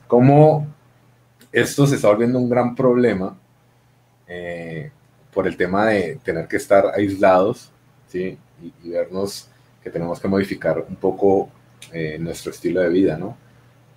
Cómo 0.06 0.66
esto 1.52 1.86
se 1.86 1.96
está 1.96 2.08
volviendo 2.08 2.38
un 2.38 2.48
gran 2.48 2.74
problema 2.74 3.38
eh, 4.26 4.90
por 5.32 5.46
el 5.46 5.56
tema 5.56 5.86
de 5.86 6.18
tener 6.24 6.48
que 6.48 6.56
estar 6.56 6.86
aislados, 6.94 7.70
¿sí? 8.08 8.38
Y, 8.62 8.72
y 8.82 8.90
vernos 8.90 9.48
que 9.82 9.90
tenemos 9.90 10.18
que 10.18 10.28
modificar 10.28 10.84
un 10.88 10.96
poco 10.96 11.50
eh, 11.92 12.16
nuestro 12.18 12.50
estilo 12.50 12.80
de 12.80 12.88
vida, 12.88 13.16
¿no? 13.16 13.36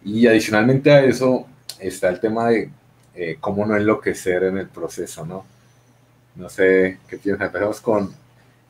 Y 0.03 0.27
adicionalmente 0.27 0.91
a 0.91 1.03
eso 1.03 1.45
está 1.79 2.09
el 2.09 2.19
tema 2.19 2.49
de 2.49 2.69
eh, 3.15 3.37
cómo 3.39 3.65
no 3.65 3.75
enloquecer 3.75 4.43
en 4.43 4.57
el 4.57 4.67
proceso, 4.67 5.25
¿no? 5.25 5.45
No 6.35 6.49
sé 6.49 6.99
qué 7.07 7.17
piensas. 7.17 7.47
Empezamos 7.47 7.81
con 7.81 8.13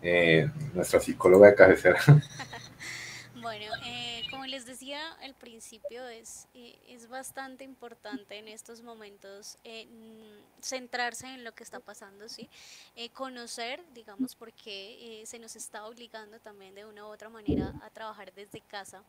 eh, 0.01 0.49
nuestra 0.73 0.99
psicóloga 0.99 1.47
de 1.47 1.55
cabecera. 1.55 1.99
bueno, 3.41 3.65
eh, 3.85 4.21
como 4.29 4.45
les 4.45 4.65
decía 4.65 4.99
al 5.21 5.33
principio, 5.33 6.07
es, 6.07 6.47
eh, 6.53 6.79
es 6.87 7.07
bastante 7.07 7.63
importante 7.63 8.37
en 8.37 8.47
estos 8.47 8.81
momentos 8.81 9.57
centrarse 10.61 11.27
en 11.27 11.43
lo 11.43 11.53
que 11.53 11.63
está 11.63 11.79
pasando, 11.79 12.29
¿sí? 12.29 12.49
conocer, 13.13 13.81
digamos, 13.93 14.35
por 14.35 14.53
qué 14.53 15.23
se 15.25 15.39
nos 15.39 15.55
está 15.55 15.85
obligando 15.85 16.39
también 16.39 16.75
de 16.75 16.85
una 16.85 17.05
u 17.05 17.09
otra 17.09 17.29
manera 17.29 17.73
a 17.81 17.89
trabajar 17.89 18.33
desde 18.33 18.61
casa. 18.61 19.03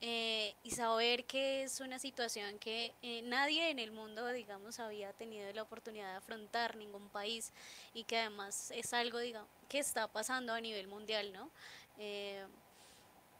Eh, 0.00 0.54
y 0.62 0.70
saber 0.70 1.24
que 1.24 1.64
es 1.64 1.80
una 1.80 1.98
situación 1.98 2.60
que 2.60 2.94
eh, 3.02 3.20
nadie 3.22 3.68
en 3.70 3.80
el 3.80 3.90
mundo, 3.90 4.28
digamos, 4.28 4.78
había 4.78 5.12
tenido 5.12 5.52
la 5.52 5.62
oportunidad 5.62 6.12
de 6.12 6.16
afrontar, 6.18 6.76
ningún 6.76 7.08
país, 7.08 7.52
y 7.94 8.04
que 8.04 8.18
además 8.18 8.70
es 8.70 8.92
algo, 8.92 9.18
digamos, 9.18 9.48
que 9.68 9.80
está 9.80 10.06
pasando 10.06 10.52
a 10.52 10.60
nivel 10.60 10.86
mundial, 10.86 11.32
¿no? 11.32 11.50
Eh, 11.98 12.46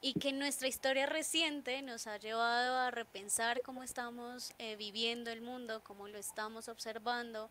y 0.01 0.15
que 0.15 0.33
nuestra 0.33 0.67
historia 0.67 1.07
reciente 1.07 1.81
nos 1.83 2.09
ha 2.09 2.17
llevado 2.19 2.77
a 2.77 2.91
repensar 2.91 3.63
cómo 3.63 3.83
estamos 3.83 4.53
viviendo 4.79 5.33
el 5.33 5.41
mundo, 5.41 5.83
cómo 5.83 6.07
lo 6.07 6.19
estamos 6.19 6.69
observando, 6.69 7.51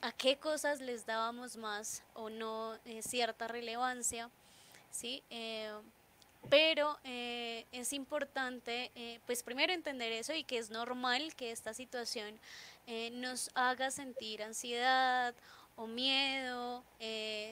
a 0.00 0.12
qué 0.12 0.38
cosas 0.38 0.80
les 0.80 1.04
dábamos 1.04 1.58
más 1.58 2.02
o 2.14 2.30
no 2.30 2.78
cierta 3.02 3.48
relevancia, 3.48 4.30
¿sí? 4.90 5.22
Pero 6.48 6.98
eh, 7.04 7.66
es 7.72 7.92
importante, 7.92 8.90
eh, 8.94 9.20
pues 9.26 9.42
primero 9.42 9.72
entender 9.72 10.12
eso 10.12 10.34
y 10.34 10.44
que 10.44 10.58
es 10.58 10.70
normal 10.70 11.34
que 11.34 11.50
esta 11.50 11.74
situación 11.74 12.38
eh, 12.86 13.10
nos 13.12 13.50
haga 13.54 13.90
sentir 13.90 14.42
ansiedad 14.42 15.34
o 15.76 15.86
miedo, 15.86 16.82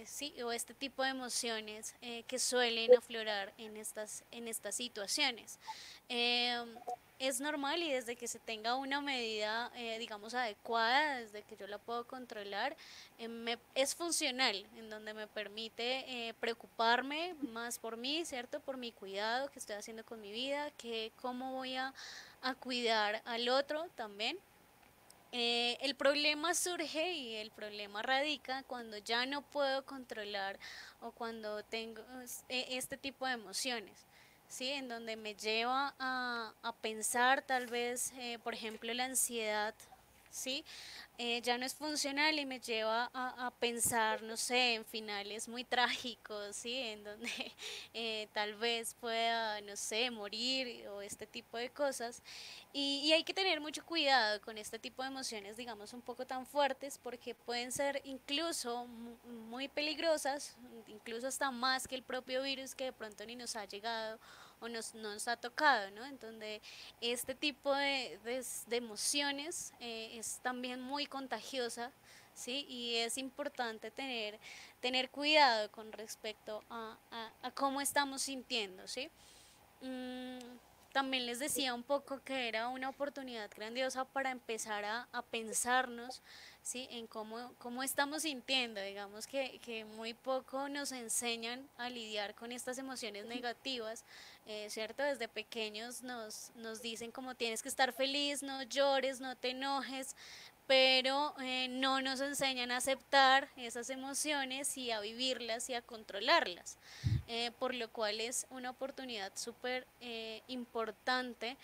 sí, 0.04 0.34
o 0.42 0.50
este 0.50 0.74
tipo 0.74 1.04
de 1.04 1.10
emociones 1.10 1.94
que 2.26 2.40
suelen 2.40 2.92
aflorar 2.96 3.54
en 3.56 3.76
estas, 3.76 4.24
en 4.32 4.48
estas 4.48 4.74
situaciones. 4.74 5.60
Es 7.18 7.40
normal 7.40 7.82
y 7.82 7.90
desde 7.90 8.14
que 8.14 8.28
se 8.28 8.38
tenga 8.38 8.74
una 8.74 9.00
medida, 9.00 9.72
eh, 9.74 9.98
digamos, 9.98 10.34
adecuada, 10.34 11.16
desde 11.20 11.42
que 11.44 11.56
yo 11.56 11.66
la 11.66 11.78
puedo 11.78 12.06
controlar, 12.06 12.76
eh, 13.18 13.26
me, 13.26 13.58
es 13.74 13.94
funcional, 13.94 14.66
en 14.76 14.90
donde 14.90 15.14
me 15.14 15.26
permite 15.26 16.04
eh, 16.28 16.34
preocuparme 16.34 17.34
más 17.40 17.78
por 17.78 17.96
mí, 17.96 18.26
¿cierto? 18.26 18.60
Por 18.60 18.76
mi 18.76 18.92
cuidado 18.92 19.50
que 19.50 19.58
estoy 19.58 19.76
haciendo 19.76 20.04
con 20.04 20.20
mi 20.20 20.30
vida, 20.30 20.70
que 20.72 21.10
cómo 21.22 21.54
voy 21.54 21.76
a, 21.76 21.94
a 22.42 22.54
cuidar 22.54 23.22
al 23.24 23.48
otro 23.48 23.88
también. 23.94 24.38
el 25.32 25.94
problema 25.96 26.54
surge 26.54 27.12
y 27.12 27.36
el 27.36 27.50
problema 27.50 28.02
radica 28.02 28.62
cuando 28.64 28.98
ya 28.98 29.26
no 29.26 29.40
puedo 29.42 29.84
controlar 29.84 30.58
o 31.00 31.12
cuando 31.12 31.62
tengo 31.64 32.02
este 32.48 32.96
tipo 32.98 33.26
de 33.26 33.32
emociones. 33.32 34.06
¿Sí? 34.48 34.70
En 34.70 34.88
donde 34.88 35.16
me 35.16 35.34
lleva 35.34 35.94
a, 35.98 36.52
a 36.62 36.72
pensar 36.76 37.42
tal 37.42 37.66
vez, 37.66 38.12
eh, 38.18 38.38
por 38.42 38.54
ejemplo, 38.54 38.92
la 38.94 39.04
ansiedad, 39.04 39.74
¿sí? 40.30 40.64
Eh, 41.18 41.40
ya 41.42 41.56
no 41.56 41.64
es 41.64 41.74
funcional 41.74 42.38
y 42.38 42.44
me 42.44 42.60
lleva 42.60 43.10
a, 43.14 43.50
pensar, 43.58 44.22
no 44.22 44.36
sé, 44.36 44.74
en 44.74 44.84
finales 44.84 45.48
muy 45.48 45.64
trágicos, 45.64 46.54
¿sí? 46.56 46.74
En 46.74 47.04
donde 47.04 47.30
eh, 47.94 48.28
tal 48.34 48.54
vez 48.56 48.94
pueda, 49.00 49.62
no 49.62 49.76
sé, 49.76 50.10
morir 50.10 50.86
o 50.88 51.00
este 51.00 51.26
tipo 51.26 51.56
de 51.56 51.70
cosas. 51.70 52.22
Y, 52.72 53.00
y, 53.04 53.12
hay 53.14 53.24
que 53.24 53.32
tener 53.32 53.62
mucho 53.62 53.82
cuidado 53.86 54.42
con 54.42 54.58
este 54.58 54.78
tipo 54.78 55.02
de 55.02 55.08
emociones, 55.08 55.56
digamos, 55.56 55.94
un 55.94 56.02
poco 56.02 56.26
tan 56.26 56.44
fuertes, 56.44 56.98
porque 57.02 57.34
pueden 57.34 57.72
ser 57.72 58.02
incluso 58.04 58.86
muy 59.48 59.68
peligrosas, 59.68 60.54
incluso 60.86 61.28
hasta 61.28 61.50
más 61.50 61.88
que 61.88 61.94
el 61.94 62.02
propio 62.02 62.42
virus 62.42 62.74
que 62.74 62.84
de 62.84 62.92
pronto 62.92 63.24
ni 63.24 63.36
nos 63.36 63.56
ha 63.56 63.64
llegado 63.64 64.18
o 64.60 64.68
nos, 64.68 64.94
nos 64.94 65.28
ha 65.28 65.36
tocado, 65.36 65.90
¿no? 65.90 66.04
En 66.04 66.18
donde 66.18 66.60
este 67.00 67.34
tipo 67.34 67.74
de, 67.74 68.18
de, 68.24 68.44
de 68.66 68.76
emociones 68.76 69.72
eh, 69.80 70.16
es 70.18 70.38
también 70.42 70.80
muy 70.80 71.06
contagiosa, 71.06 71.90
¿sí? 72.34 72.66
Y 72.68 72.96
es 72.96 73.18
importante 73.18 73.90
tener, 73.90 74.38
tener 74.80 75.10
cuidado 75.10 75.70
con 75.70 75.92
respecto 75.92 76.62
a, 76.70 76.96
a, 77.42 77.50
cómo 77.52 77.80
estamos 77.80 78.22
sintiendo, 78.22 78.86
¿sí? 78.86 79.10
Mm, 79.80 80.38
también 80.92 81.26
les 81.26 81.38
decía 81.38 81.74
un 81.74 81.82
poco 81.82 82.22
que 82.22 82.48
era 82.48 82.68
una 82.68 82.88
oportunidad 82.88 83.50
grandiosa 83.54 84.04
para 84.04 84.30
empezar 84.30 84.84
a, 84.84 85.08
a 85.12 85.22
pensarnos 85.22 86.22
¿sí? 86.66 86.88
en 86.90 87.06
cómo, 87.06 87.52
cómo 87.58 87.84
estamos 87.84 88.22
sintiendo. 88.22 88.80
Digamos 88.80 89.28
que, 89.28 89.60
que, 89.60 89.84
muy 89.84 90.14
poco 90.14 90.68
nos 90.68 90.90
enseñan 90.90 91.68
a 91.78 91.88
lidiar 91.88 92.34
con 92.34 92.50
estas 92.50 92.76
emociones 92.78 93.24
negativas, 93.26 94.04
eh, 94.46 94.66
¿cierto? 94.68 95.04
Desde 95.04 95.28
pequeños 95.28 96.02
nos, 96.02 96.50
nos 96.56 96.82
dicen 96.82 97.12
como 97.12 97.36
tienes 97.36 97.62
que 97.62 97.68
estar 97.68 97.92
feliz, 97.92 98.42
no 98.42 98.64
llores, 98.64 99.20
no 99.20 99.36
te 99.36 99.50
enojes, 99.50 100.16
pero 100.66 101.34
eh, 101.40 101.68
no 101.68 102.00
nos 102.00 102.20
enseñan 102.20 102.70
a 102.70 102.78
aceptar 102.78 103.48
esas 103.56 103.88
emociones 103.90 104.76
y 104.76 104.90
a 104.90 105.00
vivirlas 105.00 105.70
y 105.70 105.74
a 105.74 105.82
controlarlas, 105.82 106.78
eh, 107.28 107.52
por 107.58 107.74
lo 107.74 107.88
cual 107.90 108.20
es 108.20 108.46
una 108.50 108.70
oportunidad 108.70 109.32
súper 109.36 109.86
eh, 110.00 110.42
importante 110.48 111.56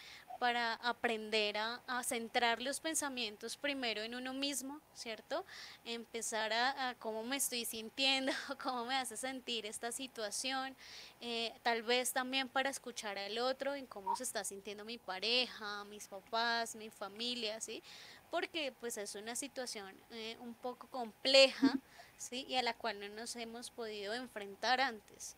para 0.43 0.75
aprender 0.83 1.57
a, 1.57 1.81
a, 1.87 2.03
centrar 2.03 2.61
los 2.61 2.81
pensamientos 2.81 3.57
primero 3.57 4.03
en 4.03 4.17
uno 4.17 4.35
mismo, 4.35 4.81
¿cierto? 4.93 5.47
Empezar 5.85 6.53
a, 6.53 6.89
a 6.89 6.95
cómo 6.97 7.23
me 7.23 7.37
estoy 7.37 7.65
sintiendo, 7.65 8.33
cómo 8.61 8.85
me 8.85 8.97
hace 8.97 9.17
sentir 9.17 9.67
esta 9.67 9.93
situación, 9.93 10.75
eh, 11.21 11.53
tal 11.63 11.85
vez 11.85 12.13
también 12.13 12.49
para 12.49 12.71
escuchar 12.71 13.19
al 13.19 13.39
otro 13.39 13.77
en 13.77 13.87
cómo 13.87 14.17
se 14.17 14.25
está 14.25 14.43
sintiendo 14.43 14.85
mi 14.85 14.99
pareja, 14.99 15.85
mis 15.85 16.09
papás, 16.09 16.75
mi 16.75 16.91
familia, 16.91 17.61
¿sí? 17.61 17.81
Porque 18.29 18.73
pues 18.81 18.97
es 18.97 19.15
una 19.15 19.37
situación 19.37 19.95
eh, 20.11 20.37
un 20.41 20.55
poco 20.55 20.89
compleja, 20.89 21.73
¿sí? 22.17 22.47
Y 22.49 22.57
a 22.57 22.65
la 22.65 22.75
cual 22.75 22.99
no 22.99 23.09
nos 23.11 23.37
hemos 23.37 23.71
podido 23.71 24.13
enfrentar 24.13 24.81
antes. 24.81 25.37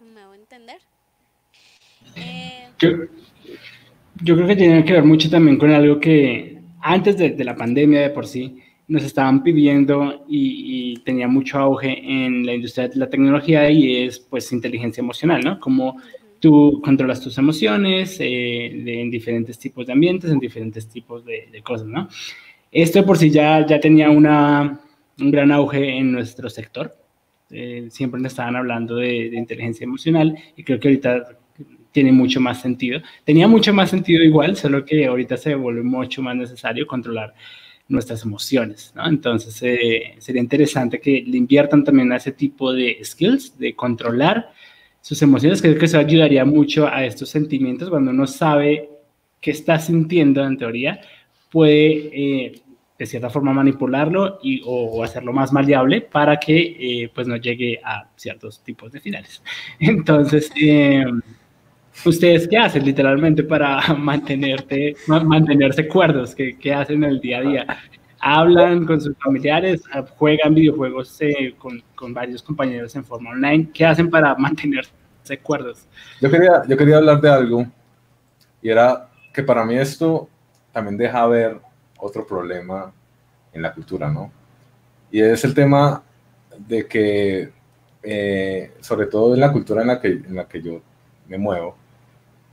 ¿Me 0.00 0.22
hago 0.22 0.32
entender? 0.32 0.80
Eh, 2.16 2.72
yo, 2.78 2.88
yo, 4.22 4.34
creo 4.36 4.46
que 4.46 4.56
tiene 4.56 4.84
que 4.84 4.92
ver 4.92 5.04
mucho 5.04 5.30
también 5.30 5.58
con 5.58 5.70
algo 5.70 5.98
que 5.98 6.58
antes 6.80 7.16
de, 7.16 7.30
de 7.30 7.44
la 7.44 7.56
pandemia 7.56 8.00
de 8.00 8.10
por 8.10 8.26
sí 8.26 8.58
nos 8.86 9.02
estaban 9.02 9.42
pidiendo 9.42 10.24
y, 10.28 10.92
y, 10.92 10.96
tenía 11.04 11.26
mucho 11.26 11.58
auge 11.58 11.98
en 12.04 12.44
la 12.44 12.54
industria 12.54 12.88
de 12.88 12.96
la 12.96 13.08
tecnología 13.08 13.70
y 13.70 14.04
es 14.04 14.18
pues 14.18 14.52
inteligencia 14.52 15.00
emocional, 15.00 15.42
¿no? 15.42 15.58
Como 15.58 15.96
tú 16.38 16.82
controlas 16.84 17.22
tus 17.22 17.38
emociones 17.38 18.18
eh, 18.20 18.82
de, 18.84 19.00
en 19.00 19.10
diferentes 19.10 19.58
tipos 19.58 19.86
de 19.86 19.94
ambientes, 19.94 20.30
en 20.30 20.38
diferentes 20.38 20.86
tipos 20.86 21.24
de, 21.24 21.48
de 21.50 21.62
cosas, 21.62 21.86
¿no? 21.86 22.08
Esto 22.70 23.06
por 23.06 23.16
sí 23.16 23.30
ya, 23.30 23.64
ya 23.66 23.80
tenía 23.80 24.10
una, 24.10 24.80
un 25.18 25.30
gran 25.30 25.50
auge 25.52 25.96
en 25.96 26.12
nuestro 26.12 26.50
sector. 26.50 26.94
Eh, 27.50 27.86
siempre 27.90 28.20
nos 28.20 28.32
estaban 28.32 28.56
hablando 28.56 28.96
de, 28.96 29.30
de 29.30 29.36
inteligencia 29.36 29.84
emocional 29.84 30.36
y 30.56 30.64
creo 30.64 30.78
que 30.78 30.88
ahorita 30.88 31.38
tiene 31.94 32.10
mucho 32.10 32.40
más 32.40 32.60
sentido. 32.60 33.00
Tenía 33.22 33.46
mucho 33.46 33.72
más 33.72 33.88
sentido 33.88 34.24
igual, 34.24 34.56
solo 34.56 34.84
que 34.84 35.06
ahorita 35.06 35.36
se 35.36 35.54
vuelve 35.54 35.84
mucho 35.84 36.22
más 36.22 36.34
necesario 36.34 36.88
controlar 36.88 37.32
nuestras 37.86 38.24
emociones, 38.24 38.92
¿no? 38.96 39.06
Entonces 39.06 39.56
eh, 39.62 40.16
sería 40.18 40.42
interesante 40.42 41.00
que 41.00 41.22
le 41.24 41.36
inviertan 41.38 41.84
también 41.84 42.10
a 42.10 42.16
ese 42.16 42.32
tipo 42.32 42.72
de 42.72 42.98
skills, 43.04 43.56
de 43.58 43.76
controlar 43.76 44.50
sus 45.00 45.22
emociones, 45.22 45.62
creo 45.62 45.78
que 45.78 45.84
eso 45.84 45.98
ayudaría 45.98 46.44
mucho 46.44 46.88
a 46.88 47.04
estos 47.04 47.28
sentimientos 47.28 47.90
cuando 47.90 48.10
uno 48.10 48.26
sabe 48.26 48.90
qué 49.40 49.52
está 49.52 49.78
sintiendo 49.78 50.44
en 50.44 50.56
teoría, 50.56 51.00
puede 51.52 52.10
eh, 52.12 52.62
de 52.98 53.06
cierta 53.06 53.30
forma 53.30 53.52
manipularlo 53.52 54.40
y, 54.42 54.62
o, 54.64 55.04
hacerlo 55.04 55.32
más 55.32 55.52
maleable 55.52 56.00
para 56.00 56.40
que 56.40 56.58
eh, 56.58 57.10
pues 57.14 57.28
no 57.28 57.36
llegue 57.36 57.78
a 57.84 58.08
ciertos 58.16 58.64
tipos 58.64 58.90
de 58.90 58.98
finales. 58.98 59.42
Entonces, 59.78 60.50
em, 60.56 61.20
¿ustedes 62.04 62.48
qué 62.48 62.58
hacen 62.58 62.84
literalmente 62.84 63.42
para 63.42 63.80
mantenerte, 63.98 64.96
mantenerse 65.06 65.86
cuerdos? 65.88 66.34
¿Qué, 66.34 66.56
¿Qué, 66.58 66.72
hacen 66.72 67.04
en 67.04 67.10
el 67.10 67.20
día 67.20 67.38
a 67.38 67.42
día? 67.42 67.66
¿Hablan 68.20 68.86
con 68.86 69.00
sus 69.00 69.16
familiares? 69.18 69.82
¿Juegan 70.16 70.54
videojuegos 70.54 71.16
eh, 71.20 71.54
con, 71.58 71.82
con, 71.94 72.14
varios 72.14 72.42
compañeros 72.42 72.94
en 72.96 73.04
forma 73.04 73.30
online? 73.30 73.68
¿Qué 73.72 73.84
hacen 73.84 74.08
para 74.08 74.34
mantenerse 74.34 74.92
cuerdos? 75.42 75.86
Yo 76.20 76.30
quería, 76.30 76.62
yo 76.66 76.76
quería 76.76 76.96
hablar 76.96 77.20
de 77.20 77.30
algo 77.30 77.66
y 78.62 78.70
era 78.70 79.08
que 79.32 79.42
para 79.42 79.64
mí 79.64 79.76
esto 79.76 80.28
también 80.72 80.96
deja 80.96 81.26
ver 81.26 81.60
otro 81.98 82.26
problema 82.26 82.92
en 83.52 83.62
la 83.62 83.72
cultura, 83.72 84.10
¿no? 84.10 84.32
Y 85.10 85.20
es 85.20 85.44
el 85.44 85.54
tema 85.54 86.02
de 86.58 86.86
que, 86.86 87.50
eh, 88.02 88.72
sobre 88.80 89.06
todo 89.06 89.34
en 89.34 89.40
la 89.40 89.52
cultura 89.52 89.82
en 89.82 89.88
la 89.88 90.00
que, 90.00 90.08
en 90.08 90.34
la 90.34 90.48
que 90.48 90.60
yo 90.60 90.80
me 91.28 91.38
muevo, 91.38 91.76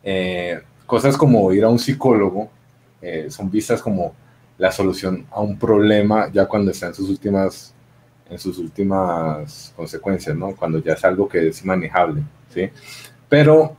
eh, 0.03 0.61
cosas 0.85 1.17
como 1.17 1.51
ir 1.53 1.63
a 1.63 1.69
un 1.69 1.79
psicólogo 1.79 2.49
eh, 3.01 3.27
son 3.29 3.49
vistas 3.49 3.81
como 3.81 4.13
la 4.57 4.71
solución 4.71 5.25
a 5.31 5.41
un 5.41 5.57
problema 5.57 6.31
ya 6.31 6.45
cuando 6.45 6.71
está 6.71 6.87
en 6.87 6.93
sus 6.93 7.09
últimas 7.09 7.73
en 8.29 8.39
sus 8.39 8.57
últimas 8.59 9.73
consecuencias, 9.75 10.35
¿no? 10.37 10.55
Cuando 10.55 10.79
ya 10.79 10.93
es 10.93 11.03
algo 11.03 11.27
que 11.27 11.49
es 11.49 11.65
manejable, 11.65 12.23
¿sí? 12.53 12.69
Pero, 13.27 13.75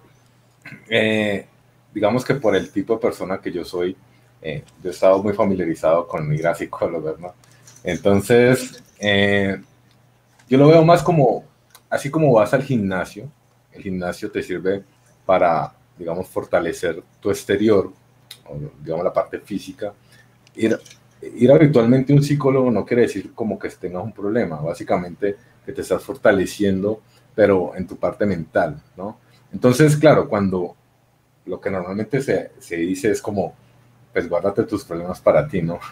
digamos 1.95 2.25
que 2.25 2.35
por 2.35 2.55
el 2.55 2.71
tipo 2.71 2.95
de 2.95 3.01
persona 3.01 3.39
que 3.39 3.51
yo 3.51 3.65
soy, 3.65 3.97
eh, 4.41 4.65
yo 4.83 4.91
he 4.91 4.93
estado 4.93 5.23
muy 5.23 5.33
familiarizado 5.35 6.07
con 6.07 6.33
ir 6.35 6.47
a 6.47 6.55
psicólogos, 6.55 7.19
¿no? 7.21 7.35
Entonces, 7.85 8.83
eh, 8.99 9.61
yo 10.49 10.59
lo 10.59 10.69
veo 10.69 10.85
más 10.85 11.03
como, 11.03 11.45
así 11.89 12.11
como 12.11 12.33
vas 12.33 12.53
al 12.55 12.63
gimnasio, 12.63 13.31
el 13.73 13.83
gimnasio 13.83 14.31
te 14.31 14.43
sirve 14.43 14.83
para, 15.25 15.73
digamos, 16.03 16.27
fortalecer 16.27 17.01
tu 17.21 17.31
exterior, 17.31 17.93
digamos, 18.83 19.05
la 19.05 19.13
parte 19.13 19.39
física. 19.39 19.95
Ir, 20.57 20.77
ir 21.37 21.53
habitualmente 21.53 22.13
a 22.13 22.17
un 22.17 22.23
psicólogo 22.23 22.71
no 22.73 22.85
quiere 22.85 23.03
decir 23.03 23.33
como 23.33 23.57
que 23.57 23.69
tengas 23.71 24.03
un 24.03 24.13
problema, 24.13 24.61
básicamente 24.61 25.37
que 25.65 25.73
te 25.73 25.83
estás 25.83 26.03
fortaleciendo, 26.03 27.01
pero 27.37 27.75
en 27.77 27.87
tu 27.87 27.97
parte 27.97 28.27
mental, 28.27 28.83
¿no? 28.97 29.19
Entonces, 29.53 29.97
claro, 29.97 30.29
cuando 30.29 30.75
lo 31.47 31.61
que 31.61 31.71
normalmente 31.71 32.21
se, 32.21 32.51
se 32.59 32.77
dice 32.77 33.13
es 33.13 33.23
como, 33.23 33.55
pues 34.13 34.29
guárdate 34.29 34.65
tus 34.65 34.85
problemas 34.85 35.21
para 35.21 35.47
ti, 35.47 35.63
¿no? 35.63 35.79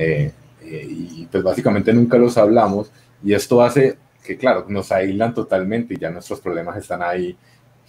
Eh, 0.00 0.30
eh, 0.62 0.86
y 0.88 1.26
pues 1.26 1.42
básicamente 1.42 1.92
nunca 1.92 2.16
los 2.18 2.38
hablamos 2.38 2.92
y 3.20 3.32
esto 3.32 3.60
hace 3.60 3.98
que, 4.22 4.38
claro, 4.38 4.64
nos 4.68 4.92
aíslan 4.92 5.34
totalmente 5.34 5.94
y 5.94 5.98
ya 5.98 6.08
nuestros 6.08 6.40
problemas 6.40 6.76
están 6.76 7.02
ahí 7.02 7.36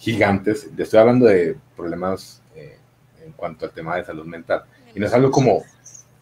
gigantes. 0.00 0.68
Estoy 0.76 0.98
hablando 0.98 1.26
de 1.26 1.56
problemas 1.76 2.42
eh, 2.56 2.76
en 3.24 3.30
cuanto 3.32 3.66
al 3.66 3.72
tema 3.72 3.96
de 3.96 4.04
salud 4.04 4.24
mental. 4.24 4.64
Y 4.92 4.98
no 4.98 5.06
es 5.06 5.12
algo 5.12 5.30
como, 5.30 5.62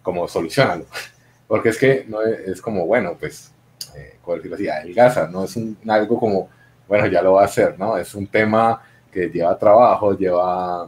como 0.02 0.28
solucionarlo, 0.28 0.84
porque 1.48 1.70
es 1.70 1.78
que 1.78 2.04
no 2.06 2.20
es, 2.20 2.60
como, 2.60 2.84
bueno, 2.84 3.16
pues, 3.18 3.52
¿cómo 4.20 4.36
decirlo 4.36 4.56
así? 4.56 4.68
Adelgaza, 4.68 5.28
no 5.28 5.44
es 5.44 5.56
un, 5.56 5.78
algo 5.88 6.18
como, 6.18 6.50
bueno, 6.86 7.06
ya 7.06 7.22
lo 7.22 7.34
va 7.34 7.42
a 7.42 7.46
hacer, 7.46 7.78
¿no? 7.78 7.96
Es 7.96 8.14
un 8.14 8.26
tema 8.26 8.82
que 9.10 9.30
lleva 9.30 9.58
trabajo, 9.58 10.12
lleva 10.16 10.86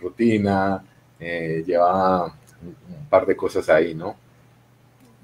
rutina, 0.00 0.82
eh, 1.24 1.62
lleva 1.64 2.24
un, 2.24 3.06
par 3.08 3.24
de 3.24 3.36
cosas 3.36 3.68
ahí, 3.68 3.94
¿no? 3.94 4.16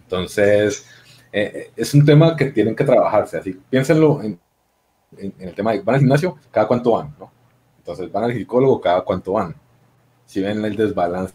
Entonces, 0.05 0.87
eh, 1.33 1.53
eh, 1.55 1.71
es 1.77 1.93
un 1.93 2.05
tema 2.05 2.37
que 2.37 2.47
tienen 2.47 2.77
que 2.77 2.85
trabajarse, 2.85 3.39
así 3.39 3.61
piénsenlo 3.69 4.23
en, 4.23 4.39
el 5.17 5.55
tema 5.55 5.73
de 5.73 5.81
van 5.81 5.97
al 5.97 6.01
gimnasio, 6.01 6.39
cada 6.51 6.67
cuánto 6.67 6.93
van, 6.93 7.15
¿no? 7.19 7.31
Entonces, 7.79 8.11
van 8.13 8.25
al 8.25 8.35
psicólogo, 8.35 8.81
cada 8.81 9.03
cuánto 9.03 9.33
van. 9.33 9.55
Si 10.27 10.41
ven 10.41 10.65
el 10.65 10.77
desbalance 10.77 11.35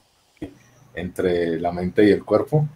entre 0.94 1.60
la 1.60 1.72
mente 1.72 2.06
y 2.06 2.12
el 2.12 2.24
cuerpo, 2.24 2.68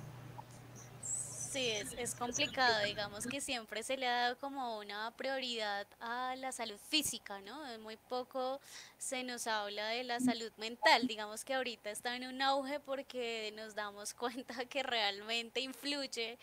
es 2.08 2.16
complicado, 2.16 2.86
digamos 2.86 3.26
que 3.26 3.42
siempre 3.42 3.82
se 3.84 3.98
le 3.98 4.08
ha 4.08 4.22
dado 4.22 4.38
como 4.38 4.78
una 4.78 5.12
prioridad 5.18 5.88
a 6.00 6.36
la 6.38 6.52
salud 6.52 6.78
física, 6.90 7.42
¿no? 7.42 7.60
Muy 7.80 7.98
poco 7.98 8.62
se 8.98 9.24
nos 9.24 9.48
habla 9.48 9.88
de 9.88 10.04
la 10.04 10.20
salud 10.20 10.52
mental, 10.58 11.08
digamos 11.08 11.44
que 11.44 11.56
ahorita 11.56 11.90
está 11.90 12.16
en 12.16 12.28
un 12.28 12.42
auge 12.42 12.80
porque 12.80 13.52
nos 13.56 13.74
damos 13.74 14.14
cuenta 14.14 14.66
que 14.66 14.84
realmente 14.84 15.60
influye 15.60 16.38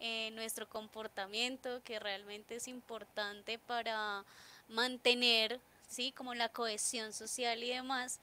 en 0.00 0.34
nuestro 0.34 0.68
comportamiento, 0.68 1.82
que 1.84 1.98
realmente 1.98 2.56
es 2.56 2.68
importante 2.68 3.58
para 3.58 4.24
mantener, 4.68 5.60
¿sí? 5.88 6.12
Como 6.12 6.34
la 6.34 6.48
cohesión 6.48 7.12
social 7.12 7.62
y 7.62 7.70
demás. 7.70 8.18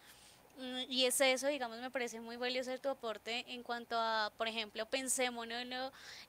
Mm, 0.57 0.89
y 0.89 1.05
es 1.05 1.21
eso, 1.21 1.47
digamos, 1.47 1.77
me 1.79 1.91
parece 1.91 2.19
muy 2.19 2.35
valioso 2.35 2.75
tu 2.79 2.89
aporte 2.89 3.45
en 3.47 3.61
cuanto 3.61 3.95
a, 3.95 4.31
por 4.37 4.47
ejemplo, 4.47 4.87
pensémonos 4.87 5.61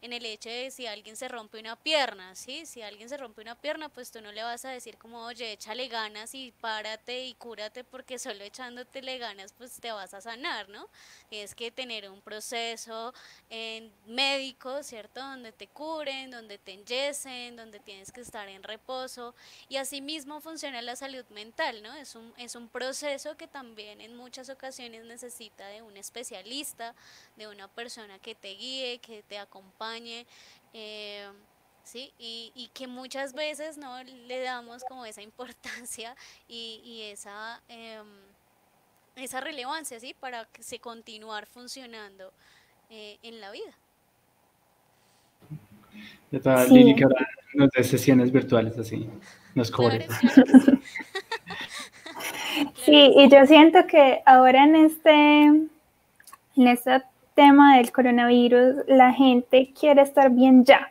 en 0.02 0.12
el 0.12 0.26
hecho 0.26 0.50
de 0.50 0.70
si 0.70 0.86
alguien 0.86 1.16
se 1.16 1.28
rompe 1.28 1.58
una 1.58 1.76
pierna, 1.76 2.34
¿sí? 2.34 2.66
Si 2.66 2.82
alguien 2.82 3.08
se 3.08 3.16
rompe 3.16 3.40
una 3.40 3.54
pierna, 3.54 3.88
pues 3.88 4.10
tú 4.10 4.20
no 4.20 4.30
le 4.30 4.42
vas 4.42 4.66
a 4.66 4.70
decir 4.70 4.98
como, 4.98 5.24
oye, 5.24 5.52
échale 5.52 5.88
ganas 5.88 6.34
y 6.34 6.52
párate 6.60 7.24
y 7.24 7.34
cúrate 7.34 7.84
porque 7.84 8.18
solo 8.18 8.44
echándotele 8.44 9.16
ganas, 9.16 9.54
pues 9.56 9.80
te 9.80 9.92
vas 9.92 10.12
a 10.12 10.20
sanar, 10.20 10.68
¿no? 10.68 10.88
Es 11.30 11.54
que 11.54 11.70
tener 11.70 12.08
un 12.10 12.20
proceso 12.20 13.12
médico, 14.06 14.82
¿cierto? 14.82 15.20
Donde 15.20 15.52
te 15.52 15.66
curen, 15.66 16.30
donde 16.30 16.58
te 16.58 16.72
enyesen, 16.72 17.56
donde 17.56 17.80
tienes 17.80 18.10
que 18.12 18.20
estar 18.20 18.48
en 18.48 18.62
reposo 18.62 19.34
y 19.68 19.76
así 19.76 20.00
mismo 20.00 20.40
funciona 20.40 20.80
la 20.82 20.96
salud 20.96 21.24
mental, 21.30 21.82
¿no? 21.82 21.94
Es 21.94 22.14
un, 22.14 22.32
es 22.36 22.54
un 22.54 22.68
proceso 22.68 23.36
que 23.36 23.46
también 23.46 24.00
en 24.00 24.16
muchas 24.16 24.48
ocasiones 24.48 25.04
necesita 25.04 25.66
de 25.68 25.82
un 25.82 25.96
especialista, 25.96 26.94
de 27.36 27.48
una 27.48 27.68
persona 27.68 28.18
que 28.18 28.34
te 28.34 28.54
guíe, 28.54 28.98
que 28.98 29.22
te 29.22 29.38
acompañe. 29.38 30.26
Eh, 30.72 31.28
¿sí? 31.88 32.12
Y, 32.18 32.70
que 32.74 32.86
muchas 32.86 33.32
veces 33.32 33.78
no 33.78 34.02
le 34.02 34.40
damos 34.40 34.84
como 34.84 35.06
esa 35.06 35.22
importancia 35.22 36.14
y, 36.48 37.02
esa, 37.10 37.62
em, 37.68 38.06
esa 39.18 39.40
relevancia, 39.40 39.98
¿sí? 40.00 40.14
Para 40.18 40.44
que 40.46 40.62
se 40.62 40.78
continuar 40.78 41.46
funcionando 41.46 42.32
eh, 42.90 43.18
en 43.22 43.40
la 43.40 43.50
vida. 43.50 43.74
Lili 46.70 46.94
que 46.94 47.04
ahora 47.04 47.26
nos 47.54 47.70
de 47.70 47.84
sesiones 47.84 48.30
virtuales 48.30 48.78
así, 48.78 49.08
nos 49.54 49.70
cobre. 49.70 50.06
Sí, 52.84 53.12
y 53.16 53.28
yo 53.30 53.46
siento 53.46 53.86
que 53.86 54.20
ahora 54.26 54.64
en 54.64 54.76
este, 54.76 55.42
en 55.44 55.68
este 56.56 57.02
tema 57.34 57.76
del 57.76 57.92
coronavirus, 57.92 58.84
la 58.88 59.12
gente 59.12 59.72
quiere 59.78 60.02
estar 60.02 60.30
bien 60.30 60.64
ya. 60.64 60.90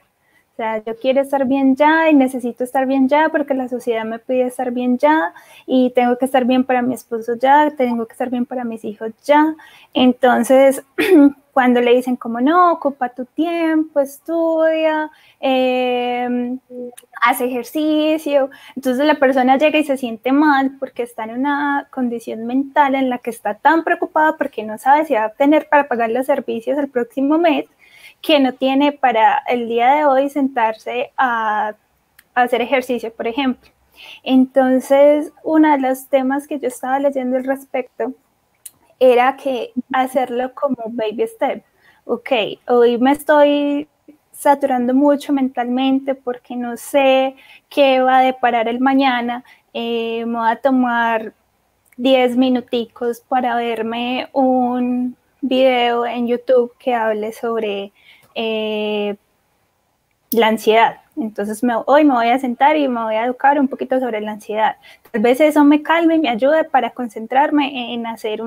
O 0.58 0.60
sea, 0.60 0.84
yo 0.84 0.96
quiero 0.96 1.22
estar 1.22 1.46
bien 1.46 1.76
ya 1.76 2.10
y 2.10 2.16
necesito 2.16 2.64
estar 2.64 2.88
bien 2.88 3.08
ya 3.08 3.30
porque 3.30 3.54
la 3.54 3.70
sociedad 3.70 4.06
me 4.06 4.18
pide 4.18 4.48
estar 4.48 4.72
bien 4.72 4.98
ya 4.98 5.32
y 5.68 5.92
tengo 5.92 6.18
que 6.18 6.26
estar 6.26 6.46
bien 6.46 6.64
para 6.64 6.82
mi 6.82 6.96
esposo 6.96 7.36
ya, 7.36 7.70
tengo 7.78 8.08
que 8.08 8.14
estar 8.14 8.32
bien 8.32 8.48
para 8.48 8.64
mis 8.64 8.84
hijos 8.84 9.12
ya. 9.24 9.54
Entonces, 9.94 10.84
cuando 11.54 11.80
le 11.80 11.94
dicen 11.94 12.16
como 12.16 12.42
no, 12.42 12.72
ocupa 12.72 13.10
tu 13.10 13.26
tiempo, 13.26 14.00
estudia, 14.00 15.12
eh, 15.42 16.58
hace 17.22 17.46
ejercicio, 17.46 18.50
entonces 18.76 19.06
la 19.06 19.20
persona 19.20 19.60
llega 19.60 19.78
y 19.78 19.84
se 19.84 19.96
siente 19.96 20.32
mal 20.32 20.78
porque 20.80 21.04
está 21.04 21.26
en 21.26 21.38
una 21.38 21.88
condición 21.92 22.48
mental 22.48 22.96
en 22.96 23.12
la 23.12 23.20
que 23.20 23.30
está 23.30 23.54
tan 23.54 23.84
preocupada 23.84 24.38
porque 24.38 24.64
no 24.64 24.80
sabe 24.80 25.06
si 25.06 25.14
va 25.14 25.26
a 25.26 25.34
tener 25.34 25.70
para 25.70 25.88
pagar 25.88 26.10
los 26.10 26.26
servicios 26.26 26.80
el 26.80 26.90
próximo 26.90 27.38
mes, 27.38 27.66
que 28.22 28.40
no 28.40 28.54
tiene 28.54 28.92
para 28.92 29.44
el 29.48 29.68
día 29.68 29.96
de 29.96 30.06
hoy 30.06 30.30
sentarse 30.30 31.12
a, 31.18 31.76
hacer 32.36 32.62
ejercicio, 32.62 33.12
por 33.14 33.28
ejemplo. 33.28 33.70
Entonces, 34.24 35.32
uno 35.44 35.72
de 35.72 35.80
los 35.80 36.08
temas 36.08 36.48
que 36.48 36.60
yo 36.60 36.68
estaba 36.68 37.00
leyendo 37.00 37.38
al 37.38 37.46
respecto 37.46 38.14
era 39.00 39.36
que 39.38 39.72
hacerlo 39.92 40.54
como 40.54 40.78
baby 40.88 41.26
step. 41.28 41.64
Ok, 42.06 42.32
hoy 42.68 42.98
me 43.00 43.12
estoy 43.12 43.88
saturando 44.32 44.94
mucho 44.94 45.34
mentalmente 45.34 46.14
porque 46.14 46.56
no 46.56 46.78
sé 46.78 47.36
qué 47.70 48.02
va 48.02 48.20
a 48.20 48.24
deparar 48.24 48.68
el 48.68 48.80
mañana. 48.80 49.44
Eh, 49.74 50.24
me 50.28 50.38
voy 50.38 50.52
a 50.52 50.56
tomar 50.58 51.34
10 51.98 52.38
minuticos 52.38 53.22
para 53.22 53.56
verme 53.56 54.30
un 54.34 55.18
video 55.42 56.06
en 56.06 56.28
YouTube 56.28 56.72
que 56.78 56.94
hable 56.94 57.34
sobre 57.34 57.92
eh, 58.38 59.16
la 60.30 60.48
ansiedad. 60.48 60.98
Entonces 61.18 61.64
me, 61.64 61.74
hoy 61.88 62.04
me 62.04 62.14
voy 62.14 62.28
a 62.28 62.38
sentar 62.38 62.78
y 62.78 62.88
me 62.88 63.02
voy 63.02 63.16
a 63.16 63.26
educar 63.26 63.60
un 63.60 63.68
poquito 63.68 64.00
sobre 64.00 64.22
la 64.22 64.34
ansiedad. 64.34 64.76
Tal 65.12 65.22
vez 65.22 65.42
eso 65.42 65.64
me 65.64 65.82
calme 65.82 66.16
y 66.16 66.20
me 66.20 66.30
ayude 66.30 66.64
para 66.64 66.92
concentrarme 66.92 67.94
en 67.94 68.06
hacer 68.06 68.42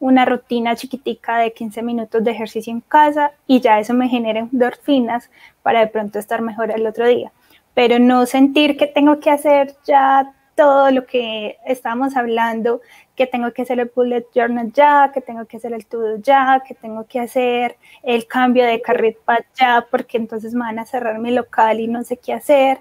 una 0.00 0.24
rutina 0.24 0.74
chiquitica 0.74 1.38
de 1.38 1.52
15 1.52 1.82
minutos 1.82 2.24
de 2.24 2.32
ejercicio 2.32 2.72
en 2.72 2.80
casa 2.80 3.30
y 3.46 3.60
ya 3.60 3.78
eso 3.78 3.94
me 3.94 4.08
genera 4.08 4.40
endorfinas 4.40 5.30
para 5.62 5.80
de 5.80 5.86
pronto 5.86 6.18
estar 6.18 6.42
mejor 6.42 6.72
el 6.72 6.84
otro 6.86 7.06
día. 7.06 7.30
Pero 7.74 8.00
no 8.00 8.26
sentir 8.26 8.76
que 8.76 8.86
tengo 8.88 9.20
que 9.20 9.30
hacer 9.30 9.76
ya 9.86 10.32
todo 10.54 10.90
lo 10.90 11.06
que 11.06 11.58
estábamos 11.66 12.16
hablando, 12.16 12.80
que 13.16 13.26
tengo 13.26 13.52
que 13.52 13.62
hacer 13.62 13.80
el 13.80 13.90
bullet 13.94 14.26
journal 14.34 14.72
ya, 14.72 15.10
que 15.12 15.20
tengo 15.20 15.46
que 15.46 15.56
hacer 15.56 15.72
el 15.72 15.86
todo 15.86 16.16
ya, 16.18 16.62
que 16.66 16.74
tengo 16.74 17.06
que 17.06 17.20
hacer 17.20 17.76
el 18.02 18.26
cambio 18.26 18.64
de 18.64 18.80
carril 18.80 19.16
para 19.24 19.44
ya, 19.58 19.86
porque 19.90 20.16
entonces 20.16 20.54
me 20.54 20.60
van 20.60 20.78
a 20.78 20.86
cerrar 20.86 21.18
mi 21.18 21.30
local 21.30 21.80
y 21.80 21.88
no 21.88 22.02
sé 22.04 22.16
qué 22.16 22.32
hacer. 22.32 22.78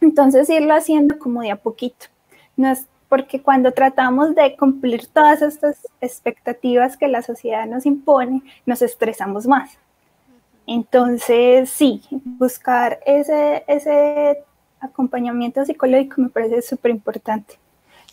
Entonces 0.00 0.48
irlo 0.50 0.74
haciendo 0.74 1.18
como 1.18 1.42
de 1.42 1.50
a 1.50 1.56
poquito. 1.56 2.06
No 2.56 2.68
es 2.68 2.86
porque 3.08 3.40
cuando 3.40 3.72
tratamos 3.72 4.34
de 4.34 4.56
cumplir 4.56 5.06
todas 5.06 5.40
estas 5.42 5.86
expectativas 6.00 6.96
que 6.96 7.08
la 7.08 7.22
sociedad 7.22 7.66
nos 7.66 7.86
impone, 7.86 8.42
nos 8.66 8.82
estresamos 8.82 9.46
más. 9.46 9.78
Entonces, 10.66 11.70
sí, 11.70 12.02
buscar 12.10 12.98
ese, 13.04 13.64
ese 13.68 14.42
acompañamiento 14.84 15.64
psicológico 15.64 16.20
me 16.20 16.28
parece 16.28 16.62
súper 16.62 16.90
importante. 16.90 17.58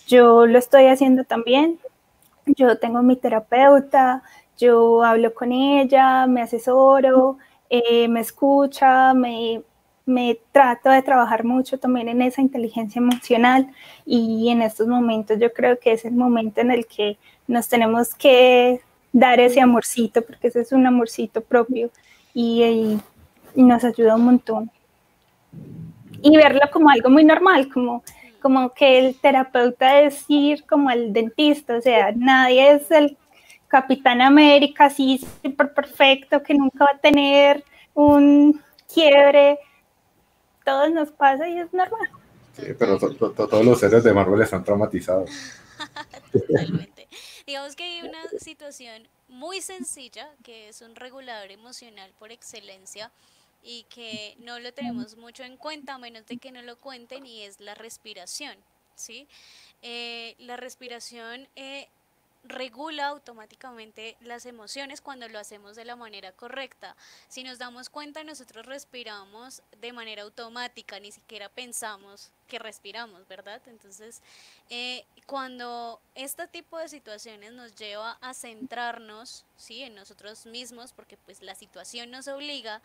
Yo 0.08 0.46
lo 0.46 0.58
estoy 0.58 0.88
haciendo 0.88 1.24
también. 1.24 1.80
Yo 2.46 2.78
tengo 2.78 3.04
mi 3.04 3.16
terapeuta, 3.16 4.24
yo 4.58 5.04
hablo 5.04 5.34
con 5.34 5.52
ella, 5.52 6.26
me 6.28 6.42
asesoro, 6.42 7.38
eh, 7.70 8.08
me 8.08 8.20
escucha, 8.20 9.14
me, 9.14 9.62
me 10.06 10.40
trato 10.52 10.90
de 10.90 11.02
trabajar 11.04 11.44
mucho 11.46 11.78
también 11.80 12.10
en 12.10 12.22
esa 12.22 12.42
inteligencia 12.42 13.00
emocional 13.00 13.70
y 14.06 14.50
en 14.50 14.62
estos 14.64 14.88
momentos 14.88 15.40
yo 15.40 15.54
creo 15.54 15.80
que 15.80 15.94
es 15.94 16.04
el 16.04 16.14
momento 16.14 16.62
en 16.62 16.72
el 16.72 16.88
que 16.88 17.18
nos 17.48 17.68
tenemos 17.68 18.16
que 18.16 18.82
dar 19.14 19.40
ese 19.40 19.62
amorcito, 19.62 20.22
porque 20.24 20.48
ese 20.48 20.62
es 20.62 20.72
un 20.72 20.86
amorcito 20.88 21.42
propio 21.42 21.92
y 22.34 22.98
nos 23.56 23.84
ayuda 23.84 24.16
un 24.16 24.26
montón 24.26 24.72
y 26.22 26.38
verlo 26.38 26.62
como 26.72 26.90
algo 26.90 27.10
muy 27.10 27.24
normal, 27.24 27.70
como, 27.70 28.04
como 28.42 28.74
que 28.74 29.00
el 29.00 29.16
terapeuta 29.16 30.02
es 30.02 30.26
ir 30.28 30.66
como 30.66 30.90
el 30.90 31.14
dentista, 31.14 31.78
o 31.78 31.82
sea, 31.82 32.12
nadie 32.16 32.74
es 32.74 32.92
el 32.92 33.18
Capitán 33.68 34.22
América 34.22 34.86
así 34.86 35.22
súper 35.42 35.74
perfecto, 35.74 36.44
que 36.44 36.54
nunca 36.54 36.86
va 36.86 36.92
a 36.94 37.00
tener 37.00 37.64
un 37.94 38.62
quiebre, 38.94 39.60
todos 40.66 40.92
nos 40.92 41.12
pasa 41.12 41.48
y 41.48 41.60
es 41.60 41.74
normal. 41.74 42.10
Sí, 42.54 42.64
pero 42.78 42.98
todos 43.00 43.66
los 43.66 43.80
seres 43.80 44.04
de 44.04 44.14
Marvel 44.14 44.42
están 44.42 44.64
traumatizados. 44.64 45.30
Totalmente. 46.32 47.08
Digamos 47.48 47.76
que 47.76 47.84
hay 47.84 48.02
una 48.02 48.22
situación 48.40 49.08
muy 49.30 49.62
sencilla, 49.62 50.30
que 50.44 50.70
es 50.70 50.82
un 50.82 50.96
regulador 50.96 51.52
emocional 51.52 52.12
por 52.20 52.32
excelencia, 52.32 53.12
y 53.64 53.84
que 53.84 54.36
no 54.40 54.60
lo 54.60 54.74
tenemos 54.74 55.16
mucho 55.18 55.44
en 55.44 55.58
cuenta 55.58 55.96
a 55.96 55.98
menos 55.98 56.26
de 56.26 56.38
que 56.38 56.52
no 56.52 56.62
lo 56.62 56.78
cuenten 56.78 57.26
y 57.26 57.44
es 57.44 57.60
la 57.60 57.76
respiración, 57.76 58.58
¿sí? 58.96 59.28
Eh, 59.82 60.36
la 60.40 60.58
respiración 60.58 61.48
eh, 61.56 61.88
regula 62.44 63.08
automáticamente 63.08 64.18
las 64.22 64.46
emociones 64.46 65.02
cuando 65.02 65.28
lo 65.28 65.40
hacemos 65.40 65.76
de 65.76 65.86
la 65.86 65.96
manera 65.96 66.32
correcta. 66.32 66.96
Si 67.28 67.44
nos 67.44 67.60
damos 67.60 67.90
cuenta, 67.90 68.24
nosotros 68.24 68.66
respiramos 68.66 69.62
de 69.80 69.94
manera 69.94 70.24
automática, 70.24 71.00
ni 71.00 71.12
siquiera 71.12 71.50
pensamos 71.50 72.32
que 72.48 72.60
respiramos, 72.60 73.28
¿verdad? 73.28 73.62
Entonces, 73.68 74.22
eh, 74.70 75.06
cuando 75.26 76.02
este 76.16 76.48
tipo 76.48 76.78
de 76.78 76.90
situaciones 76.90 77.54
nos 77.54 77.76
lleva 77.76 78.18
a 78.22 78.34
centrarnos, 78.34 79.46
¿sí? 79.56 79.84
En 79.84 79.96
nosotros 79.96 80.46
mismos, 80.46 80.94
porque 80.94 81.18
pues 81.18 81.42
la 81.42 81.56
situación 81.56 82.12
nos 82.12 82.28
obliga, 82.28 82.82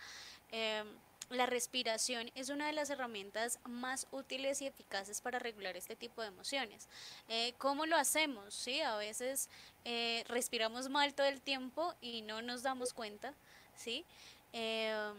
Em, 0.53 0.87
la 1.31 1.47
respiración 1.47 2.31
es 2.37 2.51
una 2.51 2.67
de 2.69 2.73
las 2.73 2.89
herramientas 2.91 3.59
más 3.65 4.07
útiles 4.13 4.63
y 4.63 4.67
eficaces 4.67 5.21
para 5.21 5.41
regular 5.41 5.77
este 5.77 5.97
tipo 5.97 6.23
de 6.23 6.29
emociones. 6.29 6.87
Eh, 7.29 7.53
¿Cómo 7.59 7.85
lo 7.85 7.97
hacemos? 7.97 8.55
¿Sí? 8.55 8.81
A 8.81 8.97
veces 8.97 9.49
eh, 9.85 10.25
respiramos 10.29 10.89
mal 10.89 11.15
todo 11.15 11.27
el 11.27 11.41
tiempo 11.41 11.95
y 12.01 12.23
no 12.23 12.43
nos 12.43 12.63
damos 12.63 12.93
cuenta. 12.93 13.35
¿sí? 13.77 14.05
Em, 14.53 15.15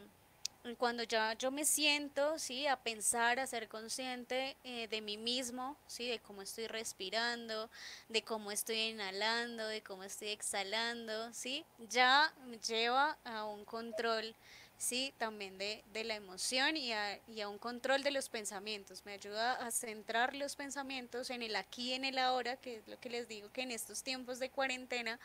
cuando 0.77 1.03
ya 1.03 1.33
yo 1.33 1.49
me 1.51 1.63
siento, 1.63 2.37
¿sí? 2.39 2.67
A 2.67 2.75
pensar, 2.75 3.39
a 3.39 3.47
ser 3.47 3.69
consciente 3.69 4.57
eh, 4.63 4.87
de 4.89 5.01
mí 5.01 5.17
mismo, 5.17 5.77
¿sí? 5.87 6.09
De 6.09 6.19
cómo 6.19 6.41
estoy 6.41 6.67
respirando, 6.67 7.69
de 8.09 8.21
cómo 8.21 8.51
estoy 8.51 8.77
inhalando, 8.77 9.65
de 9.67 9.81
cómo 9.81 10.03
estoy 10.03 10.29
exhalando, 10.29 11.31
¿sí? 11.33 11.63
Ya 11.89 12.33
lleva 12.67 13.17
a 13.23 13.45
un 13.45 13.63
control 13.63 14.35
sí, 14.77 15.13
también 15.17 15.57
de, 15.57 15.83
la 16.03 16.15
emoción 16.15 16.77
y 16.77 16.93
a, 16.93 17.19
y 17.27 17.41
a, 17.41 17.49
un 17.49 17.57
control 17.57 18.03
de 18.03 18.11
los 18.11 18.29
pensamientos. 18.29 19.03
Me 19.05 19.13
ayuda 19.13 19.53
a 19.53 19.71
centrar 19.71 20.35
los 20.35 20.55
pensamientos 20.55 21.29
en 21.29 21.41
el 21.41 21.55
aquí, 21.55 21.93
en 21.93 22.05
el 22.05 22.17
ahora, 22.17 22.57
que 22.57 22.77
es 22.77 22.87
lo 22.87 22.99
que 22.99 23.09
les 23.09 23.27
digo 23.27 23.51
que 23.51 23.61
en 23.61 23.71
estos 23.71 24.03
tiempos 24.03 24.39
de 24.39 24.49
cuarentena 24.49 25.19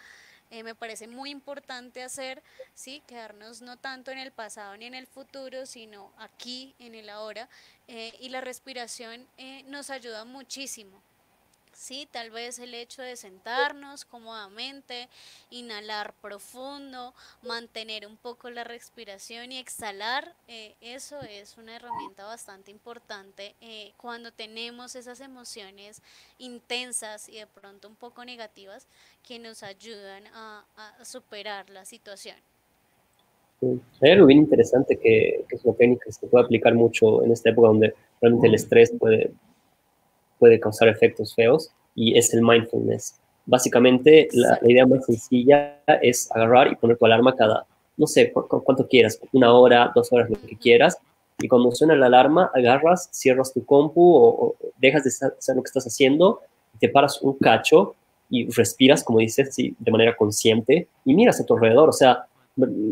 eh, 0.52 0.62
me 0.62 0.74
parece 0.74 1.08
muy 1.08 1.30
importante 1.30 2.02
hacer, 2.02 2.42
sí, 2.74 3.02
quedarnos 3.06 3.62
no 3.62 3.78
tanto 3.78 4.10
en 4.10 4.18
el 4.18 4.32
pasado 4.32 4.76
ni 4.76 4.84
en 4.84 4.94
el 4.94 5.06
futuro, 5.06 5.64
sino 5.64 6.12
aquí, 6.18 6.74
en 6.78 6.94
el 6.94 7.08
ahora. 7.08 7.48
Eh, 7.88 8.14
y 8.20 8.28
la 8.28 8.42
respiración 8.42 9.26
eh, 9.38 9.62
nos 9.68 9.88
ayuda 9.88 10.26
muchísimo. 10.26 11.02
Sí, 11.74 12.06
tal 12.10 12.30
vez 12.30 12.58
el 12.58 12.74
hecho 12.74 13.02
de 13.02 13.16
sentarnos 13.16 14.04
cómodamente, 14.04 15.08
inhalar 15.50 16.12
profundo, 16.20 17.14
mantener 17.42 18.06
un 18.06 18.16
poco 18.16 18.50
la 18.50 18.62
respiración 18.62 19.52
y 19.52 19.58
exhalar, 19.58 20.34
eh, 20.48 20.74
eso 20.80 21.20
es 21.22 21.56
una 21.56 21.76
herramienta 21.76 22.24
bastante 22.24 22.70
importante 22.70 23.54
eh, 23.60 23.92
cuando 23.96 24.30
tenemos 24.32 24.94
esas 24.96 25.20
emociones 25.20 26.02
intensas 26.38 27.28
y 27.28 27.38
de 27.38 27.46
pronto 27.46 27.88
un 27.88 27.96
poco 27.96 28.24
negativas 28.24 28.86
que 29.26 29.38
nos 29.38 29.62
ayudan 29.62 30.24
a, 30.34 30.64
superar 31.04 31.70
la 31.70 31.84
situación. 31.84 32.36
Hay 34.00 34.10
algo 34.10 34.26
bien 34.26 34.40
interesante 34.40 34.96
que, 34.96 35.44
que 35.48 35.56
es 35.56 35.64
una 35.64 35.74
técnica 35.76 36.04
que 36.06 36.12
se 36.12 36.26
puede 36.26 36.44
aplicar 36.44 36.74
mucho 36.74 37.22
en 37.24 37.32
esta 37.32 37.50
época 37.50 37.68
donde 37.68 37.94
realmente 38.20 38.48
el 38.48 38.54
estrés 38.54 38.92
puede 38.98 39.32
puede 40.42 40.58
causar 40.58 40.88
efectos 40.88 41.36
feos 41.36 41.70
y 41.94 42.18
es 42.18 42.34
el 42.34 42.42
mindfulness. 42.42 43.14
Básicamente, 43.46 44.26
la, 44.32 44.58
idea 44.62 44.84
más 44.84 45.06
sencilla 45.06 45.78
es 46.02 46.28
agarrar 46.32 46.72
y 46.72 46.74
poner 46.74 46.96
tu 46.96 47.06
alarma 47.06 47.36
cada, 47.36 47.64
no 47.96 48.08
sé, 48.08 48.32
cuánto 48.32 48.88
quieras, 48.88 49.20
una 49.30 49.54
hora, 49.54 49.92
dos 49.94 50.12
horas, 50.12 50.28
lo 50.28 50.36
que 50.40 50.56
quieras. 50.56 50.98
Y 51.38 51.46
cuando 51.46 51.70
suena 51.70 51.94
la 51.94 52.06
alarma, 52.06 52.50
agarras, 52.52 53.08
cierras 53.12 53.52
tu 53.52 53.64
compu 53.64 54.02
o, 54.16 54.56
dejas 54.78 55.04
de 55.04 55.10
hacer 55.10 55.54
lo 55.54 55.62
que 55.62 55.68
estás 55.68 55.86
haciendo, 55.86 56.40
te 56.80 56.88
paras 56.88 57.22
un 57.22 57.34
cacho 57.34 57.94
y 58.28 58.50
respiras, 58.50 59.04
como 59.04 59.20
dices, 59.20 59.54
de 59.56 59.92
manera 59.92 60.16
consciente 60.16 60.88
y 61.04 61.14
miras 61.14 61.40
a 61.40 61.46
tu 61.46 61.54
alrededor, 61.54 61.88
o 61.88 61.92
sea, 61.92 62.26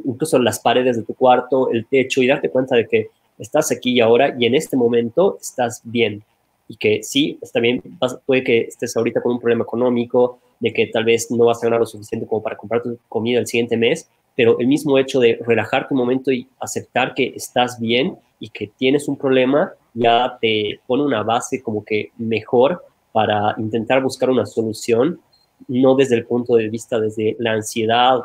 incluso 0.04 0.38
las 0.38 0.60
paredes 0.60 0.98
de 0.98 1.02
tu 1.02 1.14
cuarto, 1.14 1.68
el 1.72 1.84
techo 1.86 2.22
y 2.22 2.28
darte 2.28 2.48
cuenta 2.48 2.76
de 2.76 2.86
que 2.86 3.08
estás 3.38 3.72
aquí 3.72 3.94
y 3.94 4.00
ahora 4.00 4.36
y 4.38 4.46
en 4.46 4.54
este 4.54 4.76
momento 4.76 5.36
estás 5.40 5.80
bien 5.82 6.22
y 6.70 6.76
que 6.76 7.02
sí, 7.02 7.36
está 7.42 7.58
bien, 7.58 7.82
puede 8.26 8.44
que 8.44 8.60
estés 8.60 8.96
ahorita 8.96 9.20
con 9.20 9.32
un 9.32 9.40
problema 9.40 9.64
económico, 9.64 10.38
de 10.60 10.72
que 10.72 10.86
tal 10.86 11.04
vez 11.04 11.28
no 11.28 11.46
vas 11.46 11.60
a 11.60 11.66
ganar 11.66 11.80
lo 11.80 11.86
suficiente 11.86 12.28
como 12.28 12.44
para 12.44 12.56
comprar 12.56 12.80
tu 12.80 12.96
comida 13.08 13.40
el 13.40 13.48
siguiente 13.48 13.76
mes, 13.76 14.08
pero 14.36 14.56
el 14.60 14.68
mismo 14.68 14.96
hecho 14.96 15.18
de 15.18 15.40
relajar 15.44 15.88
tu 15.88 15.96
momento 15.96 16.30
y 16.30 16.46
aceptar 16.60 17.14
que 17.14 17.32
estás 17.34 17.80
bien 17.80 18.16
y 18.38 18.50
que 18.50 18.68
tienes 18.78 19.08
un 19.08 19.16
problema 19.16 19.72
ya 19.94 20.38
te 20.40 20.78
pone 20.86 21.02
una 21.02 21.24
base 21.24 21.60
como 21.60 21.84
que 21.84 22.12
mejor 22.18 22.84
para 23.10 23.56
intentar 23.58 24.00
buscar 24.00 24.30
una 24.30 24.46
solución, 24.46 25.18
no 25.66 25.96
desde 25.96 26.14
el 26.14 26.24
punto 26.24 26.54
de 26.54 26.68
vista 26.68 27.00
desde 27.00 27.34
la 27.40 27.50
ansiedad, 27.50 28.20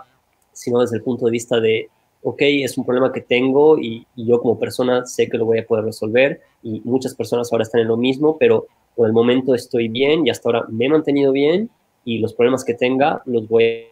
sino 0.53 0.81
desde 0.81 0.97
el 0.97 1.01
punto 1.01 1.26
de 1.26 1.31
vista 1.31 1.59
de 1.59 1.89
ok, 2.26 2.41
es 2.41 2.76
un 2.76 2.85
problema 2.85 3.14
que 3.14 3.22
tengo 3.22 3.77
y, 3.77 4.06
yo 4.15 4.41
como 4.41 4.57
persona 4.57 5.06
sé 5.06 5.30
que 5.30 5.38
lo 5.38 5.45
voy 5.45 5.60
a 5.60 5.65
poder 5.65 5.85
resolver 5.85 6.41
y 6.64 6.81
muchas 6.84 7.14
personas 7.14 7.52
ahora 7.52 7.64
están 7.64 7.81
en 7.81 7.88
lo 7.88 7.97
mismo, 7.97 8.38
pero 8.39 8.65
por 8.95 9.06
el 9.06 9.14
momento 9.14 9.53
estoy 9.53 9.89
bien 9.89 10.26
y 10.26 10.31
hasta 10.31 10.49
ahora 10.49 10.65
me 10.68 10.85
he 10.85 10.89
mantenido 10.89 11.31
bien 11.31 11.69
y 12.03 12.18
los 12.18 12.34
problemas 12.34 12.65
que 12.65 12.73
tenga 12.73 13.22
los 13.26 13.47
voy 13.47 13.85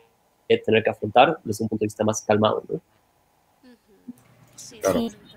a 0.51 0.63
tener 0.65 0.83
que 0.83 0.89
afrontar 0.89 1.37
desde 1.43 1.63
un 1.63 1.69
punto 1.69 1.83
de 1.83 1.85
vista 1.85 2.03
más 2.03 2.23
calmado. 2.23 2.63
¿no? 2.67 2.81
Sí, 4.55 4.81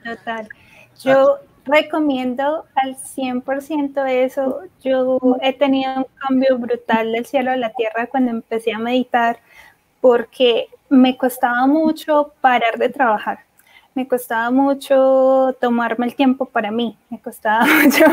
total. 0.03 0.49
Yo 1.05 1.37
recomiendo 1.67 2.65
al 2.75 2.97
100% 2.97 4.07
eso. 4.09 4.61
Yo 4.83 5.19
he 5.43 5.53
tenido 5.53 5.99
un 5.99 6.07
cambio 6.19 6.57
brutal 6.57 7.13
del 7.13 7.27
cielo 7.27 7.51
a 7.51 7.57
la 7.57 7.75
tierra 7.75 8.07
cuando 8.07 8.31
empecé 8.31 8.73
a 8.73 8.79
meditar 8.79 9.39
porque 10.01 10.69
me 10.89 11.17
costaba 11.17 11.67
mucho 11.67 12.33
parar 12.41 12.79
de 12.79 12.89
trabajar. 12.89 13.41
me 13.95 14.07
costaba 14.07 14.51
mucho 14.51 15.57
tomarme 15.61 16.07
el 16.07 16.15
tiempo 16.15 16.45
para 16.45 16.71
mí, 16.71 16.97
me 17.09 17.19
costaba 17.21 17.65
mucho 17.83 18.05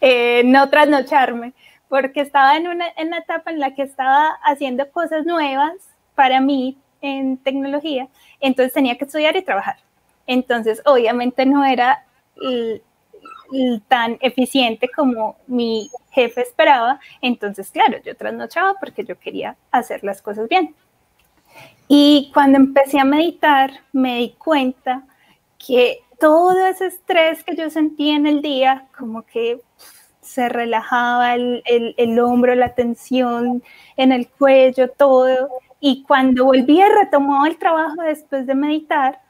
eh, 0.00 0.42
no 0.44 0.68
trasnocharme, 0.68 1.52
porque 1.88 2.20
estaba 2.20 2.56
en 2.56 2.66
una, 2.68 2.86
en 2.96 3.08
una 3.08 3.18
etapa 3.18 3.50
en 3.52 3.60
la 3.60 3.74
que 3.74 3.82
estaba 3.82 4.30
haciendo 4.44 4.90
cosas 4.90 5.24
nuevas 5.24 5.74
para 6.16 6.40
mí 6.40 6.76
en 7.00 7.36
tecnología, 7.38 8.08
entonces 8.40 8.72
tenía 8.72 8.96
que 8.98 9.04
estudiar 9.04 9.36
y 9.36 9.42
trabajar. 9.42 9.76
Entonces, 10.26 10.82
obviamente 10.84 11.46
no 11.46 11.64
era 11.64 12.02
tan 13.88 14.18
eficiente 14.20 14.88
como 14.88 15.36
mi 15.46 15.88
jefe 16.10 16.40
esperaba, 16.42 17.00
entonces, 17.20 17.70
claro, 17.70 17.98
yo 18.04 18.16
trasnochaba 18.16 18.74
porque 18.80 19.04
yo 19.04 19.18
quería 19.18 19.56
hacer 19.70 20.02
las 20.02 20.22
cosas 20.22 20.48
bien. 20.48 20.74
Y 21.88 22.30
cuando 22.34 22.58
empecé 22.58 22.98
a 22.98 23.04
meditar, 23.04 23.70
me 23.92 24.18
di 24.18 24.30
cuenta 24.38 25.04
que 25.58 26.00
todo 26.18 26.66
ese 26.66 26.86
estrés 26.86 27.44
que 27.44 27.56
yo 27.56 27.70
sentía 27.70 28.16
en 28.16 28.26
el 28.26 28.42
día, 28.42 28.86
como 28.96 29.22
que 29.22 29.60
se 30.20 30.48
relajaba 30.48 31.34
el, 31.34 31.62
el, 31.64 32.18
hombro, 32.18 32.54
la 32.54 32.74
tensión 32.74 33.62
en 33.96 34.12
el 34.12 34.28
cuello, 34.28 34.90
todo. 34.90 35.48
Y 35.78 36.02
cuando 36.02 36.46
volví 36.46 36.80
a 36.80 36.88
retomar 36.88 37.48
el 37.48 37.58
trabajo 37.58 38.02
después 38.02 38.46
de 38.46 38.54
meditar, 38.54 39.20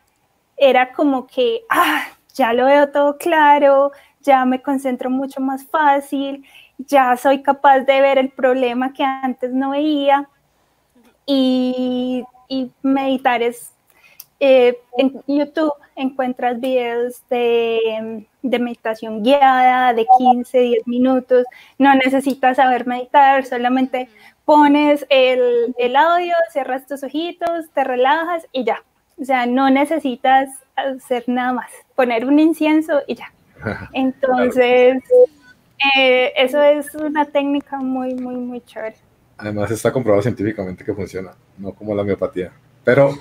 era 0.56 0.92
como 0.92 1.26
que, 1.26 1.62
ah, 1.68 2.04
ya 2.34 2.52
lo 2.52 2.66
veo 2.66 2.90
todo 2.90 3.18
claro, 3.18 3.92
ya 4.22 4.44
me 4.44 4.62
concentro 4.62 5.10
mucho 5.10 5.40
más 5.40 5.66
fácil, 5.66 6.44
ya 6.78 7.16
soy 7.16 7.42
capaz 7.42 7.80
de 7.80 8.00
ver 8.00 8.18
el 8.18 8.30
problema 8.30 8.92
que 8.92 9.04
antes 9.04 9.52
no 9.52 9.70
veía. 9.70 10.28
Y, 11.26 12.24
meditar 12.82 13.42
es, 13.42 13.72
eh, 14.38 14.78
en 14.96 15.20
YouTube 15.26 15.72
encuentras 15.96 16.60
videos 16.60 17.22
de, 17.28 18.24
de, 18.42 18.58
meditación 18.58 19.22
guiada 19.22 19.92
de 19.94 20.06
15, 20.18 20.58
10 20.58 20.86
minutos, 20.86 21.44
no 21.78 21.94
necesitas 21.94 22.56
saber 22.58 22.86
meditar, 22.86 23.44
solamente 23.44 24.08
pones 24.44 25.04
el, 25.08 25.74
el 25.78 25.96
audio, 25.96 26.34
cierras 26.52 26.86
tus 26.86 27.02
ojitos, 27.02 27.68
te 27.74 27.82
relajas 27.82 28.46
y 28.52 28.64
ya. 28.64 28.82
O 29.20 29.24
sea, 29.24 29.46
no 29.46 29.70
necesitas 29.70 30.50
hacer 30.76 31.24
nada 31.26 31.52
más, 31.54 31.70
poner 31.94 32.26
un 32.26 32.38
incienso 32.38 33.02
y 33.06 33.16
ya. 33.16 33.32
Entonces, 33.92 35.02
eh, 35.96 36.32
eso 36.36 36.62
es 36.62 36.94
una 36.94 37.24
técnica 37.24 37.78
muy, 37.78 38.14
muy, 38.14 38.36
muy 38.36 38.60
chévere. 38.60 38.96
Además 39.38 39.70
está 39.70 39.92
comprobado 39.92 40.22
científicamente 40.22 40.84
que 40.84 40.94
funciona, 40.94 41.32
no 41.58 41.72
como 41.72 41.94
la 41.94 42.04
miopatía. 42.04 42.52
Pero, 42.84 43.18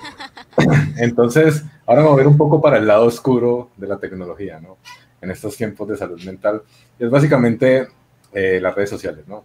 entonces, 0.96 1.64
ahora 1.84 2.02
vamos 2.02 2.14
a 2.14 2.18
ver 2.18 2.28
un 2.28 2.36
poco 2.36 2.60
para 2.60 2.78
el 2.78 2.86
lado 2.86 3.04
oscuro 3.04 3.70
de 3.76 3.86
la 3.86 3.98
tecnología, 3.98 4.60
¿no? 4.60 4.78
En 5.20 5.30
estos 5.30 5.56
tiempos 5.56 5.88
de 5.88 5.96
salud 5.96 6.22
mental. 6.22 6.62
Y 6.98 7.04
es 7.04 7.10
básicamente 7.10 7.88
eh, 8.32 8.60
las 8.60 8.74
redes 8.74 8.90
sociales, 8.90 9.26
¿no? 9.26 9.44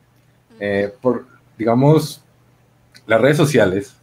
Eh, 0.59 0.93
por, 1.01 1.25
digamos, 1.57 2.23
las 3.07 3.19
redes 3.19 3.37
sociales, 3.37 3.95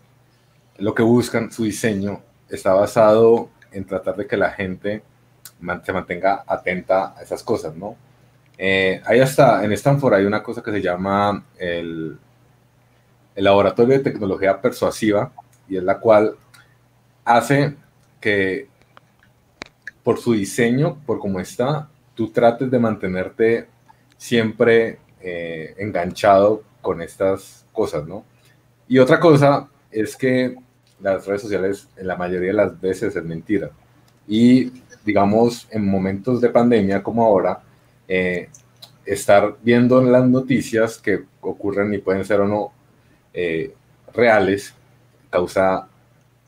lo 0.79 0.95
que 0.95 1.03
buscan, 1.03 1.53
su 1.53 1.65
diseño, 1.65 2.21
está 2.49 2.75
basado 2.75 3.51
en 3.73 3.85
tratar 3.85 4.17
de 4.17 4.27
que 4.27 4.37
la 4.37 4.51
gente 4.51 5.03
se 5.85 5.93
mantenga 5.93 6.45
atenta 6.47 7.15
a 7.17 7.23
esas 7.23 7.43
cosas, 7.43 7.75
¿no? 7.77 7.97
Eh, 8.57 9.01
ahí 9.07 9.21
hasta 9.21 9.65
en 9.65 9.73
Stanford 9.73 10.15
hay 10.15 10.25
una 10.25 10.43
cosa 10.43 10.63
que 10.63 10.73
se 10.73 10.83
llama 10.83 11.45
el, 11.59 12.19
el 13.39 13.45
Laboratorio 13.45 13.97
de 13.97 14.03
Tecnología 14.03 14.61
Persuasiva, 14.61 15.31
y 15.69 15.77
es 15.77 15.85
la 15.85 16.01
cual 16.01 16.35
hace 17.25 17.77
que 18.21 18.67
por 20.03 20.19
su 20.19 20.33
diseño, 20.33 20.99
por 21.07 21.21
cómo 21.21 21.39
está, 21.39 21.89
tú 22.17 22.33
trates 22.33 22.69
de 22.69 22.81
mantenerte 22.81 23.69
siempre 24.17 24.99
eh, 25.21 25.73
enganchado 25.79 26.65
con 26.83 27.01
estas 27.01 27.65
cosas, 27.73 28.09
¿no? 28.09 28.25
Y 28.89 28.99
otra 28.99 29.21
cosa 29.21 29.69
es 29.93 30.17
que 30.17 30.57
las 30.99 31.25
redes 31.25 31.43
sociales 31.43 31.89
en 31.97 32.09
la 32.09 32.17
mayoría 32.17 32.49
de 32.49 32.55
las 32.55 32.81
veces 32.81 33.15
es 33.15 33.23
mentira. 33.23 33.71
Y 34.27 34.83
digamos, 35.05 35.69
en 35.71 35.87
momentos 35.87 36.41
de 36.41 36.49
pandemia 36.49 37.05
como 37.05 37.25
ahora, 37.25 37.61
eh, 38.09 38.49
estar 39.07 39.59
viendo 39.63 40.03
las 40.03 40.27
noticias 40.27 40.99
que 40.99 41.23
ocurren 41.41 41.95
y 41.95 41.99
pueden 41.99 42.25
ser 42.25 42.41
o 42.41 42.49
no 42.49 42.78
eh, 43.41 43.73
reales, 44.13 44.75
causa 45.31 45.87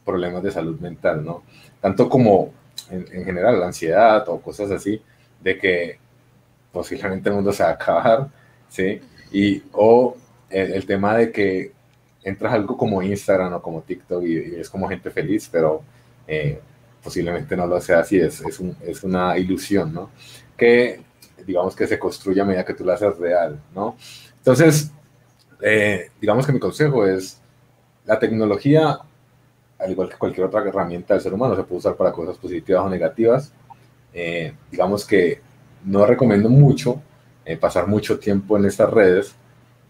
problemas 0.05 0.43
de 0.43 0.51
salud 0.51 0.81
mental, 0.81 1.25
¿no? 1.25 1.45
Tanto 1.81 2.09
como 2.09 2.53
en, 2.91 3.25
general 3.25 3.61
la 3.61 3.67
ansiedad 3.67 4.29
o 4.29 4.41
cosas 4.41 4.73
así, 4.73 5.01
de 5.41 5.57
que 5.57 5.99
posiblemente 6.73 7.29
el 7.29 7.37
mundo 7.37 7.53
se 7.53 7.62
va 7.62 7.69
a 7.69 7.73
acabar, 7.75 8.29
¿sí? 8.69 9.01
Y, 9.31 9.62
o 9.71 10.17
el, 10.49 10.85
tema 10.85 11.17
de 11.17 11.31
que 11.31 11.71
entras 12.25 12.55
algo 12.55 12.77
como 12.77 13.01
Instagram 13.03 13.53
o 13.53 13.62
como 13.62 13.83
TikTok 13.83 14.25
y, 14.25 14.57
es 14.57 14.69
como 14.69 14.89
gente 14.89 15.12
feliz, 15.12 15.49
pero 15.49 15.85
eh, 16.27 16.61
posiblemente 17.05 17.57
no 17.57 17.69
lo 17.69 17.81
sea 17.81 18.01
así, 18.01 18.19
es, 18.19 18.41
es, 18.41 18.59
un, 18.59 18.77
es, 18.85 19.05
una 19.05 19.39
ilusión, 19.39 19.95
¿no? 19.95 20.11
Que 20.57 21.03
digamos 21.47 21.77
que 21.77 21.87
se 21.87 22.01
construye 22.01 22.41
a 22.41 22.45
medida 22.45 22.65
que 22.65 22.75
tú 22.75 22.85
la 22.85 22.95
haces 22.95 23.17
real, 23.17 23.61
¿no? 23.77 23.97
Entonces, 24.39 24.91
eh, 25.62 26.11
digamos 26.20 26.47
que 26.47 26.53
mi 26.53 26.59
consejo 26.59 27.07
es, 27.07 27.41
la 28.07 28.19
tecnología, 28.19 28.99
al 29.78 29.91
igual 29.91 30.09
que 30.09 30.16
cualquier 30.16 30.47
otra 30.47 30.66
herramienta 30.66 31.15
del 31.15 31.23
ser 31.23 31.35
humano, 31.35 31.55
se 31.55 31.62
puede 31.62 31.78
usar 31.78 31.97
para 31.97 32.12
cosas 32.12 32.37
positivas 32.39 32.82
o 32.85 32.89
negativas. 32.89 33.53
Eh, 34.12 34.55
digamos 34.70 35.07
que 35.07 35.41
no 35.85 36.05
recomiendo 36.07 36.49
mucho 36.49 37.01
eh, 37.45 37.57
pasar 37.57 37.87
mucho 37.87 38.19
tiempo 38.19 38.57
en 38.57 38.66
estas 38.66 38.91
redes, 38.91 39.35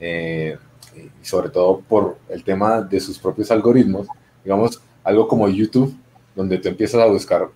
y 0.01 1.25
sobre 1.25 1.51
todo 1.51 1.81
por 1.81 2.17
el 2.31 2.43
tema 2.43 2.81
de 2.81 3.01
sus 3.01 3.19
propios 3.19 3.51
algoritmos. 3.51 4.09
Digamos, 4.43 4.81
algo 5.05 5.29
como 5.29 5.49
YouTube, 5.49 5.95
donde 6.35 6.59
tú 6.59 6.69
empiezas 6.69 7.03
a 7.03 7.07
buscar, 7.07 7.49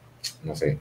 no 0.43 0.55
sé, 0.55 0.78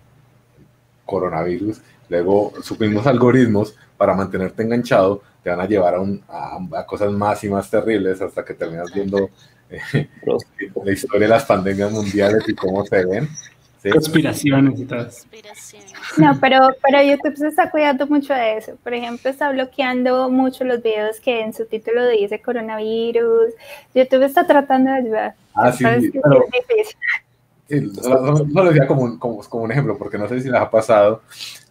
coronavirus, 1.06 1.82
luego 2.10 2.54
supimos 2.62 3.08
algoritmos 3.08 3.76
para 3.98 4.14
mantenerte 4.14 4.64
enganchado, 4.64 5.22
te 5.44 5.50
van 5.50 5.60
a 5.60 5.68
llevar 5.68 5.96
a, 5.96 6.80
a, 6.80 6.86
cosas 6.86 7.12
más 7.12 7.44
y 7.44 7.50
más 7.50 7.70
terribles 7.70 8.22
hasta 8.22 8.44
que 8.44 8.54
terminas 8.54 8.94
viendo 8.94 9.30
eh, 9.70 10.08
la 10.84 10.92
historia 10.92 11.28
de 11.28 11.28
las 11.28 11.46
pandemias 11.46 11.92
mundiales 11.92 12.44
y 12.48 12.54
cómo 12.54 12.86
se 12.86 13.06
ven. 13.06 13.30
Conspiraciones 13.92 14.80
y 14.80 14.86
todo. 14.86 15.08
No, 16.18 16.38
pero, 16.40 16.70
pero 16.82 17.04
YouTube 17.04 17.36
se 17.36 17.48
está 17.50 17.70
cuidando 17.70 18.08
mucho 18.08 18.34
de 18.34 18.58
eso. 18.58 18.78
Por 18.82 18.94
ejemplo, 18.94 19.30
está 19.30 19.52
bloqueando 19.52 20.30
mucho 20.30 20.64
los 20.64 20.82
videos 20.82 21.20
que 21.20 21.42
en 21.42 21.54
su 21.54 21.66
título 21.66 22.08
dice 22.08 22.42
coronavirus. 22.42 23.54
YouTube 23.94 24.24
está 24.24 24.48
tratando 24.48 24.92
de 24.92 24.98
ayudar. 24.98 25.36
Ah, 25.54 25.72
sí, 25.72 25.84
pero, 25.84 26.46
Sí, 27.68 27.90
solo, 27.96 28.46
lo 28.46 28.66
decía 28.66 28.88
como 28.88 29.04
un, 29.04 29.18
como, 29.18 29.42
como 29.44 29.64
un, 29.64 29.72
ejemplo, 29.72 29.98
porque 29.98 30.18
no 30.18 30.28
sé 30.28 30.42
si 30.42 30.50
les 30.50 30.60
ha 30.60 30.70
pasado 30.70 31.22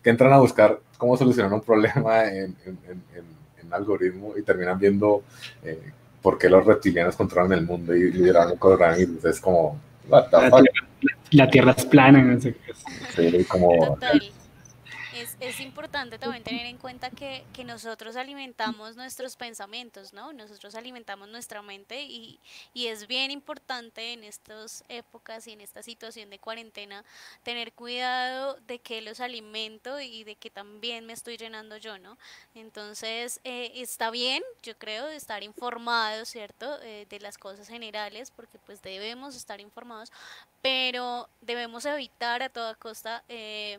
que 0.02 0.10
entran 0.10 0.32
a 0.32 0.38
buscar 0.38 0.80
cómo 0.98 1.16
solucionar 1.16 1.52
un 1.52 1.60
problema 1.60 2.26
en, 2.26 2.56
en, 2.66 2.78
en, 2.88 3.42
algoritmo 3.72 4.34
y 4.36 4.42
terminan 4.42 4.78
viendo 4.78 5.22
eh, 5.64 5.80
por 6.20 6.36
qué 6.36 6.50
los 6.50 6.62
reptilianos 6.66 7.16
controlan 7.16 7.58
el 7.58 7.64
mundo 7.64 7.96
y 7.96 8.12
lideran 8.12 8.50
el 8.50 8.58
coronavirus. 8.58 9.24
Es 9.24 9.40
como, 9.40 9.80
la, 10.10 10.28
la, 11.30 11.50
Tierra 11.50 11.74
es 11.74 11.86
plana. 11.86 12.22
No 12.22 12.38
sé 12.38 12.54
qué. 12.54 12.74
Sí, 13.32 13.44
como... 13.46 13.94
Total 13.94 14.20
es, 15.40 15.60
importante 15.60 16.18
también 16.18 16.42
tener 16.42 16.66
en 16.66 16.78
cuenta 16.78 17.10
que, 17.10 17.44
que, 17.52 17.64
nosotros 17.64 18.16
alimentamos 18.16 18.96
nuestros 18.96 19.36
pensamientos, 19.36 20.12
¿no? 20.12 20.32
Nosotros 20.32 20.74
alimentamos 20.74 21.28
nuestra 21.28 21.62
mente 21.62 22.02
y, 22.02 22.40
y 22.74 22.88
es 22.88 23.06
bien 23.06 23.30
importante 23.30 24.12
en 24.12 24.24
estas 24.24 24.84
épocas 24.88 25.46
y 25.46 25.52
en 25.52 25.60
esta 25.60 25.82
situación 25.82 26.30
de 26.30 26.38
cuarentena 26.38 27.04
tener 27.42 27.72
cuidado 27.72 28.58
de 28.66 28.78
que 28.78 29.00
los 29.00 29.20
alimento 29.20 30.00
y 30.00 30.24
de 30.24 30.36
que 30.36 30.50
también 30.50 31.06
me 31.06 31.12
estoy 31.12 31.36
llenando 31.36 31.76
yo, 31.76 31.98
¿no? 31.98 32.18
Entonces, 32.54 33.40
eh, 33.44 33.72
está 33.76 34.10
bien, 34.10 34.42
yo 34.62 34.76
creo, 34.76 35.08
estar 35.08 35.42
informado, 35.42 36.24
¿cierto? 36.24 36.80
Eh, 36.82 37.06
de 37.08 37.20
las 37.20 37.38
cosas 37.38 37.68
generales, 37.68 38.30
porque 38.30 38.58
pues 38.58 38.82
debemos 38.82 39.36
estar 39.36 39.60
informados, 39.60 40.10
pero 40.60 41.28
debemos 41.40 41.84
evitar 41.84 42.42
a 42.42 42.48
toda 42.48 42.74
costa... 42.74 43.22
Eh, 43.28 43.78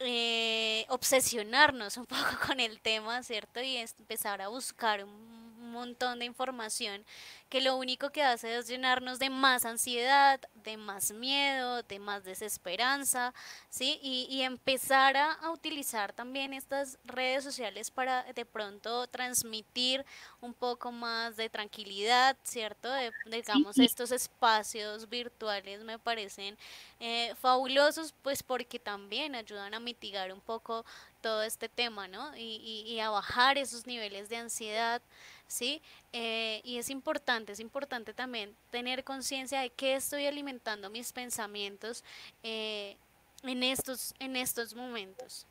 eh, 0.00 0.86
obsesionarnos 0.88 1.96
un 1.96 2.06
poco 2.06 2.22
con 2.46 2.60
el 2.60 2.80
tema, 2.80 3.22
¿cierto? 3.22 3.60
Y 3.62 3.76
empezar 3.76 4.42
a 4.42 4.48
buscar 4.48 5.04
un 5.04 5.39
montón 5.72 6.18
de 6.18 6.24
información 6.24 7.04
que 7.50 7.60
lo 7.60 7.76
único 7.76 8.10
que 8.10 8.22
hace 8.22 8.56
es 8.56 8.68
llenarnos 8.68 9.18
de 9.18 9.28
más 9.28 9.64
ansiedad, 9.64 10.40
de 10.62 10.76
más 10.76 11.10
miedo, 11.10 11.82
de 11.82 11.98
más 11.98 12.22
desesperanza, 12.22 13.34
¿sí? 13.68 13.98
Y, 14.02 14.42
empezar 14.42 15.16
a, 15.16 15.50
utilizar 15.50 16.12
también 16.12 16.54
estas 16.54 16.96
redes 17.04 17.42
sociales 17.42 17.90
para 17.90 18.22
de 18.32 18.44
pronto 18.44 19.08
transmitir 19.08 20.06
un 20.40 20.54
poco 20.54 20.92
más 20.92 21.36
de 21.36 21.50
tranquilidad, 21.50 22.36
¿cierto? 22.44 22.88
De, 22.88 23.10
digamos, 23.26 23.76
estos 23.78 24.12
espacios 24.12 25.08
virtuales 25.08 25.82
me 25.82 25.98
parecen 25.98 26.56
eh, 27.00 27.34
fabulosos, 27.40 28.14
pues 28.22 28.44
porque 28.44 28.78
también 28.78 29.34
ayudan 29.34 29.74
a 29.74 29.80
mitigar 29.80 30.32
un 30.32 30.40
poco 30.40 30.84
todo 31.20 31.42
este 31.42 31.68
tema, 31.68 32.08
¿no? 32.08 32.36
Y, 32.36 32.84
y, 32.86 33.00
a 33.00 33.10
bajar 33.10 33.58
esos 33.58 33.86
niveles 33.86 34.28
de 34.28 34.36
ansiedad, 34.36 35.02
¿sí? 35.50 35.82
Eh, 36.12 36.60
y 36.64 36.78
es 36.78 36.90
importante, 36.90 37.52
es 37.52 37.60
importante 37.60 38.14
también 38.14 38.50
tener 38.70 39.04
conciencia 39.04 39.60
de 39.60 39.70
que 39.70 39.96
estoy 39.96 40.26
alimentando 40.26 40.88
mis 40.90 41.12
pensamientos 41.12 42.04
eh, 42.42 42.96
en, 43.42 43.62
estos, 43.62 44.14
en 44.20 44.36
estos 44.36 44.74
momentos 44.74 45.46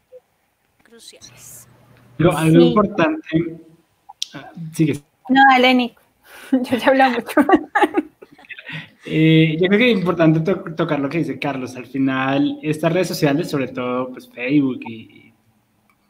cruciales. 0.84 1.68
Pero 2.18 2.36
algo 2.36 2.62
importante, 2.62 3.60
ah, 4.34 4.52
sigue. 4.74 5.02
No, 5.28 5.42
dale, 5.52 5.96
Yo 6.52 6.78
ya 6.78 6.88
hablaba 6.88 7.16
mucho. 7.16 7.42
Eh, 9.06 9.58
yo 9.60 9.68
creo 9.68 9.80
que 9.80 9.92
es 9.92 9.98
importante 9.98 10.42
tocar 10.76 11.00
lo 11.00 11.10
que 11.10 11.20
dice 11.20 11.40
Carlos. 11.40 11.76
Al 11.76 11.88
final, 11.88 12.60
estas 12.62 12.94
redes 12.94 13.08
sociales, 13.08 13.50
sobre 13.50 13.70
todo 13.70 14.10
pues, 14.12 14.30
Facebook 14.30 14.82
y, 14.88 15.34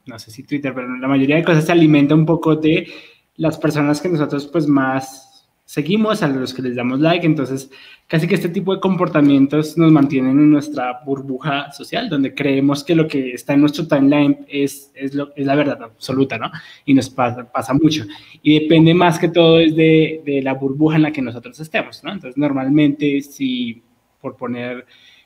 no 0.05 0.19
sé 0.19 0.31
si 0.31 0.43
Twitter, 0.43 0.73
pero 0.73 0.97
la 0.97 1.07
mayoría 1.07 1.37
de 1.37 1.43
cosas 1.43 1.65
se 1.65 1.71
alimenta 1.71 2.15
un 2.15 2.25
poco 2.25 2.55
de 2.55 2.91
las 3.39 3.57
personas 3.57 4.01
que 4.01 4.09
nosotros 4.09 4.45
pues 4.47 4.67
más 4.67 5.47
seguimos, 5.63 6.21
a 6.23 6.27
los 6.27 6.53
que 6.53 6.61
les 6.61 6.75
damos 6.75 6.99
like, 6.99 7.25
entonces 7.25 7.71
casi 8.07 8.27
que 8.27 8.35
este 8.35 8.49
tipo 8.49 8.73
de 8.73 8.81
comportamientos 8.81 9.77
nos 9.77 9.91
mantienen 9.91 10.31
en 10.31 10.49
nuestra 10.49 11.01
burbuja 11.05 11.71
social, 11.71 12.09
donde 12.09 12.33
creemos 12.33 12.83
que 12.83 12.95
lo 12.95 13.07
que 13.07 13.31
está 13.31 13.53
en 13.53 13.61
nuestro 13.61 13.87
timeline 13.87 14.45
es, 14.49 14.91
es, 14.93 15.13
lo, 15.13 15.31
es 15.35 15.45
la 15.45 15.55
verdad 15.55 15.81
absoluta, 15.81 16.37
¿no? 16.37 16.51
Y 16.85 16.93
nos 16.93 17.09
pasa, 17.09 17.49
pasa 17.49 17.73
mucho. 17.73 18.03
Y 18.41 18.59
depende 18.59 18.93
más 18.93 19.19
que 19.19 19.29
todo 19.29 19.59
es 19.59 19.75
de, 19.75 20.21
de, 20.25 20.41
la 20.41 20.55
burbuja 20.55 20.97
en 20.97 21.03
la 21.03 21.11
que 21.11 21.21
nosotros 21.21 21.57
estemos, 21.59 22.03
¿no? 22.03 22.11
Entonces 22.11 22.35
normalmente 22.35 23.21
si, 23.21 23.81
por 24.19 24.35
poner 24.35 24.85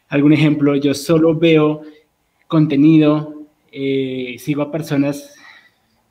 algún 0.09 0.33
ejemplo, 0.33 0.75
yo 0.75 0.93
solo 0.93 1.33
veo 1.33 1.81
contenido, 2.47 3.47
eh, 3.71 4.35
sigo 4.37 4.61
a 4.61 4.71
personas 4.71 5.35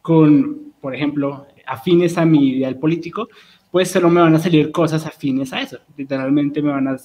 con, 0.01 0.73
por 0.81 0.95
ejemplo, 0.95 1.47
afines 1.67 2.19
a 2.19 2.25
mi 2.25 2.51
ideal 2.51 2.79
político, 2.79 3.29
pues 3.71 3.91
solo 3.91 4.11
me 4.11 4.21
van 4.21 4.35
a 4.35 4.39
salir 4.39 4.71
cosas 4.71 5.07
afines 5.07 5.53
a 5.53 5.63
eso. 5.63 5.79
Literalmente 5.97 6.63
me 6.63 6.71
van 6.71 6.89
a 6.89 6.97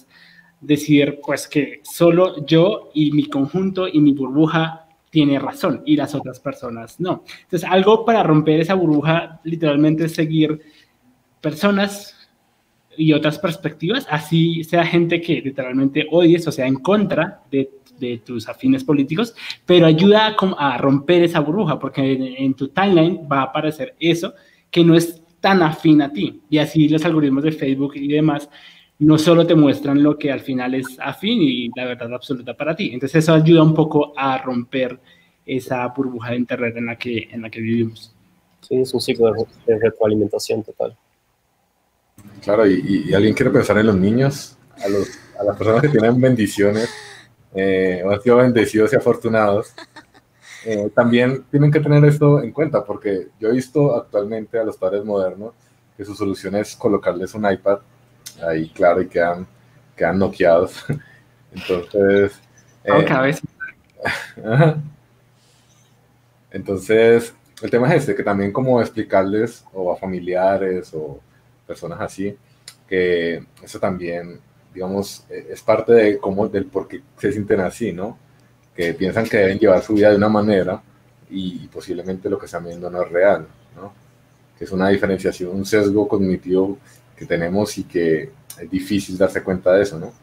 decir 0.59 1.19
pues 1.25 1.47
que 1.47 1.81
solo 1.83 2.45
yo 2.45 2.89
y 2.93 3.11
mi 3.11 3.27
conjunto 3.27 3.87
y 3.87 3.99
mi 3.99 4.13
burbuja 4.13 4.87
tiene 5.09 5.39
razón 5.39 5.83
y 5.85 5.95
las 5.95 6.13
otras 6.15 6.39
personas 6.39 6.99
no. 6.99 7.23
Entonces 7.43 7.69
algo 7.69 8.05
para 8.05 8.23
romper 8.23 8.59
esa 8.59 8.73
burbuja 8.73 9.39
literalmente 9.43 10.05
es 10.05 10.15
seguir 10.15 10.59
personas 11.41 12.15
y 12.97 13.13
otras 13.13 13.37
perspectivas, 13.37 14.07
así 14.09 14.63
sea 14.63 14.83
gente 14.83 15.21
que 15.21 15.39
literalmente 15.41 16.07
odies 16.11 16.47
o 16.47 16.51
sea 16.51 16.65
en 16.65 16.75
contra 16.75 17.41
de, 17.51 17.69
de 17.99 18.19
tus 18.19 18.47
afines 18.47 18.83
políticos, 18.83 19.35
pero 19.65 19.85
ayuda 19.85 20.35
a, 20.37 20.73
a 20.73 20.77
romper 20.77 21.23
esa 21.23 21.39
burbuja 21.39 21.79
porque 21.79 22.13
en, 22.13 22.23
en 22.23 22.53
tu 22.53 22.69
timeline 22.69 23.27
va 23.31 23.39
a 23.39 23.43
aparecer 23.43 23.95
eso 23.99 24.33
que 24.69 24.83
no 24.83 24.95
es 24.95 25.21
tan 25.39 25.61
afín 25.63 26.01
a 26.01 26.11
ti. 26.11 26.41
Y 26.49 26.57
así 26.57 26.87
los 26.89 27.05
algoritmos 27.05 27.43
de 27.43 27.51
Facebook 27.51 27.93
y 27.95 28.07
demás 28.07 28.49
no 28.99 29.17
solo 29.17 29.45
te 29.45 29.55
muestran 29.55 30.01
lo 30.01 30.17
que 30.17 30.31
al 30.31 30.39
final 30.39 30.73
es 30.73 30.85
afín 30.99 31.39
y 31.41 31.69
la 31.75 31.85
verdad 31.85 32.13
absoluta 32.13 32.55
para 32.55 32.75
ti. 32.75 32.91
Entonces 32.93 33.23
eso 33.23 33.33
ayuda 33.33 33.63
un 33.63 33.73
poco 33.73 34.13
a 34.17 34.37
romper 34.39 34.99
esa 35.45 35.87
burbuja 35.87 36.31
de 36.31 36.37
Internet 36.37 36.75
en 36.77 36.85
la 36.87 36.97
que, 36.97 37.29
en 37.31 37.41
la 37.41 37.49
que 37.49 37.61
vivimos. 37.61 38.13
Sí, 38.61 38.75
es 38.75 38.93
un 38.93 39.01
ciclo 39.01 39.31
de, 39.65 39.79
retroalimentación 39.79 40.63
total. 40.63 40.95
Claro, 42.41 42.67
y, 42.67 43.13
alguien 43.13 43.33
quiere 43.33 43.51
pensar 43.51 43.77
en 43.77 43.85
los 43.85 43.95
niños, 43.95 44.57
a, 44.83 44.89
los, 44.89 45.09
a 45.39 45.43
las 45.43 45.57
personas 45.57 45.81
que 45.81 45.89
tienen 45.89 46.19
bendiciones, 46.19 46.89
eh, 47.53 48.03
o 48.05 48.11
han 48.11 48.21
sido 48.21 48.37
bendecidos 48.37 48.93
y 48.93 48.95
afortunados, 48.95 49.73
eh, 50.65 50.89
también 50.93 51.43
tienen 51.49 51.71
que 51.71 51.79
tener 51.79 52.03
esto 52.05 52.41
en 52.41 52.51
cuenta, 52.51 52.83
porque 52.83 53.27
yo 53.39 53.49
he 53.49 53.53
visto 53.53 53.95
actualmente 53.95 54.59
a 54.59 54.63
los 54.63 54.77
padres 54.77 55.03
modernos 55.03 55.53
que 55.95 56.05
su 56.05 56.13
solución 56.13 56.55
es 56.55 56.75
colocarles 56.75 57.33
un 57.33 57.51
iPad. 57.51 57.79
Ahí, 58.47 58.69
claro, 58.69 59.01
y 59.01 59.07
quedan, 59.07 59.47
quedan 59.95 60.19
noqueados. 60.19 60.85
Entonces... 61.53 62.39
Eh, 62.83 63.35
Entonces, 66.51 67.33
el 67.61 67.69
tema 67.69 67.89
es 67.93 68.01
este, 68.01 68.15
que 68.15 68.23
también 68.23 68.51
como 68.51 68.79
explicarles 68.79 69.65
o 69.73 69.91
a 69.91 69.97
familiares 69.97 70.93
o 70.93 71.19
personas 71.65 71.99
así, 71.99 72.37
que 72.87 73.43
eso 73.61 73.79
también, 73.79 74.39
digamos, 74.77 75.25
e-, 75.29 75.47
es 75.49 75.61
parte 75.61 75.93
de 75.93 76.17
cómo, 76.19 76.47
del 76.47 76.65
por 76.65 76.87
qué 76.87 77.01
se 77.17 77.31
sienten 77.31 77.61
así, 77.61 77.91
¿no? 77.91 78.17
que 78.77 78.93
piensan 78.93 79.27
que 79.27 79.37
deben 79.37 79.57
llevar 79.57 79.81
su 79.81 79.95
vida 79.95 80.11
de 80.11 80.17
una 80.17 80.29
manera 80.29 80.79
y 81.31 81.67
posiblemente 81.67 82.29
lo 82.29 82.37
que 82.37 82.45
están 82.45 82.63
viendo 82.63 82.91
no 82.91 83.01
es 83.01 83.09
real, 83.09 83.47
¿no? 83.75 83.91
Que 84.55 84.65
es 84.65 84.71
una 84.71 84.89
diferenciación, 84.89 85.55
un 85.55 85.65
sesgo 85.65 86.07
cognitivo 86.07 86.77
que 87.15 87.25
tenemos 87.25 87.75
y 87.79 87.85
que 87.85 88.31
es 88.61 88.69
difícil 88.69 89.17
darse 89.17 89.43
cuenta 89.43 89.73
de 89.73 89.81
eso, 89.81 89.97
¿no? 89.97 90.13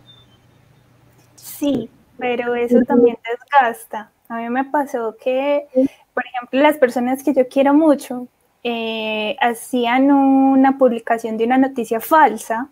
Sí, 1.34 1.90
pero 2.16 2.54
eso 2.54 2.80
también 2.86 3.18
desgasta. 3.28 4.12
A 4.28 4.38
mí 4.38 4.48
me 4.48 4.64
pasó 4.66 5.16
que, 5.20 5.66
por 6.14 6.24
ejemplo, 6.24 6.62
las 6.62 6.78
personas 6.78 7.24
que 7.24 7.34
yo 7.34 7.48
quiero 7.48 7.74
mucho 7.74 8.28
eh, 8.62 9.36
hacían 9.40 10.12
una 10.12 10.78
publicación 10.78 11.36
de 11.36 11.44
una 11.44 11.58
noticia 11.58 11.98
falsa 11.98 12.68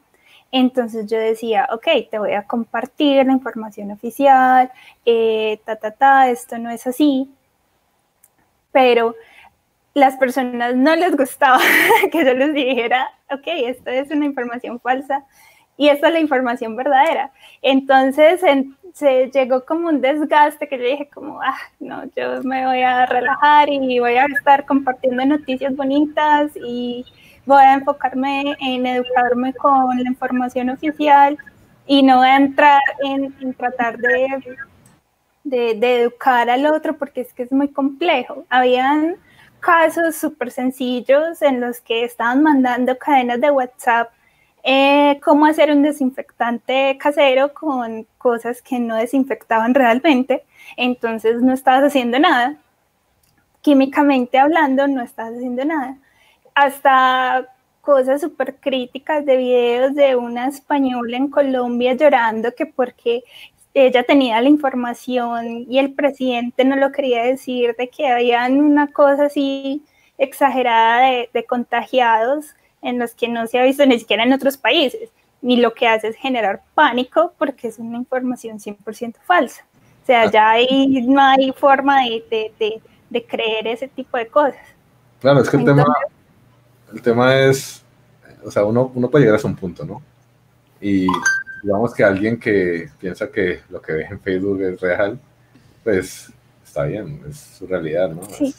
entonces 0.52 1.06
yo 1.10 1.18
decía, 1.18 1.66
ok, 1.72 1.86
te 2.10 2.18
voy 2.18 2.32
a 2.34 2.46
compartir 2.46 3.26
la 3.26 3.32
información 3.32 3.90
oficial, 3.90 4.70
eh, 5.06 5.58
ta, 5.64 5.76
ta, 5.76 5.90
ta, 5.92 6.30
esto 6.30 6.58
no 6.58 6.70
es 6.70 6.86
así, 6.86 7.30
pero 8.70 9.16
las 9.94 10.16
personas 10.16 10.76
no 10.76 10.94
les 10.94 11.16
gustaba 11.16 11.58
que 12.12 12.24
yo 12.24 12.34
les 12.34 12.52
dijera, 12.52 13.08
ok, 13.30 13.46
esto 13.46 13.90
es 13.90 14.10
una 14.10 14.26
información 14.26 14.78
falsa 14.78 15.24
y 15.78 15.88
esta 15.88 16.08
es 16.08 16.12
la 16.12 16.20
información 16.20 16.76
verdadera. 16.76 17.32
Entonces 17.62 18.40
se 18.92 19.30
llegó 19.30 19.64
como 19.64 19.88
un 19.88 20.02
desgaste 20.02 20.68
que 20.68 20.78
yo 20.78 20.84
dije 20.84 21.08
como, 21.12 21.40
ah, 21.40 21.56
no, 21.80 22.04
yo 22.14 22.42
me 22.42 22.66
voy 22.66 22.82
a 22.82 23.06
relajar 23.06 23.70
y 23.70 23.98
voy 23.98 24.16
a 24.16 24.26
estar 24.26 24.66
compartiendo 24.66 25.24
noticias 25.24 25.74
bonitas 25.74 26.52
y 26.56 27.06
voy 27.46 27.62
a 27.62 27.74
enfocarme 27.74 28.56
en 28.60 28.86
educarme 28.86 29.52
con 29.54 30.02
la 30.02 30.08
información 30.08 30.70
oficial 30.70 31.36
y 31.86 32.02
no 32.02 32.18
voy 32.18 32.28
a 32.28 32.36
entrar 32.36 32.80
en, 33.04 33.54
tratar 33.54 33.98
de, 33.98 34.56
de, 35.74 36.00
educar 36.02 36.48
al 36.48 36.66
otro 36.66 36.96
porque 36.96 37.22
es 37.22 37.32
que 37.32 37.42
es 37.42 37.52
muy 37.52 37.68
complejo. 37.68 38.44
Habían 38.48 39.16
casos 39.60 40.16
súper 40.16 40.50
sencillos 40.50 41.42
en 41.42 41.60
los 41.60 41.80
que 41.80 42.04
estaban 42.04 42.42
mandando 42.42 42.96
cadenas 42.98 43.40
de 43.40 43.50
WhatsApp 43.50 44.10
eh, 44.64 45.18
cómo 45.24 45.46
hacer 45.46 45.72
un 45.72 45.82
desinfectante 45.82 46.96
casero 46.98 47.52
con 47.52 48.06
cosas 48.18 48.62
que 48.62 48.78
no 48.78 48.94
desinfectaban 48.94 49.74
realmente, 49.74 50.44
entonces 50.76 51.42
no 51.42 51.52
estabas 51.52 51.82
haciendo 51.84 52.20
nada. 52.20 52.56
Químicamente 53.60 54.38
hablando, 54.38 54.86
no 54.86 55.02
estabas 55.02 55.34
haciendo 55.34 55.64
nada 55.64 55.96
hasta 56.54 57.48
cosas 57.80 58.20
súper 58.20 58.56
críticas 58.56 59.26
de 59.26 59.36
videos 59.36 59.94
de 59.94 60.16
una 60.16 60.46
española 60.46 61.16
en 61.16 61.28
Colombia 61.28 61.94
llorando 61.94 62.54
que 62.54 62.64
porque 62.66 63.24
ella 63.74 64.04
tenía 64.04 64.40
la 64.40 64.48
información 64.48 65.66
y 65.68 65.78
el 65.78 65.92
presidente 65.94 66.64
no 66.64 66.76
lo 66.76 66.92
quería 66.92 67.24
decir 67.24 67.74
de 67.76 67.88
que 67.88 68.06
había 68.06 68.46
una 68.46 68.86
cosa 68.92 69.26
así 69.26 69.82
exagerada 70.18 71.26
de, 71.32 71.44
contagiados 71.44 72.54
en 72.82 72.98
los 72.98 73.14
que 73.14 73.28
no 73.28 73.46
se 73.46 73.58
ha 73.58 73.64
visto 73.64 73.84
ni 73.86 73.98
siquiera 73.98 74.24
en 74.24 74.32
otros 74.32 74.56
países. 74.56 75.10
Y 75.40 75.56
lo 75.56 75.74
que 75.74 75.88
hace 75.88 76.08
es 76.08 76.16
generar 76.16 76.62
pánico 76.74 77.32
porque 77.38 77.68
es 77.68 77.78
una 77.78 77.98
información 77.98 78.58
100% 78.58 79.16
falsa. 79.24 79.64
O 80.02 80.06
sea, 80.06 80.30
ya 80.30 80.50
ahí 80.50 81.02
no 81.02 81.20
hay 81.20 81.52
forma 81.52 82.02
de, 82.04 82.80
de, 83.10 83.24
creer 83.24 83.66
ese 83.66 83.88
tipo 83.88 84.16
de 84.16 84.26
cosas. 84.26 84.60
Claro, 85.20 85.40
es 85.40 85.50
que 85.50 85.56
el 85.56 85.64
tema 85.64 85.84
el 86.92 87.02
tema 87.02 87.36
es, 87.36 87.82
o 88.44 88.50
sea, 88.50 88.64
uno, 88.64 88.90
uno 88.94 89.10
puede 89.10 89.24
llegar 89.24 89.40
a 89.42 89.46
un 89.46 89.56
punto, 89.56 89.84
¿no? 89.84 90.02
Y 90.80 91.06
digamos 91.62 91.94
que 91.94 92.04
alguien 92.04 92.38
que 92.38 92.88
piensa 92.98 93.30
que 93.30 93.60
lo 93.70 93.80
que 93.80 93.92
ve 93.92 94.06
en 94.10 94.20
Facebook 94.20 94.60
es 94.62 94.80
real, 94.80 95.18
pues 95.84 96.32
está 96.64 96.84
bien, 96.84 97.20
es 97.28 97.38
su 97.38 97.66
realidad, 97.66 98.10
¿no? 98.10 98.22
Sí. 98.24 98.54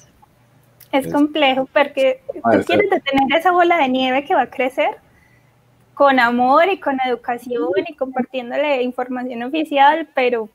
Es, 0.92 1.12
complejo 1.12 1.68
porque 1.74 2.22
tú 2.32 2.64
quieres 2.68 2.88
tener 2.90 3.40
esa 3.40 3.52
bola 3.52 3.78
de 3.80 3.90
nieve 3.90 4.26
que 4.26 4.36
va 4.36 4.44
a 4.44 4.50
crecer 4.50 4.92
con 5.96 6.20
amor 6.20 6.70
y 6.70 6.80
con 6.80 7.00
educación 7.04 7.72
y 7.88 7.96
compartiéndole 7.96 8.84
información 8.84 9.42
oficial, 9.42 10.08
pero 10.14 10.50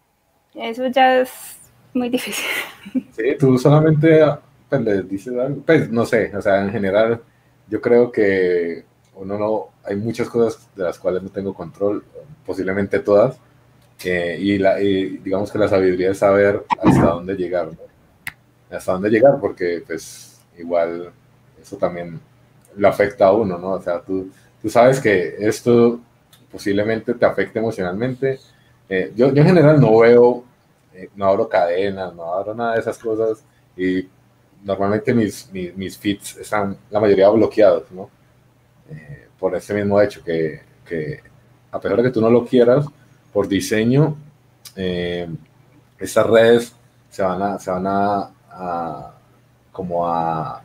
eso 0.55 0.87
ya 0.87 1.19
es 1.19 1.59
muy 1.93 2.09
difícil. 2.09 2.47
Sí, 3.17 3.37
tú 3.39 3.59
solamente 3.59 4.25
pues, 4.69 4.81
le 4.83 5.03
dices 5.03 5.37
algo, 5.37 5.61
pues 5.63 5.91
no 5.91 6.07
sé, 6.07 6.35
o 6.37 6.41
sea, 6.41 6.63
en 6.63 6.71
general 6.71 7.21
yo 7.69 7.81
creo 7.81 8.11
que 8.11 8.85
uno 9.15 9.39
no, 9.39 9.69
hay 9.85 9.97
muchas 9.97 10.29
cosas 10.29 10.69
de 10.77 10.85
las 10.85 10.99
cuales 10.99 11.23
no 11.23 11.29
tengo 11.29 11.53
control, 11.55 12.05
posiblemente 12.47 13.01
todas, 13.01 13.39
eh, 14.05 14.37
y, 14.41 14.59
la, 14.59 14.77
digamos 14.77 15.51
que 15.51 15.59
la 15.59 15.69
sabiduría 15.69 16.13
es 16.13 16.19
saber 16.19 16.65
hasta 16.81 17.07
dónde 17.07 17.35
llegar, 17.35 17.67
¿no? 17.67 17.89
hasta 18.77 18.93
dónde 18.93 19.11
llegar, 19.11 19.39
porque 19.41 19.83
pues 19.87 20.41
igual 20.57 21.11
eso 21.61 21.77
también 21.77 22.21
lo 22.77 22.89
afecta 22.89 23.27
a 23.27 23.33
uno, 23.33 23.59
¿no? 23.59 23.73
O 23.73 23.83
sea, 23.83 24.01
tú, 24.01 24.31
tú 24.61 24.69
sabes 24.69 25.01
que 25.01 25.37
esto 25.39 26.01
posiblemente 26.51 27.15
te 27.15 27.27
afecte 27.27 27.59
emocionalmente. 27.59 28.39
Eh, 28.89 29.13
yo, 29.17 29.33
yo, 29.33 29.43
en 29.43 29.49
general 29.49 29.81
no 29.81 29.99
veo, 29.99 30.45
eh, 30.95 31.09
no 31.17 31.27
abro 31.27 31.49
cadenas, 31.49 32.15
no 32.15 32.33
abro 32.35 32.55
nada 32.55 32.75
de 32.75 32.81
esas 32.81 32.99
cosas 32.99 33.43
y 33.77 34.09
normalmente 34.65 35.15
mis, 35.15 35.51
mis, 35.53 35.99
feeds 35.99 36.37
están 36.39 36.77
la 36.91 37.01
mayoría 37.01 37.29
bloqueados, 37.31 37.91
¿no? 37.91 38.11
por 39.39 39.55
ese 39.55 39.73
mismo 39.75 40.01
hecho, 40.01 40.23
que, 40.25 40.61
que 40.85 41.21
a 41.71 41.81
pesar 41.81 41.99
de 41.99 42.05
que 42.05 42.11
tú 42.11 42.21
no 42.21 42.31
lo 42.31 42.45
quieras, 42.45 42.87
por 43.33 43.47
diseño, 43.47 44.17
eh, 44.75 45.29
estas 45.99 46.27
redes 46.27 46.73
se 47.11 47.23
van 47.23 47.43
a, 47.43 47.59
se 47.59 47.71
van 47.71 47.87
a, 47.87 49.13
como 49.73 50.07
a, 50.07 50.63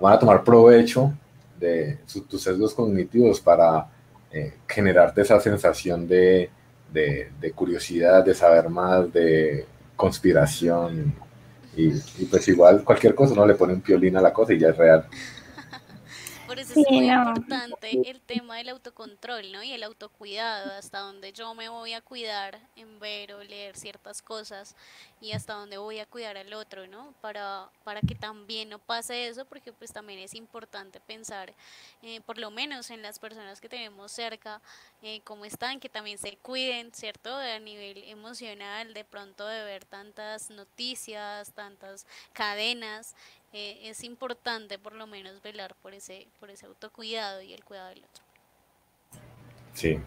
van 0.00 0.12
a 0.12 0.18
tomar 0.18 0.44
provecho 0.44 1.12
de 1.58 1.98
tus 2.28 2.42
sesgos 2.42 2.74
cognitivos 2.74 3.40
para 3.40 3.88
eh, 4.30 4.54
generarte 4.66 5.22
esa 5.22 5.40
sensación 5.40 6.06
de, 6.06 6.50
de, 6.92 7.52
curiosidad, 7.54 8.24
de 8.24 8.34
saber 8.34 8.68
más, 8.68 9.12
de 9.12 9.66
conspiración. 9.96 11.14
Y, 11.76 11.88
y, 12.18 12.24
pues 12.24 12.48
igual 12.48 12.82
cualquier 12.82 13.14
cosa, 13.14 13.34
no 13.34 13.46
le 13.46 13.54
pone 13.54 13.74
un 13.74 13.82
piolín 13.82 14.16
a 14.16 14.22
la 14.22 14.32
cosa 14.32 14.54
y 14.54 14.58
ya 14.58 14.70
es 14.70 14.76
real. 14.76 15.04
Por 16.56 16.62
eso 16.62 16.80
es 16.80 16.90
muy 16.90 17.10
importante 17.10 18.10
el 18.10 18.18
tema 18.22 18.56
del 18.56 18.70
autocontrol, 18.70 19.52
¿no? 19.52 19.62
Y 19.62 19.72
el 19.72 19.82
autocuidado, 19.82 20.72
hasta 20.72 21.00
donde 21.00 21.30
yo 21.34 21.54
me 21.54 21.68
voy 21.68 21.92
a 21.92 22.00
cuidar 22.00 22.58
en 22.76 22.98
ver 22.98 23.34
o 23.34 23.44
leer 23.44 23.76
ciertas 23.76 24.22
cosas 24.22 24.74
y 25.20 25.32
hasta 25.32 25.52
donde 25.52 25.76
voy 25.76 25.98
a 25.98 26.06
cuidar 26.06 26.38
al 26.38 26.54
otro, 26.54 26.86
¿no? 26.86 27.12
Para, 27.20 27.68
para 27.84 28.00
que 28.00 28.14
también 28.14 28.70
no 28.70 28.78
pase 28.78 29.28
eso, 29.28 29.44
porque 29.44 29.70
pues 29.74 29.92
también 29.92 30.18
es 30.18 30.34
importante 30.34 30.98
pensar, 30.98 31.52
eh, 32.02 32.22
por 32.22 32.38
lo 32.38 32.50
menos 32.50 32.90
en 32.90 33.02
las 33.02 33.18
personas 33.18 33.60
que 33.60 33.68
tenemos 33.68 34.10
cerca, 34.10 34.62
eh, 35.02 35.20
cómo 35.24 35.44
están, 35.44 35.78
que 35.78 35.90
también 35.90 36.16
se 36.16 36.38
cuiden, 36.38 36.90
¿cierto? 36.94 37.36
A 37.36 37.58
nivel 37.58 38.02
emocional, 38.04 38.94
de 38.94 39.04
pronto 39.04 39.46
de 39.46 39.62
ver 39.62 39.84
tantas 39.84 40.48
noticias, 40.48 41.52
tantas 41.52 42.06
cadenas, 42.32 43.14
eh, 43.52 43.78
es 43.84 44.04
importante 44.04 44.78
por 44.78 44.94
lo 44.94 45.06
menos 45.06 45.40
velar 45.42 45.74
por 45.82 45.94
ese, 45.94 46.26
por 46.40 46.50
ese 46.50 46.66
autocuidado 46.66 47.42
y 47.42 47.52
el 47.52 47.64
cuidado 47.64 47.88
del 47.88 48.04
otro. 48.04 48.24
Sí. 49.74 49.98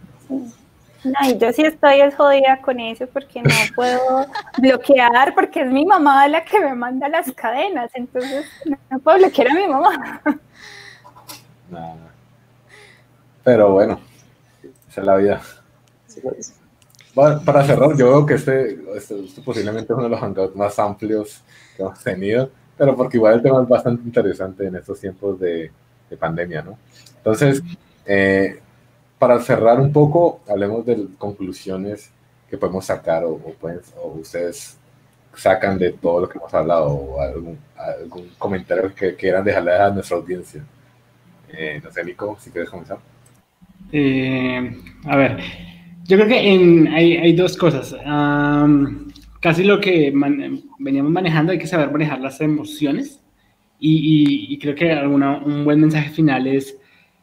No, 1.04 1.32
yo 1.38 1.54
sí 1.54 1.62
estoy 1.62 2.00
jodida 2.12 2.60
con 2.62 2.80
eso 2.80 3.08
porque 3.08 3.42
no 3.42 3.50
puedo 3.76 4.26
bloquear 4.58 5.34
porque 5.34 5.62
es 5.62 5.72
mi 5.72 5.86
mamá 5.86 6.28
la 6.28 6.44
que 6.44 6.60
me 6.60 6.76
manda 6.76 7.08
las 7.08 7.32
cadenas, 7.32 7.90
entonces 7.94 8.46
no 8.90 9.00
puedo 9.00 9.18
bloquear 9.18 9.50
a 9.50 9.54
mi 9.54 9.68
mamá. 9.68 10.22
Pero 13.44 13.72
bueno, 13.72 14.00
esa 14.90 15.02
es 15.02 15.08
la 15.08 15.16
vida. 15.16 15.42
para 17.46 17.66
cerrar, 17.66 17.96
yo 17.96 18.10
veo 18.10 18.26
que 18.26 18.34
este, 18.36 18.80
este, 18.96 19.24
este, 19.24 19.42
posiblemente 19.42 19.94
es 19.94 19.98
uno 19.98 20.04
de 20.04 20.10
los 20.10 20.20
hangouts 20.20 20.56
más 20.56 20.78
amplios 20.78 21.42
que 21.76 21.84
hemos 21.84 22.04
tenido 22.04 22.52
pero 22.80 22.96
porque 22.96 23.18
igual 23.18 23.34
el 23.34 23.42
tema 23.42 23.62
es 23.62 23.68
bastante 23.68 24.04
interesante 24.06 24.66
en 24.66 24.78
estos 24.78 24.98
tiempos 25.02 25.38
de, 25.38 25.70
de 26.10 26.18
pandemia, 26.18 26.62
¿no? 26.62 26.78
Entonces, 27.18 27.62
eh, 28.06 28.58
para 29.20 29.38
cerrar 29.42 29.82
un 29.82 29.92
poco, 29.92 30.40
hablemos 30.48 30.86
de 30.86 31.08
conclusiones 31.18 32.10
que 32.50 32.58
podemos 32.58 32.86
sacar 32.86 33.26
o, 33.26 33.32
o, 33.34 34.08
ustedes 34.18 34.78
sacan 35.36 35.78
de 35.78 35.92
todo 35.92 36.22
lo 36.22 36.30
que 36.30 36.38
hemos 36.38 36.54
hablado 36.54 36.88
o 36.88 37.22
algún, 37.22 37.58
algún 37.76 38.30
comentario 38.38 38.96
que 38.96 39.14
quieran 39.14 39.44
dejarle 39.44 39.74
a 39.74 39.90
nuestra 39.90 40.16
audiencia. 40.16 40.64
Eh, 41.52 41.82
no 41.84 41.92
sé, 41.92 42.02
Nico, 42.06 42.38
si 42.40 42.50
quieres 42.50 42.70
comenzar. 42.70 43.00
Eh, 43.92 44.72
a 45.04 45.18
ver, 45.18 45.38
yo 46.06 46.16
creo 46.16 46.30
que 46.30 46.54
en, 46.54 46.88
hay, 46.88 47.18
hay, 47.18 47.36
dos 47.36 47.58
cosas 47.58 47.94
casi 49.42 49.64
lo 49.66 49.82
que 49.82 50.14
veníamos 50.80 51.12
manejando, 51.12 51.52
hay 51.52 51.60
que 51.60 51.68
saber 51.68 51.92
manejar 51.92 52.20
las 52.20 52.42
emociones 52.42 53.22
y, 53.80 54.58
creo 54.60 54.76
que 54.76 54.92
alguna, 54.92 55.38
un 55.38 55.64
buen 55.64 55.80
mensaje 55.80 56.10
final 56.10 56.48
es, 56.48 56.78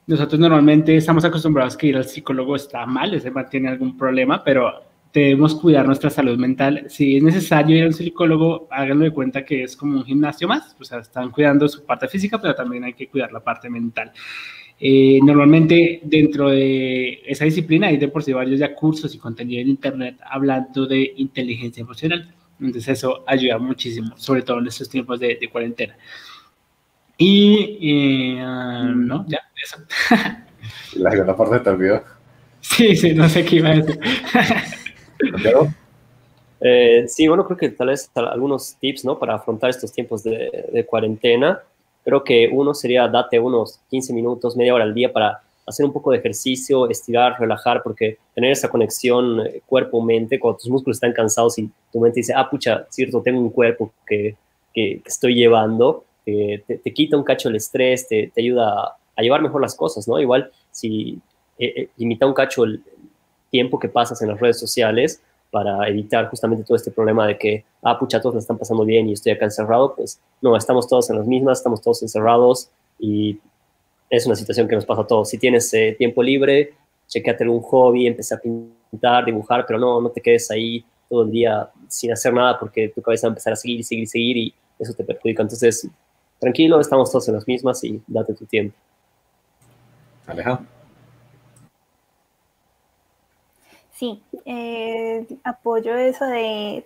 nosotros 0.06 0.38
normalmente 0.38 0.96
estamos 0.96 1.24
acostumbrados 1.24 1.74
a 1.74 1.78
que 1.78 1.88
ir 1.88 1.96
al 1.96 2.04
psicólogo 2.04 2.56
está 2.56 2.86
mal, 2.86 3.12
ese 3.12 3.32
tiene 3.50 3.68
algún 3.68 3.96
problema, 3.96 4.42
pero 4.42 4.72
debemos 5.12 5.54
cuidar 5.54 5.86
nuestra 5.86 6.10
salud 6.10 6.38
mental. 6.38 6.84
Si 6.88 7.16
es 7.16 7.22
necesario 7.22 7.76
ir 7.76 7.84
al 7.84 7.94
psicólogo, 7.94 8.68
háganlo 8.70 9.04
de 9.04 9.10
cuenta 9.10 9.44
que 9.44 9.64
es 9.64 9.76
como 9.76 9.98
un 9.98 10.04
gimnasio 10.04 10.46
más, 10.46 10.76
o 10.78 10.84
sea, 10.84 10.98
están 10.98 11.30
cuidando 11.30 11.68
su 11.68 11.84
parte 11.84 12.08
física, 12.08 12.40
pero 12.40 12.54
también 12.54 12.84
hay 12.84 12.92
que 12.92 13.08
cuidar 13.08 13.32
la 13.32 13.40
parte 13.40 13.68
mental. 13.68 14.12
Eh, 14.78 15.18
normalmente 15.22 16.00
dentro 16.04 16.50
de 16.50 17.22
esa 17.24 17.46
disciplina 17.46 17.86
hay 17.86 17.96
de 17.96 18.08
por 18.08 18.22
sí 18.22 18.34
varios 18.34 18.60
ya 18.60 18.74
cursos 18.74 19.14
y 19.14 19.18
contenido 19.18 19.62
en 19.62 19.68
internet 19.68 20.18
hablando 20.22 20.86
de 20.86 21.14
inteligencia 21.16 21.80
emocional. 21.80 22.35
Entonces 22.60 22.88
eso 22.98 23.24
ayuda 23.26 23.58
muchísimo, 23.58 24.16
sobre 24.16 24.42
todo 24.42 24.58
en 24.58 24.66
estos 24.66 24.88
tiempos 24.88 25.20
de, 25.20 25.38
cuarentena. 25.50 25.96
Y 27.18 28.36
eh, 28.36 28.40
ah, 28.40 28.92
no, 28.94 29.24
ya, 29.28 29.40
eso. 29.62 29.78
La 30.96 31.10
segunda 31.10 31.36
parte 31.36 31.60
te 31.60 31.70
olvidó. 31.70 32.02
Sí, 32.60 32.96
sí, 32.96 33.14
no 33.14 33.28
sé 33.28 33.44
qué 33.44 33.56
iba 33.56 33.70
a 33.70 33.74
decir. 33.74 34.00
Eh, 36.60 37.04
sí, 37.06 37.28
bueno, 37.28 37.44
creo 37.44 37.56
que 37.58 37.68
tal 37.68 37.88
vez 37.88 38.10
algunos 38.14 38.76
tips, 38.76 39.04
¿no? 39.04 39.18
Para 39.18 39.34
afrontar 39.34 39.70
estos 39.70 39.92
tiempos 39.92 40.22
de, 40.22 40.68
de 40.72 40.86
cuarentena 40.86 41.62
creo 42.06 42.22
que 42.22 42.48
uno 42.52 42.72
sería 42.72 43.08
date 43.08 43.40
unos 43.40 43.80
15 43.90 44.12
minutos, 44.12 44.56
media 44.56 44.72
hora 44.72 44.84
al 44.84 44.94
día 44.94 45.12
para 45.12 45.42
hacer 45.66 45.84
un 45.84 45.93
poco 45.93 46.12
de 46.12 46.18
ejercicio, 46.18 46.88
estirar, 46.88 47.38
relajar, 47.38 47.82
porque 47.82 48.18
tener 48.34 48.52
esa 48.52 48.68
conexión 48.68 49.40
eh, 49.40 49.62
cuerpo-mente, 49.66 50.38
cuando 50.38 50.59
tus 50.59 50.70
músculos 50.70 50.97
están 50.97 51.12
cansados 51.12 51.59
y 51.59 51.70
tu 51.93 52.01
mente 52.01 52.20
dice, 52.20 52.32
ah, 52.34 52.48
pucha, 52.48 52.86
cierto, 52.90 53.20
tengo 53.20 53.40
un 53.40 53.51
cuerpo 53.51 53.93
que, 54.06 54.36
que, 54.72 55.02
estoy 55.05 55.34
llevando, 55.34 56.05
te, 56.24 56.62
te, 56.66 56.93
quita 56.93 57.16
un 57.16 57.24
cacho 57.24 57.48
el 57.48 57.56
estrés, 57.56 58.09
te, 58.09 58.30
te, 58.34 58.40
ayuda 58.40 58.97
a 59.16 59.22
llevar 59.22 59.43
mejor 59.43 59.60
las 59.60 59.74
cosas, 59.74 60.06
¿no? 60.06 60.20
Igual 60.20 60.51
si 60.70 61.18
eh, 61.59 61.72
eh, 61.76 61.88
limita 61.97 62.26
un 62.26 62.34
cacho 62.34 62.64
el 62.64 62.82
tiempo 63.51 63.78
que 63.78 63.88
pasas 63.88 64.20
en 64.22 64.28
las 64.28 64.40
redes 64.40 64.59
sociales, 64.59 65.22
para 65.51 65.88
evitar 65.88 66.28
justamente 66.28 66.64
todo 66.64 66.76
este 66.76 66.90
problema 66.90 67.26
de 67.26 67.38
que, 67.38 67.64
ah, 67.82 67.98
pucha, 67.98 68.20
todos 68.20 68.34
lo 68.34 68.40
están 68.40 68.59
pasando 68.59 68.84
bien 68.84 69.09
y 69.09 69.12
estoy 69.12 69.32
acá 69.32 69.47
encerrado, 69.47 69.94
pues 69.94 70.20
no, 70.43 70.56
estamos 70.56 70.86
todos 70.86 71.09
en 71.10 71.16
las 71.16 71.26
mismas, 71.26 71.59
estamos 71.59 71.80
todos 71.80 72.02
encerrados 72.02 72.68
y 72.98 73.38
es 74.10 74.26
una 74.26 74.36
situación 74.36 74.68
que 74.68 74.74
nos 74.74 74.86
pasa 74.86 75.02
a 75.02 75.06
todos. 75.06 75.28
Si 75.28 75.38
tienes 75.38 75.72
eh, 75.74 75.94
tiempo 75.98 76.22
libre, 76.22 76.74
chequeate 77.08 77.44
algún 77.44 77.62
hobby, 77.62 78.06
empieza 78.06 78.36
a 78.36 78.40
pintar, 78.40 79.24
dibujar, 79.24 79.64
pero 79.66 79.78
no, 79.78 80.00
no 80.00 80.10
te 80.10 80.20
quedes 80.20 80.50
ahí 80.50 80.84
todo 81.08 81.22
el 81.22 81.30
día 81.30 81.70
sin 81.88 82.12
hacer 82.12 82.32
nada 82.32 82.58
porque 82.58 82.88
tu 82.88 83.00
cabeza 83.02 83.26
va 83.26 83.30
a 83.30 83.32
empezar 83.32 83.52
a 83.52 83.56
seguir, 83.56 83.84
seguir, 83.84 84.08
seguir 84.08 84.36
y 84.36 84.54
eso 84.78 84.92
te 84.92 85.04
perjudica. 85.04 85.42
Entonces, 85.42 85.88
tranquilo, 86.38 86.80
estamos 86.80 87.10
todos 87.10 87.28
en 87.28 87.34
las 87.34 87.46
mismas 87.46 87.82
y 87.84 88.00
date 88.06 88.34
tu 88.34 88.44
tiempo. 88.46 88.76
Alejandro. 90.26 90.66
Sí, 93.92 94.20
eh, 94.44 95.26
apoyo 95.42 95.96
eso 95.96 96.26
de 96.26 96.84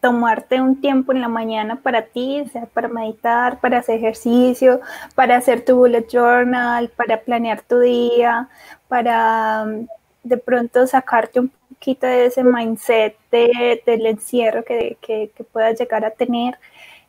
tomarte 0.00 0.60
un 0.60 0.80
tiempo 0.80 1.12
en 1.12 1.20
la 1.20 1.28
mañana 1.28 1.76
para 1.76 2.02
ti, 2.06 2.44
sea 2.52 2.66
para 2.66 2.88
meditar, 2.88 3.60
para 3.60 3.78
hacer 3.78 3.96
ejercicio, 3.98 4.80
para 5.14 5.36
hacer 5.36 5.64
tu 5.64 5.76
bullet 5.76 6.06
journal, 6.10 6.88
para 6.90 7.20
planear 7.20 7.62
tu 7.62 7.80
día, 7.80 8.48
para 8.88 9.64
mm, 9.64 9.86
de 10.24 10.36
pronto 10.38 10.86
sacarte 10.86 11.40
un 11.40 11.50
poquito 11.68 12.06
de 12.06 12.26
ese 12.26 12.44
mindset 12.44 13.16
del 13.30 14.06
encierro 14.06 14.64
que, 14.64 14.96
que, 15.00 15.30
que 15.34 15.44
puedas 15.44 15.78
llegar 15.78 16.04
a 16.04 16.10
tener. 16.10 16.58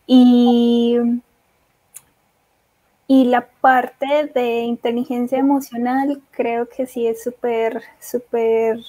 Y, 0.07 0.97
y 3.07 3.25
la 3.25 3.47
parte 3.61 4.31
de 4.33 4.61
inteligencia 4.61 5.37
emocional 5.37 6.21
creo 6.31 6.67
que 6.69 6.87
sí 6.87 7.07
es 7.07 7.23
súper, 7.23 7.81
súper 7.99 8.79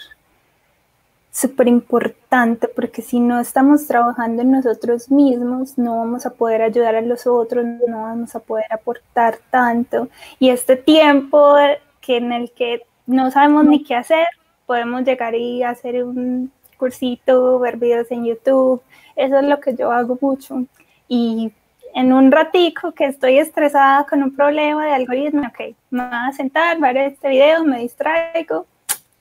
súper 1.33 1.67
importante 1.67 2.69
porque 2.69 3.01
si 3.01 3.19
no 3.19 3.41
estamos 3.41 3.87
trabajando 3.87 4.43
en 4.43 4.51
nosotros 4.51 5.11
mismos, 5.11 5.79
no 5.79 5.97
vamos 5.99 6.27
a 6.27 6.31
poder 6.31 6.61
ayudar 6.61 6.95
a 6.95 7.01
los 7.01 7.27
otros, 7.27 7.65
no 7.89 8.03
vamos 8.03 8.37
a 8.37 8.41
poder 8.41 8.67
aportar 8.71 9.39
tanto. 9.51 10.09
Y 10.39 10.51
este 10.51 10.77
tiempo 10.77 11.57
que 12.03 12.19
en 12.19 12.33
el 12.33 12.53
que 12.53 12.83
no 13.07 13.31
sabemos 13.31 13.65
ni 13.65 13.83
qué 13.83 13.95
hacer, 13.95 14.27
podemos 14.67 15.05
llegar 15.05 15.35
y 15.35 15.63
hacer 15.63 16.05
un 16.05 16.53
cursito, 16.77 17.59
ver 17.59 17.79
videos 17.79 18.11
en 18.11 18.27
YouTube. 18.27 18.83
Eso 19.17 19.39
es 19.39 19.45
lo 19.45 19.59
que 19.59 19.75
yo 19.75 19.91
hago 19.91 20.19
mucho. 20.21 20.67
Y 21.09 21.51
en 21.95 22.13
un 22.13 22.31
ratico 22.31 22.93
que 22.93 23.07
estoy 23.07 23.39
estresada 23.39 24.05
con 24.05 24.23
un 24.23 24.37
problema 24.37 24.85
de 24.85 24.93
algoritmo, 24.93 25.47
ok, 25.47 25.75
me 25.91 26.07
voy 26.07 26.11
a 26.13 26.33
sentar, 26.33 26.79
ver 26.79 26.97
este 26.99 27.31
video, 27.31 27.65
me 27.65 27.79
distraigo 27.79 28.67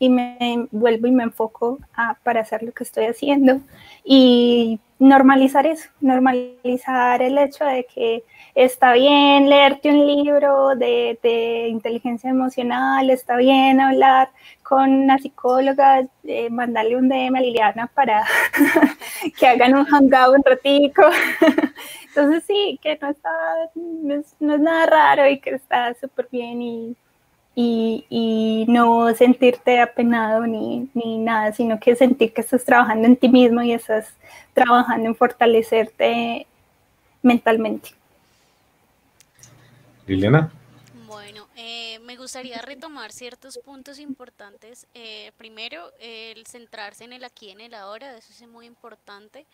y 0.02 0.10
me 0.10 0.68
vuelvo 0.72 1.06
y 1.06 1.12
me 1.12 1.24
enfoco 1.24 1.78
a, 1.94 2.16
para 2.24 2.42
hacer 2.42 2.64
lo 2.64 2.72
que 2.72 2.84
estoy 2.84 3.06
haciendo 3.06 3.62
y 4.04 4.80
normalizar 4.98 5.68
eso, 5.68 5.90
normalizar 6.00 7.22
el 7.22 7.38
hecho 7.38 7.66
de 7.66 7.86
que 7.86 8.24
está 8.56 8.94
bien 8.94 9.48
leerte 9.48 9.90
un 9.90 10.08
libro 10.08 10.76
de, 10.76 11.68
inteligencia 11.70 12.32
emocional, 12.32 13.12
está 13.12 13.38
bien 13.38 13.80
hablar 13.80 14.32
con 14.64 14.90
una 14.92 15.20
psicóloga, 15.20 16.08
eh, 16.24 16.50
mandarle 16.50 16.96
un 16.96 17.08
DM 17.08 17.36
a 17.36 17.42
Liliana 17.42 17.86
para 17.86 18.26
que 19.38 19.48
hagan 19.48 19.76
un 19.76 19.86
hangout 19.86 20.36
un 20.36 20.44
ratico. 20.44 21.04
Entonces 22.08 22.44
sí, 22.48 22.80
que 22.82 22.98
no 23.00 23.10
está, 23.12 23.30
no 23.76 24.16
es, 24.16 24.36
no 24.40 24.56
es 24.56 24.62
nada 24.62 24.86
raro 24.88 25.30
y 25.30 25.40
que 25.40 25.52
está 25.52 25.94
súper 25.94 26.28
bien 26.32 26.60
y 26.60 26.96
y, 27.56 28.66
no 28.68 29.14
sentirte 29.16 29.80
apenado 29.80 30.48
ni, 30.48 30.90
ni, 30.94 31.18
nada, 31.18 31.52
sino 31.54 31.80
que 31.80 31.96
sentir 31.96 32.34
que 32.34 32.42
estás 32.42 32.64
trabajando 32.64 33.08
en 33.08 33.18
ti 33.18 33.28
mismo 33.28 33.62
y 33.62 33.74
estás 33.74 34.14
trabajando 34.54 35.08
en 35.08 35.16
fortalecerte 35.16 36.48
mentalmente. 37.22 37.90
Liliana. 40.08 40.52
Bueno, 41.06 41.48
eh, 41.56 42.00
me 42.00 42.16
gustaría 42.16 42.62
retomar 42.62 43.12
ciertos 43.12 43.58
puntos 43.58 44.00
importantes. 44.00 44.88
Eh, 44.94 45.32
primero, 45.38 45.92
el 46.00 46.46
centrarse 46.46 47.04
en 47.04 47.14
el 47.14 47.24
aquí, 47.24 47.50
en 47.50 47.62
el 47.62 47.74
ahora, 47.74 48.18
eso 48.18 48.32
es 48.32 48.50
muy 48.50 48.66
importante. 48.66 49.46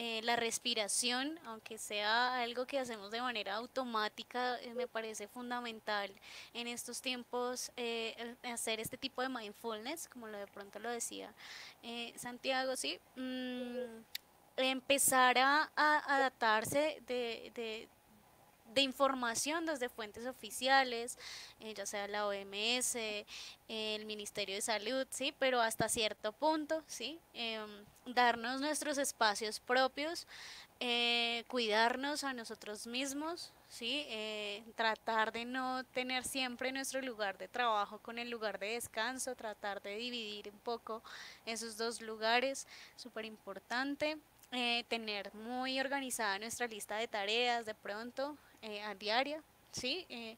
Eh, 0.00 0.20
la 0.22 0.36
respiración, 0.36 1.40
aunque 1.44 1.76
sea 1.76 2.40
algo 2.40 2.66
que 2.66 2.78
hacemos 2.78 3.10
de 3.10 3.20
manera 3.20 3.56
automática, 3.56 4.56
eh, 4.60 4.72
me 4.72 4.86
parece 4.86 5.26
fundamental 5.26 6.08
en 6.54 6.68
estos 6.68 7.02
tiempos 7.02 7.72
eh, 7.76 8.36
hacer 8.44 8.78
este 8.78 8.96
tipo 8.96 9.22
de 9.22 9.28
mindfulness, 9.28 10.06
como 10.06 10.28
lo 10.28 10.38
de 10.38 10.46
pronto 10.46 10.78
lo 10.78 10.88
decía 10.88 11.34
Santiago, 12.14 12.76
sí. 12.76 13.00
Mm, 13.16 14.04
empezar 14.58 15.36
a, 15.38 15.68
adaptarse 15.74 17.02
de, 17.04 17.50
de 17.56 17.88
información 18.80 19.66
desde 19.66 19.88
fuentes 19.88 20.26
oficiales, 20.26 21.18
eh, 21.60 21.74
ya 21.74 21.86
sea 21.86 22.08
la 22.08 22.26
OMS, 22.26 22.96
el 23.68 24.04
Ministerio 24.04 24.54
de 24.54 24.60
Salud, 24.60 25.06
sí, 25.10 25.34
pero 25.38 25.60
hasta 25.60 25.88
cierto 25.88 26.32
punto, 26.32 26.82
sí, 26.86 27.18
em, 27.34 27.84
darnos 28.06 28.60
nuestros 28.60 28.98
espacios 28.98 29.60
propios, 29.60 30.26
eh, 30.80 31.44
cuidarnos 31.48 32.24
a 32.24 32.32
nosotros 32.32 32.86
mismos, 32.86 33.52
sí, 33.68 34.04
eh, 34.08 34.62
tratar 34.76 35.32
de 35.32 35.44
no 35.44 35.84
tener 35.92 36.24
siempre 36.24 36.72
nuestro 36.72 37.00
lugar 37.02 37.36
de 37.36 37.48
trabajo 37.48 37.98
con 37.98 38.18
el 38.18 38.30
lugar 38.30 38.58
de 38.58 38.74
descanso, 38.74 39.34
tratar 39.34 39.82
de 39.82 39.96
dividir 39.96 40.50
un 40.50 40.58
poco 40.60 41.02
esos 41.46 41.76
dos 41.76 42.00
lugares, 42.00 42.66
súper 42.96 43.24
importante. 43.24 44.18
tener 44.88 45.34
muy 45.34 45.78
organizada 45.78 46.38
nuestra 46.38 46.66
lista 46.66 46.96
de 46.96 47.06
tareas 47.06 47.66
de 47.66 47.74
pronto, 47.74 48.38
eh, 48.62 48.82
a 48.82 48.94
diaria, 48.94 49.42
¿sí? 49.72 50.04
Eh, 50.08 50.36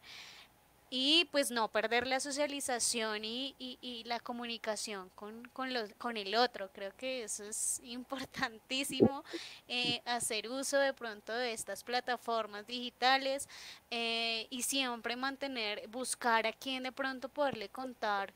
y 0.91 1.27
pues 1.31 1.51
no 1.51 1.69
perder 1.69 2.07
la 2.07 2.19
socialización 2.21 3.25
y, 3.25 4.03
la 4.05 4.19
comunicación 4.19 5.09
con, 5.15 6.17
el 6.17 6.35
otro. 6.35 6.69
Creo 6.73 6.93
que 6.97 7.23
eso 7.23 7.45
es 7.45 7.81
importantísimo, 7.85 9.23
eh, 9.69 10.03
hacer 10.05 10.49
uso 10.49 10.79
de 10.79 10.93
pronto 10.93 11.33
de 11.33 11.53
estas 11.53 11.85
plataformas 11.85 12.67
digitales 12.67 13.49
y 13.89 14.63
siempre 14.63 15.15
mantener, 15.15 15.87
buscar 15.89 16.47
a 16.47 16.53
quien 16.53 16.83
de 16.83 16.93
pronto 16.93 17.29
poderle 17.29 17.69
contar 17.69 18.35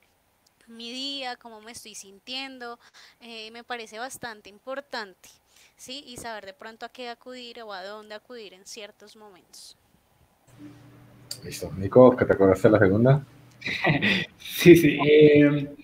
mi 0.69 0.93
día, 0.93 1.37
cómo 1.37 1.61
me 1.61 1.73
estoy 1.73 1.97
sintiendo, 1.97 2.79
me 3.21 3.65
parece 3.65 3.99
bastante 3.99 4.49
importante. 4.49 5.29
¿Sí? 5.77 6.05
Y 6.07 6.17
saber 6.17 6.47
de 6.47 6.55
pronto 6.55 6.87
a 6.87 6.89
qué 6.89 7.09
acudir 7.09 7.63
o 7.63 7.73
a 7.73 7.85
dónde 7.85 8.15
acudir 8.15 8.55
en 8.55 8.65
ciertos 8.65 9.17
momentos. 9.17 9.77
Listo. 11.45 11.73
Nico, 11.77 12.17
¿qué 12.17 12.25
te 12.25 12.33
acordaste 12.33 12.69
de 12.69 12.73
la 12.73 12.79
segunda? 12.79 13.27
sí, 14.39 14.77
sí. 14.77 14.99
Eh, 15.07 15.75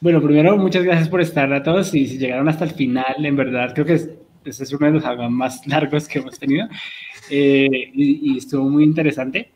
bueno, 0.00 0.20
primero, 0.20 0.56
muchas 0.56 0.82
gracias 0.82 1.08
por 1.08 1.20
estar 1.20 1.52
a 1.52 1.62
todos 1.62 1.94
y 1.94 2.06
si 2.06 2.18
llegaron 2.18 2.48
hasta 2.48 2.64
el 2.64 2.72
final, 2.72 3.24
en 3.24 3.36
verdad, 3.36 3.72
creo 3.72 3.86
que 3.86 3.94
es, 3.94 4.10
este 4.44 4.64
es 4.64 4.72
uno 4.72 4.86
de 4.86 4.92
los 4.94 5.30
más 5.30 5.64
largos 5.66 6.08
que 6.08 6.18
hemos 6.18 6.38
tenido 6.38 6.66
eh, 7.30 7.90
y, 7.94 8.36
estuvo 8.36 8.68
muy 8.68 8.84
interesante. 8.84 9.52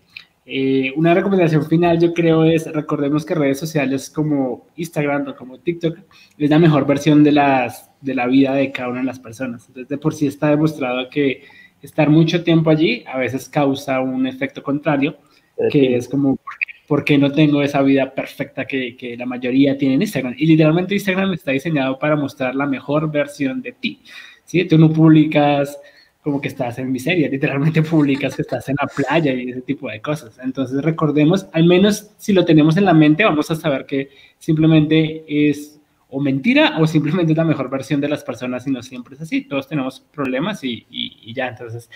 Eh, 0.48 0.92
una 0.94 1.12
recomendación 1.12 1.66
final, 1.66 1.98
yo 1.98 2.14
creo, 2.14 2.44
es 2.44 2.72
recordemos 2.72 3.26
que 3.26 3.34
redes 3.34 3.58
sociales 3.58 4.08
como 4.08 4.68
Instagram 4.76 5.26
o 5.26 5.34
como 5.34 5.58
TikTok 5.58 5.98
es 6.38 6.50
la 6.50 6.60
mejor 6.60 6.86
versión 6.86 7.24
de, 7.24 7.32
las, 7.32 7.90
de 8.00 8.14
la 8.14 8.28
vida 8.28 8.54
de 8.54 8.70
cada 8.70 8.90
una 8.90 9.00
de 9.00 9.06
las 9.06 9.18
personas. 9.18 9.66
Entonces, 9.66 9.88
de 9.88 9.98
por 9.98 10.14
sí 10.14 10.28
está 10.28 10.50
demostrado 10.50 11.10
que 11.10 11.42
estar 11.82 12.08
mucho 12.08 12.44
tiempo 12.44 12.70
allí 12.70 13.02
a 13.08 13.18
veces 13.18 13.48
causa 13.48 14.00
un 14.00 14.24
efecto 14.26 14.62
contrario, 14.62 15.16
que 15.70 15.96
es 15.96 16.08
como, 16.08 16.38
¿por 16.86 17.04
qué 17.04 17.18
no 17.18 17.32
tengo 17.32 17.60
esa 17.62 17.82
vida 17.82 18.14
perfecta 18.14 18.66
que, 18.66 18.96
que, 18.96 19.16
la 19.16 19.26
mayoría 19.26 19.76
tiene 19.76 19.96
en 19.96 20.02
Instagram? 20.02 20.34
Y 20.38 20.46
literalmente 20.46 20.94
Instagram 20.94 21.32
está 21.32 21.50
diseñado 21.50 21.98
para 21.98 22.14
mostrar 22.14 22.54
la 22.54 22.66
mejor 22.66 23.10
versión 23.10 23.62
de 23.62 23.72
ti. 23.72 24.00
¿sí? 24.44 24.64
Tú 24.64 24.78
no 24.78 24.92
publicas 24.92 25.76
como 26.26 26.40
que 26.40 26.48
estás 26.48 26.76
en 26.80 26.90
miseria, 26.90 27.28
literalmente 27.28 27.82
publicas 27.84 28.34
que 28.34 28.42
estás 28.42 28.68
en 28.68 28.74
la 28.80 28.88
playa 28.88 29.32
y 29.32 29.48
ese 29.48 29.60
tipo 29.60 29.88
de 29.88 30.00
cosas. 30.00 30.36
Entonces 30.42 30.82
recordemos, 30.82 31.46
al 31.52 31.66
menos 31.66 32.10
si 32.16 32.32
lo 32.32 32.44
tenemos 32.44 32.76
en 32.76 32.84
la 32.84 32.94
mente, 32.94 33.22
vamos 33.22 33.48
a 33.52 33.54
saber 33.54 33.86
que 33.86 34.08
simplemente 34.36 35.22
es 35.28 35.80
o 36.08 36.18
mentira 36.18 36.78
o 36.80 36.86
simplemente 36.88 37.30
es 37.30 37.38
la 37.38 37.44
mejor 37.44 37.70
versión 37.70 38.00
de 38.00 38.08
las 38.08 38.24
personas 38.24 38.66
y 38.66 38.72
no 38.72 38.82
siempre 38.82 39.14
es 39.14 39.20
así. 39.20 39.42
Todos 39.42 39.68
tenemos 39.68 40.00
problemas 40.00 40.64
y, 40.64 40.84
y, 40.90 41.32
ya. 41.32 41.46
Entonces, 41.46 41.88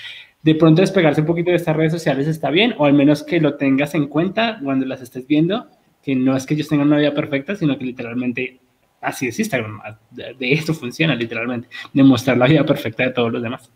de 0.44 0.54
pronto 0.54 0.80
despegarse 0.80 1.22
un 1.22 1.26
poquito 1.26 1.50
de 1.50 1.56
estas 1.56 1.74
redes 1.74 1.90
sociales 1.90 2.28
está 2.28 2.50
bien, 2.50 2.76
o 2.78 2.84
al 2.84 2.94
menos 2.94 3.24
que 3.24 3.40
lo 3.40 3.56
tengas 3.56 3.96
en 3.96 4.06
cuenta 4.06 4.60
cuando 4.62 4.86
las 4.86 5.02
estés 5.02 5.26
viendo, 5.26 5.66
que 6.04 6.14
no 6.14 6.36
es 6.36 6.46
que 6.46 6.54
ellos 6.54 6.68
tengan 6.68 6.86
una 6.86 6.98
vida 6.98 7.12
perfecta, 7.14 7.56
sino 7.56 7.76
que 7.76 7.84
literalmente 7.84 8.60
así 9.00 9.26
es 9.26 9.40
Instagram. 9.40 9.80
De 10.12 10.52
esto 10.52 10.72
funciona 10.72 11.16
literalmente, 11.16 11.66
de 11.92 12.04
mostrar 12.04 12.38
la 12.38 12.46
vida 12.46 12.64
perfecta 12.64 13.02
de 13.02 13.10
todos 13.10 13.32
los 13.32 13.42
demás. 13.42 13.72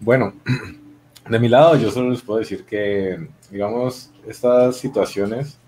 Bueno, 0.00 0.32
de 1.28 1.38
mi 1.38 1.48
lado 1.48 1.76
yo 1.76 1.90
solo 1.90 2.10
les 2.10 2.22
puedo 2.22 2.38
decir 2.38 2.64
que, 2.64 3.28
digamos, 3.50 4.10
estas 4.26 4.76
situaciones 4.76 5.58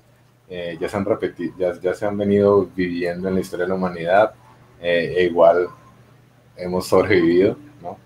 eh, 0.49 0.77
ya 0.81 0.89
se 0.89 0.97
han 0.97 1.05
repetido, 1.05 1.79
ya, 1.81 1.95
se 1.95 2.07
han 2.07 2.19
venido 2.19 2.67
viviendo 2.75 3.29
en 3.29 3.35
la 3.35 3.41
historia 3.41 3.65
de 3.65 3.69
la 3.69 3.77
humanidad 3.77 4.35
eh, 4.81 5.15
e 5.17 5.25
igual 5.25 5.69
hemos 6.57 6.87
sobrevivido, 6.87 7.57
¿no? 7.81 7.99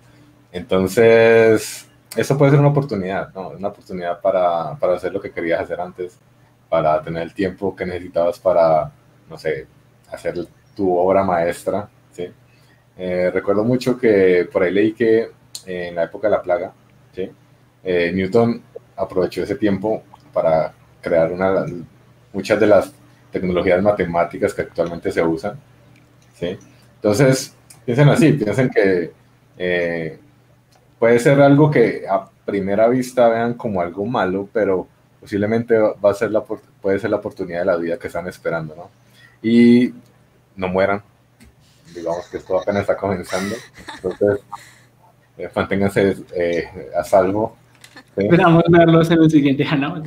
Entonces, 0.51 1.87
eso 2.15 2.37
puede 2.37 2.51
ser 2.51 2.59
una 2.59 2.69
oportunidad, 2.69 3.33
¿no? 3.33 3.49
Una 3.49 3.69
oportunidad 3.69 4.21
para, 4.21 4.75
para 4.75 4.95
hacer 4.95 5.11
lo 5.11 5.21
que 5.21 5.31
querías 5.31 5.61
hacer 5.61 5.81
antes, 5.81 6.19
para 6.69 7.01
tener 7.01 7.23
el 7.23 7.33
tiempo 7.33 7.75
que 7.75 7.85
necesitabas 7.85 8.39
para, 8.39 8.91
no 9.29 9.37
sé, 9.37 9.67
hacer 10.11 10.47
tu 10.75 10.95
obra 10.95 11.23
maestra. 11.23 11.89
Eh, 12.97 13.29
recuerdo 13.33 13.63
mucho 13.63 13.97
que 13.97 14.47
por 14.51 14.63
ahí 14.63 14.71
leí 14.71 14.93
que 14.93 15.19
eh, 15.65 15.87
en 15.89 15.95
la 15.95 16.03
época 16.03 16.27
de 16.27 16.31
la 16.31 16.41
plaga, 16.41 16.73
eh, 17.83 18.11
Newton 18.13 18.61
aprovechó 18.95 19.43
ese 19.43 19.55
tiempo 19.55 20.03
para 20.33 20.73
crear 21.01 21.31
una, 21.31 21.65
muchas 22.33 22.59
de 22.59 22.67
las 22.67 22.91
tecnologías 23.31 23.81
matemáticas 23.81 24.53
que 24.53 24.63
actualmente 24.63 25.11
se 25.11 25.21
usan. 25.21 25.59
Entonces, 26.39 27.55
piensen 27.85 28.09
así, 28.09 28.31
piensen 28.33 28.69
que 28.69 29.11
puede 30.97 31.19
ser 31.19 31.41
algo 31.41 31.69
que 31.69 32.05
a 32.09 32.27
primera 32.45 32.87
vista 32.87 33.29
vean 33.29 33.53
como 33.53 33.81
algo 33.81 34.05
malo, 34.05 34.49
pero 34.51 34.87
posiblemente 35.19 35.77
va 35.77 36.11
a 36.11 36.13
ser 36.13 36.31
la, 36.31 36.43
puede 36.43 36.99
ser 36.99 37.09
la 37.09 37.17
oportunidad 37.17 37.59
de 37.59 37.65
la 37.65 37.77
vida 37.77 37.97
que 37.97 38.07
están 38.07 38.27
esperando, 38.27 38.75
¿no? 38.75 38.89
Y 39.41 39.93
no 40.55 40.67
mueran, 40.67 41.01
digamos 41.95 42.27
que 42.27 42.37
esto 42.37 42.59
apenas 42.59 42.81
está 42.81 42.97
comenzando. 42.97 43.55
Entonces, 43.95 44.45
eh, 45.37 45.49
manténganse 45.55 46.17
eh, 46.33 46.91
a 46.97 47.03
salvo. 47.03 47.57
Esperamos 48.15 48.63
verlos 48.69 49.11
en 49.11 49.23
el 49.23 49.29
siguiente 49.31 49.65
canal. 49.65 50.03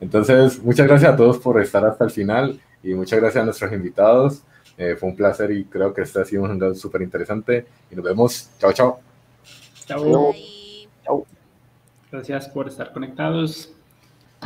Entonces, 0.00 0.62
muchas 0.62 0.86
gracias 0.86 1.12
a 1.12 1.16
todos 1.16 1.38
por 1.38 1.60
estar 1.60 1.84
hasta 1.84 2.04
el 2.04 2.10
final. 2.10 2.60
y 2.82 2.94
muchas 2.94 3.18
gracias 3.18 3.42
a 3.42 3.44
nuestros 3.44 3.72
invitados. 3.72 4.42
Eh, 4.76 4.94
fue 4.94 5.08
un 5.08 5.16
placer 5.16 5.50
y 5.50 5.64
creo 5.64 5.92
que 5.92 6.02
este 6.02 6.20
ha 6.20 6.24
sido 6.24 6.44
un 6.44 6.50
hangout 6.50 6.76
súper 6.76 7.02
interesante. 7.02 7.66
Y 7.90 7.96
nos 7.96 8.04
vemos. 8.04 8.50
Chao. 8.58 8.72
Chao. 8.72 9.00
Chao. 9.86 10.34
Gracias 12.10 12.48
por 12.48 12.68
estar 12.68 12.92
conectados. 12.92 13.74